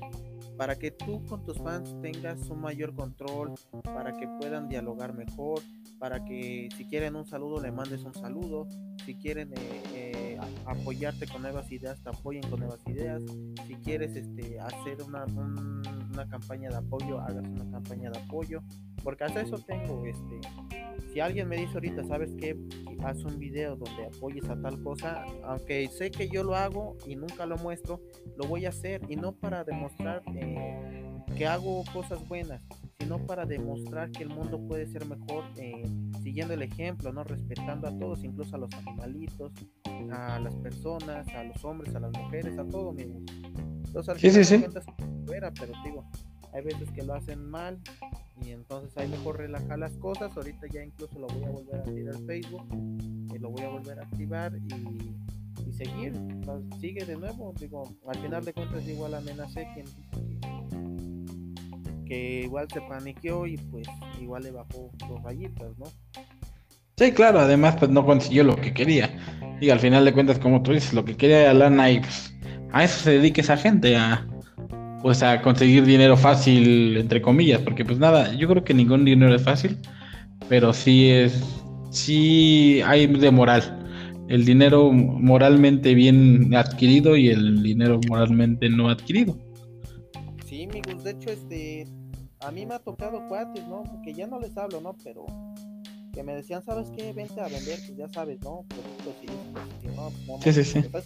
Para 0.58 0.76
que 0.76 0.91
tú 0.91 1.24
con 1.26 1.43
tus 1.43 1.58
fans 1.58 1.95
tengas 2.02 2.50
un 2.50 2.62
mayor 2.62 2.93
control, 2.93 3.54
para 3.84 4.16
que 4.16 4.28
puedan 4.39 4.70
dialogar 4.70 5.14
mejor, 5.14 5.62
para 6.00 6.24
que 6.24 6.70
si 6.76 6.86
quieren 6.86 7.16
un 7.16 7.26
saludo 7.26 7.62
le 7.62 7.72
mandes 7.72 8.04
un 8.04 8.14
saludo, 8.14 8.68
si 9.06 9.16
quieren 9.16 9.54
eh, 9.54 9.84
eh, 9.93 10.16
apoyarte 10.68 11.28
con 11.28 11.41
nuevas 11.41 11.72
ideas, 11.72 12.01
te 12.03 12.09
apoyen 12.09 12.43
con 12.49 12.59
nuevas 12.59 12.80
ideas, 12.88 13.24
si 13.68 13.76
quieres 13.76 14.15
este, 14.15 14.59
hacer 14.59 15.01
una, 15.01 15.26
una 15.26 16.28
campaña 16.28 16.70
de 16.70 16.76
apoyo, 16.76 17.20
hagas 17.20 17.47
una 17.47 17.72
campaña 17.72 18.11
de 18.11 18.20
apoyo, 18.20 18.61
porque 19.03 19.24
hasta 19.24 19.41
eso 19.41 19.57
tengo, 19.59 20.05
este, 20.05 20.39
si 21.13 21.20
alguien 21.22 21.47
me 21.47 21.57
dice 21.57 21.74
ahorita, 21.76 22.03
¿sabes 22.03 22.34
qué? 22.38 22.57
Haz 23.03 23.24
un 23.24 23.39
video 23.39 23.76
donde 23.76 24.05
apoyes 24.05 24.49
a 24.49 24.61
tal 24.61 24.82
cosa, 24.84 25.24
aunque 25.45 25.88
sé 25.88 26.11
que 26.11 26.28
yo 26.28 26.43
lo 26.43 26.55
hago 26.55 26.98
y 27.06 27.15
nunca 27.15 27.45
lo 27.45 27.57
muestro, 27.57 28.02
lo 28.35 28.45
voy 28.48 28.65
a 28.65 28.69
hacer 28.69 29.02
y 29.10 29.15
no 29.15 29.34
para 29.34 29.64
demostrar 29.64 30.22
eh, 30.35 31.10
que 31.35 31.48
hago 31.48 31.84
cosas 31.94 32.27
buenas, 32.27 32.61
sino 32.99 33.26
para 33.26 33.45
demostrar 33.45 34.11
que 34.11 34.24
el 34.24 34.30
mundo 34.30 34.60
puede 34.68 34.88
ser 34.88 35.06
mejor 35.06 35.45
eh, 35.57 35.84
siguiendo 36.24 36.53
el 36.53 36.61
ejemplo, 36.61 37.14
¿no? 37.14 37.24
Respetando 37.24 37.88
a 37.88 37.98
todos, 37.98 38.24
incluso 38.24 38.56
a 38.56 38.60
los 38.60 38.74
animalitos, 38.74 39.52
a 40.11 40.40
las 40.40 40.56
personas, 40.56 41.28
a 41.30 41.44
los 41.44 41.64
hombres, 41.64 41.95
a 41.95 41.99
las 41.99 42.11
mujeres, 42.11 42.57
a 42.57 42.65
todo, 42.65 42.91
mismo. 42.91 43.22
Entonces, 43.86 44.10
al 44.10 44.19
sí, 44.19 44.44
sí, 44.44 44.65
pero 45.26 45.74
digo, 45.84 46.06
hay 46.53 46.64
veces 46.64 46.91
que 46.91 47.03
lo 47.03 47.14
hacen 47.14 47.49
mal 47.49 47.80
y 48.44 48.52
entonces 48.52 48.95
ahí 48.98 49.07
mejor 49.07 49.38
relajar 49.38 49.80
las 49.80 49.95
cosas. 49.98 50.36
Ahorita 50.36 50.68
ya 50.68 50.84
incluso 50.84 51.19
lo 51.19 51.28
voy 51.28 51.44
a 51.44 51.49
volver 51.49 51.76
a 51.76 51.80
activar 51.80 52.15
Facebook, 52.26 52.68
y 53.34 53.40
lo 53.40 53.49
voy 53.49 53.64
a 53.64 53.69
volver 53.69 53.99
a 53.99 54.03
activar 54.03 54.53
y, 54.56 55.14
seguir. 55.72 56.14
sigue 56.80 57.06
de 57.06 57.15
nuevo. 57.18 57.53
Digo, 57.60 57.84
al 58.07 58.18
final 58.18 58.44
de 58.44 58.53
cuentas 58.53 58.88
igual 58.88 59.14
amenacé 59.14 59.68
quien 59.74 59.86
que, 62.07 62.41
igual 62.43 62.67
se 62.71 62.81
paniqueó 62.81 63.45
y 63.45 63.57
pues 63.57 63.88
igual 64.21 64.43
le 64.43 64.51
bajó 64.51 64.91
dos 65.07 65.23
rayitas, 65.23 65.77
¿no? 65.77 65.85
Sí, 66.97 67.11
claro, 67.11 67.39
además 67.39 67.75
pues 67.77 67.91
no 67.91 68.05
consiguió 68.05 68.43
lo 68.43 68.55
que 68.55 68.73
quería. 68.73 69.09
Y 69.61 69.69
al 69.69 69.79
final 69.79 70.05
de 70.05 70.13
cuentas, 70.13 70.39
como 70.39 70.63
tú 70.63 70.71
dices, 70.71 70.93
lo 70.93 71.05
que 71.05 71.15
quería 71.15 71.53
Lana 71.53 71.91
y 71.91 71.99
pues, 71.99 72.34
a 72.71 72.84
eso 72.84 73.03
se 73.03 73.11
dedica 73.11 73.41
esa 73.41 73.57
gente, 73.57 73.95
a, 73.95 74.27
pues 75.01 75.21
a 75.21 75.41
conseguir 75.41 75.85
dinero 75.85 76.17
fácil, 76.17 76.97
entre 76.97 77.21
comillas, 77.21 77.61
porque 77.61 77.85
pues 77.85 77.99
nada, 77.99 78.34
yo 78.34 78.47
creo 78.47 78.63
que 78.63 78.73
ningún 78.73 79.05
dinero 79.05 79.35
es 79.35 79.43
fácil, 79.43 79.77
pero 80.49 80.73
sí 80.73 81.09
es, 81.09 81.43
sí 81.91 82.81
hay 82.85 83.07
de 83.07 83.31
moral. 83.31 83.73
El 84.27 84.43
dinero 84.43 84.91
moralmente 84.91 85.93
bien 85.93 86.53
adquirido 86.55 87.15
y 87.15 87.29
el 87.29 87.63
dinero 87.63 87.99
moralmente 88.09 88.69
no 88.69 88.89
adquirido. 88.89 89.38
Sí, 90.57 90.63
amigos, 90.63 91.03
de 91.03 91.11
hecho, 91.11 91.29
este, 91.29 91.85
a 92.39 92.49
mí 92.49 92.65
me 92.65 92.73
ha 92.73 92.79
tocado 92.79 93.21
cuates, 93.27 93.67
¿no? 93.67 93.84
Porque 93.84 94.15
ya 94.15 94.25
no 94.25 94.39
les 94.39 94.57
hablo, 94.57 94.81
¿no? 94.81 94.95
Pero 95.03 95.23
que 96.11 96.23
me 96.23 96.34
decían, 96.34 96.63
¿sabes 96.63 96.89
qué? 96.97 97.13
Vente 97.13 97.39
a 97.39 97.47
vender, 97.47 97.77
pues 97.85 97.95
ya 97.95 98.09
sabes, 98.09 98.39
¿no? 98.41 98.65
Pues, 99.03 99.15
sí, 99.21 99.27
no, 99.95 100.39
sí, 100.41 100.53
sí, 100.53 100.63
sí. 100.63 100.81
Pues, 100.89 101.05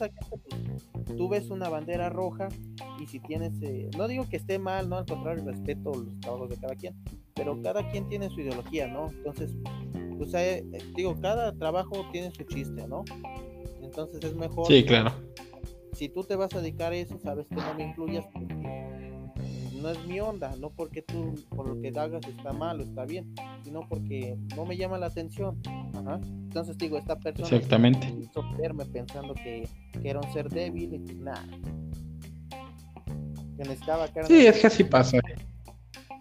tú 1.18 1.28
ves 1.28 1.50
una 1.50 1.68
bandera 1.68 2.08
roja 2.08 2.48
y 2.98 3.08
si 3.08 3.20
tienes, 3.20 3.62
eh, 3.62 3.90
no 3.98 4.08
digo 4.08 4.26
que 4.30 4.38
esté 4.38 4.58
mal, 4.58 4.88
no 4.88 4.96
al 4.96 5.06
contrario, 5.06 5.44
respeto 5.44 5.92
los 5.96 6.18
trabajos 6.22 6.50
de 6.50 6.56
cada 6.56 6.76
quien, 6.76 6.96
pero 7.34 7.62
cada 7.62 7.92
quien 7.92 8.08
tiene 8.08 8.30
su 8.30 8.40
ideología, 8.40 8.88
¿no? 8.88 9.10
Entonces, 9.10 9.52
pues, 10.18 10.34
eh, 10.34 10.64
digo, 10.96 11.20
cada 11.20 11.52
trabajo 11.58 12.06
tiene 12.14 12.32
su 12.32 12.46
chiste, 12.46 12.88
¿no? 12.88 13.04
Entonces 13.82 14.24
es 14.24 14.34
mejor. 14.34 14.68
Sí, 14.68 14.86
claro. 14.86 15.12
Si 15.92 16.08
tú 16.08 16.24
te 16.24 16.38
vas 16.38 16.56
a 16.56 16.62
dedicar 16.62 16.94
a 16.94 16.96
eso, 16.96 17.20
sabes 17.20 17.48
que 17.50 17.56
no 17.56 17.74
me 17.74 17.90
incluyas 17.90 18.26
porque 18.32 18.91
no 19.82 19.90
es 19.90 20.06
mi 20.06 20.20
onda, 20.20 20.56
no 20.60 20.70
porque 20.70 21.02
tú, 21.02 21.36
por 21.50 21.68
lo 21.68 21.82
que 21.82 21.90
hagas 22.00 22.26
está 22.28 22.54
mal 22.54 22.80
o 22.80 22.84
está 22.84 23.06
bien, 23.06 23.34
sino 23.64 23.82
porque 23.88 24.38
no 24.56 24.66
me 24.66 24.78
llama 24.78 24.98
la 24.98 25.08
atención. 25.08 25.62
Entonces 26.24 26.78
digo, 26.78 26.98
esta 26.98 27.18
persona 27.20 27.48
Exactamente. 27.48 28.14
hizo 28.22 28.44
verme 28.58 28.86
pensando 28.86 29.34
que, 29.34 29.68
que, 30.02 30.10
era 30.10 30.20
un 30.20 30.34
ser 30.34 30.50
débil 30.50 30.94
y 30.94 31.00
pues 31.00 31.18
nada. 31.18 31.46
Que 33.58 33.64
necesitaba 33.64 34.08
Sí, 34.28 34.46
es 34.48 34.60
que 34.60 34.68
así 34.68 34.84
pasa. 34.84 35.18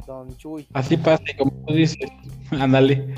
Don 0.07 0.37
Chuy. 0.37 0.66
Así 0.73 0.97
pasa, 0.97 1.23
como 1.39 1.53
tú 1.66 1.74
dices, 1.74 2.11
ándale, 2.51 3.15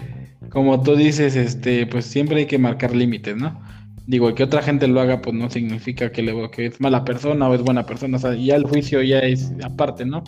como 0.51 0.83
tú 0.83 0.97
dices, 0.97 1.37
este, 1.37 1.87
pues 1.87 2.05
siempre 2.05 2.39
hay 2.39 2.47
que 2.47 2.59
marcar 2.59 2.95
límites, 2.95 3.37
¿no? 3.37 3.61
Digo, 4.07 4.35
que 4.35 4.43
otra 4.43 4.63
gente 4.63 4.89
lo 4.89 5.01
haga, 5.01 5.23
pues 5.23 5.35
no 5.35 5.49
significa 5.49 6.11
que, 6.11 6.23
le, 6.23 6.51
que 6.51 6.67
es 6.67 6.81
mala 6.81 7.05
persona 7.05 7.49
o 7.49 7.55
es 7.55 7.63
buena 7.63 7.87
persona. 7.87 8.17
O 8.17 8.21
sea, 8.21 8.35
ya 8.35 8.57
el 8.57 8.65
juicio 8.65 9.03
ya 9.03 9.21
es 9.21 9.53
aparte, 9.63 10.05
¿no? 10.05 10.25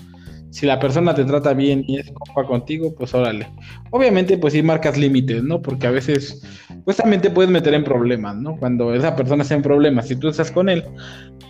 Si 0.51 0.67
la 0.67 0.79
persona 0.79 1.13
te 1.15 1.25
trata 1.25 1.53
bien 1.53 1.85
y 1.89 1.99
es 1.99 2.13
copa 2.13 2.47
contigo, 2.47 2.95
pues 2.95 3.13
órale. 3.13 3.49
Obviamente, 3.91 4.39
pues 4.39 4.53
sí 4.53 4.63
marcas 4.63 4.97
límites, 4.97 5.43
¿no? 5.43 5.61
Porque 5.61 5.89
a 5.89 5.91
veces, 5.91 6.43
pues 6.85 6.97
también 6.97 7.21
te 7.21 7.31
puedes 7.31 7.51
meter 7.51 7.75
en 7.75 7.83
problemas, 7.83 8.37
¿no? 8.37 8.57
Cuando 8.57 8.95
esa 8.95 9.17
persona 9.17 9.43
está 9.43 9.57
en 9.57 9.63
problemas, 9.63 10.07
si 10.07 10.15
tú 10.15 10.29
estás 10.29 10.53
con 10.53 10.69
él 10.69 10.85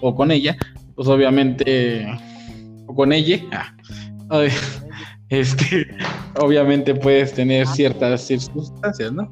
o 0.01 0.15
con 0.15 0.31
ella, 0.31 0.57
pues 0.95 1.07
obviamente, 1.09 2.07
o 2.87 2.95
con 2.95 3.13
ella, 3.13 3.43
ah, 4.31 4.47
este, 5.29 5.87
obviamente 6.41 6.95
puedes 6.95 7.35
tener 7.35 7.67
ciertas 7.67 8.23
circunstancias, 8.23 9.13
¿no? 9.13 9.31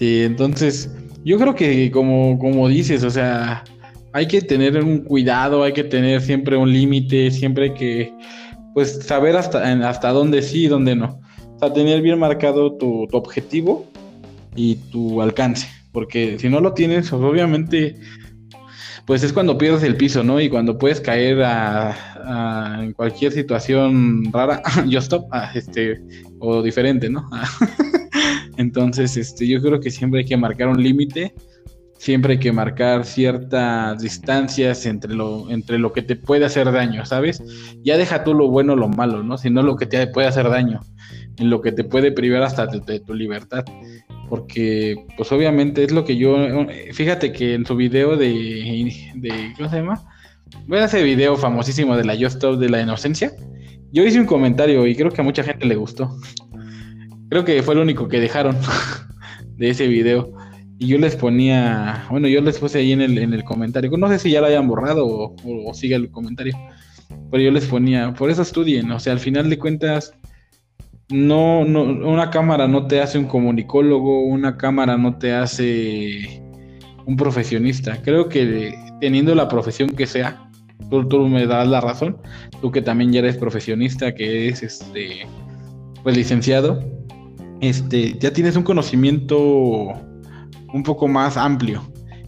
Sí, 0.00 0.22
entonces 0.22 0.90
yo 1.26 1.38
creo 1.38 1.54
que 1.54 1.90
como, 1.90 2.38
como 2.38 2.68
dices, 2.68 3.04
o 3.04 3.10
sea, 3.10 3.62
hay 4.14 4.26
que 4.26 4.40
tener 4.40 4.82
un 4.82 5.00
cuidado, 5.04 5.62
hay 5.62 5.74
que 5.74 5.84
tener 5.84 6.22
siempre 6.22 6.56
un 6.56 6.72
límite, 6.72 7.30
siempre 7.30 7.64
hay 7.64 7.74
que 7.74 8.14
pues 8.72 8.98
saber 9.04 9.36
hasta, 9.36 9.62
hasta 9.86 10.08
dónde 10.08 10.40
sí 10.40 10.64
y 10.64 10.68
dónde 10.68 10.96
no. 10.96 11.20
O 11.54 11.58
sea, 11.58 11.74
tener 11.74 12.00
bien 12.00 12.18
marcado 12.18 12.78
tu, 12.78 13.08
objetivo 13.12 13.90
y 14.56 14.76
tu 14.90 15.20
alcance, 15.20 15.68
porque 15.92 16.38
si 16.38 16.48
no 16.48 16.60
lo 16.60 16.72
tienes, 16.72 17.10
pues, 17.10 17.20
obviamente, 17.20 17.96
pues 19.04 19.22
es 19.22 19.34
cuando 19.34 19.58
pierdes 19.58 19.82
el 19.82 19.98
piso, 19.98 20.24
¿no? 20.24 20.40
Y 20.40 20.48
cuando 20.48 20.78
puedes 20.78 21.02
caer 21.02 21.42
a, 21.42 22.78
en 22.82 22.94
cualquier 22.94 23.32
situación 23.32 24.32
rara, 24.32 24.62
yo 24.88 24.98
stop, 25.00 25.26
este, 25.54 26.00
o 26.38 26.62
diferente, 26.62 27.10
¿no? 27.10 27.28
Entonces, 28.60 29.16
este, 29.16 29.48
yo 29.48 29.62
creo 29.62 29.80
que 29.80 29.90
siempre 29.90 30.20
hay 30.20 30.26
que 30.26 30.36
marcar 30.36 30.68
un 30.68 30.82
límite, 30.82 31.32
siempre 31.96 32.34
hay 32.34 32.38
que 32.38 32.52
marcar 32.52 33.06
ciertas 33.06 34.02
distancias 34.02 34.84
entre 34.84 35.14
lo, 35.14 35.50
entre 35.50 35.78
lo 35.78 35.94
que 35.94 36.02
te 36.02 36.14
puede 36.14 36.44
hacer 36.44 36.70
daño, 36.70 37.06
¿sabes? 37.06 37.42
Ya 37.82 37.96
deja 37.96 38.22
tú 38.22 38.34
lo 38.34 38.50
bueno 38.50 38.74
o 38.74 38.76
lo 38.76 38.88
malo, 38.88 39.22
¿no? 39.22 39.38
Sino 39.38 39.62
lo 39.62 39.76
que 39.76 39.86
te 39.86 40.06
puede 40.08 40.28
hacer 40.28 40.50
daño, 40.50 40.80
en 41.38 41.48
lo 41.48 41.62
que 41.62 41.72
te 41.72 41.84
puede 41.84 42.12
privar 42.12 42.42
hasta 42.42 42.66
de, 42.66 43.00
tu 43.00 43.14
libertad. 43.14 43.64
Porque, 44.28 45.06
pues 45.16 45.32
obviamente 45.32 45.82
es 45.82 45.90
lo 45.90 46.04
que 46.04 46.18
yo, 46.18 46.36
fíjate 46.92 47.32
que 47.32 47.54
en 47.54 47.64
su 47.64 47.76
video 47.76 48.14
de, 48.14 48.92
de 49.14 49.52
¿cómo 49.56 49.70
se 49.70 49.76
llama? 49.76 50.02
Bueno, 50.66 50.84
ese 50.84 51.02
video 51.02 51.34
famosísimo 51.34 51.96
de 51.96 52.04
la 52.04 52.12
Just 52.12 52.36
Stop 52.36 52.58
de 52.58 52.68
la 52.68 52.82
inocencia, 52.82 53.32
yo 53.90 54.04
hice 54.04 54.20
un 54.20 54.26
comentario 54.26 54.86
y 54.86 54.94
creo 54.94 55.10
que 55.10 55.22
a 55.22 55.24
mucha 55.24 55.42
gente 55.42 55.64
le 55.64 55.76
gustó. 55.76 56.14
Creo 57.30 57.44
que 57.44 57.62
fue 57.62 57.74
el 57.74 57.80
único 57.80 58.08
que 58.08 58.18
dejaron 58.18 58.56
de 59.56 59.70
ese 59.70 59.86
video. 59.86 60.32
Y 60.78 60.88
yo 60.88 60.98
les 60.98 61.14
ponía, 61.14 62.06
bueno, 62.10 62.26
yo 62.26 62.40
les 62.40 62.58
puse 62.58 62.78
ahí 62.78 62.92
en 62.92 63.00
el, 63.00 63.18
en 63.18 63.32
el 63.32 63.44
comentario. 63.44 63.90
No 63.96 64.08
sé 64.08 64.18
si 64.18 64.30
ya 64.30 64.40
lo 64.40 64.48
hayan 64.48 64.66
borrado 64.66 65.06
o, 65.06 65.74
sigue 65.74 65.94
el 65.94 66.10
comentario. 66.10 66.54
Pero 67.30 67.42
yo 67.42 67.50
les 67.52 67.66
ponía, 67.66 68.12
por 68.14 68.30
eso 68.30 68.42
estudien. 68.42 68.90
O 68.90 68.98
sea, 68.98 69.12
al 69.12 69.20
final 69.20 69.48
de 69.48 69.58
cuentas, 69.58 70.12
no, 71.08 71.64
no, 71.64 71.82
una 71.82 72.30
cámara 72.30 72.66
no 72.66 72.86
te 72.86 73.00
hace 73.00 73.18
un 73.18 73.26
comunicólogo, 73.26 74.22
una 74.24 74.56
cámara 74.56 74.96
no 74.96 75.16
te 75.18 75.32
hace 75.32 76.42
un 77.06 77.16
profesionista. 77.16 78.02
Creo 78.02 78.28
que 78.28 78.74
teniendo 79.00 79.34
la 79.36 79.48
profesión 79.48 79.90
que 79.90 80.06
sea, 80.06 80.50
tú, 80.90 81.06
tú, 81.06 81.28
me 81.28 81.46
das 81.46 81.68
la 81.68 81.80
razón, 81.80 82.16
tú 82.60 82.72
que 82.72 82.82
también 82.82 83.12
ya 83.12 83.20
eres 83.20 83.36
profesionista, 83.36 84.14
que 84.14 84.46
eres 84.46 84.62
este, 84.62 85.26
pues 86.02 86.16
licenciado, 86.16 86.82
este, 87.60 88.16
ya 88.18 88.32
tienes 88.32 88.56
un 88.56 88.62
conocimiento 88.62 89.38
un 90.72 90.82
poco 90.82 91.08
más 91.08 91.36
amplio 91.36 91.82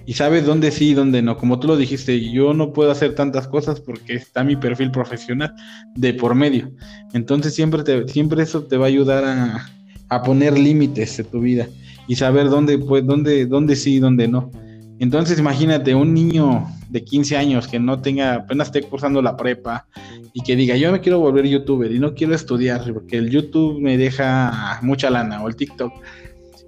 y 0.05 0.15
sabes 0.15 0.45
dónde 0.45 0.71
sí 0.71 0.91
y 0.91 0.95
dónde 0.95 1.23
no. 1.23 1.37
Como 1.37 1.59
tú 1.61 1.69
lo 1.69 1.77
dijiste, 1.77 2.31
yo 2.31 2.55
no 2.55 2.73
puedo 2.73 2.91
hacer 2.91 3.15
tantas 3.15 3.47
cosas 3.49 3.81
porque 3.81 4.15
está 4.15 4.45
mi 4.45 4.57
perfil 4.57 4.91
profesional 4.91 5.55
de 5.95 6.15
por 6.15 6.35
medio. 6.35 6.71
Entonces 7.13 7.55
siempre, 7.55 7.83
te, 7.83 8.09
siempre 8.09 8.43
eso 8.43 8.65
te 8.65 8.77
va 8.77 8.87
a 8.87 8.89
ayudar 8.89 9.25
a, 9.25 9.71
a 10.09 10.23
poner 10.23 10.59
límites 10.59 11.17
de 11.17 11.25
tu 11.25 11.41
vida 11.41 11.69
y 12.09 12.17
saber 12.17 12.51
dónde, 12.51 12.79
pues, 12.79 13.07
dónde, 13.07 13.47
dónde 13.47 13.77
sí 13.77 13.95
y 13.95 14.01
dónde 14.01 14.29
no. 14.29 14.51
Entonces 14.99 15.39
imagínate 15.39 15.95
un 15.95 16.15
niño 16.15 16.67
de 16.89 17.03
15 17.05 17.37
años 17.37 17.67
que 17.67 17.79
no 17.79 18.01
tenga, 18.01 18.35
apenas 18.35 18.69
esté 18.69 18.83
cursando 18.83 19.23
la 19.23 19.37
prepa 19.37 19.87
y 20.33 20.43
que 20.43 20.55
diga, 20.57 20.77
yo 20.77 20.93
me 20.93 21.01
quiero 21.01 21.19
volver 21.19 21.47
youtuber 21.47 21.91
y 21.91 21.99
no 21.99 22.15
quiero 22.15 22.35
estudiar 22.35 22.85
porque 22.93 23.17
el 23.17 23.31
YouTube 23.31 23.81
me 23.81 23.97
deja 23.97 24.79
mucha 24.83 25.11
lana 25.11 25.43
o 25.43 25.49
el 25.49 25.57
TikTok. 25.57 25.93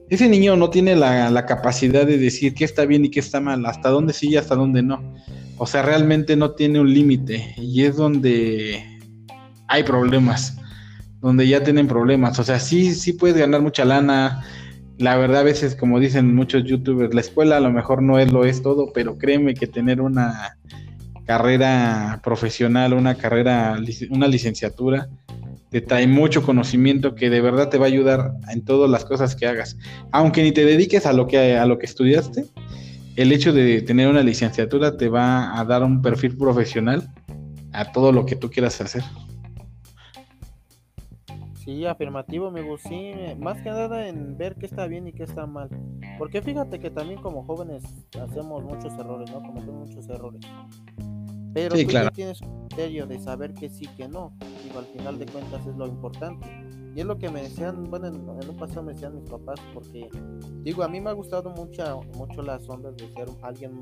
Ese 0.08 0.28
niño 0.28 0.56
no 0.56 0.70
tiene 0.70 0.96
la, 0.96 1.46
capacidad 1.46 2.06
de 2.06 2.18
decir 2.18 2.54
qué 2.54 2.64
está 2.64 2.84
bien 2.86 3.04
y 3.04 3.10
qué 3.10 3.20
está 3.20 3.40
mal, 3.40 3.64
hasta 3.66 3.88
dónde 3.90 4.12
sí 4.12 4.30
y 4.30 4.36
hasta 4.36 4.54
dónde 4.54 4.82
no. 4.82 5.14
O 5.56 5.66
sea, 5.66 5.82
realmente 5.82 6.36
no 6.36 6.52
tiene 6.52 6.80
un 6.80 6.92
límite 6.92 7.54
y 7.56 7.84
es 7.84 7.96
donde 7.96 8.82
hay 9.68 9.82
problemas, 9.82 10.58
donde 11.20 11.46
ya 11.46 11.62
tienen 11.62 11.86
problemas. 11.86 12.38
O 12.38 12.44
sea, 12.44 12.58
sí, 12.58 12.94
sí 12.94 13.12
puedes 13.12 13.36
ganar 13.36 13.62
mucha 13.62 13.84
lana, 13.84 14.44
la 14.98 15.16
verdad 15.16 15.40
a 15.40 15.44
veces, 15.44 15.74
como 15.74 15.98
dicen 16.00 16.34
muchos 16.34 16.64
youtubers, 16.64 17.14
la 17.14 17.20
escuela 17.20 17.56
a 17.56 17.60
lo 17.60 17.72
mejor 17.72 18.02
no 18.02 18.18
es 18.18 18.32
lo 18.32 18.44
es 18.44 18.62
todo, 18.62 18.92
pero 18.92 19.18
créeme 19.18 19.54
que 19.54 19.66
tener 19.66 20.00
una 20.00 20.56
carrera 21.24 22.20
profesional, 22.22 22.92
una 22.92 23.16
carrera, 23.16 23.78
una 24.10 24.28
licenciatura, 24.28 25.08
te 25.70 25.80
trae 25.80 26.06
mucho 26.06 26.42
conocimiento 26.42 27.14
que 27.14 27.30
de 27.30 27.40
verdad 27.40 27.68
te 27.68 27.78
va 27.78 27.86
a 27.86 27.88
ayudar 27.88 28.34
en 28.50 28.64
todas 28.64 28.88
las 28.88 29.04
cosas 29.04 29.34
que 29.34 29.46
hagas. 29.46 29.76
Aunque 30.12 30.42
ni 30.42 30.52
te 30.52 30.64
dediques 30.64 31.06
a 31.06 31.12
lo 31.12 31.26
que, 31.26 31.56
a 31.56 31.66
lo 31.66 31.78
que 31.78 31.86
estudiaste, 31.86 32.44
el 33.16 33.32
hecho 33.32 33.52
de 33.52 33.82
tener 33.82 34.08
una 34.08 34.22
licenciatura 34.22 34.96
te 34.96 35.08
va 35.08 35.58
a 35.58 35.64
dar 35.64 35.82
un 35.82 36.02
perfil 36.02 36.36
profesional 36.36 37.08
a 37.72 37.90
todo 37.90 38.12
lo 38.12 38.26
que 38.26 38.36
tú 38.36 38.50
quieras 38.50 38.80
hacer. 38.80 39.02
Sí, 41.64 41.86
afirmativo, 41.86 42.48
amigo, 42.48 42.76
sí, 42.76 43.12
más 43.38 43.62
que 43.62 43.70
nada 43.70 44.06
en 44.06 44.36
ver 44.36 44.54
qué 44.56 44.66
está 44.66 44.86
bien 44.86 45.08
y 45.08 45.12
qué 45.12 45.22
está 45.22 45.46
mal. 45.46 45.70
Porque 46.18 46.42
fíjate 46.42 46.78
que 46.78 46.90
también 46.90 47.22
como 47.22 47.42
jóvenes 47.44 47.82
hacemos 48.20 48.62
muchos 48.62 48.92
errores, 48.98 49.30
¿no? 49.30 49.40
Cometemos 49.40 49.88
muchos 49.88 50.06
errores. 50.10 50.42
Pero 51.54 51.74
tú 51.74 51.90
ya 51.90 52.10
tienes 52.10 52.42
un 52.42 52.68
criterio 52.68 53.06
de 53.06 53.18
saber 53.18 53.54
que 53.54 53.70
sí, 53.70 53.86
que 53.96 54.08
no. 54.08 54.36
Digo, 54.62 54.78
al 54.80 54.86
final 54.86 55.18
de 55.18 55.24
cuentas 55.24 55.66
es 55.66 55.74
lo 55.74 55.86
importante. 55.86 56.46
Y 56.94 57.00
es 57.00 57.06
lo 57.06 57.16
que 57.18 57.30
me 57.30 57.42
decían, 57.42 57.84
bueno, 57.84 58.08
en, 58.08 58.28
un 58.28 58.56
pasado 58.58 58.82
me 58.82 58.92
decían 58.92 59.14
mis 59.14 59.28
papás, 59.28 59.58
porque 59.72 60.08
digo, 60.62 60.82
a 60.82 60.88
mí 60.88 61.00
me 61.00 61.10
ha 61.10 61.14
gustado 61.14 61.50
mucho, 61.50 62.02
mucho 62.14 62.42
las 62.42 62.68
ondas 62.68 62.94
de 62.96 63.08
ser 63.10 63.28
alguien 63.42 63.80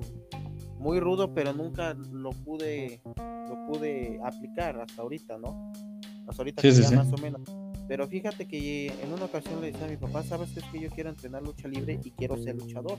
muy 0.78 1.00
rudo, 1.00 1.34
pero 1.34 1.52
nunca 1.52 1.94
lo 2.12 2.30
pude, 2.30 3.02
lo 3.04 3.66
pude 3.66 4.20
aplicar 4.24 4.80
hasta 4.80 5.02
ahorita, 5.02 5.36
¿no? 5.36 5.72
Hasta 6.28 6.42
ahorita 6.42 6.62
ya 6.62 6.90
más 6.92 7.12
o 7.12 7.16
menos. 7.18 7.61
Pero 7.92 8.08
fíjate 8.08 8.48
que 8.48 8.86
en 8.86 9.12
una 9.12 9.26
ocasión 9.26 9.60
le 9.60 9.70
decía 9.70 9.84
a 9.84 9.90
mi 9.90 9.98
papá, 9.98 10.22
¿sabes 10.22 10.50
qué 10.52 10.60
es 10.60 10.66
que 10.72 10.80
yo 10.80 10.88
quiero 10.88 11.10
entrenar 11.10 11.42
lucha 11.42 11.68
libre 11.68 12.00
y 12.02 12.10
quiero 12.12 12.38
ser 12.38 12.56
luchador? 12.56 12.96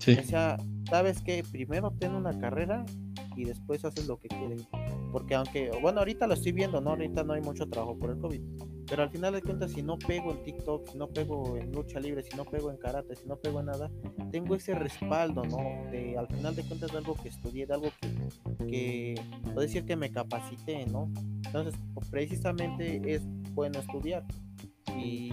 Sí. 0.00 0.18
O 0.18 0.24
sea, 0.24 0.56
¿sabes 0.90 1.22
qué? 1.22 1.44
Primero 1.48 1.92
ten 1.92 2.12
una 2.16 2.36
carrera 2.40 2.84
y 3.36 3.44
después 3.44 3.84
haces 3.84 4.08
lo 4.08 4.18
que 4.18 4.26
quieres. 4.26 4.66
Porque 5.12 5.36
aunque, 5.36 5.70
bueno, 5.80 6.00
ahorita 6.00 6.26
lo 6.26 6.34
estoy 6.34 6.50
viendo, 6.50 6.80
¿no? 6.80 6.90
Ahorita 6.90 7.22
no 7.22 7.34
hay 7.34 7.40
mucho 7.40 7.68
trabajo 7.68 7.96
por 7.96 8.10
el 8.10 8.18
COVID. 8.18 8.40
Pero 8.88 9.04
al 9.04 9.10
final 9.10 9.32
de 9.32 9.42
cuentas, 9.42 9.70
si 9.70 9.80
no 9.80 9.96
pego 9.96 10.32
en 10.32 10.42
TikTok, 10.42 10.88
si 10.90 10.98
no 10.98 11.06
pego 11.06 11.56
en 11.56 11.70
lucha 11.70 12.00
libre, 12.00 12.24
si 12.24 12.36
no 12.36 12.44
pego 12.44 12.68
en 12.68 12.78
karate, 12.78 13.14
si 13.14 13.28
no 13.28 13.36
pego 13.36 13.60
en 13.60 13.66
nada, 13.66 13.92
tengo 14.32 14.56
ese 14.56 14.74
respaldo, 14.74 15.44
¿no? 15.44 15.58
De 15.92 16.16
al 16.18 16.26
final 16.26 16.56
de 16.56 16.64
cuentas 16.64 16.90
de 16.90 16.98
algo 16.98 17.14
que 17.14 17.28
estudié, 17.28 17.66
de 17.66 17.74
algo 17.74 17.90
que, 18.00 18.66
que 18.66 19.14
puedo 19.44 19.60
decir 19.60 19.84
que 19.84 19.94
me 19.94 20.10
capacité, 20.10 20.84
¿no? 20.86 21.12
Entonces, 21.46 21.74
precisamente 22.10 23.00
es 23.14 23.22
bueno 23.54 23.78
estudiar. 23.78 24.24
Y, 24.96 25.32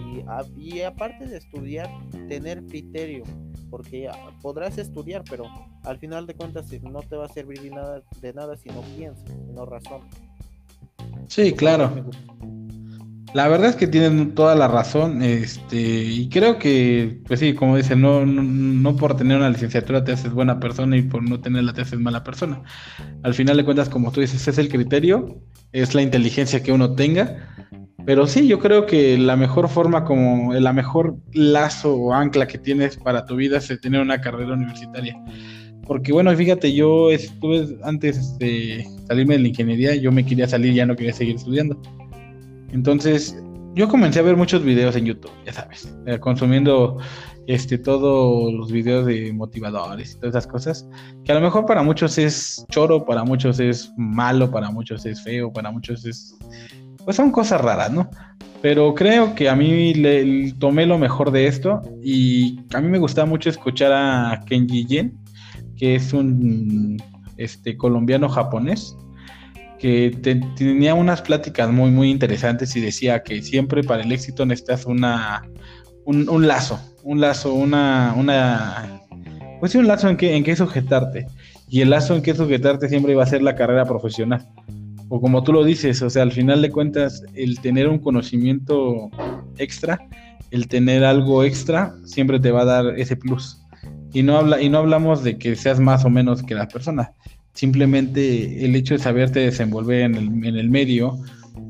y 0.56 0.80
aparte 0.82 1.26
de 1.26 1.36
estudiar, 1.36 1.90
tener 2.28 2.64
criterio 2.66 3.24
porque 3.70 4.10
podrás 4.42 4.76
estudiar, 4.78 5.22
pero 5.30 5.44
al 5.84 5.98
final 5.98 6.26
de 6.26 6.34
cuentas 6.34 6.66
no 6.82 7.00
te 7.02 7.16
va 7.16 7.26
a 7.26 7.28
servir 7.28 7.62
de 7.62 7.70
nada, 7.70 8.02
de 8.20 8.34
nada 8.34 8.56
si 8.56 8.68
no 8.68 8.82
piensas, 8.96 9.24
si 9.24 9.52
no 9.52 9.64
razonas. 9.64 10.08
Sí, 11.28 11.52
claro. 11.52 12.04
La 13.32 13.46
verdad 13.46 13.68
es 13.70 13.76
que 13.76 13.86
tienen 13.86 14.34
toda 14.34 14.56
la 14.56 14.66
razón, 14.66 15.22
este, 15.22 15.78
y 15.78 16.28
creo 16.28 16.58
que, 16.58 17.20
pues 17.28 17.38
sí, 17.38 17.54
como 17.54 17.76
dicen, 17.76 18.00
no, 18.00 18.26
no, 18.26 18.96
por 18.96 19.16
tener 19.16 19.38
una 19.38 19.50
licenciatura 19.50 20.02
te 20.02 20.10
haces 20.10 20.32
buena 20.32 20.58
persona 20.58 20.96
y 20.96 21.02
por 21.02 21.22
no 21.22 21.40
tenerla 21.40 21.72
te 21.72 21.82
haces 21.82 22.00
mala 22.00 22.24
persona. 22.24 22.60
Al 23.22 23.34
final 23.34 23.56
de 23.56 23.64
cuentas, 23.64 23.88
como 23.88 24.10
tú 24.10 24.20
dices, 24.20 24.48
es 24.48 24.58
el 24.58 24.68
criterio, 24.68 25.38
es 25.70 25.94
la 25.94 26.02
inteligencia 26.02 26.60
que 26.60 26.72
uno 26.72 26.96
tenga, 26.96 27.59
pero 28.06 28.26
sí, 28.26 28.46
yo 28.46 28.58
creo 28.58 28.86
que 28.86 29.18
la 29.18 29.36
mejor 29.36 29.68
forma, 29.68 30.04
como 30.04 30.52
la 30.54 30.72
mejor 30.72 31.16
lazo 31.32 31.94
o 31.94 32.12
ancla 32.12 32.46
que 32.46 32.58
tienes 32.58 32.96
para 32.96 33.24
tu 33.26 33.36
vida 33.36 33.58
es 33.58 33.80
tener 33.80 34.00
una 34.00 34.20
carrera 34.20 34.54
universitaria. 34.54 35.16
Porque 35.86 36.12
bueno, 36.12 36.34
fíjate, 36.34 36.72
yo 36.72 37.10
estuve 37.10 37.76
antes 37.82 38.38
de 38.38 38.86
salirme 39.08 39.34
de 39.34 39.40
la 39.40 39.48
ingeniería, 39.48 39.94
yo 39.96 40.12
me 40.12 40.24
quería 40.24 40.46
salir, 40.46 40.72
ya 40.74 40.86
no 40.86 40.96
quería 40.96 41.12
seguir 41.12 41.36
estudiando. 41.36 41.80
Entonces, 42.72 43.36
yo 43.74 43.88
comencé 43.88 44.20
a 44.20 44.22
ver 44.22 44.36
muchos 44.36 44.64
videos 44.64 44.96
en 44.96 45.06
YouTube, 45.06 45.30
ya 45.46 45.52
sabes, 45.52 45.92
eh, 46.06 46.18
consumiendo 46.18 46.98
este 47.46 47.78
todos 47.78 48.52
los 48.52 48.70
videos 48.70 49.06
de 49.06 49.32
motivadores 49.32 50.12
y 50.12 50.14
todas 50.20 50.34
esas 50.34 50.46
cosas, 50.46 50.88
que 51.24 51.32
a 51.32 51.34
lo 51.36 51.40
mejor 51.40 51.66
para 51.66 51.82
muchos 51.82 52.18
es 52.18 52.64
choro, 52.70 53.04
para 53.04 53.24
muchos 53.24 53.58
es 53.60 53.92
malo, 53.96 54.50
para 54.50 54.70
muchos 54.70 55.06
es 55.06 55.22
feo, 55.22 55.52
para 55.52 55.70
muchos 55.70 56.04
es 56.04 56.36
pues 57.04 57.16
son 57.16 57.30
cosas 57.30 57.60
raras, 57.60 57.92
¿no? 57.92 58.10
Pero 58.62 58.94
creo 58.94 59.34
que 59.34 59.48
a 59.48 59.56
mí 59.56 59.94
le, 59.94 60.52
tomé 60.58 60.84
lo 60.86 60.98
mejor 60.98 61.30
de 61.30 61.46
esto 61.46 61.80
y 62.02 62.60
a 62.74 62.80
mí 62.80 62.88
me 62.88 62.98
gustaba 62.98 63.26
mucho 63.26 63.48
escuchar 63.48 63.92
a 63.92 64.40
Kenji 64.46 64.84
Yen, 64.86 65.18
que 65.76 65.94
es 65.94 66.12
un 66.12 67.02
este 67.38 67.76
colombiano 67.76 68.28
japonés 68.28 68.94
que 69.78 70.14
tenía 70.56 70.94
unas 70.94 71.22
pláticas 71.22 71.70
muy, 71.70 71.90
muy 71.90 72.10
interesantes 72.10 72.76
y 72.76 72.80
decía 72.80 73.22
que 73.22 73.40
siempre 73.40 73.82
para 73.82 74.02
el 74.02 74.12
éxito 74.12 74.44
necesitas 74.44 74.84
una, 74.84 75.42
un, 76.04 76.46
lazo, 76.46 76.78
un 77.02 77.20
lazo, 77.20 77.54
una, 77.54 78.14
una, 78.14 79.00
pues 79.58 79.72
sí, 79.72 79.78
un 79.78 79.86
lazo 79.86 80.10
en 80.10 80.18
que, 80.18 80.36
en 80.36 80.44
que 80.44 80.54
sujetarte. 80.54 81.26
Y 81.70 81.80
el 81.80 81.90
lazo 81.90 82.14
en 82.14 82.20
que 82.20 82.34
sujetarte 82.34 82.90
siempre 82.90 83.14
va 83.14 83.22
a 83.22 83.26
ser 83.26 83.42
la 83.42 83.54
carrera 83.54 83.86
profesional. 83.86 84.46
O 85.10 85.20
como 85.20 85.42
tú 85.42 85.52
lo 85.52 85.64
dices, 85.64 86.00
o 86.00 86.08
sea, 86.08 86.22
al 86.22 86.32
final 86.32 86.62
de 86.62 86.70
cuentas, 86.70 87.22
el 87.34 87.60
tener 87.60 87.88
un 87.88 87.98
conocimiento 87.98 89.10
extra, 89.58 89.98
el 90.50 90.66
tener 90.68 91.04
algo 91.04 91.44
extra, 91.44 91.94
siempre 92.04 92.40
te 92.40 92.50
va 92.50 92.62
a 92.62 92.64
dar 92.64 92.98
ese 92.98 93.16
plus. 93.16 93.60
Y 94.12 94.22
no, 94.22 94.38
habla, 94.38 94.62
y 94.62 94.68
no 94.68 94.78
hablamos 94.78 95.22
de 95.22 95.36
que 95.36 95.54
seas 95.56 95.78
más 95.78 96.04
o 96.04 96.10
menos 96.10 96.42
que 96.42 96.54
las 96.54 96.72
personas 96.72 97.10
Simplemente 97.54 98.64
el 98.64 98.76
hecho 98.76 98.94
de 98.94 99.00
saberte 99.00 99.40
desenvolver 99.40 100.02
en 100.02 100.14
el, 100.14 100.70
medio, 100.70 101.18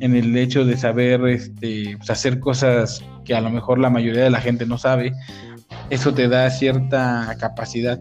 en 0.00 0.14
el 0.14 0.36
hecho 0.36 0.64
de 0.64 0.76
saber 0.76 1.26
este, 1.26 1.96
pues, 1.96 2.10
hacer 2.10 2.38
cosas 2.38 3.02
que 3.24 3.34
a 3.34 3.40
lo 3.40 3.50
mejor 3.50 3.78
la 3.78 3.90
mayoría 3.90 4.22
de 4.22 4.30
la 4.30 4.40
gente 4.40 4.66
no 4.66 4.76
sabe, 4.76 5.12
eso 5.88 6.12
te 6.12 6.28
da 6.28 6.50
cierta 6.50 7.34
capacidad. 7.40 7.98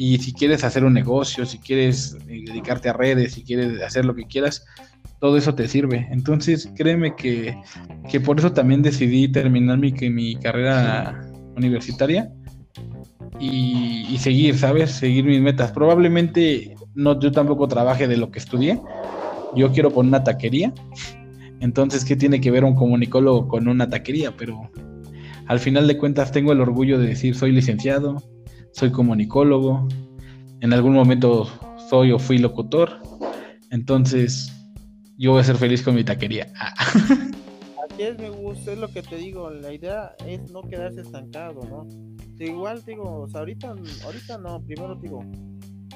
Y 0.00 0.18
si 0.18 0.32
quieres 0.32 0.62
hacer 0.62 0.84
un 0.84 0.94
negocio, 0.94 1.44
si 1.44 1.58
quieres 1.58 2.16
eh, 2.28 2.44
dedicarte 2.46 2.88
a 2.88 2.92
redes, 2.92 3.32
si 3.32 3.42
quieres 3.42 3.82
hacer 3.82 4.04
lo 4.04 4.14
que 4.14 4.26
quieras, 4.26 4.64
todo 5.18 5.36
eso 5.36 5.56
te 5.56 5.66
sirve. 5.66 6.06
Entonces, 6.12 6.70
créeme 6.76 7.16
que, 7.16 7.56
por 8.24 8.38
eso 8.38 8.52
también 8.52 8.80
decidí 8.80 9.26
terminar 9.26 9.76
mi, 9.76 9.90
mi 10.08 10.36
carrera 10.36 11.20
universitaria 11.56 12.30
y, 13.40 14.06
y, 14.08 14.18
seguir, 14.18 14.56
¿sabes? 14.56 14.92
Seguir 14.92 15.24
mis 15.24 15.40
metas. 15.40 15.72
Probablemente 15.72 16.76
no, 16.94 17.18
yo 17.18 17.32
tampoco 17.32 17.66
trabaje 17.66 18.06
de 18.06 18.18
lo 18.18 18.30
que 18.30 18.38
estudié. 18.38 18.80
Yo 19.56 19.72
quiero 19.72 19.90
poner 19.90 20.10
una 20.10 20.22
taquería. 20.22 20.72
Entonces, 21.58 22.04
¿qué 22.04 22.14
tiene 22.14 22.40
que 22.40 22.52
ver 22.52 22.62
un 22.62 22.76
comunicólogo 22.76 23.48
con 23.48 23.66
una 23.66 23.88
taquería? 23.88 24.32
Pero 24.36 24.70
al 25.48 25.58
final 25.58 25.88
de 25.88 25.98
cuentas 25.98 26.30
tengo 26.30 26.52
el 26.52 26.60
orgullo 26.60 27.00
de 27.00 27.08
decir 27.08 27.34
soy 27.34 27.50
licenciado, 27.50 28.22
soy 28.78 28.92
comunicólogo, 28.92 29.88
en 30.60 30.72
algún 30.72 30.92
momento 30.92 31.48
soy 31.90 32.12
o 32.12 32.18
fui 32.20 32.38
locutor. 32.38 33.02
Entonces, 33.70 34.52
yo 35.16 35.32
voy 35.32 35.40
a 35.40 35.44
ser 35.44 35.56
feliz 35.56 35.82
con 35.82 35.96
mi 35.96 36.04
taquería. 36.04 36.52
Así 37.90 38.02
es, 38.02 38.16
me 38.18 38.30
gusta, 38.30 38.72
es 38.72 38.78
lo 38.78 38.86
que 38.88 39.02
te 39.02 39.16
digo, 39.16 39.50
la 39.50 39.72
idea 39.72 40.14
es 40.24 40.52
no 40.52 40.62
quedarse 40.62 41.00
estancado, 41.00 41.60
¿no? 41.68 41.88
Igual 42.38 42.84
digo, 42.86 43.26
ahorita, 43.34 43.74
ahorita 44.04 44.38
no, 44.38 44.62
primero 44.62 44.94
digo, 44.94 45.24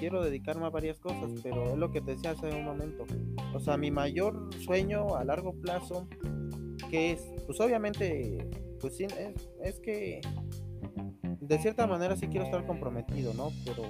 quiero 0.01 0.25
dedicarme 0.25 0.67
a 0.67 0.71
varias 0.71 0.99
cosas, 0.99 1.31
pero 1.41 1.75
es 1.75 1.79
lo 1.79 1.93
que 1.93 2.01
te 2.01 2.17
decía 2.17 2.33
hace 2.33 2.49
un 2.49 2.65
momento. 2.65 3.07
O 3.55 3.61
sea, 3.61 3.77
mi 3.77 3.93
mayor 3.93 4.51
sueño 4.65 5.15
a 5.15 5.23
largo 5.23 5.53
plazo, 5.61 6.09
que 6.91 7.13
es, 7.13 7.21
pues 7.47 7.61
obviamente, 7.61 8.45
pues 8.81 8.97
sí, 8.97 9.07
es, 9.63 9.79
que 9.79 10.21
de 11.53 11.59
cierta 11.59 11.87
manera 11.87 12.17
sí 12.17 12.29
quiero 12.29 12.47
estar 12.47 12.67
comprometido, 12.67 13.35
¿no? 13.35 13.53
Pero 13.67 13.83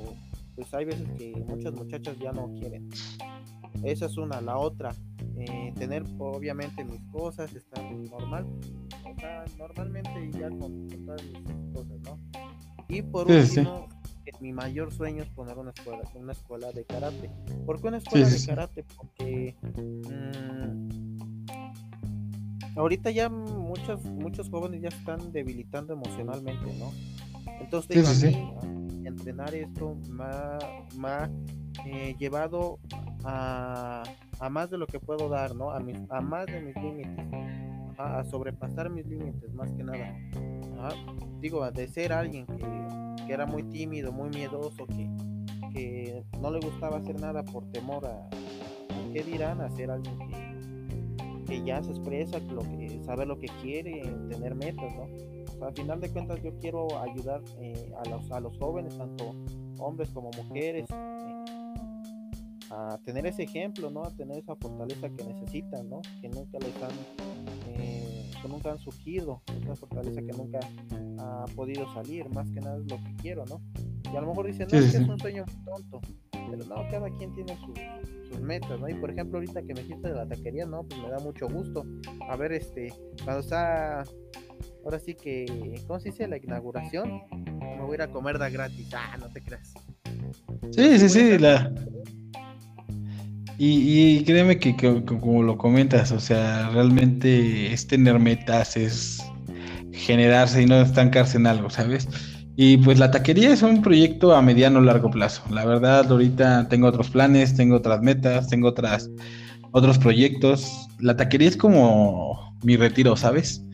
pues 0.57 0.75
hay 0.75 0.85
veces 0.85 1.09
que 1.17 1.33
muchas 1.47 1.73
muchachas 1.73 2.19
ya 2.19 2.33
no 2.33 2.53
quieren. 2.55 2.89
Esa 3.85 4.07
es 4.07 4.17
una. 4.17 4.41
La 4.41 4.59
otra, 4.59 4.93
eh, 5.37 5.73
tener 5.79 6.03
obviamente 6.19 6.85
mis 6.85 7.01
cosas, 7.13 7.55
estar 7.55 7.85
normal. 8.11 8.49
O 9.05 9.15
sea, 9.21 9.45
normalmente 9.57 10.33
ya 10.37 10.49
con, 10.51 10.89
todas 10.89 11.23
mis 11.23 11.39
cosas, 11.73 12.01
¿no? 12.01 12.19
Y 12.89 13.03
por 13.03 13.31
último, 13.31 13.89
mi 14.41 14.53
mayor 14.53 14.93
sueño 14.93 15.23
es 15.23 15.29
poner 15.29 15.57
una 15.57 15.71
escuela, 15.71 16.03
una 16.17 16.33
escuela 16.33 16.73
de 16.73 16.85
karate. 16.85 17.31
¿Por 17.65 17.81
qué 17.81 17.87
una 17.87 17.99
escuela 17.99 18.29
de 18.29 18.45
karate? 18.45 18.85
Porque 18.97 19.55
mm, 19.63 21.47
ahorita 22.77 23.13
ya 23.13 23.29
muchos, 23.29 24.05
muchos 24.05 24.51
jóvenes 24.51 24.83
ya 24.83 24.89
están 24.89 25.31
debilitando 25.31 25.93
emocionalmente, 25.93 26.75
¿no? 26.77 26.91
Entonces, 27.61 28.35
entrenar 29.05 29.55
esto 29.55 29.97
me 30.97 31.09
ha, 31.09 31.31
eh, 31.87 32.15
llevado 32.19 32.79
a, 33.25 34.03
a, 34.39 34.49
más 34.51 34.71
de 34.71 34.79
lo 34.79 34.87
que 34.87 35.01
puedo 35.01 35.29
dar, 35.29 35.55
¿no? 35.55 35.71
A, 35.71 35.81
mis, 35.81 35.97
a 36.11 36.21
más 36.21 36.47
de 36.47 36.61
mis 36.61 36.77
límites, 36.77 37.27
a, 37.99 38.25
sobrepasar 38.25 38.91
mis 38.91 39.07
límites, 39.07 39.53
más 39.55 39.71
que 39.73 39.85
nada. 39.85 40.17
Digo, 41.41 41.69
de 41.71 41.89
ser 41.89 42.13
alguien 42.13 42.47
que 42.47 42.67
que 43.27 43.33
era 43.33 43.47
muy 43.47 43.63
tímido, 43.65 44.13
muy 44.13 44.31
miedoso, 44.31 44.87
que, 44.87 45.09
que 45.73 46.25
no 46.41 46.51
le 46.51 46.61
gustaba 46.61 46.99
hacer 46.99 47.21
nada 47.21 47.43
por 47.43 47.71
temor 47.71 48.07
a, 48.07 48.29
qué 49.13 49.23
dirán, 49.23 49.61
a 49.61 49.71
ser 49.71 49.91
alguien 49.91 50.19
que, 50.19 51.45
que 51.47 51.65
ya 51.65 51.83
se 51.83 51.91
expresa, 51.91 52.39
lo 52.39 52.61
que, 52.63 53.01
saber 53.05 53.29
lo 53.29 53.39
que 53.39 53.49
quiere, 53.61 54.03
tener 54.29 54.55
metas, 54.55 54.95
¿no? 54.97 55.32
Al 55.65 55.75
final 55.75 56.01
de 56.01 56.11
cuentas 56.11 56.43
yo 56.43 56.57
quiero 56.59 57.01
ayudar 57.01 57.43
eh, 57.61 57.93
a, 58.05 58.09
los, 58.09 58.31
a 58.31 58.41
los 58.41 58.57
jóvenes, 58.59 58.97
tanto 58.97 59.35
hombres 59.79 60.11
como 60.11 60.31
mujeres, 60.37 60.89
eh, 60.91 61.45
a 62.71 62.99
tener 63.05 63.27
ese 63.27 63.43
ejemplo, 63.45 63.91
¿no? 63.91 64.03
A 64.05 64.11
tener 64.11 64.39
esa 64.39 64.57
fortaleza 64.57 65.09
que 65.11 65.25
necesitan, 65.25 65.89
¿no? 65.89 66.01
Que 66.21 66.29
nunca 66.29 66.59
les 66.59 66.75
han, 66.83 66.91
eh, 67.69 68.31
que 68.41 68.49
nunca 68.49 68.73
han 68.73 68.79
surgido, 68.79 69.43
esa 69.63 69.77
fortaleza 69.77 70.21
que 70.21 70.33
nunca 70.33 70.61
ha 71.19 71.45
podido 71.55 71.93
salir, 71.93 72.29
más 72.31 72.49
que 72.51 72.61
nada 72.61 72.79
es 72.79 72.91
lo 72.91 72.97
que 72.97 73.15
quiero, 73.21 73.45
¿no? 73.47 73.61
Y 74.13 74.17
a 74.17 74.21
lo 74.21 74.29
mejor 74.29 74.47
dicen, 74.47 74.69
no, 74.71 74.79
es 74.79 74.93
que 74.93 74.99
es 74.99 75.09
un 75.09 75.19
sueño 75.19 75.45
tonto, 75.65 76.01
pero 76.31 76.65
no, 76.65 76.75
cada 76.91 77.09
quien 77.17 77.33
tiene 77.35 77.57
sus 77.57 78.41
metas, 78.41 78.81
¿no? 78.81 78.89
Y 78.89 78.95
por 78.95 79.11
ejemplo, 79.11 79.39
ahorita 79.39 79.63
que 79.63 79.75
me 79.75 79.83
dijiste 79.83 80.09
de 80.09 80.15
la 80.15 80.27
taquería, 80.27 80.67
no, 80.67 80.83
pues 80.85 81.01
me 81.01 81.11
da 81.11 81.19
mucho 81.19 81.49
gusto. 81.49 81.85
A 82.29 82.37
ver, 82.37 82.53
este, 82.53 82.93
cuando 83.25 83.41
está, 83.41 84.05
ahora 84.85 84.99
sí 84.99 85.15
que, 85.15 85.81
¿cómo 85.87 86.01
se 86.01 86.11
dice? 86.11 86.29
La 86.29 86.37
inauguración, 86.37 87.23
me 87.31 87.81
voy 87.81 87.93
a 87.93 87.95
ir 87.95 88.03
a 88.03 88.09
comer 88.09 88.39
da 88.39 88.49
gratis, 88.49 88.89
ah, 88.95 89.17
no 89.19 89.29
te 89.29 89.41
creas. 89.41 89.75
Sí, 90.71 90.99
sí, 90.99 91.09
sí, 91.09 91.39
la... 91.39 91.73
Y, 93.59 94.25
créeme 94.25 94.59
que, 94.59 94.75
como 95.05 95.43
lo 95.43 95.57
comentas, 95.57 96.11
o 96.11 96.19
sea, 96.19 96.71
realmente 96.71 97.73
es 97.73 97.87
tener 97.87 98.19
metas, 98.19 98.77
es 98.77 99.23
generarse 99.93 100.63
y 100.63 100.67
no 100.67 100.81
estancarse 100.81 101.37
en 101.37 101.47
algo, 101.47 101.71
¿sabes? 101.71 102.09
Y 102.57 102.79
pues 102.79 102.99
la 102.99 103.11
taquería 103.11 103.53
es 103.53 103.63
un 103.63 103.81
proyecto 103.81 104.35
a 104.35 104.43
mediano 104.43 104.81
o 104.81 104.83
largo 104.83 105.11
plazo. 105.11 105.43
La 105.51 105.65
verdad, 105.65 106.11
ahorita 106.11 106.69
tengo 106.69 106.89
otros 106.89 107.11
planes, 107.11 107.55
tengo 107.55 107.77
otras 107.77 108.03
metas, 108.03 108.49
tengo 108.49 108.69
otras, 108.69 109.11
otros 109.71 109.99
proyectos. 109.99 110.89
La 110.99 111.17
taquería 111.17 111.49
es 111.49 111.57
como 111.57 112.57
mi 112.63 112.77
retiro, 112.77 113.17
¿sabes? 113.17 113.65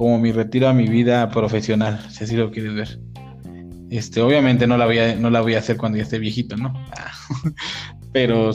Como 0.00 0.18
mi 0.18 0.32
retiro 0.32 0.66
a 0.66 0.72
mi 0.72 0.88
vida 0.88 1.28
profesional, 1.28 2.00
si 2.08 2.24
así 2.24 2.34
lo 2.34 2.50
quieres 2.50 2.72
ver. 2.72 3.00
Este, 3.90 4.22
obviamente 4.22 4.66
no 4.66 4.78
la 4.78 4.86
voy 4.86 4.98
a, 4.98 5.14
no 5.14 5.28
la 5.28 5.42
voy 5.42 5.56
a 5.56 5.58
hacer 5.58 5.76
cuando 5.76 5.98
ya 5.98 6.04
esté 6.04 6.18
viejito, 6.18 6.56
¿no? 6.56 6.72
Pero 8.14 8.50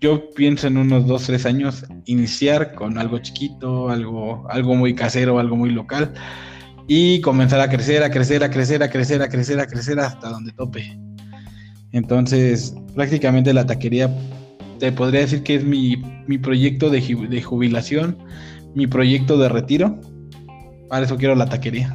yo 0.00 0.30
pienso 0.30 0.66
en 0.66 0.78
unos 0.78 1.06
dos, 1.06 1.26
tres 1.26 1.44
años 1.44 1.84
iniciar 2.06 2.74
con 2.74 2.96
algo 2.96 3.18
chiquito, 3.18 3.90
algo, 3.90 4.48
algo 4.48 4.76
muy 4.76 4.94
casero, 4.94 5.38
algo 5.38 5.56
muy 5.56 5.68
local 5.68 6.14
y 6.86 7.20
comenzar 7.20 7.60
a 7.60 7.68
crecer, 7.68 8.02
a 8.02 8.08
crecer, 8.08 8.42
a 8.42 8.48
crecer, 8.48 8.82
a 8.82 8.88
crecer, 8.88 9.20
a 9.20 9.28
crecer, 9.28 9.60
a 9.60 9.66
crecer 9.66 10.00
hasta 10.00 10.30
donde 10.30 10.52
tope. 10.52 10.98
Entonces, 11.92 12.74
prácticamente 12.94 13.52
la 13.52 13.66
taquería 13.66 14.10
te 14.78 14.90
podría 14.90 15.20
decir 15.20 15.42
que 15.42 15.56
es 15.56 15.64
mi, 15.64 15.98
proyecto 16.38 16.88
de, 16.88 17.02
de, 17.28 17.42
jubilación, 17.42 18.16
mi 18.74 18.86
proyecto 18.86 19.36
de 19.36 19.50
retiro. 19.50 20.00
Para 20.88 21.04
eso 21.04 21.16
quiero 21.16 21.34
la 21.34 21.46
taquería. 21.46 21.94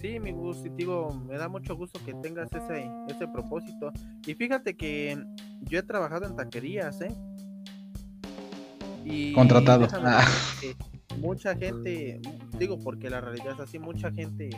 Sí, 0.00 0.18
mi 0.18 0.32
gusto, 0.32 0.66
digo, 0.76 1.12
me 1.28 1.36
da 1.36 1.46
mucho 1.46 1.76
gusto 1.76 2.00
que 2.02 2.14
tengas 2.14 2.50
ese, 2.52 2.90
ese 3.08 3.28
propósito. 3.28 3.92
Y 4.26 4.34
fíjate 4.34 4.74
que 4.74 5.22
yo 5.60 5.78
he 5.78 5.82
trabajado 5.82 6.26
en 6.26 6.36
taquerías, 6.36 7.02
¿eh? 7.02 7.14
Y 9.04 9.34
Contratado. 9.34 9.86
Ah. 9.92 10.26
Mucha 11.18 11.54
gente, 11.54 12.20
digo 12.58 12.78
porque 12.82 13.10
la 13.10 13.20
realidad 13.20 13.52
es 13.54 13.60
así, 13.60 13.78
mucha 13.78 14.10
gente 14.10 14.48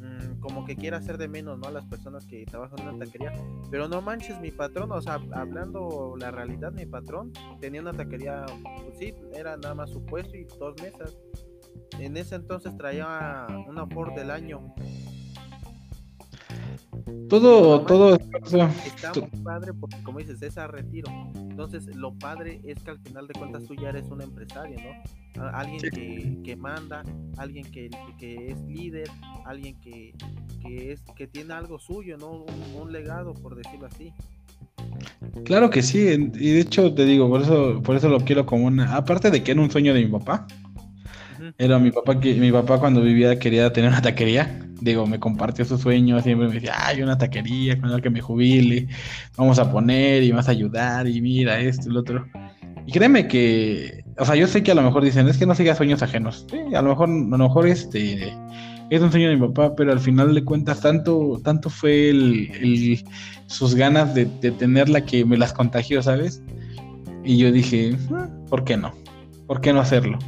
mm, 0.00 0.40
como 0.40 0.64
que 0.64 0.74
quiere 0.74 0.96
hacer 0.96 1.16
de 1.16 1.28
menos, 1.28 1.58
¿no? 1.60 1.68
A 1.68 1.70
las 1.70 1.84
personas 1.86 2.26
que 2.26 2.44
trabajan 2.44 2.80
en 2.80 2.88
una 2.88 3.04
taquería. 3.04 3.32
Pero 3.70 3.86
no 3.86 4.02
manches, 4.02 4.40
mi 4.40 4.50
patrón, 4.50 4.90
o 4.90 5.00
sea, 5.00 5.20
hablando 5.32 6.16
la 6.18 6.32
realidad, 6.32 6.72
mi 6.72 6.86
patrón 6.86 7.32
tenía 7.60 7.82
una 7.82 7.92
taquería, 7.92 8.46
pues 8.84 8.98
sí, 8.98 9.14
era 9.32 9.56
nada 9.56 9.76
más 9.76 9.90
su 9.90 10.04
puesto 10.04 10.36
y 10.36 10.44
dos 10.58 10.74
mesas. 10.82 11.16
En 11.98 12.16
ese 12.16 12.36
entonces 12.36 12.76
traía 12.76 13.46
una 13.68 13.86
Ford 13.86 14.14
del 14.14 14.30
año 14.30 14.74
todo, 17.28 17.80
todo. 17.86 18.14
Está 18.14 19.12
muy 19.14 19.42
padre 19.42 19.72
porque, 19.72 19.96
como 20.02 20.18
dices, 20.18 20.42
es 20.42 20.58
a 20.58 20.66
retiro. 20.66 21.10
Entonces, 21.34 21.86
lo 21.96 22.12
padre 22.12 22.60
es 22.64 22.78
que 22.82 22.90
al 22.90 22.98
final 22.98 23.26
de 23.26 23.32
cuentas 23.32 23.64
tú 23.64 23.74
ya 23.74 23.88
eres 23.88 24.06
un 24.10 24.20
empresario, 24.20 24.76
¿no? 24.76 25.42
Alguien 25.54 26.42
que, 26.42 26.56
manda, 26.56 27.02
alguien 27.38 27.64
que, 27.70 27.88
es 28.20 28.60
líder, 28.64 29.08
alguien 29.46 29.80
que, 29.80 30.12
es, 30.62 31.02
que 31.16 31.26
tiene 31.26 31.54
algo 31.54 31.78
suyo, 31.78 32.18
¿no? 32.18 32.44
Un, 32.78 32.92
legado, 32.92 33.32
por 33.32 33.56
decirlo 33.56 33.86
así. 33.86 34.12
Claro 35.44 35.70
que 35.70 35.82
sí, 35.82 36.00
y 36.00 36.50
de 36.50 36.60
hecho 36.60 36.92
te 36.94 37.06
digo, 37.06 37.30
por 37.30 37.40
eso, 37.40 37.82
por 37.82 37.96
eso 37.96 38.10
lo 38.10 38.20
quiero 38.20 38.44
como 38.44 38.66
una. 38.66 38.94
Aparte 38.94 39.30
de 39.30 39.42
que 39.42 39.52
era 39.52 39.60
un 39.62 39.70
sueño 39.70 39.94
de 39.94 40.04
mi 40.04 40.12
papá, 40.12 40.46
era 41.58 41.78
mi 41.78 41.90
papá 41.90 42.18
que 42.20 42.34
mi 42.34 42.52
papá 42.52 42.78
cuando 42.78 43.02
vivía 43.02 43.38
quería 43.38 43.72
tener 43.72 43.90
una 43.90 44.02
taquería 44.02 44.62
digo, 44.82 45.06
me 45.06 45.20
compartió 45.20 45.64
su 45.64 45.78
sueño, 45.78 46.20
siempre 46.20 46.48
me 46.48 46.54
decía, 46.54 46.74
ay, 46.76 47.02
una 47.02 47.16
taquería 47.16 47.76
la 47.76 48.00
que 48.00 48.10
me 48.10 48.20
jubile, 48.20 48.88
vamos 49.36 49.58
a 49.58 49.70
poner 49.70 50.22
y 50.22 50.32
vas 50.32 50.48
a 50.48 50.50
ayudar 50.50 51.06
y 51.06 51.20
mira 51.20 51.60
esto 51.60 51.88
y 51.88 51.92
lo 51.92 52.00
otro. 52.00 52.26
Y 52.84 52.92
créeme 52.92 53.28
que, 53.28 54.04
o 54.18 54.24
sea, 54.24 54.34
yo 54.34 54.46
sé 54.48 54.62
que 54.62 54.72
a 54.72 54.74
lo 54.74 54.82
mejor 54.82 55.04
dicen, 55.04 55.28
es 55.28 55.38
que 55.38 55.46
no 55.46 55.54
sigas 55.54 55.76
sueños 55.76 56.02
ajenos. 56.02 56.46
Sí, 56.50 56.74
a 56.74 56.82
lo 56.82 56.90
mejor, 56.90 57.08
a 57.08 57.12
lo 57.12 57.38
mejor 57.38 57.66
este 57.68 58.34
es 58.90 59.00
un 59.00 59.10
sueño 59.10 59.28
de 59.28 59.36
mi 59.36 59.46
papá, 59.48 59.74
pero 59.76 59.92
al 59.92 60.00
final 60.00 60.34
de 60.34 60.44
cuentas 60.44 60.80
tanto, 60.80 61.40
tanto 61.44 61.70
fue 61.70 62.10
el, 62.10 63.04
sus 63.46 63.74
ganas 63.74 64.14
de, 64.14 64.26
de, 64.40 64.50
tenerla 64.50 65.04
que 65.04 65.24
me 65.24 65.38
las 65.38 65.52
contagió, 65.52 66.02
¿sabes? 66.02 66.42
Y 67.24 67.38
yo 67.38 67.52
dije, 67.52 67.96
ah, 68.12 68.28
¿por 68.50 68.64
qué 68.64 68.76
no? 68.76 68.92
¿Por 69.46 69.60
qué 69.60 69.72
no 69.72 69.80
hacerlo? 69.80 70.18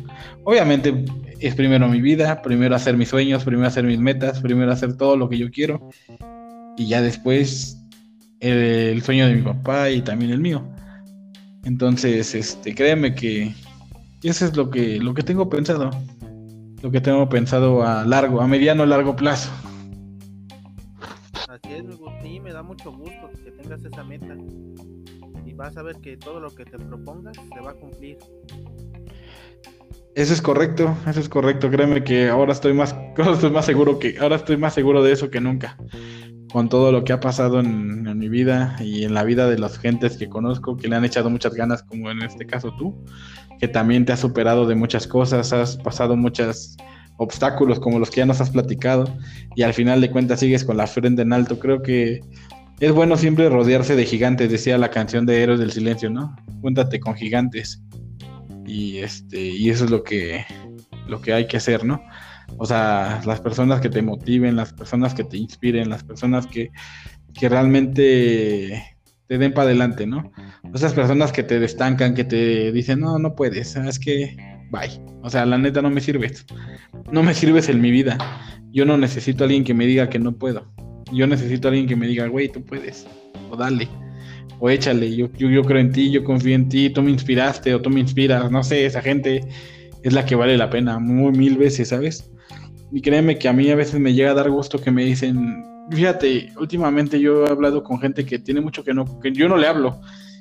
Obviamente 0.44 1.04
es 1.40 1.54
primero 1.54 1.88
mi 1.88 2.00
vida, 2.00 2.42
primero 2.42 2.74
hacer 2.74 2.96
mis 2.96 3.08
sueños, 3.08 3.44
primero 3.44 3.68
hacer 3.68 3.84
mis 3.84 3.98
metas, 3.98 4.40
primero 4.40 4.72
hacer 4.72 4.96
todo 4.96 5.16
lo 5.16 5.28
que 5.28 5.38
yo 5.38 5.50
quiero 5.50 5.88
y 6.76 6.88
ya 6.88 7.02
después 7.02 7.78
el, 8.40 9.02
sueño 9.02 9.26
de 9.26 9.34
mi 9.34 9.42
papá 9.42 9.90
y 9.90 10.02
también 10.02 10.30
el 10.30 10.40
mío. 10.40 10.66
Entonces, 11.64 12.34
este, 12.34 12.74
créeme 12.74 13.14
que 13.14 13.54
eso 14.22 14.44
es 14.44 14.56
lo 14.56 14.70
que, 14.70 14.98
lo 14.98 15.14
que 15.14 15.22
tengo 15.22 15.48
pensado, 15.48 15.90
lo 16.82 16.90
que 16.90 17.00
tengo 17.00 17.28
pensado 17.28 17.82
a 17.82 18.04
largo, 18.04 18.40
a 18.40 18.46
mediano, 18.46 18.84
largo 18.84 19.16
plazo. 19.16 19.50
Así 21.48 21.72
es, 21.72 21.84
sí, 22.22 22.40
me 22.40 22.52
da 22.52 22.62
mucho 22.62 22.92
gusto 22.92 23.30
que 23.44 23.50
tengas 23.50 23.82
esa 23.84 24.04
meta 24.04 24.36
y 25.46 25.52
vas 25.54 25.76
a 25.76 25.82
ver 25.82 25.96
que 25.96 26.16
todo 26.16 26.40
lo 26.40 26.54
que 26.54 26.64
te 26.64 26.78
propongas 26.78 27.36
se 27.36 27.60
va 27.60 27.70
a 27.70 27.74
cumplir. 27.74 28.18
Eso 30.14 30.32
es 30.32 30.40
correcto, 30.40 30.96
eso 31.08 31.18
es 31.18 31.28
correcto. 31.28 31.70
Créeme 31.70 32.04
que 32.04 32.28
ahora 32.28 32.52
estoy 32.52 32.72
más, 32.72 32.94
estoy 33.32 33.50
más 33.50 33.66
seguro 33.66 33.98
que, 33.98 34.16
ahora 34.20 34.36
estoy 34.36 34.56
más 34.56 34.72
seguro 34.72 35.02
de 35.02 35.12
eso 35.12 35.28
que 35.28 35.40
nunca. 35.40 35.76
Con 36.52 36.68
todo 36.68 36.92
lo 36.92 37.02
que 37.02 37.12
ha 37.12 37.18
pasado 37.18 37.58
en, 37.58 38.16
mi 38.16 38.28
vida 38.28 38.76
y 38.80 39.02
en 39.02 39.12
la 39.12 39.24
vida 39.24 39.50
de 39.50 39.58
las 39.58 39.76
gentes 39.76 40.16
que 40.16 40.28
conozco, 40.28 40.76
que 40.76 40.86
le 40.86 40.94
han 40.94 41.04
echado 41.04 41.30
muchas 41.30 41.54
ganas, 41.54 41.82
como 41.82 42.12
en 42.12 42.22
este 42.22 42.46
caso 42.46 42.72
tú, 42.78 43.04
que 43.58 43.66
también 43.66 44.04
te 44.04 44.12
has 44.12 44.20
superado 44.20 44.66
de 44.66 44.76
muchas 44.76 45.08
cosas, 45.08 45.52
has 45.52 45.76
pasado 45.78 46.16
muchos 46.16 46.76
obstáculos 47.16 47.80
como 47.80 47.98
los 47.98 48.08
que 48.08 48.18
ya 48.18 48.26
nos 48.26 48.40
has 48.40 48.50
platicado, 48.50 49.12
y 49.56 49.62
al 49.62 49.74
final 49.74 50.00
de 50.00 50.12
cuentas 50.12 50.38
sigues 50.38 50.62
con 50.62 50.76
la 50.76 50.86
frente 50.86 51.22
en 51.22 51.32
alto. 51.32 51.58
Creo 51.58 51.82
que 51.82 52.20
es 52.78 52.92
bueno 52.92 53.16
siempre 53.16 53.48
rodearse 53.48 53.96
de 53.96 54.06
gigantes, 54.06 54.48
decía 54.48 54.78
la 54.78 54.92
canción 54.92 55.26
de 55.26 55.42
Héroes 55.42 55.58
del 55.58 55.72
Silencio, 55.72 56.08
¿no? 56.08 56.36
Cuéntate 56.60 57.00
con 57.00 57.16
gigantes 57.16 57.82
y 58.66 58.98
este 58.98 59.40
y 59.40 59.70
eso 59.70 59.84
es 59.84 59.90
lo 59.90 60.02
que 60.02 60.44
lo 61.06 61.20
que 61.20 61.32
hay 61.32 61.46
que 61.46 61.56
hacer, 61.56 61.84
¿no? 61.84 62.02
O 62.58 62.66
sea, 62.66 63.20
las 63.26 63.40
personas 63.40 63.80
que 63.80 63.88
te 63.88 64.02
motiven, 64.02 64.56
las 64.56 64.72
personas 64.72 65.14
que 65.14 65.24
te 65.24 65.36
inspiren, 65.36 65.90
las 65.90 66.04
personas 66.04 66.46
que, 66.46 66.70
que 67.32 67.48
realmente 67.48 68.96
te 69.26 69.38
den 69.38 69.52
para 69.52 69.68
adelante, 69.68 70.06
¿no? 70.06 70.32
Esas 70.72 70.92
personas 70.92 71.32
que 71.32 71.42
te 71.42 71.58
destancan, 71.58 72.14
que 72.14 72.24
te 72.24 72.70
dicen, 72.72 73.00
no, 73.00 73.18
no 73.18 73.34
puedes, 73.34 73.70
sabes 73.70 73.98
que, 73.98 74.36
bye. 74.70 75.00
O 75.22 75.30
sea, 75.30 75.46
la 75.46 75.58
neta 75.58 75.82
no 75.82 75.90
me 75.90 76.00
sirves. 76.00 76.44
No 77.10 77.22
me 77.22 77.34
sirves 77.34 77.68
en 77.68 77.80
mi 77.80 77.90
vida. 77.90 78.18
Yo 78.72 78.84
no 78.84 78.98
necesito 78.98 79.44
a 79.44 79.46
alguien 79.46 79.64
que 79.64 79.74
me 79.74 79.86
diga 79.86 80.08
que 80.08 80.18
no 80.18 80.32
puedo. 80.32 80.70
Yo 81.12 81.26
necesito 81.26 81.68
a 81.68 81.70
alguien 81.70 81.86
que 81.86 81.96
me 81.96 82.06
diga, 82.06 82.26
güey, 82.26 82.48
tú 82.48 82.64
puedes. 82.64 83.06
O 83.50 83.56
dale 83.56 83.88
o 84.64 84.70
échale, 84.70 85.14
yo, 85.14 85.28
yo, 85.36 85.62
creo 85.62 85.78
en 85.78 85.92
ti, 85.92 86.10
yo 86.10 86.24
confío 86.24 86.54
en 86.54 86.70
ti, 86.70 86.88
tú 86.88 87.02
me 87.02 87.10
inspiraste 87.10 87.74
o 87.74 87.82
tú 87.82 87.90
me 87.90 88.00
inspiras, 88.00 88.50
no 88.50 88.64
sé, 88.64 88.86
esa 88.86 89.02
gente 89.02 89.42
es 90.02 90.12
la 90.14 90.24
que 90.24 90.36
vale 90.36 90.56
la 90.56 90.70
pena, 90.70 90.98
muy 90.98 91.32
mil 91.32 91.58
veces, 91.58 91.88
¿sabes? 91.88 92.30
Y 92.90 93.02
créeme 93.02 93.36
que 93.36 93.46
a 93.46 93.52
mí 93.52 93.70
a 93.70 93.76
veces 93.76 94.00
me 94.00 94.14
llega 94.14 94.30
a 94.30 94.34
dar 94.34 94.48
gusto 94.48 94.80
que 94.80 94.90
me 94.90 95.04
dicen, 95.04 95.62
fíjate, 95.90 96.50
últimamente 96.58 97.20
yo 97.20 97.44
he 97.44 97.50
hablado 97.50 97.82
con 97.82 98.00
gente 98.00 98.24
que 98.24 98.38
tiene 98.38 98.62
mucho 98.62 98.82
que 98.82 98.94
no, 98.94 99.20
que 99.20 99.32
yo 99.32 99.50
no 99.50 99.58
le 99.58 99.66
hablo 99.66 100.00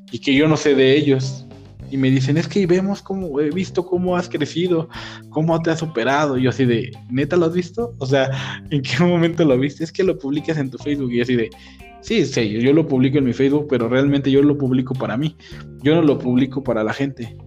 y 0.09 0.19
que 0.19 0.33
yo 0.33 0.47
no 0.47 0.55
sé 0.55 0.73
de 0.73 0.95
ellos. 0.95 1.45
Y 1.91 1.97
me 1.97 2.09
dicen, 2.09 2.37
es 2.37 2.47
que 2.47 2.65
vemos 2.65 3.01
cómo, 3.01 3.41
he 3.41 3.49
visto 3.49 3.85
cómo 3.85 4.15
has 4.15 4.29
crecido, 4.29 4.87
cómo 5.31 5.61
te 5.61 5.71
has 5.71 5.79
superado. 5.79 6.37
Y 6.37 6.43
yo 6.43 6.51
así 6.51 6.63
de, 6.63 6.91
¿neta 7.09 7.35
lo 7.35 7.47
has 7.47 7.53
visto? 7.53 7.93
O 7.99 8.05
sea, 8.05 8.63
¿en 8.69 8.81
qué 8.83 9.03
momento 9.03 9.43
lo 9.43 9.59
viste? 9.59 9.83
Es 9.83 9.91
que 9.91 10.01
lo 10.01 10.17
publicas 10.17 10.57
en 10.57 10.71
tu 10.71 10.77
Facebook 10.77 11.11
y 11.11 11.19
así 11.19 11.35
de, 11.35 11.49
Sí, 12.03 12.25
sí, 12.25 12.49
yo 12.49 12.73
lo 12.73 12.85
publico 12.85 13.17
en 13.17 13.23
mi 13.23 13.31
Facebook, 13.31 13.67
pero 13.69 13.87
realmente 13.87 14.29
yo 14.29 14.43
lo 14.43 14.57
publico 14.57 14.93
para 14.93 15.15
mí. 15.15 15.37
Yo 15.81 15.95
no 15.95 16.01
lo 16.01 16.19
publico 16.19 16.61
para 16.61 16.83
la 16.83 16.93
gente. 16.93 17.37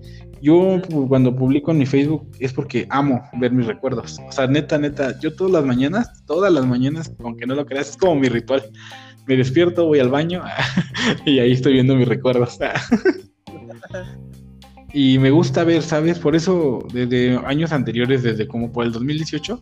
Yo 0.40 0.80
cuando 1.08 1.36
publico 1.36 1.72
en 1.72 1.78
mi 1.78 1.84
Facebook 1.84 2.26
es 2.40 2.54
porque 2.54 2.86
amo 2.88 3.22
ver 3.38 3.52
mis 3.52 3.66
recuerdos. 3.66 4.18
O 4.26 4.32
sea, 4.32 4.46
neta, 4.46 4.78
neta, 4.78 5.18
yo 5.20 5.34
todas 5.34 5.52
las 5.52 5.64
mañanas, 5.66 6.24
todas 6.24 6.50
las 6.50 6.66
mañanas, 6.66 7.12
aunque 7.22 7.46
no 7.46 7.54
lo 7.54 7.66
creas, 7.66 7.90
es 7.90 7.96
como 7.98 8.16
mi 8.16 8.30
ritual. 8.30 8.62
Me 9.26 9.36
despierto, 9.36 9.86
voy 9.86 9.98
al 9.98 10.08
baño 10.08 10.42
y 11.26 11.38
ahí 11.38 11.52
estoy 11.52 11.74
viendo 11.74 11.94
mis 11.94 12.08
recuerdos. 12.08 12.58
y 14.94 15.18
me 15.18 15.30
gusta 15.30 15.64
ver, 15.64 15.82
¿sabes? 15.82 16.18
Por 16.18 16.34
eso 16.34 16.78
desde 16.94 17.36
años 17.44 17.72
anteriores, 17.72 18.22
desde 18.22 18.48
como 18.48 18.72
por 18.72 18.86
el 18.86 18.92
2018, 18.92 19.60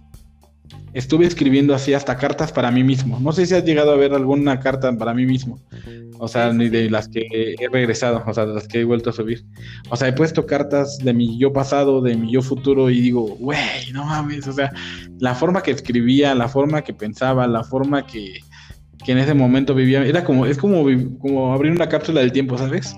estuve 0.95 1.27
escribiendo 1.27 1.75
así 1.75 1.93
hasta 1.93 2.17
cartas 2.17 2.53
para 2.53 2.71
mí 2.71 2.85
mismo. 2.85 3.19
No 3.21 3.33
sé 3.33 3.45
si 3.47 3.55
has 3.55 3.65
llegado 3.65 3.91
a 3.91 3.97
ver 3.97 4.15
alguna 4.15 4.61
carta 4.61 4.97
para 4.97 5.13
mí 5.13 5.27
mismo. 5.27 5.59
O 6.19 6.29
sea, 6.29 6.53
ni 6.53 6.69
de 6.69 6.89
las 6.89 7.09
que 7.09 7.27
he 7.59 7.69
regresado, 7.69 8.23
o 8.25 8.33
sea, 8.33 8.47
de 8.47 8.55
las 8.55 8.69
que 8.69 8.81
he 8.81 8.85
vuelto 8.85 9.11
a 9.11 9.13
subir. 9.13 9.45
O 9.91 9.97
sea, 9.97 10.09
he 10.09 10.13
puesto 10.13 10.47
cartas 10.47 10.99
de 10.99 11.13
mi 11.13 11.37
yo 11.39 11.53
pasado, 11.53 12.01
de 12.01 12.17
mi 12.17 12.33
yo 12.33 12.41
futuro 12.41 12.89
y 12.89 13.01
digo, 13.01 13.37
güey, 13.41 13.93
no 13.93 14.05
mames, 14.05 14.47
o 14.47 14.53
sea, 14.53 14.73
la 15.19 15.35
forma 15.35 15.63
que 15.63 15.73
escribía, 15.73 16.35
la 16.35 16.49
forma 16.49 16.83
que 16.83 16.95
pensaba, 16.95 17.49
la 17.49 17.65
forma 17.65 18.07
que, 18.07 18.39
que 19.05 19.13
en 19.13 19.19
ese 19.19 19.35
momento 19.35 19.75
vivía, 19.75 20.07
era 20.07 20.23
como, 20.23 20.47
es 20.47 20.59
como, 20.59 20.87
como 21.19 21.53
abrir 21.53 21.73
una 21.73 21.89
cápsula 21.89 22.21
del 22.21 22.31
tiempo, 22.31 22.57
¿sabes? 22.57 22.95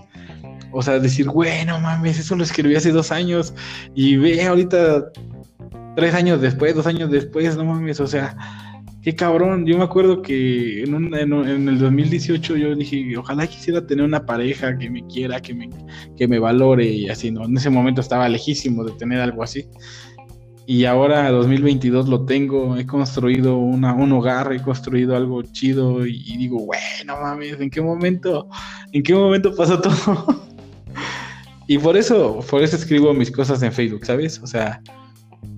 O 0.72 0.82
sea, 0.82 0.98
decir, 0.98 1.26
güey, 1.26 1.64
no 1.64 1.80
mames, 1.80 2.18
eso 2.18 2.36
lo 2.36 2.44
escribí 2.44 2.76
hace 2.76 2.92
dos 2.92 3.10
años 3.10 3.54
y 3.94 4.16
ve 4.16 4.44
ahorita 4.44 5.06
tres 5.96 6.14
años 6.14 6.40
después, 6.40 6.74
dos 6.74 6.86
años 6.86 7.10
después, 7.10 7.56
no 7.56 7.64
mames, 7.64 7.98
o 7.98 8.06
sea, 8.06 8.36
qué 9.02 9.16
cabrón. 9.16 9.66
Yo 9.66 9.78
me 9.78 9.84
acuerdo 9.84 10.22
que 10.22 10.82
en, 10.82 11.14
en, 11.14 11.68
el 11.68 11.78
2018 11.78 12.56
yo 12.56 12.76
dije, 12.76 13.16
ojalá 13.16 13.46
quisiera 13.46 13.84
tener 13.86 14.04
una 14.04 14.24
pareja 14.24 14.76
que 14.78 14.90
me 14.90 15.04
quiera, 15.06 15.40
que 15.40 15.54
me, 15.54 15.70
que 16.16 16.28
me 16.28 16.38
valore 16.38 16.84
y 16.84 17.08
así, 17.08 17.30
¿no? 17.30 17.46
En 17.46 17.56
ese 17.56 17.70
momento 17.70 18.00
estaba 18.00 18.28
lejísimo 18.28 18.84
de 18.84 18.92
tener 18.92 19.20
algo 19.20 19.42
así. 19.42 19.64
Y 20.66 20.84
ahora 20.84 21.30
2022 21.30 22.08
lo 22.08 22.24
tengo, 22.24 22.76
he 22.76 22.84
construido 22.84 23.56
una, 23.56 23.94
un 23.94 24.12
hogar, 24.12 24.52
he 24.52 24.60
construido 24.60 25.16
algo 25.16 25.42
chido 25.42 26.04
y, 26.06 26.22
y 26.26 26.36
digo, 26.36 26.66
bueno, 26.66 27.16
mames, 27.22 27.60
¿en 27.60 27.70
qué 27.70 27.80
momento, 27.80 28.48
en 28.92 29.02
qué 29.02 29.14
momento 29.14 29.54
pasó 29.54 29.80
todo? 29.80 30.44
y 31.68 31.78
por 31.78 31.96
eso, 31.96 32.40
por 32.50 32.62
eso 32.62 32.76
escribo 32.76 33.14
mis 33.14 33.30
cosas 33.30 33.62
en 33.62 33.72
Facebook, 33.72 34.04
¿sabes? 34.04 34.40
O 34.42 34.46
sea, 34.46 34.82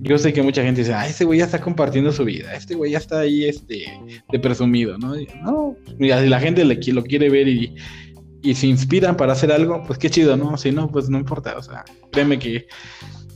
yo 0.01 0.19
sé 0.19 0.33
que 0.33 0.43
mucha 0.43 0.63
gente 0.63 0.83
dice, 0.83 0.95
ah, 0.95 1.07
este 1.07 1.25
güey 1.25 1.41
ya 1.41 1.45
está 1.47 1.61
compartiendo 1.61 2.13
su 2.13 2.25
vida, 2.25 2.55
este 2.55 2.75
güey 2.75 2.93
ya 2.93 2.99
está 2.99 3.21
ahí 3.21 3.45
este, 3.45 3.85
de 4.31 4.39
presumido, 4.39 4.97
¿no? 4.99 5.15
no, 5.43 5.77
mira, 5.99 6.23
si 6.23 6.29
la 6.29 6.41
gente 6.41 6.65
le, 6.65 6.79
lo 6.93 7.03
quiere 7.03 7.29
ver 7.31 7.49
y, 7.49 7.75
y 8.43 8.55
se 8.55 8.67
inspiran 8.67 9.17
para 9.17 9.33
hacer 9.33 9.51
algo, 9.53 9.83
pues 9.87 9.99
qué 9.99 10.11
chido, 10.11 10.37
¿no? 10.37 10.57
Si 10.57 10.71
no, 10.71 10.91
pues 10.91 11.09
no 11.09 11.19
importa, 11.19 11.57
o 11.57 11.63
sea, 11.63 11.85
créeme 12.13 12.39
que 12.39 12.67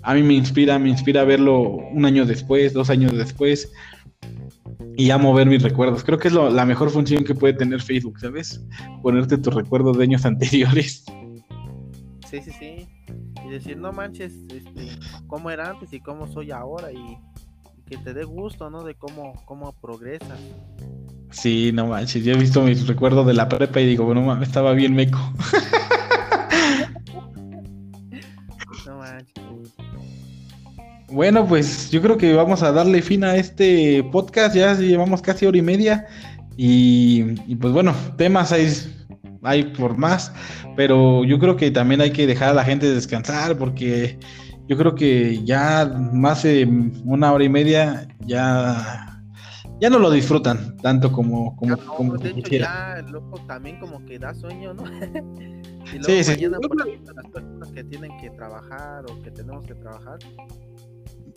a 0.02 0.14
mí 0.14 0.22
me 0.22 0.34
inspira, 0.34 0.78
me 0.78 0.88
inspira 0.88 1.24
verlo 1.24 1.60
un 1.60 2.04
año 2.04 2.24
después, 2.24 2.72
dos 2.72 2.90
años 2.90 3.12
después, 3.12 3.72
y 4.96 5.10
amo 5.10 5.32
ver 5.34 5.46
mis 5.46 5.62
recuerdos. 5.62 6.04
Creo 6.04 6.18
que 6.18 6.28
es 6.28 6.34
la 6.34 6.66
mejor 6.66 6.90
función 6.90 7.24
que 7.24 7.34
puede 7.34 7.54
tener 7.54 7.80
Facebook, 7.80 8.18
¿sabes? 8.20 8.64
Ponerte 9.02 9.38
tus 9.38 9.54
recuerdos 9.54 9.98
de 9.98 10.04
años 10.04 10.24
anteriores. 10.26 11.04
Sí, 12.28 12.40
sí, 12.42 12.50
sí. 12.58 12.88
Decir, 13.52 13.76
no 13.76 13.92
manches, 13.92 14.32
este, 14.48 14.88
cómo 15.26 15.50
era 15.50 15.68
antes 15.68 15.92
y 15.92 16.00
cómo 16.00 16.26
soy 16.26 16.52
ahora 16.52 16.90
y, 16.90 17.18
que 17.86 17.98
te 17.98 18.14
dé 18.14 18.24
gusto, 18.24 18.70
¿no? 18.70 18.82
De 18.82 18.94
cómo, 18.94 19.34
cómo 19.44 19.72
progresas. 19.72 20.38
Sí, 21.30 21.70
no 21.74 21.88
manches, 21.88 22.24
yo 22.24 22.32
he 22.32 22.38
visto 22.38 22.62
mis 22.62 22.86
recuerdos 22.86 23.26
de 23.26 23.34
la 23.34 23.50
prepa 23.50 23.78
y 23.80 23.86
digo, 23.86 24.06
bueno, 24.06 24.22
mames, 24.22 24.48
estaba 24.48 24.72
bien 24.72 24.94
meco. 24.94 25.18
no 28.86 28.96
manches. 28.96 29.44
Bueno, 31.10 31.46
pues 31.46 31.90
yo 31.90 32.00
creo 32.00 32.16
que 32.16 32.32
vamos 32.32 32.62
a 32.62 32.72
darle 32.72 33.02
fin 33.02 33.22
a 33.22 33.36
este 33.36 34.02
podcast. 34.04 34.56
Ya 34.56 34.72
llevamos 34.72 35.20
casi 35.20 35.44
hora 35.44 35.58
y 35.58 35.62
media. 35.62 36.06
Y, 36.56 37.22
pues 37.56 37.74
bueno, 37.74 37.94
temas 38.16 38.50
hay, 38.52 38.72
hay 39.42 39.64
por 39.64 39.96
más. 39.96 40.32
Pero 40.76 41.24
yo 41.24 41.38
creo 41.38 41.56
que 41.56 41.70
también 41.70 42.00
hay 42.00 42.12
que 42.12 42.26
dejar 42.26 42.50
a 42.50 42.54
la 42.54 42.64
gente 42.64 42.92
descansar 42.92 43.56
porque 43.56 44.18
yo 44.68 44.76
creo 44.76 44.94
que 44.94 45.44
ya 45.44 45.84
más 46.12 46.44
de 46.44 46.64
una 47.04 47.32
hora 47.32 47.44
y 47.44 47.48
media 47.48 48.08
ya, 48.20 49.22
ya 49.80 49.90
no 49.90 49.98
lo 49.98 50.10
disfrutan 50.10 50.76
tanto 50.78 51.12
como, 51.12 51.56
como, 51.56 51.76
como 51.76 52.16
de 52.16 52.30
hecho, 52.30 52.56
ya 52.56 53.02
loco 53.10 53.40
también 53.46 53.78
como 53.80 54.04
que 54.06 54.18
da 54.18 54.32
sueño, 54.34 54.72
¿no? 54.74 54.84
y 55.92 55.98
luego 55.98 56.04
sí, 56.06 56.24
sí. 56.24 56.46
las 56.46 57.26
personas 57.32 57.70
que 57.72 57.84
tienen 57.84 58.16
que 58.18 58.30
trabajar 58.30 59.04
o 59.10 59.20
que 59.22 59.30
tenemos 59.30 59.64
que 59.66 59.74
trabajar, 59.74 60.18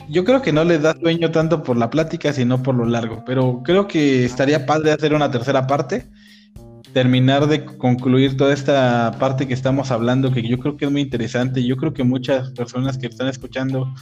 yo 0.10 0.24
creo 0.24 0.42
que 0.42 0.54
no 0.54 0.64
les 0.64 0.82
da 0.82 0.94
sueño 0.94 1.32
tanto 1.32 1.64
por 1.64 1.78
la 1.78 1.90
plática, 1.90 2.32
sino 2.34 2.62
por 2.62 2.76
lo 2.76 2.86
largo, 2.86 3.24
pero 3.26 3.62
creo 3.64 3.88
que 3.88 4.26
estaría 4.26 4.66
padre 4.66 4.92
hacer 4.92 5.14
una 5.14 5.32
tercera 5.32 5.66
parte, 5.66 6.08
terminar 6.96 7.48
de 7.48 7.66
concluir 7.66 8.38
toda 8.38 8.54
esta 8.54 9.18
parte 9.20 9.50
que 9.50 9.54
estamos 9.54 9.92
hablando, 9.92 10.32
que 10.32 10.42
yo 10.42 10.58
creo 10.58 10.78
que 10.78 10.86
es 10.86 10.92
muy 10.92 11.02
interesante. 11.02 11.62
Yo 11.62 11.76
creo 11.76 11.94
que 11.94 12.06
muchas 12.06 12.52
personas 12.52 12.98
que 12.98 13.08
están 13.08 13.28
escuchando 13.28 13.94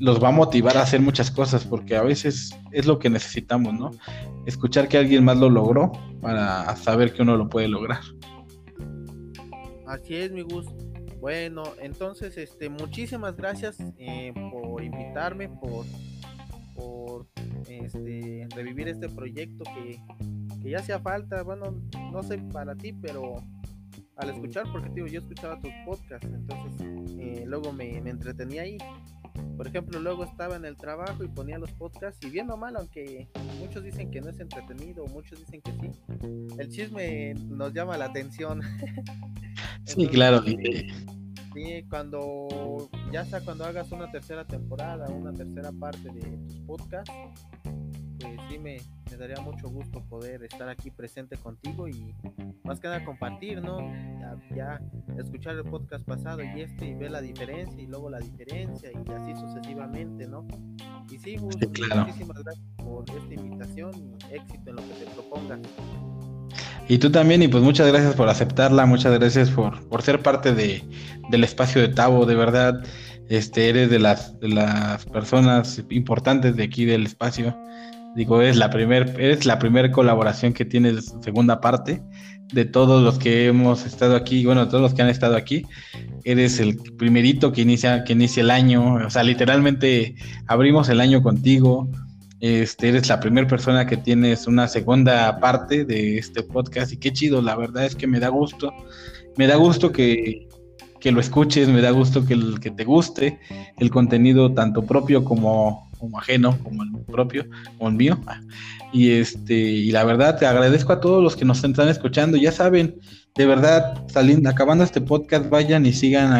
los 0.00 0.18
va 0.18 0.28
a 0.28 0.30
motivar 0.30 0.78
a 0.78 0.80
hacer 0.80 1.02
muchas 1.02 1.30
cosas, 1.30 1.66
porque 1.66 1.94
a 1.94 2.00
veces 2.02 2.58
es 2.70 2.86
lo 2.86 2.98
que 2.98 3.10
necesitamos, 3.10 3.74
¿no? 3.74 3.90
Escuchar 4.46 4.88
que 4.88 4.96
alguien 4.96 5.26
más 5.26 5.36
lo 5.36 5.50
logró 5.50 5.92
para 6.22 6.74
saber 6.74 7.12
que 7.12 7.20
uno 7.20 7.36
lo 7.36 7.50
puede 7.50 7.68
lograr. 7.68 8.00
Así 9.86 10.14
es, 10.14 10.32
mi 10.32 10.40
gusto. 10.40 10.74
Bueno, 11.20 11.64
entonces, 11.82 12.38
este, 12.38 12.70
muchísimas 12.70 13.36
gracias 13.36 13.76
eh, 13.98 14.32
por 14.50 14.82
invitarme, 14.82 15.50
por, 15.50 15.84
por 16.74 17.26
este, 17.68 18.48
revivir 18.56 18.88
este 18.88 19.10
proyecto 19.10 19.64
que, 19.64 20.00
ya 20.70 20.78
hacía 20.78 21.00
falta, 21.00 21.42
bueno, 21.42 21.74
no 22.12 22.22
sé 22.22 22.38
para 22.52 22.74
ti, 22.74 22.92
pero 22.92 23.36
al 24.16 24.30
escuchar, 24.30 24.66
porque 24.70 24.90
digo, 24.90 25.06
yo 25.06 25.20
escuchaba 25.20 25.58
tus 25.58 25.72
podcasts, 25.84 26.28
entonces 26.32 26.86
eh, 27.18 27.44
luego 27.46 27.72
me, 27.72 28.00
me, 28.00 28.10
entretenía 28.10 28.62
ahí. 28.62 28.78
Por 29.56 29.66
ejemplo, 29.66 30.00
luego 30.00 30.24
estaba 30.24 30.56
en 30.56 30.64
el 30.64 30.76
trabajo 30.76 31.24
y 31.24 31.28
ponía 31.28 31.58
los 31.58 31.72
podcasts 31.72 32.24
y 32.26 32.30
viendo 32.30 32.56
mal, 32.56 32.76
aunque 32.76 33.28
muchos 33.58 33.82
dicen 33.82 34.10
que 34.10 34.20
no 34.20 34.28
es 34.28 34.38
entretenido, 34.40 35.06
muchos 35.06 35.38
dicen 35.40 35.62
que 35.62 35.72
sí, 35.72 35.90
el 36.58 36.68
chisme 36.68 37.34
nos 37.34 37.72
llama 37.72 37.96
la 37.96 38.06
atención. 38.06 38.60
sí, 39.84 40.06
claro. 40.08 40.42
Sí, 41.54 41.84
cuando 41.90 42.88
ya 43.12 43.24
sea 43.24 43.40
cuando 43.40 43.64
hagas 43.64 43.92
una 43.92 44.10
tercera 44.10 44.46
temporada, 44.46 45.08
una 45.08 45.32
tercera 45.32 45.70
parte 45.72 46.10
de 46.10 46.38
tus 46.48 46.56
podcasts, 46.60 47.12
sí 48.48 48.58
me, 48.58 48.78
daría 49.18 49.40
mucho 49.42 49.68
gusto 49.68 50.02
poder 50.08 50.42
estar 50.42 50.68
aquí 50.68 50.90
presente 50.90 51.36
contigo 51.36 51.88
y 51.88 52.14
más 52.64 52.80
que 52.80 52.88
nada 52.88 53.04
compartir, 53.04 53.62
¿no? 53.62 53.78
Ya, 54.54 54.80
escuchar 55.18 55.56
el 55.56 55.64
podcast 55.64 56.04
pasado 56.04 56.42
y 56.42 56.60
este 56.60 56.86
y 56.86 56.94
ver 56.94 57.10
la 57.10 57.20
diferencia 57.20 57.80
y 57.80 57.86
luego 57.86 58.10
la 58.10 58.18
diferencia 58.18 58.90
y 58.90 59.12
así 59.12 59.34
sucesivamente, 59.34 60.26
¿no? 60.26 60.46
Y 61.10 61.18
sí, 61.18 61.36
muchísimas 61.38 62.42
gracias 62.42 62.66
por 62.76 63.04
esta 63.10 63.34
invitación 63.34 63.92
y 63.96 64.34
éxito 64.34 64.70
en 64.70 64.76
lo 64.76 64.82
que 64.82 64.94
te 64.94 65.10
propongas. 65.10 65.60
Y 66.88 66.98
tú 66.98 67.10
también, 67.10 67.42
y 67.42 67.48
pues 67.48 67.62
muchas 67.62 67.86
gracias 67.88 68.14
por 68.14 68.28
aceptarla, 68.28 68.86
muchas 68.86 69.18
gracias 69.18 69.50
por, 69.50 69.86
por 69.88 70.02
ser 70.02 70.20
parte 70.20 70.54
de, 70.54 70.82
del 71.30 71.44
espacio 71.44 71.80
de 71.80 71.88
Tavo, 71.88 72.26
de 72.26 72.34
verdad, 72.34 72.84
este, 73.28 73.68
eres 73.68 73.88
de 73.88 73.98
las, 73.98 74.38
de 74.40 74.48
las 74.48 75.06
personas 75.06 75.82
importantes 75.90 76.56
de 76.56 76.64
aquí 76.64 76.84
del 76.84 77.06
espacio. 77.06 77.56
Digo, 78.14 78.42
es 78.42 78.56
la 78.56 78.70
primer, 78.70 79.14
eres 79.18 79.46
la 79.46 79.58
primera 79.58 79.90
colaboración 79.90 80.52
que 80.52 80.64
tienes 80.64 81.14
segunda 81.22 81.60
parte 81.60 82.02
de 82.52 82.64
todos 82.66 83.02
los 83.02 83.18
que 83.18 83.46
hemos 83.46 83.86
estado 83.86 84.14
aquí, 84.14 84.44
bueno, 84.44 84.68
todos 84.68 84.82
los 84.82 84.94
que 84.94 85.02
han 85.02 85.08
estado 85.08 85.36
aquí. 85.36 85.64
Eres 86.24 86.60
el 86.60 86.76
primerito 86.98 87.52
que 87.52 87.62
inicia, 87.62 88.04
que 88.04 88.12
inicia 88.12 88.42
el 88.42 88.50
año, 88.50 88.94
o 88.94 89.10
sea, 89.10 89.22
literalmente 89.22 90.14
abrimos 90.46 90.88
el 90.88 91.00
año 91.00 91.22
contigo 91.22 91.88
este, 92.42 92.88
eres 92.88 93.08
la 93.08 93.20
primera 93.20 93.46
persona 93.46 93.86
que 93.86 93.96
tienes 93.96 94.48
una 94.48 94.66
segunda 94.66 95.38
parte 95.38 95.84
de 95.84 96.18
este 96.18 96.42
podcast 96.42 96.92
y 96.92 96.96
qué 96.96 97.12
chido, 97.12 97.40
la 97.40 97.54
verdad 97.54 97.86
es 97.86 97.94
que 97.94 98.08
me 98.08 98.18
da 98.18 98.30
gusto. 98.30 98.74
Me 99.36 99.46
da 99.46 99.54
gusto 99.54 99.92
que, 99.92 100.48
lo 101.04 101.20
escuches, 101.20 101.68
me 101.68 101.80
da 101.80 101.92
gusto 101.92 102.26
que, 102.26 102.36
que 102.60 102.72
te 102.72 102.84
guste 102.84 103.38
el 103.78 103.92
contenido 103.92 104.52
tanto 104.54 104.82
propio 104.82 105.24
como, 105.24 105.88
como 106.02 106.18
ajeno, 106.18 106.58
como 106.64 106.82
el 106.82 106.90
propio, 107.06 107.46
como 107.78 107.90
el 107.90 107.94
mío. 107.94 108.18
Y 108.92 109.10
este, 109.12 109.54
y 109.54 109.92
la 109.92 110.02
verdad 110.02 110.36
te 110.36 110.46
agradezco 110.46 110.92
a 110.92 111.00
todos 111.00 111.22
los 111.22 111.36
que 111.36 111.44
nos 111.44 111.62
están 111.62 111.88
escuchando. 111.88 112.36
Ya 112.36 112.50
saben, 112.50 112.98
de 113.36 113.46
verdad, 113.46 114.04
saliendo, 114.08 114.50
acabando 114.50 114.82
este 114.82 115.00
podcast, 115.00 115.48
vayan 115.48 115.86
y 115.86 115.92
sigan 115.92 116.32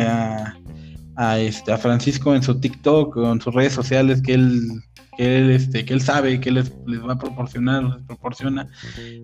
a, 1.17 1.39
este, 1.39 1.73
a 1.73 1.79
Francisco 1.79 2.35
en 2.35 2.43
su 2.43 2.59
TikTok 2.59 3.17
en 3.19 3.41
sus 3.41 3.55
redes 3.55 3.73
sociales 3.73 4.21
que 4.21 4.35
él 4.35 4.83
que 5.17 5.37
él, 5.37 5.51
este, 5.51 5.85
que 5.85 5.93
él 5.93 6.01
sabe 6.01 6.41
que 6.41 6.51
les, 6.51 6.73
les 6.87 7.01
va 7.07 7.13
a 7.13 7.19
proporcionar, 7.19 7.85
les 7.85 8.03
proporciona. 8.03 8.67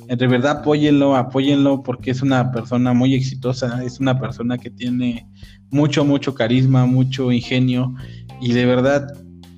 De 0.07 0.27
verdad, 0.29 0.59
apóyenlo, 0.59 1.17
apóyenlo, 1.17 1.83
porque 1.83 2.13
es 2.13 2.23
una 2.23 2.53
persona 2.53 2.93
muy 2.93 3.15
exitosa, 3.15 3.83
es 3.83 3.99
una 3.99 4.21
persona 4.21 4.59
que 4.59 4.71
tiene 4.71 5.27
mucho, 5.71 6.05
mucho 6.05 6.35
carisma, 6.35 6.85
mucho 6.85 7.33
ingenio, 7.33 7.95
y 8.41 8.53
de 8.53 8.67
verdad 8.67 9.13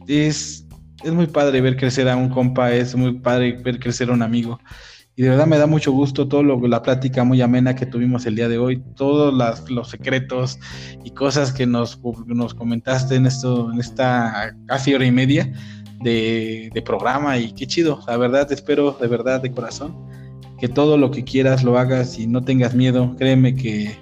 es, 0.06 0.59
es 1.02 1.12
muy 1.12 1.26
padre 1.26 1.60
ver 1.60 1.76
crecer 1.76 2.08
a 2.08 2.16
un 2.16 2.28
compa, 2.28 2.72
es 2.72 2.94
muy 2.94 3.18
padre 3.18 3.52
ver 3.62 3.78
crecer 3.78 4.10
a 4.10 4.12
un 4.12 4.22
amigo. 4.22 4.58
Y 5.16 5.22
de 5.22 5.30
verdad 5.30 5.46
me 5.46 5.58
da 5.58 5.66
mucho 5.66 5.92
gusto 5.92 6.28
todo 6.28 6.42
lo, 6.42 6.66
la 6.66 6.82
plática 6.82 7.24
muy 7.24 7.42
amena 7.42 7.74
que 7.74 7.84
tuvimos 7.84 8.24
el 8.26 8.36
día 8.36 8.48
de 8.48 8.58
hoy, 8.58 8.82
todos 8.96 9.34
los 9.68 9.90
secretos 9.90 10.58
y 11.04 11.10
cosas 11.10 11.52
que 11.52 11.66
nos, 11.66 12.00
comentaste 12.56 13.16
en, 13.16 13.26
esto, 13.26 13.70
en 13.70 13.80
esta 13.80 14.56
casi 14.66 14.94
hora 14.94 15.04
y 15.04 15.10
media 15.10 15.52
de, 16.00 16.82
programa 16.86 17.36
y 17.38 17.52
qué 17.52 17.66
chido, 17.66 18.00
la 18.06 18.16
verdad 18.16 18.50
espero 18.50 18.96
de 18.98 19.06
verdad 19.08 19.42
de 19.42 19.52
corazón 19.52 19.94
que 20.58 20.68
todo 20.68 20.96
lo 20.96 21.10
que 21.10 21.24
quieras 21.24 21.62
lo 21.64 21.78
hagas 21.78 22.18
y 22.18 22.26
no 22.26 22.42
tengas 22.42 22.74
miedo, 22.74 23.14
créeme 23.18 23.54
que 23.54 23.98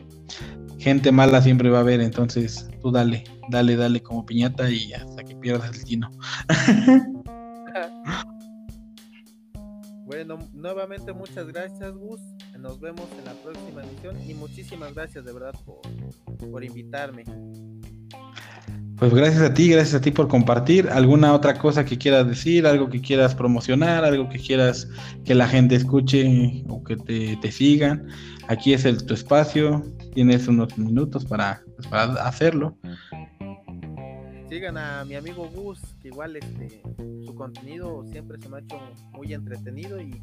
gente 0.78 1.10
mala 1.10 1.42
siempre 1.42 1.70
va 1.70 1.78
a 1.78 1.80
haber, 1.80 2.00
entonces 2.00 2.68
tú 2.80 2.92
dale, 2.92 3.24
dale, 3.50 3.76
dale 3.76 4.02
como 4.02 4.24
piñata 4.24 4.70
y 4.70 4.92
hasta 4.92 5.24
que 5.24 5.36
pierdas 5.36 5.76
el 5.76 5.84
tino. 5.84 6.10
bueno, 10.04 10.38
nuevamente 10.52 11.12
muchas 11.12 11.46
gracias 11.48 11.92
Gus, 11.94 12.20
nos 12.58 12.80
vemos 12.80 13.08
en 13.18 13.24
la 13.24 13.34
próxima 13.34 13.82
edición 13.82 14.16
y 14.28 14.34
muchísimas 14.34 14.94
gracias 14.94 15.24
de 15.24 15.32
verdad 15.32 15.54
por, 15.64 15.80
por 16.50 16.64
invitarme. 16.64 17.24
Pues 18.98 19.14
gracias 19.14 19.42
a 19.42 19.54
ti, 19.54 19.70
gracias 19.70 19.94
a 19.94 20.00
ti 20.00 20.10
por 20.10 20.26
compartir. 20.26 20.88
¿Alguna 20.90 21.32
otra 21.32 21.56
cosa 21.56 21.84
que 21.84 21.96
quieras 21.96 22.26
decir? 22.26 22.66
¿Algo 22.66 22.90
que 22.90 23.00
quieras 23.00 23.32
promocionar? 23.32 24.04
¿Algo 24.04 24.28
que 24.28 24.40
quieras 24.40 24.88
que 25.24 25.36
la 25.36 25.46
gente 25.46 25.76
escuche 25.76 26.64
o 26.68 26.82
que 26.82 26.96
te, 26.96 27.52
sigan? 27.52 28.08
Aquí 28.48 28.72
es 28.72 28.84
el, 28.84 29.04
tu 29.06 29.14
espacio. 29.14 29.84
Tienes 30.14 30.48
unos 30.48 30.76
minutos 30.76 31.24
para, 31.24 31.62
pues, 31.76 31.86
para 31.86 32.14
hacerlo. 32.26 32.76
Sigan 34.58 34.76
a 34.76 35.04
mi 35.04 35.14
amigo 35.14 35.48
Gus, 35.54 35.78
que 36.02 36.08
igual 36.08 36.34
este, 36.34 36.82
su 37.24 37.32
contenido 37.36 38.04
siempre 38.10 38.40
se 38.40 38.48
me 38.48 38.56
ha 38.56 38.58
hecho 38.58 38.80
muy 39.12 39.32
entretenido 39.32 40.00
y, 40.00 40.20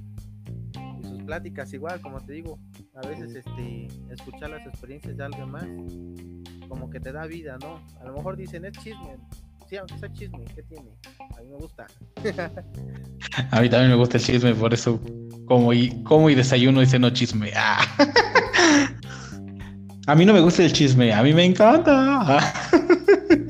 sus 1.03 1.24
pláticas 1.24 1.72
igual, 1.72 2.02
como 2.02 2.20
te 2.20 2.34
digo, 2.34 2.60
a 2.95 3.07
veces 3.07 3.34
este, 3.34 3.88
escuchar 4.12 4.49
las 4.49 4.68
experiencias 4.68 5.16
de 5.16 5.24
alguien 5.24 5.49
más 5.49 5.66
como 6.68 6.90
que 6.90 6.99
te 6.99 7.14
da 7.14 7.26
vida, 7.28 7.57
¿no? 7.62 7.80
A 8.02 8.03
lo 8.03 8.14
mejor 8.14 8.36
dicen, 8.36 8.66
es 8.66 8.74
chisme. 8.74 9.16
Sí, 9.70 9.78
aunque 9.78 9.98
sea 9.99 10.12
chisme, 10.12 10.44
¿qué 10.53 10.64
tiene? 10.64 10.90
A 11.38 11.41
mí 11.41 11.48
me 11.52 11.56
gusta. 11.56 11.88
a 13.52 13.62
mí 13.62 13.70
también 13.70 13.91
me 13.91 13.95
gusta 13.95 14.18
el 14.18 14.24
chisme, 14.24 14.53
por 14.53 14.74
eso 14.74 14.99
como 15.45 15.72
y, 15.72 16.03
como 16.03 16.30
y 16.30 16.36
desayuno 16.36 16.82
dice 16.82 16.99
no 16.99 17.10
chisme. 17.12 17.53
Ah. 17.56 17.80
A 20.07 20.14
mí 20.14 20.24
no 20.24 20.34
me 20.34 20.40
gusta 20.40 20.64
el 20.64 20.72
chisme, 20.72 21.12
a 21.12 21.24
mí 21.24 21.34
me 21.34 21.45
encanta. 21.45 22.38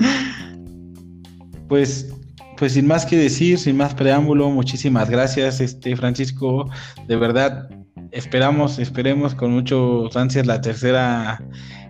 pues, 1.68 2.14
pues 2.58 2.74
sin 2.74 2.88
más 2.88 3.06
que 3.06 3.18
decir, 3.18 3.58
sin 3.58 3.78
más 3.78 3.94
preámbulo, 3.94 4.50
muchísimas 4.50 5.10
gracias, 5.10 5.60
este 5.62 5.96
Francisco. 5.96 6.70
De 7.08 7.16
verdad, 7.16 7.70
esperamos, 8.12 8.80
esperemos 8.80 9.36
con 9.36 9.52
muchos 9.52 10.16
ansias 10.16 10.46
la 10.46 10.62
tercera, 10.62 11.44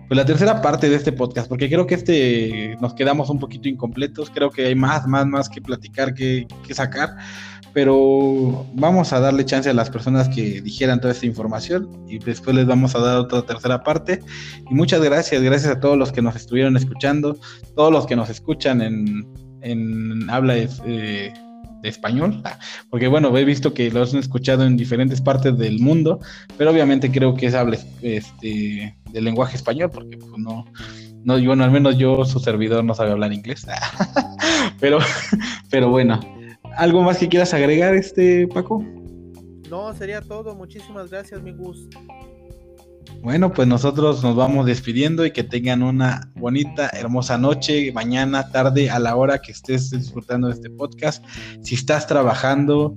pues 0.08 0.16
la 0.16 0.24
tercera 0.24 0.62
parte 0.62 0.88
de 0.88 0.96
este 0.96 1.12
podcast, 1.12 1.48
porque 1.48 1.68
creo 1.68 1.86
que 1.86 1.94
este 1.94 2.76
nos 2.80 2.94
quedamos 2.94 3.30
un 3.30 3.38
poquito 3.38 3.68
incompletos. 3.68 4.30
Creo 4.30 4.50
que 4.50 4.66
hay 4.66 4.74
más, 4.74 5.06
más, 5.06 5.26
más 5.26 5.48
que 5.48 5.60
platicar, 5.60 6.14
que, 6.14 6.46
que 6.66 6.74
sacar 6.74 7.16
pero 7.76 8.64
vamos 8.72 9.12
a 9.12 9.20
darle 9.20 9.44
chance 9.44 9.68
a 9.68 9.74
las 9.74 9.90
personas 9.90 10.30
que 10.30 10.62
dijeran 10.62 10.98
toda 10.98 11.12
esta 11.12 11.26
información 11.26 11.90
y 12.08 12.18
después 12.18 12.56
les 12.56 12.64
vamos 12.64 12.94
a 12.94 13.00
dar 13.00 13.18
otra 13.18 13.42
tercera 13.42 13.82
parte. 13.82 14.20
Y 14.70 14.74
muchas 14.74 15.02
gracias, 15.02 15.42
gracias 15.42 15.76
a 15.76 15.78
todos 15.78 15.98
los 15.98 16.10
que 16.10 16.22
nos 16.22 16.34
estuvieron 16.36 16.78
escuchando, 16.78 17.38
todos 17.74 17.92
los 17.92 18.06
que 18.06 18.16
nos 18.16 18.30
escuchan 18.30 18.80
en, 18.80 19.26
en 19.70 20.28
habla 20.30 20.54
de, 20.54 20.68
eh, 20.86 21.34
español, 21.82 22.42
porque 22.90 23.06
bueno, 23.06 23.36
he 23.36 23.44
visto 23.44 23.72
que 23.72 23.90
los 23.90 24.12
han 24.12 24.20
escuchado 24.20 24.64
en 24.64 24.76
diferentes 24.76 25.20
partes 25.20 25.56
del 25.58 25.78
mundo, 25.78 26.20
pero 26.56 26.70
obviamente 26.70 27.10
creo 27.10 27.34
que 27.34 27.46
es 27.46 27.54
habla 27.54 27.78
este, 28.02 28.96
del 29.12 29.24
lenguaje 29.24 29.56
español, 29.56 29.90
porque 29.92 30.16
pues, 30.16 30.32
no, 30.36 30.64
no, 31.24 31.42
bueno, 31.44 31.64
al 31.64 31.70
menos 31.70 31.96
yo, 31.98 32.24
su 32.24 32.40
servidor, 32.40 32.84
no 32.84 32.94
sabe 32.94 33.12
hablar 33.12 33.32
inglés, 33.32 33.66
pero, 34.80 34.98
pero 35.70 35.90
bueno. 35.90 36.20
¿Algo 36.76 37.02
más 37.02 37.16
que 37.16 37.28
quieras 37.28 37.54
agregar, 37.54 37.94
este 37.94 38.46
Paco? 38.48 38.84
No, 39.70 39.94
sería 39.94 40.20
todo. 40.20 40.54
Muchísimas 40.54 41.10
gracias, 41.10 41.42
mi 41.42 41.52
Gus. 41.52 41.88
Bueno, 43.22 43.52
pues 43.52 43.66
nosotros 43.66 44.22
nos 44.22 44.36
vamos 44.36 44.66
despidiendo 44.66 45.26
y 45.26 45.32
que 45.32 45.42
tengan 45.42 45.82
una 45.82 46.30
bonita, 46.36 46.90
hermosa 46.92 47.38
noche, 47.38 47.90
mañana, 47.92 48.50
tarde, 48.50 48.90
a 48.90 48.98
la 48.98 49.16
hora 49.16 49.40
que 49.40 49.52
estés 49.52 49.90
disfrutando 49.90 50.46
de 50.46 50.54
este 50.54 50.70
podcast. 50.70 51.24
Si 51.62 51.74
estás 51.74 52.06
trabajando, 52.06 52.96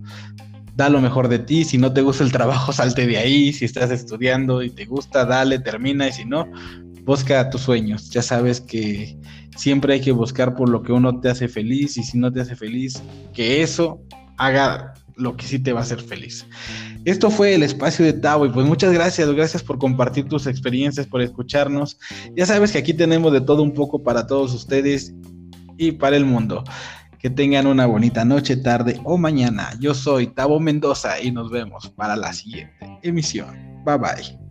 da 0.76 0.90
lo 0.90 1.02
mejor 1.02 1.28
de 1.28 1.40
ti. 1.40 1.66
Si 1.66 1.78
no 1.78 1.92
te 1.94 2.02
gusta 2.02 2.24
el 2.24 2.32
trabajo, 2.32 2.72
salte 2.74 3.08
de 3.08 3.18
ahí. 3.18 3.54
Si 3.54 3.66
estás 3.66 3.92
estudiando 3.92 4.62
y 4.62 4.70
te 4.70 4.86
gusta, 4.86 5.26
dale, 5.26 5.60
termina. 5.60 6.08
Y 6.08 6.14
si 6.14 6.26
no, 6.26 6.46
busca 7.04 7.50
tus 7.50 7.62
sueños. 7.62 8.10
Ya 8.12 8.22
sabes 8.22 8.62
que 8.62 9.18
siempre 9.58 9.96
hay 9.96 10.02
que 10.02 10.12
buscar 10.12 10.56
por 10.56 10.70
lo 10.70 10.84
que 10.84 10.92
uno 10.92 11.20
te 11.20 11.30
hace 11.30 11.48
feliz 11.48 11.98
y 11.98 12.04
si 12.04 12.18
no 12.18 12.32
te 12.32 12.42
hace 12.42 12.56
feliz, 12.56 13.02
que 13.34 13.62
eso 13.62 14.02
haga 14.38 14.94
lo 15.20 15.36
que 15.36 15.46
sí 15.46 15.60
te 15.60 15.74
va 15.74 15.82
a 15.82 15.84
hacer 15.84 16.02
feliz. 16.02 16.46
Esto 17.06 17.30
fue 17.30 17.56
el 17.56 17.64
espacio 17.64 18.06
de 18.06 18.14
Tavo 18.14 18.46
y 18.46 18.50
pues 18.50 18.66
muchas 18.66 18.92
gracias, 18.92 19.30
gracias 19.32 19.64
por 19.64 19.78
compartir 19.78 20.28
tus 20.28 20.48
experiencias, 20.48 21.08
por 21.08 21.22
escucharnos. 21.22 22.00
Ya 22.36 22.46
sabes 22.46 22.72
que 22.72 22.78
aquí 22.78 22.94
tenemos 22.94 23.32
de 23.34 23.42
todo 23.42 23.64
un 23.64 23.74
poco 23.74 24.04
para 24.04 24.28
todos 24.28 24.54
ustedes 24.54 25.14
y 25.78 25.94
para 25.94 26.18
el 26.18 26.26
mundo. 26.26 26.64
Que 27.20 27.30
tengan 27.30 27.68
una 27.68 27.86
bonita 27.86 28.24
noche, 28.24 28.56
tarde 28.56 29.00
o 29.04 29.18
mañana. 29.18 29.72
Yo 29.80 29.94
soy 29.94 30.28
Tavo 30.28 30.60
Mendoza 30.60 31.22
y 31.22 31.32
nos 31.32 31.52
vemos 31.52 31.90
para 31.90 32.16
la 32.16 32.32
siguiente 32.32 33.00
emisión. 33.04 33.84
Bye 33.86 33.98
bye. 33.98 34.49